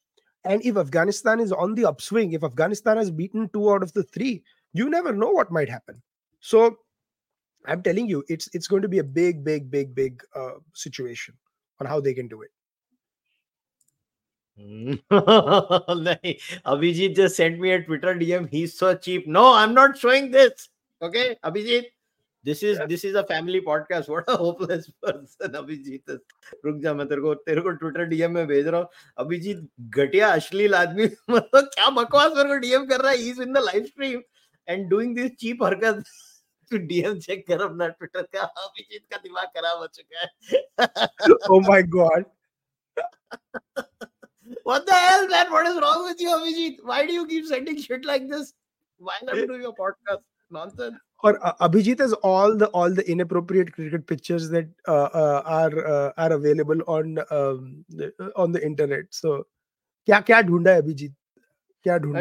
And 0.43 0.63
if 0.65 0.75
Afghanistan 0.77 1.39
is 1.39 1.51
on 1.51 1.75
the 1.75 1.85
upswing, 1.85 2.33
if 2.33 2.43
Afghanistan 2.43 2.97
has 2.97 3.11
beaten 3.11 3.49
two 3.49 3.71
out 3.71 3.83
of 3.83 3.93
the 3.93 4.03
three, 4.03 4.43
you 4.73 4.89
never 4.89 5.13
know 5.13 5.29
what 5.29 5.51
might 5.51 5.69
happen. 5.69 6.01
So 6.39 6.77
I'm 7.65 7.83
telling 7.83 8.07
you, 8.07 8.23
it's 8.27 8.49
it's 8.53 8.67
going 8.67 8.81
to 8.81 8.87
be 8.87 8.99
a 8.99 9.03
big, 9.03 9.43
big, 9.43 9.69
big, 9.69 9.93
big 9.93 10.23
uh, 10.35 10.53
situation 10.73 11.35
on 11.79 11.85
how 11.85 11.99
they 11.99 12.13
can 12.13 12.27
do 12.27 12.41
it. 12.41 12.51
Hmm. 14.57 14.93
Abhijit 16.65 17.15
just 17.15 17.35
sent 17.35 17.59
me 17.59 17.71
a 17.71 17.83
Twitter 17.83 18.15
DM. 18.15 18.49
He's 18.49 18.77
so 18.77 18.95
cheap. 18.95 19.27
No, 19.27 19.53
I'm 19.53 19.73
not 19.73 19.97
showing 19.97 20.31
this. 20.31 20.69
Okay, 21.01 21.35
Abhijit, 21.43 21.85
this 22.43 22.63
is 22.63 22.79
this 22.87 23.03
is 23.03 23.15
a 23.15 23.23
family 23.25 23.61
podcast 23.61 24.09
what 24.09 24.23
a 24.27 24.37
hopeless 24.37 24.89
person 25.03 25.57
abhijit 25.61 26.13
is 26.15 26.19
रुक 26.65 26.79
जा 26.83 26.93
मैं 26.93 27.07
तेरे 27.07 27.21
को 27.21 27.33
तेरे 27.49 27.61
को 27.61 27.71
Twitter 27.81 28.05
DM 28.13 28.33
में 28.35 28.47
भेज 28.47 28.67
रहा 28.67 28.81
हूँ 28.81 28.89
अभिजीत 29.25 29.67
घटिया 29.99 30.31
अश्लील 30.33 30.75
आदमी 30.75 31.05
मतलब 31.29 31.69
क्या 31.75 31.89
बकवास 32.01 32.31
मेरे 32.37 32.49
को 32.49 32.57
डीएम 32.65 32.85
कर 32.87 33.01
रहा 33.01 33.11
है 33.11 33.17
he's 33.17 33.39
in 33.45 33.53
the 33.57 33.63
live 33.67 33.87
stream 33.93 34.21
and 34.67 34.89
doing 34.93 35.15
this 35.19 35.31
cheap 35.43 35.63
हरकत 35.63 36.03
तू 36.71 36.77
डीएम 36.91 37.19
चेक 37.19 37.47
कर 37.47 37.61
अपना 37.61 37.87
ट्विटर 37.87 38.21
का 38.35 38.41
अभिजीत 38.65 39.05
का 39.11 39.17
दिमाग 39.23 39.47
खराब 39.57 39.79
हो 39.79 39.87
चुका 39.95 40.19
है 40.21 40.29
oh 41.49 41.61
my 41.71 41.81
god. 41.97 42.25
What 44.63 44.85
the 44.85 44.93
hell, 44.93 45.27
man? 45.27 45.51
What 45.51 45.67
is 45.67 45.77
wrong 45.81 46.03
with 46.05 46.19
you, 46.19 46.29
Abhijit? 46.29 46.77
Why 46.83 47.05
do 47.05 47.13
you 47.13 47.25
keep 47.27 47.45
sending 47.45 47.79
shit 47.81 48.05
like 48.05 48.27
this? 48.29 48.53
Why 48.97 49.17
not 49.23 49.35
do 49.35 49.57
your 49.57 49.73
podcast? 49.73 50.21
Nonsense. 50.51 50.97
और 51.25 51.55
Abhijeet 51.61 52.01
is 52.01 52.13
all 52.13 52.57
the 52.57 52.63
all 52.63 52.95
the 52.95 52.99
inappropriate 52.99 53.69
cricket 53.69 54.05
pictures 54.05 54.43
that 54.43 54.73
are 54.89 55.79
are 56.17 56.31
available 56.31 56.81
on 56.81 57.19
on 58.37 58.51
the 58.51 58.59
internet 58.63 59.07
so 59.11 59.49
क्या 60.05 60.19
क्या 60.19 60.41
ढूंढा 60.41 60.71
है 60.71 60.77
अभिजीत? 60.77 61.15
क्या 61.83 61.97
ढूंढा 61.97 62.19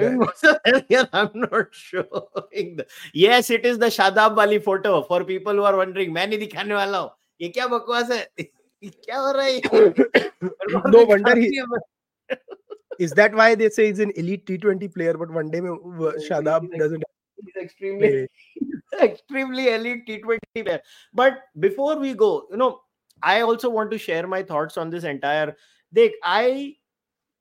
शादाब 3.89 4.37
वाली 4.37 4.59
photo 4.59 5.07
for 5.09 5.25
people 5.25 5.59
who 5.59 5.65
are 5.65 5.75
wondering 5.75 6.15
मैं 6.15 6.27
नहीं 6.27 6.39
दिखाने 6.39 6.75
वाला 6.75 6.99
हूँ। 6.99 7.11
ये 7.41 7.49
क्या 7.49 7.67
बकवास 7.67 8.11
है? 8.11 8.31
क्या 8.85 9.19
हो 9.19 9.33
रहा 9.33 9.45
है? 9.45 9.61
No 10.87 11.13
wonder 11.13 11.39
he 11.39 11.63
is 13.01 13.15
that 13.15 13.35
why 13.35 13.57
they 13.57 13.65
is 13.65 14.03
an 14.03 14.13
elite 14.19 14.51
T20 14.51 14.89
player 14.89 15.17
but 15.17 15.31
one day 15.31 15.61
में 15.61 16.19
Shadab 16.29 16.65
doesn't 16.65 17.05
He's 17.45 17.63
extremely 17.63 18.29
extremely 19.01 19.69
elite 19.69 20.07
T20 20.07 20.39
player. 20.55 20.81
But 21.15 21.43
before 21.59 21.99
we 21.99 22.15
go, 22.15 22.47
you 22.51 22.57
know, 22.57 22.81
I 23.23 23.41
also 23.43 23.71
want 23.71 23.91
to 23.91 23.99
share 23.99 24.27
my 24.27 24.43
thoughts 24.43 24.77
on 24.77 24.91
this 24.91 25.05
entire. 25.05 25.57
Dick, 25.93 26.13
I 26.23 26.77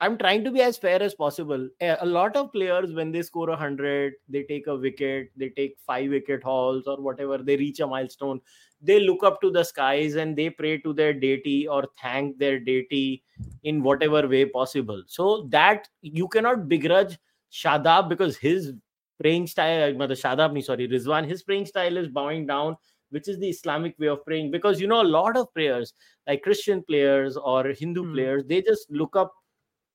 I'm 0.02 0.18
trying 0.18 0.45
to 0.45 0.52
be 0.52 0.62
as 0.62 0.78
fair 0.78 1.02
as 1.04 1.14
possible. 1.14 1.68
A 1.82 1.97
a 2.02 2.06
lot 2.06 2.36
of 2.38 2.52
players, 2.54 2.93
when 2.93 3.12
they 3.12 3.22
score 3.22 3.50
a 3.50 3.56
hundred, 3.56 4.14
they 4.30 4.43
take 4.43 4.68
a 4.68 4.76
wicket, 4.76 5.32
they 5.36 5.50
take 5.50 5.78
five 5.86 6.10
wicket 6.10 6.43
hauls 6.43 6.88
or 6.88 6.97
whatever, 6.97 7.38
they 7.38 7.58
reach 7.58 7.82
a 7.82 7.88
milestone. 7.88 8.39
They 8.82 9.02
look 9.02 9.24
up 9.24 9.41
to 9.41 9.52
the 9.52 9.64
skies 9.64 10.16
and 10.16 10.38
they 10.38 10.50
pray 10.50 10.78
to 10.80 10.93
their 10.93 11.14
deity 11.14 11.68
or 11.68 11.86
thank 12.02 12.38
their 12.38 12.60
deity 12.60 13.24
in 13.64 13.84
whatever 13.84 14.26
way 14.28 14.45
possible. 14.45 15.04
So 15.08 15.47
that 15.50 15.89
you 16.02 16.30
cannot 16.30 16.70
begrudge 16.70 17.18
Shadab 17.52 18.08
because 18.08 18.38
his 18.38 18.74
praying 19.20 19.47
style, 19.47 19.93
Shadab, 19.93 20.53
nahi, 20.53 20.63
sorry, 20.63 20.88
Rizwan, 20.88 21.28
his 21.28 21.43
praying 21.43 21.65
style 21.65 21.97
is 21.97 22.07
bowing 22.07 22.47
down, 22.47 22.78
which 23.09 23.28
is 23.28 23.38
the 23.39 23.49
Islamic 23.49 23.97
way 23.99 24.07
of 24.07 24.26
praying. 24.26 24.51
Because 24.51 24.80
you 24.80 24.88
know, 24.88 25.01
a 25.01 25.03
lot 25.03 25.38
of 25.38 25.53
prayers, 25.53 25.93
like 26.28 26.41
Christian 26.41 26.84
players 26.84 27.38
or 27.38 27.65
Hindu 27.67 28.03
Hmm. 28.03 28.13
players, 28.13 28.45
they 28.45 28.61
just 28.61 28.89
look 28.89 29.15
up 29.15 29.34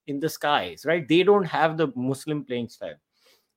in 0.06 0.20
the 0.20 0.28
skies, 0.28 0.84
right? 0.84 1.08
They 1.08 1.22
don't 1.22 1.44
have 1.44 1.76
the 1.76 1.88
Muslim 1.96 2.44
playing 2.44 2.68
style. 2.68 2.96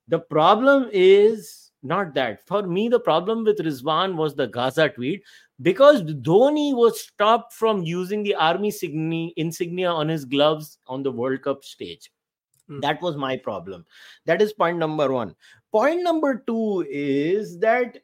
The 0.08 0.20
problem 0.20 0.90
is 0.94 1.72
not 1.84 2.14
that. 2.14 2.46
For 2.48 2.64
me, 2.64 2.88
the 2.88 3.00
problem 3.00 3.44
with 3.44 3.60
Rizwan 3.60 4.16
was 4.16 4.36
the 4.36 4.48
Gaza 4.48 4.90
tweet 4.90 5.24
because 5.62 6.02
Dhoni 6.02 6.74
was 6.74 7.02
stopped 7.02 7.54
from 7.54 7.84
using 7.84 8.24
the 8.24 8.36
army 8.36 8.72
signi- 8.72 9.34
insignia 9.36 9.90
on 9.90 10.08
his 10.08 10.26
gloves 10.26 10.80
on 10.88 11.04
the 11.04 11.12
World 11.12 11.42
Cup 11.42 11.64
stage. 11.64 12.10
Hmm. 12.68 12.80
That 12.82 13.02
was 13.02 13.16
my 13.16 13.38
problem. 13.38 13.86
That 14.26 14.42
is 14.42 14.54
point 14.54 14.78
number 14.78 15.12
one. 15.12 15.36
Point 15.72 16.04
number 16.04 16.44
two 16.48 16.86
is 16.90 17.60
that 17.60 17.98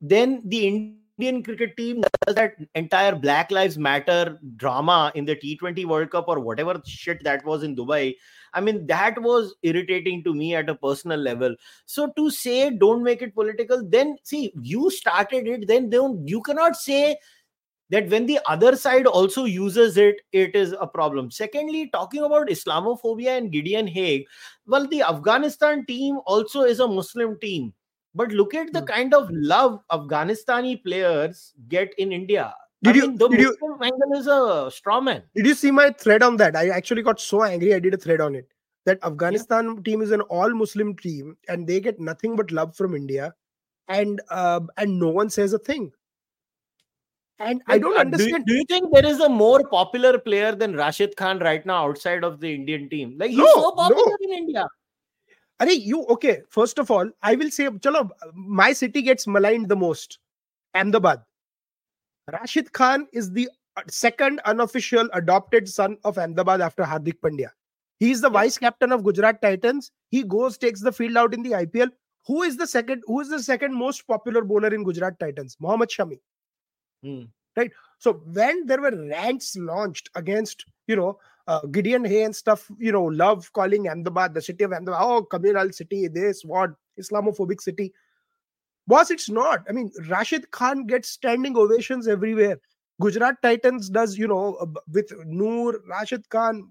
then 0.00 0.42
the 0.44 0.66
Indian 0.66 1.42
cricket 1.42 1.76
team 1.76 2.02
does 2.26 2.34
that 2.34 2.54
entire 2.74 3.14
Black 3.14 3.50
Lives 3.50 3.78
Matter 3.78 4.38
drama 4.56 5.12
in 5.14 5.24
the 5.24 5.36
T20 5.36 5.84
World 5.84 6.10
Cup 6.10 6.26
or 6.28 6.40
whatever 6.40 6.80
shit 6.84 7.22
that 7.24 7.44
was 7.44 7.62
in 7.62 7.76
Dubai. 7.76 8.14
I 8.54 8.60
mean, 8.60 8.86
that 8.86 9.20
was 9.20 9.54
irritating 9.62 10.24
to 10.24 10.34
me 10.34 10.54
at 10.54 10.68
a 10.68 10.74
personal 10.74 11.18
level. 11.18 11.54
So 11.86 12.12
to 12.16 12.30
say 12.30 12.70
don't 12.70 13.02
make 13.02 13.22
it 13.22 13.34
political, 13.34 13.86
then 13.88 14.16
see, 14.24 14.52
you 14.60 14.90
started 14.90 15.46
it, 15.46 15.68
then 15.68 15.88
don't 15.90 16.26
you 16.26 16.42
cannot 16.42 16.76
say 16.76 17.16
that 17.92 18.08
when 18.08 18.26
the 18.26 18.40
other 18.46 18.74
side 18.74 19.06
also 19.06 19.44
uses 19.44 19.96
it, 19.96 20.22
it 20.32 20.56
is 20.56 20.74
a 20.80 20.86
problem. 20.86 21.30
Secondly, 21.30 21.88
talking 21.92 22.24
about 22.24 22.48
Islamophobia 22.48 23.36
and 23.38 23.52
Gideon 23.52 23.86
Haigh, 23.86 24.26
well, 24.66 24.88
the 24.88 25.02
Afghanistan 25.02 25.86
team 25.86 26.18
also 26.26 26.62
is 26.62 26.80
a 26.80 26.88
Muslim 26.88 27.38
team. 27.40 27.72
But 28.14 28.32
look 28.32 28.54
at 28.54 28.72
the 28.72 28.80
Hmm. 28.80 28.86
kind 28.86 29.14
of 29.14 29.30
love 29.30 29.78
Afghanistani 29.90 30.82
players 30.82 31.54
get 31.68 31.94
in 31.98 32.12
India. 32.12 32.54
Did 32.82 32.96
I 32.96 32.96
you- 32.96 33.06
mean, 33.08 33.18
the 33.18 33.28
did 33.28 33.40
you- 33.40 33.56
Muslim 33.60 33.82
angle 33.82 34.18
is 34.18 34.26
a 34.26 34.70
straw 34.70 35.00
man. 35.00 35.22
Did 35.34 35.46
you 35.46 35.54
see 35.54 35.70
my 35.70 35.90
thread 35.90 36.22
on 36.22 36.36
that? 36.38 36.56
I 36.56 36.68
actually 36.70 37.02
got 37.02 37.20
so 37.20 37.44
angry. 37.44 37.74
I 37.74 37.78
did 37.78 37.94
a 37.94 37.98
thread 37.98 38.20
on 38.20 38.34
it. 38.34 38.48
That 38.84 38.98
Afghanistan 39.04 39.82
team 39.84 40.02
is 40.02 40.10
an 40.10 40.22
all-Muslim 40.22 40.96
team, 40.96 41.36
and 41.48 41.66
they 41.66 41.78
get 41.80 42.00
nothing 42.00 42.34
but 42.36 42.50
love 42.50 42.74
from 42.74 42.96
India, 42.96 43.32
and 43.88 44.20
uh, 44.30 44.60
and 44.76 44.98
no 44.98 45.08
one 45.10 45.30
says 45.30 45.52
a 45.52 45.58
thing. 45.58 45.92
And 47.42 47.60
I 47.66 47.78
don't 47.78 47.98
understand. 47.98 48.46
Do, 48.46 48.54
you 48.54 48.64
think 48.68 48.92
there 48.92 49.04
is 49.04 49.18
a 49.18 49.28
more 49.28 49.66
popular 49.68 50.16
player 50.16 50.54
than 50.54 50.76
Rashid 50.76 51.16
Khan 51.16 51.40
right 51.40 51.66
now 51.66 51.88
outside 51.88 52.22
of 52.22 52.38
the 52.38 52.54
Indian 52.54 52.88
team? 52.88 53.16
Like 53.18 53.30
he's 53.30 53.38
No, 53.38 53.46
so 53.46 53.72
popular 53.72 54.04
no. 54.06 54.16
in 54.20 54.30
India. 54.30 54.68
Are 55.58 55.68
you 55.70 56.04
okay? 56.06 56.42
First 56.50 56.78
of 56.78 56.90
all, 56.90 57.10
I 57.22 57.34
will 57.34 57.50
say, 57.50 57.68
chalo, 57.68 58.10
my 58.34 58.72
city 58.72 59.02
gets 59.02 59.26
maligned 59.26 59.68
the 59.68 59.76
most. 59.76 60.18
Ahmedabad. 60.74 61.20
Rashid 62.32 62.72
Khan 62.72 63.08
is 63.12 63.32
the 63.32 63.48
uh, 63.76 63.82
second 63.88 64.40
unofficial 64.44 65.08
adopted 65.12 65.68
son 65.68 65.96
of 66.04 66.18
Ahmedabad 66.18 66.60
after 66.60 66.84
Hardik 66.84 67.18
Pandya. 67.24 67.48
He 67.98 68.12
is 68.12 68.20
the 68.20 68.30
vice 68.30 68.56
captain 68.56 68.92
of 68.92 69.04
Gujarat 69.04 69.42
Titans. 69.42 69.90
He 70.10 70.22
goes, 70.22 70.58
takes 70.58 70.80
the 70.80 70.92
field 70.92 71.16
out 71.16 71.34
in 71.34 71.42
the 71.42 71.50
IPL. 71.50 71.90
Who 72.26 72.42
is 72.42 72.56
the 72.56 72.66
second? 72.66 73.02
Who 73.06 73.20
is 73.20 73.28
the 73.28 73.42
second 73.42 73.74
most 73.74 74.06
popular 74.06 74.42
bowler 74.42 74.72
in 74.72 74.84
Gujarat 74.84 75.18
Titans? 75.18 75.56
Mohammad 75.60 75.88
Shami. 75.88 76.18
Hmm. 77.02 77.22
So 77.98 78.14
when 78.32 78.66
there 78.66 78.80
were 78.80 78.90
rants 78.90 79.56
launched 79.56 80.10
against, 80.16 80.64
you 80.88 80.96
know, 80.96 81.18
uh, 81.46 81.60
Gideon 81.66 82.04
Haigh 82.04 82.24
and 82.24 82.34
stuff, 82.34 82.68
you 82.78 82.90
know, 82.90 83.04
love 83.04 83.52
calling 83.52 83.88
Ahmedabad, 83.88 84.34
the 84.34 84.42
city 84.42 84.64
of 84.64 84.72
Ahmedabad, 84.72 85.00
oh, 85.00 85.22
communal 85.22 85.70
city, 85.70 86.08
this, 86.08 86.44
what, 86.44 86.70
Islamophobic 87.00 87.60
city. 87.60 87.92
Boss, 88.88 89.12
it's 89.12 89.30
not. 89.30 89.64
I 89.68 89.72
mean, 89.72 89.92
Rashid 90.08 90.50
Khan 90.50 90.86
gets 90.86 91.10
standing 91.10 91.56
ovations 91.56 92.08
everywhere. 92.08 92.58
Gujarat 93.00 93.40
Titans 93.40 93.88
does, 93.88 94.18
you 94.18 94.26
know, 94.26 94.54
uh, 94.54 94.66
with 94.92 95.12
Noor, 95.24 95.80
Rashid 95.88 96.28
Khan. 96.28 96.68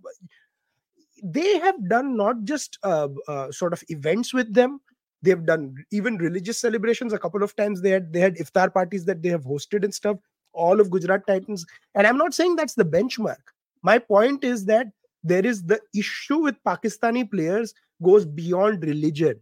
They 1.24 1.60
have 1.60 1.88
done 1.88 2.18
not 2.18 2.44
just 2.44 2.78
uh, 2.84 3.08
uh, 3.28 3.52
sort 3.52 3.72
of 3.72 3.84
events 3.88 4.34
with 4.34 4.54
them. 4.54 4.82
They've 5.22 5.46
done 5.46 5.76
even 5.92 6.18
religious 6.18 6.58
celebrations. 6.58 7.14
A 7.14 7.20
couple 7.20 7.44
of 7.44 7.56
times 7.56 7.82
they 7.82 7.92
had 7.92 8.12
they 8.12 8.20
had 8.20 8.36
iftar 8.38 8.74
parties 8.74 9.06
that 9.06 9.22
they 9.22 9.30
have 9.30 9.44
hosted 9.44 9.84
and 9.84 9.94
stuff. 9.94 10.18
All 10.54 10.82
of 10.82 10.90
Gujarat 10.90 11.26
Titans, 11.28 11.66
and 11.96 12.06
I'm 12.06 12.18
not 12.18 12.34
saying 12.34 12.58
that's 12.58 12.74
the 12.74 12.84
benchmark, 12.84 13.38
my 13.84 13.98
point 13.98 14.44
is 14.44 14.66
that 14.66 14.88
there 15.24 15.46
is 15.46 15.64
the 15.64 15.80
issue 15.96 16.40
with 16.40 16.64
pakistani 16.64 17.30
players 17.30 17.74
goes 18.04 18.26
beyond 18.26 18.84
religion 18.84 19.40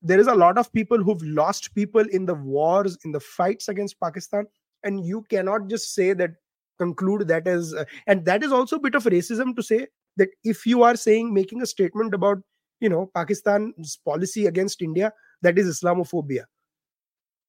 there 0.00 0.20
is 0.20 0.28
a 0.28 0.34
lot 0.34 0.58
of 0.58 0.72
people 0.72 0.98
who've 0.98 1.22
lost 1.22 1.74
people 1.74 2.04
in 2.08 2.24
the 2.24 2.34
wars 2.34 2.96
in 3.04 3.12
the 3.12 3.20
fights 3.20 3.68
against 3.68 4.00
pakistan 4.00 4.46
and 4.84 5.04
you 5.04 5.22
cannot 5.28 5.68
just 5.68 5.94
say 5.94 6.12
that 6.12 6.30
conclude 6.78 7.26
that 7.26 7.46
as 7.48 7.74
uh, 7.74 7.84
and 8.06 8.24
that 8.24 8.44
is 8.44 8.52
also 8.52 8.76
a 8.76 8.80
bit 8.80 8.94
of 8.94 9.04
racism 9.04 9.54
to 9.54 9.62
say 9.62 9.86
that 10.16 10.28
if 10.44 10.64
you 10.64 10.82
are 10.82 10.96
saying 10.96 11.34
making 11.34 11.60
a 11.62 11.66
statement 11.66 12.14
about 12.14 12.38
you 12.80 12.88
know 12.88 13.10
pakistan's 13.14 13.98
policy 14.04 14.46
against 14.46 14.82
india 14.82 15.12
that 15.42 15.58
is 15.58 15.80
islamophobia. 15.80 16.44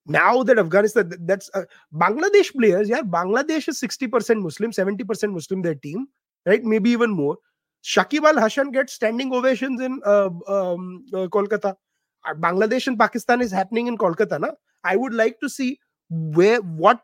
Now 0.06 0.44
that 0.44 0.58
afghanistan 0.58 1.12
that's 1.26 1.50
uh, 1.54 1.66
bangladesh 1.94 2.52
players 2.54 2.90
yeah 2.90 3.02
bangladesh 3.02 3.68
is 3.68 3.80
60% 3.80 4.42
muslim 4.42 4.72
70% 4.72 5.34
muslim 5.34 5.62
their 5.62 5.76
team 5.76 6.08
right? 6.46 6.64
Maybe 6.64 6.90
even 6.92 7.12
more. 7.12 7.38
Shakib 7.84 8.26
al 8.26 8.40
hasan 8.40 8.72
gets 8.72 8.94
standing 8.94 9.34
ovations 9.34 9.82
in 9.82 10.02
uh, 10.06 10.30
um, 10.48 11.06
uh, 11.14 11.28
kolkata. 11.28 11.76
Uh, 12.26 12.34
bangladesh 12.34 12.88
and 12.88 13.00
pakistan 13.00 13.42
is 13.42 13.52
happening 13.52 13.88
in 13.88 13.98
kolkata 13.98 14.40
na? 14.40 14.52
i 14.84 14.96
would 14.96 15.14
like 15.14 15.40
to 15.40 15.50
see 15.50 15.80
where 16.10 16.60
what 16.62 17.02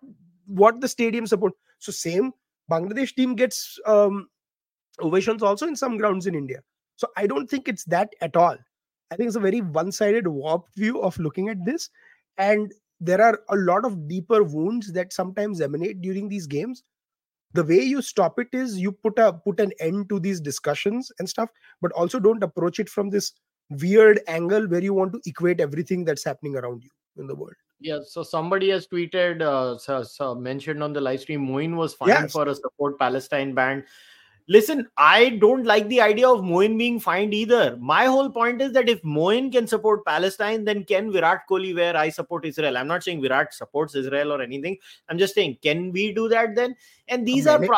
what 0.47 0.82
the 0.82 0.88
stadium 0.88 1.26
support. 1.28 1.53
So 1.80 1.91
same 1.91 2.32
bangladesh 2.71 3.15
team 3.15 3.36
gets 3.36 3.80
um, 3.86 4.28
ovations 4.99 5.43
also 5.43 5.67
in 5.67 5.76
some 5.76 5.97
grounds 5.97 6.26
in 6.26 6.36
india 6.36 6.59
so 6.95 7.07
i 7.17 7.27
don't 7.27 7.49
think 7.49 7.67
it's 7.67 7.83
that 7.85 8.13
at 8.21 8.35
all. 8.35 8.57
I 9.11 9.15
think 9.15 9.27
it's 9.27 9.35
a 9.35 9.39
very 9.39 9.61
one-sided 9.61 10.27
warped 10.27 10.75
view 10.75 10.99
of 11.01 11.17
looking 11.19 11.49
at 11.49 11.63
this 11.63 11.89
and 12.37 12.73
there 12.99 13.21
are 13.21 13.39
a 13.49 13.55
lot 13.55 13.85
of 13.85 14.07
deeper 14.07 14.43
wounds 14.43 14.91
that 14.93 15.13
sometimes 15.13 15.61
emanate 15.61 16.01
during 16.01 16.27
these 16.27 16.47
games. 16.47 16.83
The 17.53 17.63
way 17.63 17.81
you 17.81 18.01
stop 18.01 18.39
it 18.39 18.47
is 18.51 18.79
you 18.79 18.91
put 18.91 19.19
a 19.19 19.31
put 19.33 19.59
an 19.59 19.73
end 19.79 20.09
to 20.09 20.19
these 20.19 20.41
discussions 20.41 21.11
and 21.19 21.29
stuff 21.29 21.49
but 21.81 21.91
also 21.91 22.19
don't 22.19 22.41
approach 22.43 22.79
it 22.79 22.89
from 22.89 23.09
this 23.11 23.31
weird 23.69 24.21
angle 24.27 24.67
where 24.67 24.81
you 24.81 24.93
want 24.93 25.13
to 25.13 25.21
equate 25.25 25.61
everything 25.61 26.03
that's 26.03 26.23
happening 26.23 26.55
around 26.55 26.83
you 26.83 26.89
in 27.17 27.27
the 27.27 27.35
world. 27.35 27.53
Yeah 27.79 27.99
so 28.03 28.23
somebody 28.23 28.69
has 28.71 28.87
tweeted 28.87 29.41
uh, 29.41 29.77
so, 29.77 30.01
so 30.01 30.33
mentioned 30.33 30.81
on 30.81 30.93
the 30.93 31.01
live 31.01 31.19
stream 31.21 31.45
moeen 31.47 31.75
was 31.75 31.93
fined 31.93 32.09
Yes. 32.09 32.31
for 32.31 32.47
a 32.47 32.55
support 32.55 32.97
palestine 32.97 33.53
band 33.53 33.83
listen 34.47 34.87
i 34.95 35.29
don't 35.41 35.63
like 35.65 35.87
the 35.87 35.99
idea 35.99 36.27
of 36.29 36.41
moeen 36.41 36.77
being 36.77 36.99
fined 36.99 37.33
either. 37.33 37.77
My 37.79 38.05
whole 38.05 38.29
point 38.29 38.61
is 38.61 38.73
that 38.73 38.87
if 38.87 39.01
moeen 39.01 39.51
can 39.51 39.65
support 39.65 40.05
palestine 40.05 40.63
then 40.63 40.83
can 40.83 41.11
virat 41.11 41.41
kohli 41.49 41.73
where 41.75 41.97
i 41.97 42.09
support 42.09 42.45
israel? 42.45 42.77
I'm 42.77 42.87
not 42.87 43.03
saying 43.03 43.21
virat 43.21 43.53
supports 43.53 43.95
israel 43.95 44.31
or 44.31 44.41
anything. 44.41 44.77
I'm 45.09 45.17
just 45.17 45.33
saying 45.33 45.57
can 45.63 45.91
we 45.91 46.13
do 46.13 46.29
that 46.29 46.55
then? 46.55 46.75
And 47.07 47.25
these 47.25 47.47
are 47.47 47.59
pro- 47.59 47.77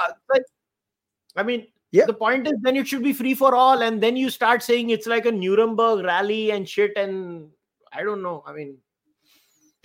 i 1.37 1.43
mean 1.43 1.67
Yeah. 1.91 2.05
the 2.05 2.13
point 2.13 2.47
is 2.47 2.55
then 2.63 2.75
it 2.75 2.87
should 2.87 3.03
be 3.03 3.13
free 3.13 3.33
for 3.33 3.55
all 3.55 3.81
and 3.81 4.03
then 4.03 4.17
you 4.17 4.29
start 4.29 4.61
saying 4.61 4.89
it's 4.89 5.07
like 5.07 5.25
a 5.25 5.31
nuremberg 5.31 6.03
rally 6.03 6.51
and 6.51 6.67
shit 6.67 6.97
and 6.97 7.49
i 7.93 8.03
don't 8.03 8.21
know. 8.21 8.43
I 8.45 8.51
mean 8.51 8.77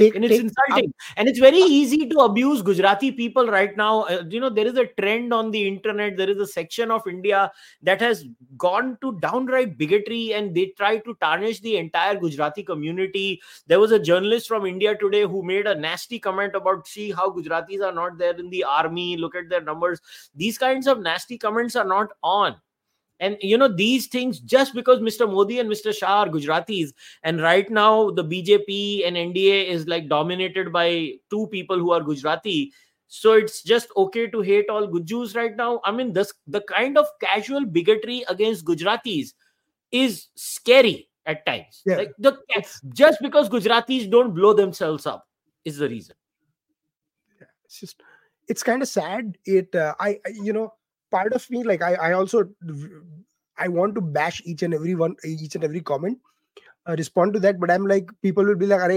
take, 0.02 0.14
and 0.14 0.24
it's 0.24 0.38
insulting. 0.38 0.92
and 1.16 1.28
it's 1.28 1.38
very 1.38 1.58
easy 1.58 2.08
to 2.08 2.18
abuse 2.20 2.62
gujarati 2.62 3.10
people 3.12 3.46
right 3.46 3.76
now. 3.76 4.02
Uh, 4.02 4.22
you 4.28 4.40
know 4.40 4.50
there 4.50 4.66
is 4.66 4.76
a 4.76 4.86
trend 5.00 5.32
on 5.32 5.50
the 5.50 5.66
internet. 5.66 6.16
There 6.16 6.30
is 6.30 6.38
a 6.38 6.46
section 6.46 6.90
of 6.90 7.06
india 7.06 7.50
that 7.82 8.00
has 8.00 8.24
gone 8.56 8.96
to 9.02 9.12
downright 9.20 9.76
bigotry 9.78 10.34
and 10.34 10.54
they 10.54 10.66
try 10.76 10.98
to 10.98 11.14
tarnish 11.20 11.60
the 11.60 11.76
entire 11.76 12.16
gujarati 12.16 12.62
community. 12.62 13.40
There 13.66 13.80
was 13.80 13.92
a 13.92 13.98
journalist 13.98 14.48
from 14.48 14.66
india 14.66 14.96
today 14.96 15.22
who 15.22 15.42
made 15.42 15.66
a 15.66 15.74
nasty 15.74 16.18
comment 16.18 16.54
about 16.54 16.86
see 16.86 17.10
how 17.10 17.30
gujaratis 17.30 17.82
are 17.82 17.92
not 17.92 18.18
there 18.18 18.34
in 18.34 18.50
the 18.50 18.64
army. 18.64 19.16
Look 19.16 19.34
at 19.34 19.48
their 19.48 19.62
numbers. 19.62 20.00
These 20.34 20.58
kinds 20.58 20.86
of 20.86 21.00
nasty 21.00 21.38
comments 21.38 21.76
are 21.76 21.84
not 21.84 22.08
on 22.22 22.56
and 23.22 23.38
you 23.40 23.56
know 23.56 23.68
these 23.68 24.06
things 24.14 24.38
just 24.40 24.74
because 24.74 25.00
mr 25.08 25.30
modi 25.32 25.58
and 25.60 25.70
mr 25.70 25.96
shah 25.98 26.18
are 26.22 26.28
gujaratis 26.28 26.92
and 27.22 27.40
right 27.40 27.70
now 27.70 28.10
the 28.10 28.24
bjp 28.24 29.06
and 29.08 29.16
nda 29.16 29.66
is 29.74 29.86
like 29.86 30.08
dominated 30.08 30.72
by 30.72 30.88
two 31.30 31.46
people 31.56 31.78
who 31.78 31.92
are 31.92 32.02
gujarati 32.12 32.72
so 33.14 33.34
it's 33.34 33.62
just 33.62 33.88
okay 33.94 34.26
to 34.26 34.40
hate 34.40 34.70
all 34.70 34.88
gujus 34.88 35.36
right 35.36 35.54
now. 35.54 35.82
I 35.84 35.92
mean 35.92 36.14
this 36.14 36.32
the 36.46 36.62
kind 36.62 36.96
of 36.96 37.06
casual 37.20 37.66
bigotry 37.66 38.24
against 38.26 38.64
gujaratis 38.64 39.34
is 39.90 40.28
scary 40.34 41.10
at 41.26 41.44
times. 41.44 41.82
Yeah. 41.84 41.96
like 41.96 42.12
the 42.18 42.38
just 42.94 43.20
because 43.20 43.50
gujaratis 43.50 44.10
don't 44.10 44.32
blow 44.34 44.54
themselves 44.54 45.04
up 45.04 45.28
is 45.66 45.76
the 45.76 45.90
reason. 45.90 46.16
Yeah, 47.38 47.48
it's 47.66 47.80
just 47.80 48.02
it's 48.48 48.62
kind 48.62 48.80
of 48.80 48.88
sad. 48.88 49.36
It 49.44 49.74
uh, 49.74 49.94
I, 50.00 50.18
I 50.26 50.30
you 50.30 50.54
know 50.54 50.72
part 51.14 51.32
of 51.38 51.48
me 51.54 51.62
like 51.70 51.82
i 51.82 51.94
i 52.08 52.12
also 52.12 52.42
i 53.58 53.68
want 53.68 53.94
to 53.94 54.04
bash 54.18 54.42
each 54.44 54.62
and 54.62 54.74
every 54.74 54.94
one 54.94 55.16
each 55.24 55.54
and 55.54 55.64
every 55.64 55.80
comment 55.80 56.18
uh, 56.88 56.96
respond 56.98 57.32
to 57.32 57.40
that 57.40 57.60
but 57.60 57.70
i'm 57.70 57.86
like 57.86 58.10
people 58.22 58.44
will 58.44 58.56
be 58.56 58.66
like 58.66 58.80
are 58.80 58.92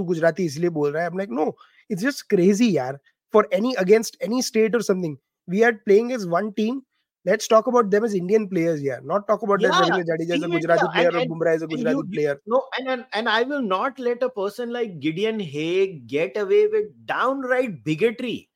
tu 0.00 0.04
gujarati 0.10 0.48
isliye 0.50 0.74
bol 0.80 0.92
raha 0.98 1.12
i'm 1.12 1.22
like 1.22 1.30
no 1.30 1.54
it's 1.88 2.02
just 2.02 2.28
crazy 2.28 2.72
yaar. 2.74 2.98
For 3.30 3.46
any 3.52 3.74
against 3.80 4.16
any 4.26 4.42
state 4.42 4.74
or 4.74 4.80
something 4.80 5.16
we 5.46 5.64
are 5.64 5.72
playing 5.86 6.12
as 6.12 6.26
one 6.26 6.52
team. 6.54 6.82
Let's 7.24 7.48
talk 7.48 7.66
about 7.66 7.90
them 7.90 8.04
as 8.04 8.14
indian 8.14 8.44
players 8.48 8.82
yeah 8.82 9.00
not 9.04 9.26
talk 9.30 9.42
about 9.42 9.60
yeah, 9.60 9.68
as 9.68 9.90
Jadeja 10.10 10.36
is 10.36 10.42
a 10.44 10.48
gujarati 10.48 10.84
yeah. 10.84 10.92
player 10.92 11.08
and, 11.08 11.16
or 11.16 11.24
bumrah 11.32 11.54
as 11.56 11.62
a 11.62 11.66
gujarati 11.66 11.96
you, 11.96 12.04
player. 12.12 12.40
no 12.46 12.60
and, 12.78 12.88
and 12.88 13.04
and 13.12 13.28
i 13.28 13.42
will 13.42 13.60
not 13.60 13.98
let 13.98 14.22
a 14.22 14.28
person 14.30 14.72
like 14.76 14.94
gideon 15.00 15.38
haigh 15.38 15.98
get 16.12 16.38
away 16.38 16.60
with 16.68 16.86
downright 17.04 17.84
bigotry 17.84 18.47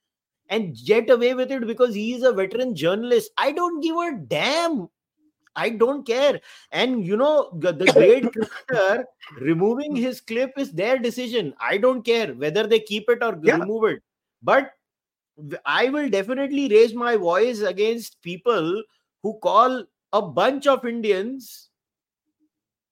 and 0.52 0.76
get 0.86 1.10
away 1.10 1.34
with 1.34 1.50
it 1.50 1.66
because 1.66 1.94
he 1.94 2.12
is 2.14 2.22
a 2.22 2.32
veteran 2.32 2.74
journalist. 2.76 3.30
I 3.38 3.52
don't 3.52 3.80
give 3.80 3.96
a 3.96 4.18
damn. 4.28 4.88
I 5.56 5.70
don't 5.70 6.06
care. 6.06 6.40
And 6.70 7.06
you 7.06 7.16
know, 7.16 7.50
the, 7.54 7.72
Grade 7.96 8.30
Cricketer 8.32 9.04
removing 9.40 9.96
his 9.96 10.20
clip 10.20 10.52
is 10.58 10.72
their 10.72 10.98
decision. 10.98 11.54
I 11.58 11.78
don't 11.78 12.02
care 12.02 12.34
whether 12.34 12.66
they 12.66 12.80
keep 12.80 13.08
it 13.08 13.22
or 13.22 13.38
Yeah. 13.42 13.58
remove 13.58 13.84
it. 13.84 14.02
But 14.42 14.72
I 15.64 15.88
will 15.88 16.08
definitely 16.10 16.68
raise 16.68 16.94
my 16.94 17.16
voice 17.16 17.60
against 17.60 18.20
people 18.22 18.82
who 19.22 19.38
call 19.42 19.84
a 20.12 20.22
bunch 20.22 20.66
of 20.66 20.84
Indians 20.84 21.70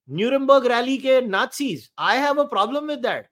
Nuremberg 0.09 0.65
rally 0.65 0.99
ke 0.99 1.25
Nazis. 1.25 1.91
I 1.97 2.17
have 2.17 2.39
a 2.39 2.47
problem 2.47 2.87
with 2.89 3.03
that. 3.03 3.29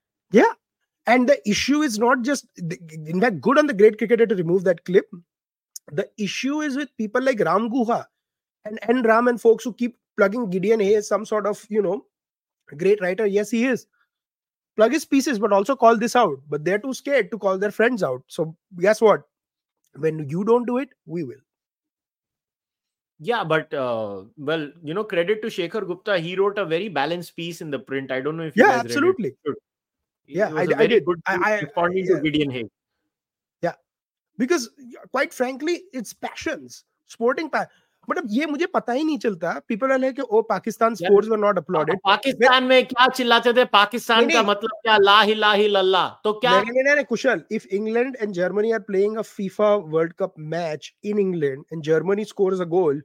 And 1.09 1.27
the 1.27 1.41
issue 1.49 1.81
is 1.81 1.99
not 1.99 2.21
just 2.21 2.47
in 2.59 3.21
fact 3.21 3.41
good 3.41 3.59
on 3.59 3.67
the 3.67 3.73
Grade 3.73 3.97
Cricketer 3.97 4.27
to 4.27 4.35
remove 4.35 4.65
that 4.65 4.85
clip. 4.85 5.11
The 5.91 6.07
issue 6.19 6.61
is 6.61 6.77
with 6.77 6.95
people 6.99 7.23
like 7.23 7.41
ram 7.41 7.71
guha 7.71 8.05
and 8.67 8.79
n 8.89 9.03
ram 9.03 9.27
and 9.27 9.41
folks 9.41 9.65
who 9.65 9.73
keep 9.73 9.97
plugging 10.19 10.51
gideon 10.51 10.81
haigh 10.81 10.97
as 10.97 11.09
some 11.09 11.25
sort 11.25 11.47
of 11.47 11.65
you 11.71 11.81
know 11.81 12.05
great 12.77 13.01
writer. 13.01 13.27
Yes 13.27 13.51
he 13.51 13.65
is. 13.65 13.87
Plug 14.77 14.93
his 14.93 15.07
pieces 15.07 15.39
but 15.39 15.51
also 15.51 15.75
call 15.75 15.97
this 15.97 16.15
out. 16.15 16.41
But 16.49 16.67
they're 16.67 16.79
too 16.79 16.93
scared 16.93 17.31
to 17.31 17.39
call 17.39 17.57
their 17.57 17.71
friends 17.71 18.03
out. 18.03 18.23
So 18.27 18.55
guess 18.79 19.01
what? 19.01 19.23
When 19.97 20.29
you 20.29 20.45
don't 20.45 20.67
do 20.67 20.77
it 20.77 20.91
we 21.07 21.25
will. 21.25 21.41
Yeah, 23.19 23.45
but 23.45 23.73
uh, 23.75 24.25
well, 24.37 24.71
you 24.85 24.95
know, 24.95 25.05
credit 25.05 25.41
to 25.43 25.49
Shekhar 25.49 25.87
Gupta. 25.87 26.19
He 26.19 26.37
wrote 26.37 26.59
a 26.59 26.65
very 26.65 26.89
balanced 26.89 27.35
piece 27.35 27.63
in 27.63 27.71
the 27.71 27.79
print. 27.79 28.13
I 28.13 28.21
don't 28.21 28.37
know 28.37 28.45
if 28.45 28.57
you 28.57 28.65
yeah 28.65 28.73
absolutely. 28.73 29.35
It 29.45 29.57
yeah, 30.29 30.55
I, 30.55 30.87
did. 30.87 31.05
Good 31.05 31.21
I, 31.27 31.35
I, 31.35 31.51
yeah. 31.57 32.07
to 32.07 32.21
Gideon 32.23 32.51
Hay. 32.51 32.65
Yeah, 33.63 33.75
because 34.39 34.71
quite 35.11 35.33
frankly, 35.33 35.83
it's 35.93 36.13
passions, 36.13 36.85
sporting 37.11 37.51
passion. 37.51 37.85
मतलब 38.09 38.27
ये 38.31 38.47
मुझे 38.47 38.67
पता 38.67 38.93
ही 38.93 39.03
नहीं 39.05 39.19
चलता। 39.19 39.53
People 39.69 39.91
are 39.93 39.99
like 40.01 40.21
oh 40.21 40.41
Pakistan 40.51 40.95
scores 40.95 41.29
were 41.29 41.39
not 41.39 41.59
uploaded 41.59 41.99
Pakistan 42.05 42.65
में 42.65 42.87
क्या 42.87 43.07
चिल्लाते 43.17 43.53
थे? 43.53 43.65
पाकिस्तान 43.65 44.29
का 44.31 44.43
मतलब 44.43 44.79
क्या? 44.83 44.97
ला 44.97 45.21
ही 45.21 45.35
ला 45.35 45.53
ही 45.53 45.69
लल्ला 45.69 46.09
तो 46.25 46.33
क्या 46.33 46.53
नहीं 46.61 46.73
नहीं 46.73 46.95
नहीं 46.95 47.05
Kushal 47.05 47.43
if 47.53 47.67
England 47.67 48.17
and 48.23 48.33
Germany 48.35 48.73
are 48.73 48.81
playing 48.89 49.17
a 49.17 49.23
FIFA 49.23 49.75
world 49.95 50.13
cup 50.19 50.35
match 50.55 50.93
in 51.05 51.19
England 51.19 51.65
and 51.73 51.83
Germany 51.83 52.25
scores 52.25 52.61
a 52.61 52.65
goal 52.77 53.03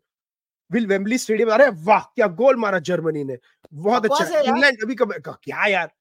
will 0.72 0.88
Wembley 0.88 1.18
stadium 1.18 1.50
अरे 1.54 1.68
वाह 1.84 2.00
क्या 2.16 2.28
गोल 2.40 2.56
मारा 2.66 2.80
जर्मनी 2.92 3.24
ने। 3.24 3.38
बहुत 3.74 4.06
अच्छा। 4.06 4.40
इंग्लैंड 4.40 4.84
अभी 4.84 4.96
कब 4.96 5.14
क्या 5.44 5.66
यार? 5.66 5.92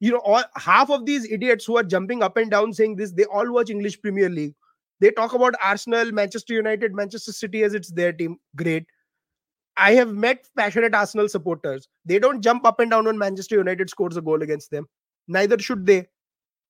You 0.00 0.10
know 0.10 0.20
all 0.24 0.42
half 0.56 0.90
of 0.90 1.06
these 1.06 1.30
idiots 1.30 1.64
who 1.64 1.76
are 1.76 1.82
jumping 1.82 2.22
up 2.22 2.36
and 2.36 2.50
down 2.50 2.72
saying 2.72 2.96
this 2.96 3.12
they 3.12 3.24
all 3.24 3.52
watch 3.52 3.70
english 3.70 4.00
premier 4.00 4.28
league. 4.28 4.54
They 5.00 5.10
talk 5.10 5.32
about 5.32 5.54
arsenal 5.62 6.12
manchester 6.12 6.54
united 6.54 6.94
manchester 6.94 7.32
city 7.32 7.62
as 7.62 7.74
it's 7.74 7.90
their 7.90 8.12
team. 8.12 8.38
Great. 8.56 8.86
I 9.76 9.92
have 9.92 10.12
met 10.12 10.46
passionate 10.56 10.94
arsenal 10.94 11.28
supporters. 11.28 11.88
They 12.04 12.18
don't 12.18 12.42
jump 12.42 12.66
up 12.66 12.80
and 12.80 12.90
down 12.90 13.04
when 13.04 13.18
manchester 13.18 13.56
united 13.56 13.88
scores 13.88 14.16
a 14.16 14.22
goal 14.22 14.42
against 14.42 14.70
them. 14.70 14.86
Neither 15.28 15.58
should 15.58 15.86
they. 15.86 16.06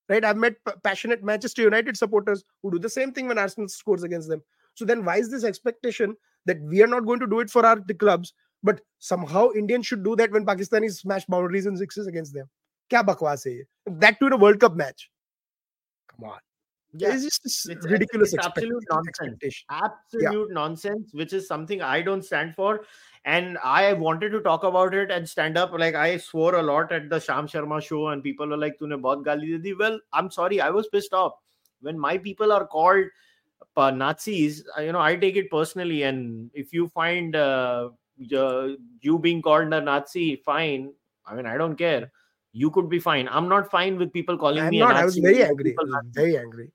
Right? 0.07 0.23
I've 0.25 0.37
met 0.37 0.55
p- 0.65 0.73
passionate 0.83 1.23
manchester 1.23 1.61
united 1.61 1.97
supporters 1.97 2.43
who 2.61 2.71
do 2.71 2.79
the 2.79 2.89
same 2.89 3.11
thing 3.13 3.27
when 3.27 3.37
arsenal 3.37 3.69
scores 3.69 4.03
against 4.03 4.29
them. 4.29 4.41
So 4.75 4.85
then 4.85 5.05
why 5.05 5.17
is 5.17 5.29
this 5.29 5.43
expectation 5.43 6.15
that 6.45 6.61
we 6.61 6.81
are 6.83 6.87
not 6.87 7.05
going 7.05 7.19
to 7.19 7.27
do 7.27 7.39
it 7.39 7.49
for 7.49 7.65
our 7.65 7.79
clubs 7.99 8.33
but 8.63 8.81
somehow 8.99 9.49
indians 9.55 9.87
should 9.87 10.03
do 10.03 10.15
that 10.15 10.31
when 10.31 10.45
pakistanis 10.45 10.99
smash 10.99 11.25
boundaries 11.25 11.65
and 11.65 11.77
sixes 11.77 12.07
against 12.07 12.33
them 12.33 12.49
क्या 12.90 13.02
बकवास 13.02 13.46
है 13.46 13.56
ये 13.56 13.64
that 14.02 14.18
too 14.20 14.26
in 14.26 14.32
a 14.32 14.36
world 14.36 14.60
cup 14.60 14.76
match 14.78 15.10
come 16.12 16.28
on 16.28 16.38
yeah. 16.92 17.14
it's 17.14 17.24
just 17.24 17.70
it's, 17.70 17.86
ridiculous 17.86 18.32
it's 18.34 18.46
absolute 18.46 18.84
nonsense 18.90 19.64
absolute 19.70 20.48
yeah. 20.48 20.54
nonsense 20.54 21.12
which 21.12 21.32
is 21.32 21.46
something 21.46 21.82
i 21.82 22.00
don't 22.02 22.24
stand 22.24 22.54
for 22.54 22.80
and 23.24 23.58
i 23.64 23.92
wanted 23.92 24.30
to 24.30 24.40
talk 24.40 24.64
about 24.64 24.94
it 24.94 25.10
and 25.10 25.28
stand 25.28 25.58
up 25.58 25.72
like 25.72 25.94
i 25.94 26.16
swore 26.16 26.56
a 26.56 26.62
lot 26.62 26.92
at 26.92 27.08
the 27.10 27.20
sham 27.20 27.46
sharma 27.46 27.80
show 27.82 28.08
and 28.08 28.22
people 28.22 28.48
were 28.48 28.56
like 28.56 28.78
tune 28.78 28.96
bahut 29.06 29.24
gali 29.30 29.62
di 29.68 29.74
well 29.84 30.00
i'm 30.12 30.30
sorry 30.30 30.60
i 30.60 30.70
was 30.70 30.88
pissed 30.88 31.12
off 31.12 31.38
when 31.80 31.98
my 31.98 32.16
people 32.18 32.52
are 32.58 32.66
called 32.66 33.04
uh, 33.76 33.90
nazis 33.90 34.64
you 34.80 34.92
know 34.92 35.00
i 35.00 35.14
take 35.14 35.36
it 35.36 35.50
personally 35.50 36.02
and 36.02 36.50
if 36.54 36.72
you 36.72 36.88
find 36.88 37.36
uh, 37.36 37.88
you 38.18 39.18
being 39.18 39.42
called 39.42 39.80
a 39.80 39.80
nazi 39.80 40.28
fine 40.36 40.92
i 41.26 41.34
mean 41.34 41.46
i 41.46 41.58
don't 41.58 41.76
care 41.76 42.10
you 42.53 42.69
could 42.71 42.89
be 42.89 42.99
fine. 42.99 43.27
I'm 43.31 43.47
not 43.47 43.71
fine 43.71 43.97
with 43.97 44.11
people 44.11 44.37
calling 44.37 44.55
me. 44.55 44.61
I'm 44.61 44.71
me 44.71 44.79
not, 44.79 44.95
i 44.95 45.05
was 45.05 45.17
very 45.17 45.43
angry. 45.43 45.75
very 46.11 46.37
angry. 46.37 46.71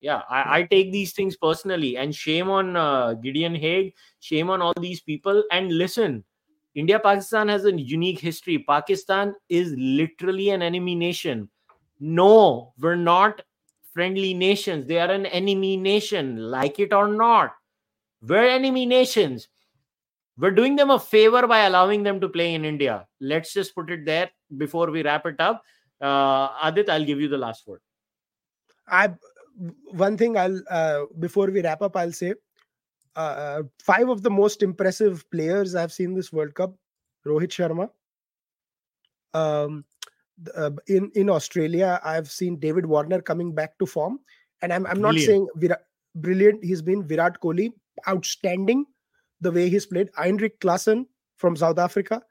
Yeah 0.00 0.22
I, 0.30 0.58
I, 0.58 0.62
take 0.62 0.92
these 0.92 1.12
things 1.12 1.36
personally 1.36 1.96
and 1.96 2.14
shame 2.14 2.48
on 2.48 2.76
uh, 2.76 3.14
gideon 3.14 3.54
haigh 3.54 3.94
shame 4.20 4.48
on 4.48 4.62
all 4.62 4.74
these 4.80 5.00
people. 5.00 5.42
And 5.50 5.72
listen 5.72 6.24
india 6.74 7.00
pakistan 7.00 7.48
has 7.48 7.64
a 7.64 7.72
unique 7.72 8.20
history. 8.20 8.58
Pakistan 8.68 9.34
is 9.48 9.74
literally 9.76 10.50
an 10.50 10.62
enemy 10.62 10.94
nation. 10.94 11.48
No 11.98 12.72
we're 12.78 12.94
not 12.94 13.42
friendly 13.92 14.34
nations. 14.34 14.86
They 14.86 15.00
are 15.00 15.10
an 15.10 15.26
enemy 15.26 15.76
nation 15.76 16.36
like 16.36 16.78
it 16.78 16.92
or 16.92 17.08
not. 17.08 17.54
We're 18.22 18.48
enemy 18.48 18.86
nations 18.86 19.48
we're 20.38 20.52
doing 20.52 20.76
them 20.76 20.90
a 20.90 20.98
favor 20.98 21.46
by 21.46 21.60
allowing 21.66 22.02
them 22.02 22.20
to 22.20 22.28
play 22.28 22.54
in 22.54 22.64
india. 22.64 23.06
Let's 23.20 23.52
just 23.52 23.74
put 23.74 23.90
it 23.90 24.04
there 24.04 24.30
before 24.56 24.90
we 24.90 25.02
wrap 25.02 25.26
it 25.26 25.40
up. 25.40 25.62
Uh, 26.00 26.48
aadit 26.66 26.88
i'll 26.88 27.04
give 27.04 27.20
you 27.20 27.28
the 27.28 27.38
last 27.38 27.66
word. 27.66 27.80
I 28.88 29.14
one 29.90 30.16
thing 30.16 30.36
I'll 30.36 30.60
uh, 30.70 31.04
before 31.18 31.46
we 31.50 31.62
wrap 31.62 31.82
up, 31.82 31.96
I'll 31.96 32.12
say 32.12 32.34
uh, 33.16 33.18
uh, 33.18 33.62
five 33.82 34.08
of 34.08 34.22
the 34.22 34.30
most 34.30 34.62
impressive 34.62 35.28
players 35.30 35.74
I've 35.74 35.92
seen 35.92 36.14
this 36.14 36.32
World 36.32 36.54
Cup: 36.54 36.74
Rohit 37.26 37.50
Sharma. 37.50 37.90
Um, 39.34 39.84
uh, 40.54 40.70
in 40.86 41.10
in 41.14 41.28
Australia, 41.28 42.00
I've 42.04 42.30
seen 42.30 42.60
David 42.60 42.86
Warner 42.86 43.20
coming 43.20 43.54
back 43.54 43.78
to 43.78 43.86
form, 43.86 44.20
and 44.62 44.72
I'm 44.72 44.86
I'm 44.86 45.02
not 45.02 45.16
saying 45.16 45.48
Virat, 45.56 45.82
brilliant. 46.14 46.64
He's 46.64 46.82
been 46.82 47.02
Virat 47.02 47.40
Kohli 47.40 47.72
outstanding 48.06 48.86
the 49.40 49.52
way 49.52 49.68
he's 49.68 49.86
played. 49.86 50.10
Heinrich 50.16 50.60
Klaasen 50.60 51.06
from 51.36 51.56
South 51.56 51.78
Africa, 51.78 52.22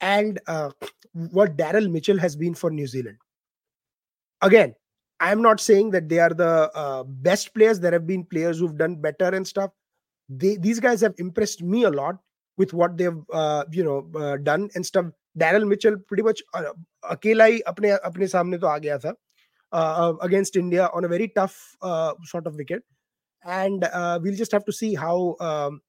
and 0.00 0.40
uh, 0.46 0.70
what 1.12 1.56
Daryl 1.56 1.90
Mitchell 1.90 2.18
has 2.18 2.36
been 2.36 2.54
for 2.54 2.70
New 2.70 2.86
Zealand. 2.86 3.18
Again, 4.42 4.74
I 5.20 5.32
am 5.32 5.42
not 5.42 5.60
saying 5.60 5.90
that 5.90 6.08
they 6.08 6.18
are 6.18 6.30
the 6.30 6.70
uh, 6.74 7.02
best 7.04 7.52
players. 7.54 7.78
There 7.78 7.92
have 7.92 8.06
been 8.06 8.24
players 8.24 8.58
who've 8.58 8.76
done 8.76 8.96
better 8.96 9.26
and 9.26 9.46
stuff. 9.46 9.70
They, 10.30 10.56
these 10.56 10.80
guys 10.80 11.00
have 11.02 11.14
impressed 11.18 11.62
me 11.62 11.82
a 11.82 11.90
lot 11.90 12.16
with 12.56 12.72
what 12.72 12.96
they've 12.96 13.20
uh, 13.32 13.64
you 13.70 13.84
know 13.84 14.08
uh, 14.18 14.36
done 14.38 14.70
and 14.74 14.84
stuff. 14.84 15.06
Daryl 15.38 15.66
Mitchell 15.66 15.96
pretty 16.08 16.22
much 16.22 16.42
uh, 16.54 16.72
Akelai 17.04 17.60
अपने 17.66 17.90
अपने 18.04 18.26
सामने 18.28 18.58
तो 18.58 18.66
आ 18.66 18.78
गया 18.78 18.98
था 18.98 19.14
uh, 19.72 20.14
against 20.22 20.56
India 20.56 20.88
on 20.94 21.04
a 21.04 21.08
very 21.08 21.28
tough 21.28 21.76
sort 22.24 22.46
of 22.46 22.56
wicket, 22.56 22.82
and 23.44 23.86
we'll 24.22 24.34
just 24.34 24.52
have 24.52 24.64
to 24.64 24.72
see 24.72 24.94
how 24.94 25.36
um, 25.40 25.80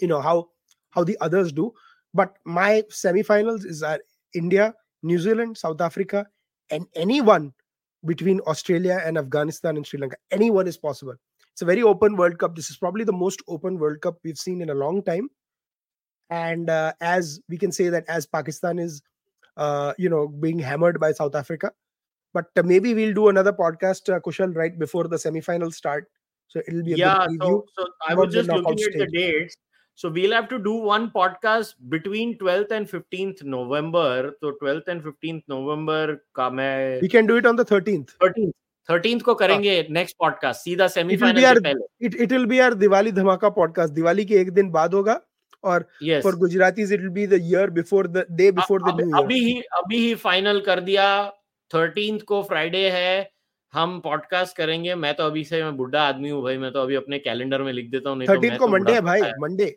you 0.00 0.08
know 0.08 0.20
how 0.20 0.48
how 0.90 1.04
the 1.04 1.16
others 1.20 1.52
do. 1.52 1.72
But 2.12 2.36
my 2.44 2.82
semifinals 2.90 3.64
is 3.64 3.82
uh, 3.82 3.98
India, 4.34 4.74
New 5.02 5.18
Zealand, 5.18 5.56
South 5.56 5.80
Africa, 5.80 6.26
and 6.70 6.86
anyone 6.94 7.52
between 8.04 8.40
Australia 8.40 9.00
and 9.04 9.18
Afghanistan 9.18 9.76
and 9.76 9.86
Sri 9.86 10.00
Lanka. 10.00 10.16
Anyone 10.30 10.66
is 10.66 10.76
possible. 10.76 11.14
It's 11.52 11.62
a 11.62 11.66
very 11.66 11.82
open 11.82 12.16
World 12.16 12.38
Cup. 12.38 12.56
This 12.56 12.70
is 12.70 12.76
probably 12.76 13.04
the 13.04 13.12
most 13.12 13.42
open 13.46 13.78
World 13.78 14.00
Cup 14.00 14.18
we've 14.24 14.38
seen 14.38 14.62
in 14.62 14.70
a 14.70 14.74
long 14.74 15.02
time. 15.02 15.28
And 16.30 16.70
uh, 16.70 16.92
as 17.00 17.40
we 17.48 17.58
can 17.58 17.72
say 17.72 17.88
that 17.88 18.04
as 18.08 18.24
Pakistan 18.24 18.78
is, 18.78 19.02
uh, 19.56 19.92
you 19.98 20.08
know, 20.08 20.28
being 20.28 20.58
hammered 20.58 21.00
by 21.00 21.12
South 21.12 21.34
Africa, 21.34 21.72
but 22.32 22.46
uh, 22.56 22.62
maybe 22.62 22.94
we'll 22.94 23.14
do 23.14 23.28
another 23.28 23.52
podcast, 23.52 24.14
uh, 24.14 24.20
Kushal, 24.20 24.54
right 24.56 24.78
before 24.78 25.08
the 25.08 25.16
semifinals 25.16 25.74
start. 25.74 26.06
So 26.48 26.62
it'll 26.66 26.82
be 26.82 26.94
a 26.94 26.96
yeah. 26.96 27.26
So, 27.40 27.64
so 27.76 27.86
I 28.08 28.14
was 28.14 28.32
just 28.32 28.48
looking 28.48 28.72
at 28.72 28.98
the 28.98 29.06
dates. 29.12 29.56
So 30.02 30.08
we'll 30.08 30.32
have 30.32 30.48
to 30.48 30.58
do 30.58 30.74
one 30.82 31.06
podcast 31.14 31.74
between 31.94 32.30
12th 32.38 32.70
and 32.72 32.88
15th 32.90 33.40
November. 33.54 34.34
So 34.40 34.52
12th 34.60 34.86
and 34.92 35.02
15th 35.06 35.42
November 35.48 36.16
का 36.34 36.48
मैं 36.50 37.00
We 37.02 37.10
can 37.14 37.26
do 37.30 37.36
it 37.40 37.48
on 37.50 37.58
the 37.58 37.66
13th. 37.70 38.14
13th. 38.24 38.54
13th 38.88 39.22
को 39.22 39.34
करेंगे 39.34 39.74
next 39.90 40.16
podcast 40.18 40.60
सीधा 40.60 40.86
semifinal 40.88 41.40
से 41.40 41.60
पहले। 41.60 42.06
It 42.06 42.14
it 42.14 42.32
will 42.32 42.46
be 42.46 42.58
our 42.58 42.74
Diwali 42.74 43.12
dhamaka 43.12 43.48
podcast 43.58 43.94
Diwali 43.94 44.24
के 44.24 44.34
एक 44.34 44.52
दिन 44.52 44.70
बाद 44.70 44.94
होगा 44.94 45.20
और 45.64 45.86
for 46.22 46.36
Gujaratis 46.36 46.92
it 46.92 47.00
will 47.00 47.10
be 47.18 47.26
the 47.26 47.40
year 47.42 47.70
before 47.70 48.06
the 48.06 48.24
day 48.30 48.50
before 48.52 48.82
the 48.82 48.96
new 49.00 49.22
अभी 49.22 49.38
ही 49.44 49.60
अभी 49.80 49.98
ही 50.06 50.14
फाइनल 50.24 50.60
कर 50.60 50.80
दिया। 50.80 51.10
13th 51.70 52.22
को 52.22 52.42
फ्राइडे 52.42 52.88
है। 52.90 53.30
हम 53.74 53.98
पॉडकास्ट 54.00 54.56
करेंगे। 54.56 54.94
मैं 54.94 55.14
तो 55.14 55.26
अभी 55.26 55.44
से 55.44 55.62
मैं 55.62 55.76
बुढ़ा 55.76 56.02
आदमी 56.02 56.30
हूँ 56.30 56.42
भाई। 56.42 56.58
मैं 56.58 56.72
तो 56.72 56.82
अभी 56.82 56.94
अपने 56.94 57.18
कैलेंडर 57.18 57.62
में 57.62 57.72
लिख 57.72 57.90
देता 57.90 58.10
हूँ 58.10 58.18
नहीं 58.18 58.28
तो 58.28 58.58
को 58.58 58.68
मंडे 58.68 58.92
है 58.92 59.00
भाई 59.00 59.20
मंडे 59.40 59.70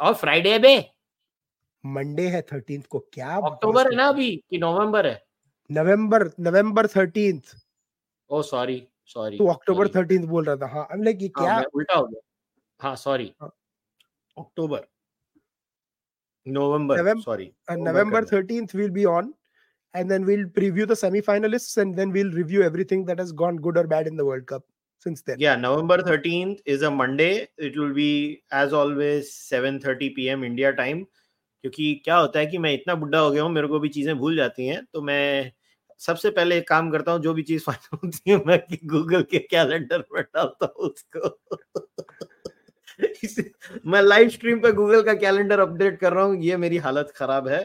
और 0.00 0.14
फ्राइडे 0.14 0.58
बे। 0.58 0.76
मंडे 1.84 2.26
है 2.28 2.40
थर्टींथ 2.52 2.82
को 2.90 2.98
क्या 3.12 3.36
अक्टूबर 3.36 3.90
है 3.90 3.96
ना 3.96 4.06
अभी 4.08 4.30
कि 4.50 4.58
नवंबर 4.58 5.06
है? 5.06 5.22
November 5.70 6.30
November 6.40 6.86
thirteenth 6.96 7.54
oh 8.30 8.42
sorry 8.42 8.82
sorry 9.06 9.38
तू 9.38 9.46
अक्टूबर 9.46 9.88
थर्टींथ 9.88 10.26
बोल 10.28 10.44
रहा 10.44 10.56
था 10.56 10.66
हाँ 10.72 10.86
अब 10.92 11.02
लेकिन 11.02 11.30
हाँ, 11.36 11.44
क्या? 11.44 11.54
हाँ, 11.54 11.64
उल्टा 11.74 11.98
हो 11.98 12.06
गया। 12.06 12.20
हाँ 12.80 12.94
सॉरी 12.96 13.32
हाँ। 13.40 13.50
October. 14.36 14.86
November 16.46 17.18
sorry 17.20 17.50
November 17.70 18.24
thirteenth 18.24 18.74
will 18.74 18.90
be 18.90 19.04
on 19.04 19.34
and 19.94 20.08
then 20.12 20.24
we'll 20.26 20.42
preview 20.56 20.84
the 20.88 20.94
semi-finalists 20.98 21.78
and 21.82 21.96
then 22.00 22.12
we'll 22.16 22.28
review 22.34 22.60
everything 22.62 23.00
that 23.06 23.18
has 23.22 23.30
gone 23.40 23.56
good 23.62 23.78
or 23.80 23.82
bad 23.92 24.06
in 24.10 24.16
the 24.20 24.24
world 24.24 24.44
cup. 24.50 24.62
Since 25.00 25.22
then. 25.22 25.36
Yeah, 25.38 25.56
November 25.56 26.02
13th 26.02 26.60
is 26.66 26.82
a 26.82 26.90
Monday. 26.90 27.48
It 27.58 27.76
will 27.76 27.94
be 27.94 28.42
as 28.52 28.72
always 28.72 29.32
7:30 29.32 30.14
p.m. 30.14 30.44
India 30.44 30.72
time. 30.74 31.06
क्योंकि 31.64 31.94
क्या 32.04 32.16
होता 32.16 32.38
है 32.38 32.46
कि 32.46 32.58
मैं 32.58 32.72
इतना 32.74 32.94
बुढ़ा 32.94 33.18
हो 33.18 33.30
गया 33.30 33.42
हूँ 33.42 33.50
मेरे 33.52 33.66
को 33.68 33.78
भी 33.80 33.88
चीज़ें 33.88 34.16
भूल 34.18 34.36
जाती 34.36 34.66
हैं 34.66 34.84
तो 34.92 35.02
मैं 35.02 35.52
सबसे 36.00 36.30
पहले 36.30 36.56
एक 36.58 36.68
काम 36.68 36.90
करता 36.90 37.12
हूँ 37.12 37.20
जो 37.22 37.34
भी 37.34 37.42
चीज़ 37.42 37.64
फाइनल 37.64 37.98
होती 38.04 38.30
है 38.30 38.36
मैं 38.46 38.58
गूगल 38.90 39.22
के 39.30 39.38
कैलेंडर 39.50 40.04
में 40.14 40.22
डालता 40.22 40.66
हूँ 40.66 40.88
उसको 40.88 41.28
मैं 43.86 44.02
लाइव 44.02 44.28
स्ट्रीम 44.28 44.60
पे 44.60 44.72
गूगल 44.72 45.02
का 45.02 45.14
कैलेंडर 45.14 45.60
अपडेट 45.60 45.98
कर 46.00 46.12
रहा 46.12 46.24
हूँ 46.24 46.36
ये 46.44 46.56
मेरी 46.56 46.76
हालत 46.86 47.12
खराब 47.16 47.48
है 47.48 47.60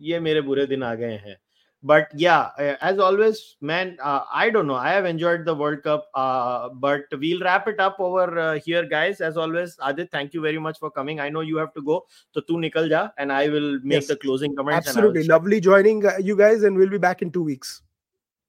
ये 0.00 0.20
मेरे 0.20 0.40
बुरे 0.40 0.66
दिन 0.66 0.82
आ 0.82 0.94
गए 0.94 1.16
हैं 1.26 1.36
but 1.82 2.08
yeah 2.14 2.50
as 2.82 2.98
always 2.98 3.56
man 3.60 3.96
uh, 4.02 4.20
i 4.32 4.50
don't 4.50 4.66
know. 4.66 4.74
I 4.74 4.90
have 4.90 5.06
enjoyed 5.06 5.44
the 5.44 5.54
world 5.54 5.82
cup 5.82 6.08
uh, 6.14 6.68
but 6.68 7.04
we'll 7.12 7.40
wrap 7.40 7.68
it 7.68 7.80
up 7.80 7.96
over 7.98 8.38
uh, 8.38 8.58
here 8.58 8.84
guys. 8.84 9.20
As 9.20 9.36
always 9.36 9.76
aadit 9.76 10.10
thank 10.10 10.34
you 10.34 10.40
very 10.42 10.58
much 10.58 10.78
for 10.78 10.90
coming. 10.90 11.20
I 11.20 11.30
know 11.30 11.40
you 11.40 11.56
have 11.56 11.72
to 11.74 11.82
go 11.82 12.06
so 12.32 12.40
tu 12.40 12.56
nikal 12.56 12.90
ja 12.90 13.08
and 13.16 13.32
i 13.32 13.48
will 13.48 13.80
make 13.82 14.00
yes. 14.00 14.08
the 14.08 14.16
closing 14.16 14.54
comments 14.54 14.88
absolutely. 14.88 15.24
lovely 15.24 15.60
joining 15.60 16.04
uh, 16.04 16.16
you 16.18 16.36
guys 16.36 16.64
and 16.64 16.76
we'll 16.76 16.90
be 16.90 16.98
back 16.98 17.22
in 17.22 17.30
two 17.30 17.42
weeks. 17.42 17.82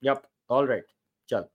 Yep. 0.01 0.27
All 0.49 0.67
right. 0.67 0.83
Chal. 1.27 1.49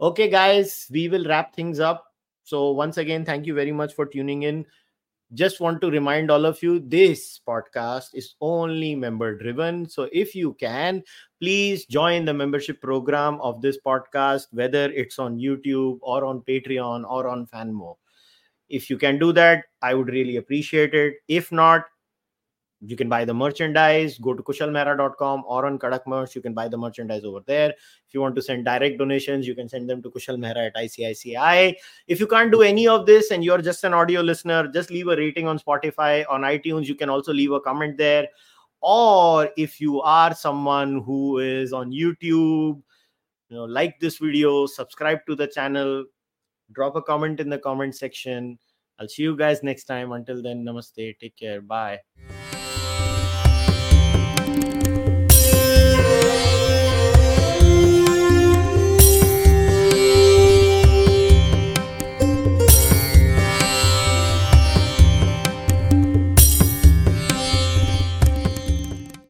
okay 0.00 0.28
guys 0.28 0.88
we 0.90 1.08
will 1.08 1.24
wrap 1.24 1.54
things 1.54 1.78
up. 1.78 2.04
So 2.42 2.70
once 2.72 2.98
again 2.98 3.24
thank 3.24 3.46
you 3.46 3.54
very 3.54 3.72
much 3.72 3.94
for 3.94 4.06
tuning 4.06 4.42
in 4.42 4.66
just 5.34 5.60
want 5.60 5.80
to 5.80 5.90
remind 5.90 6.30
all 6.30 6.46
of 6.46 6.62
you 6.62 6.78
this 6.78 7.40
podcast 7.46 8.10
is 8.14 8.34
only 8.40 8.94
member 8.94 9.36
driven. 9.36 9.88
So 9.88 10.08
if 10.12 10.34
you 10.34 10.54
can 10.54 11.02
please 11.40 11.84
join 11.86 12.24
the 12.24 12.32
membership 12.34 12.80
program 12.80 13.40
of 13.40 13.60
this 13.60 13.78
podcast 13.84 14.46
whether 14.52 14.90
it's 14.92 15.18
on 15.18 15.36
youtube 15.36 15.98
or 16.00 16.24
on 16.24 16.40
patreon 16.42 17.04
or 17.08 17.28
on 17.28 17.46
fanmo. 17.46 17.96
If 18.68 18.88
you 18.88 18.98
can 18.98 19.18
do 19.18 19.32
that 19.32 19.64
i 19.82 19.94
would 19.94 20.08
really 20.08 20.36
appreciate 20.36 20.94
it. 20.94 21.14
If 21.28 21.50
not 21.50 21.84
you 22.80 22.96
can 22.96 23.08
buy 23.08 23.24
the 23.24 23.32
merchandise 23.32 24.18
go 24.18 24.34
to 24.34 24.42
kushalmehra.com 24.42 25.44
or 25.46 25.66
on 25.66 25.78
kadak 25.78 26.06
merch 26.06 26.34
you 26.34 26.42
can 26.42 26.52
buy 26.52 26.68
the 26.68 26.76
merchandise 26.76 27.24
over 27.24 27.40
there. 27.46 27.70
If 27.70 28.14
you 28.14 28.20
want 28.20 28.34
to 28.36 28.42
send 28.42 28.64
direct 28.64 28.98
donations 28.98 29.46
you 29.46 29.54
can 29.54 29.68
send 29.68 29.88
them 29.88 30.02
to 30.02 30.10
kushal 30.10 30.36
mehra 30.38 30.66
at 30.66 30.76
icici 30.76 31.74
if 32.06 32.20
you 32.20 32.26
can't 32.26 32.52
do 32.52 32.62
any 32.62 32.86
of 32.86 33.06
this 33.06 33.30
and 33.30 33.42
you're 33.42 33.62
just 33.62 33.84
an 33.84 33.94
audio 33.94 34.20
listener 34.20 34.68
just 34.68 34.90
leave 34.90 35.08
a 35.08 35.16
rating 35.16 35.48
on 35.48 35.58
spotify 35.58 36.24
on 36.28 36.42
itunes 36.42 36.86
you 36.86 36.94
can 36.94 37.08
also 37.08 37.32
leave 37.32 37.52
a 37.52 37.60
comment 37.60 37.96
there. 37.96 38.28
Or 38.82 39.48
if 39.56 39.80
you 39.80 40.02
are 40.02 40.34
someone 40.34 41.00
who 41.00 41.38
is 41.38 41.72
on 41.72 41.90
youtube 41.90 42.82
you 43.48 43.56
know 43.56 43.64
like 43.64 43.98
this 44.00 44.18
video 44.18 44.66
subscribe 44.66 45.20
to 45.26 45.34
the 45.34 45.46
channel 45.46 46.04
drop 46.72 46.96
a 46.96 47.02
comment 47.02 47.40
in 47.40 47.48
the 47.48 47.58
comment 47.58 47.94
section. 47.94 48.58
I'll 48.98 49.08
see 49.08 49.22
you 49.22 49.36
guys 49.36 49.62
next 49.62 49.84
time. 49.84 50.12
Until 50.12 50.42
then 50.42 50.64
namaste. 50.64 51.18
Take 51.20 51.36
care. 51.36 51.60
Bye 51.60 52.00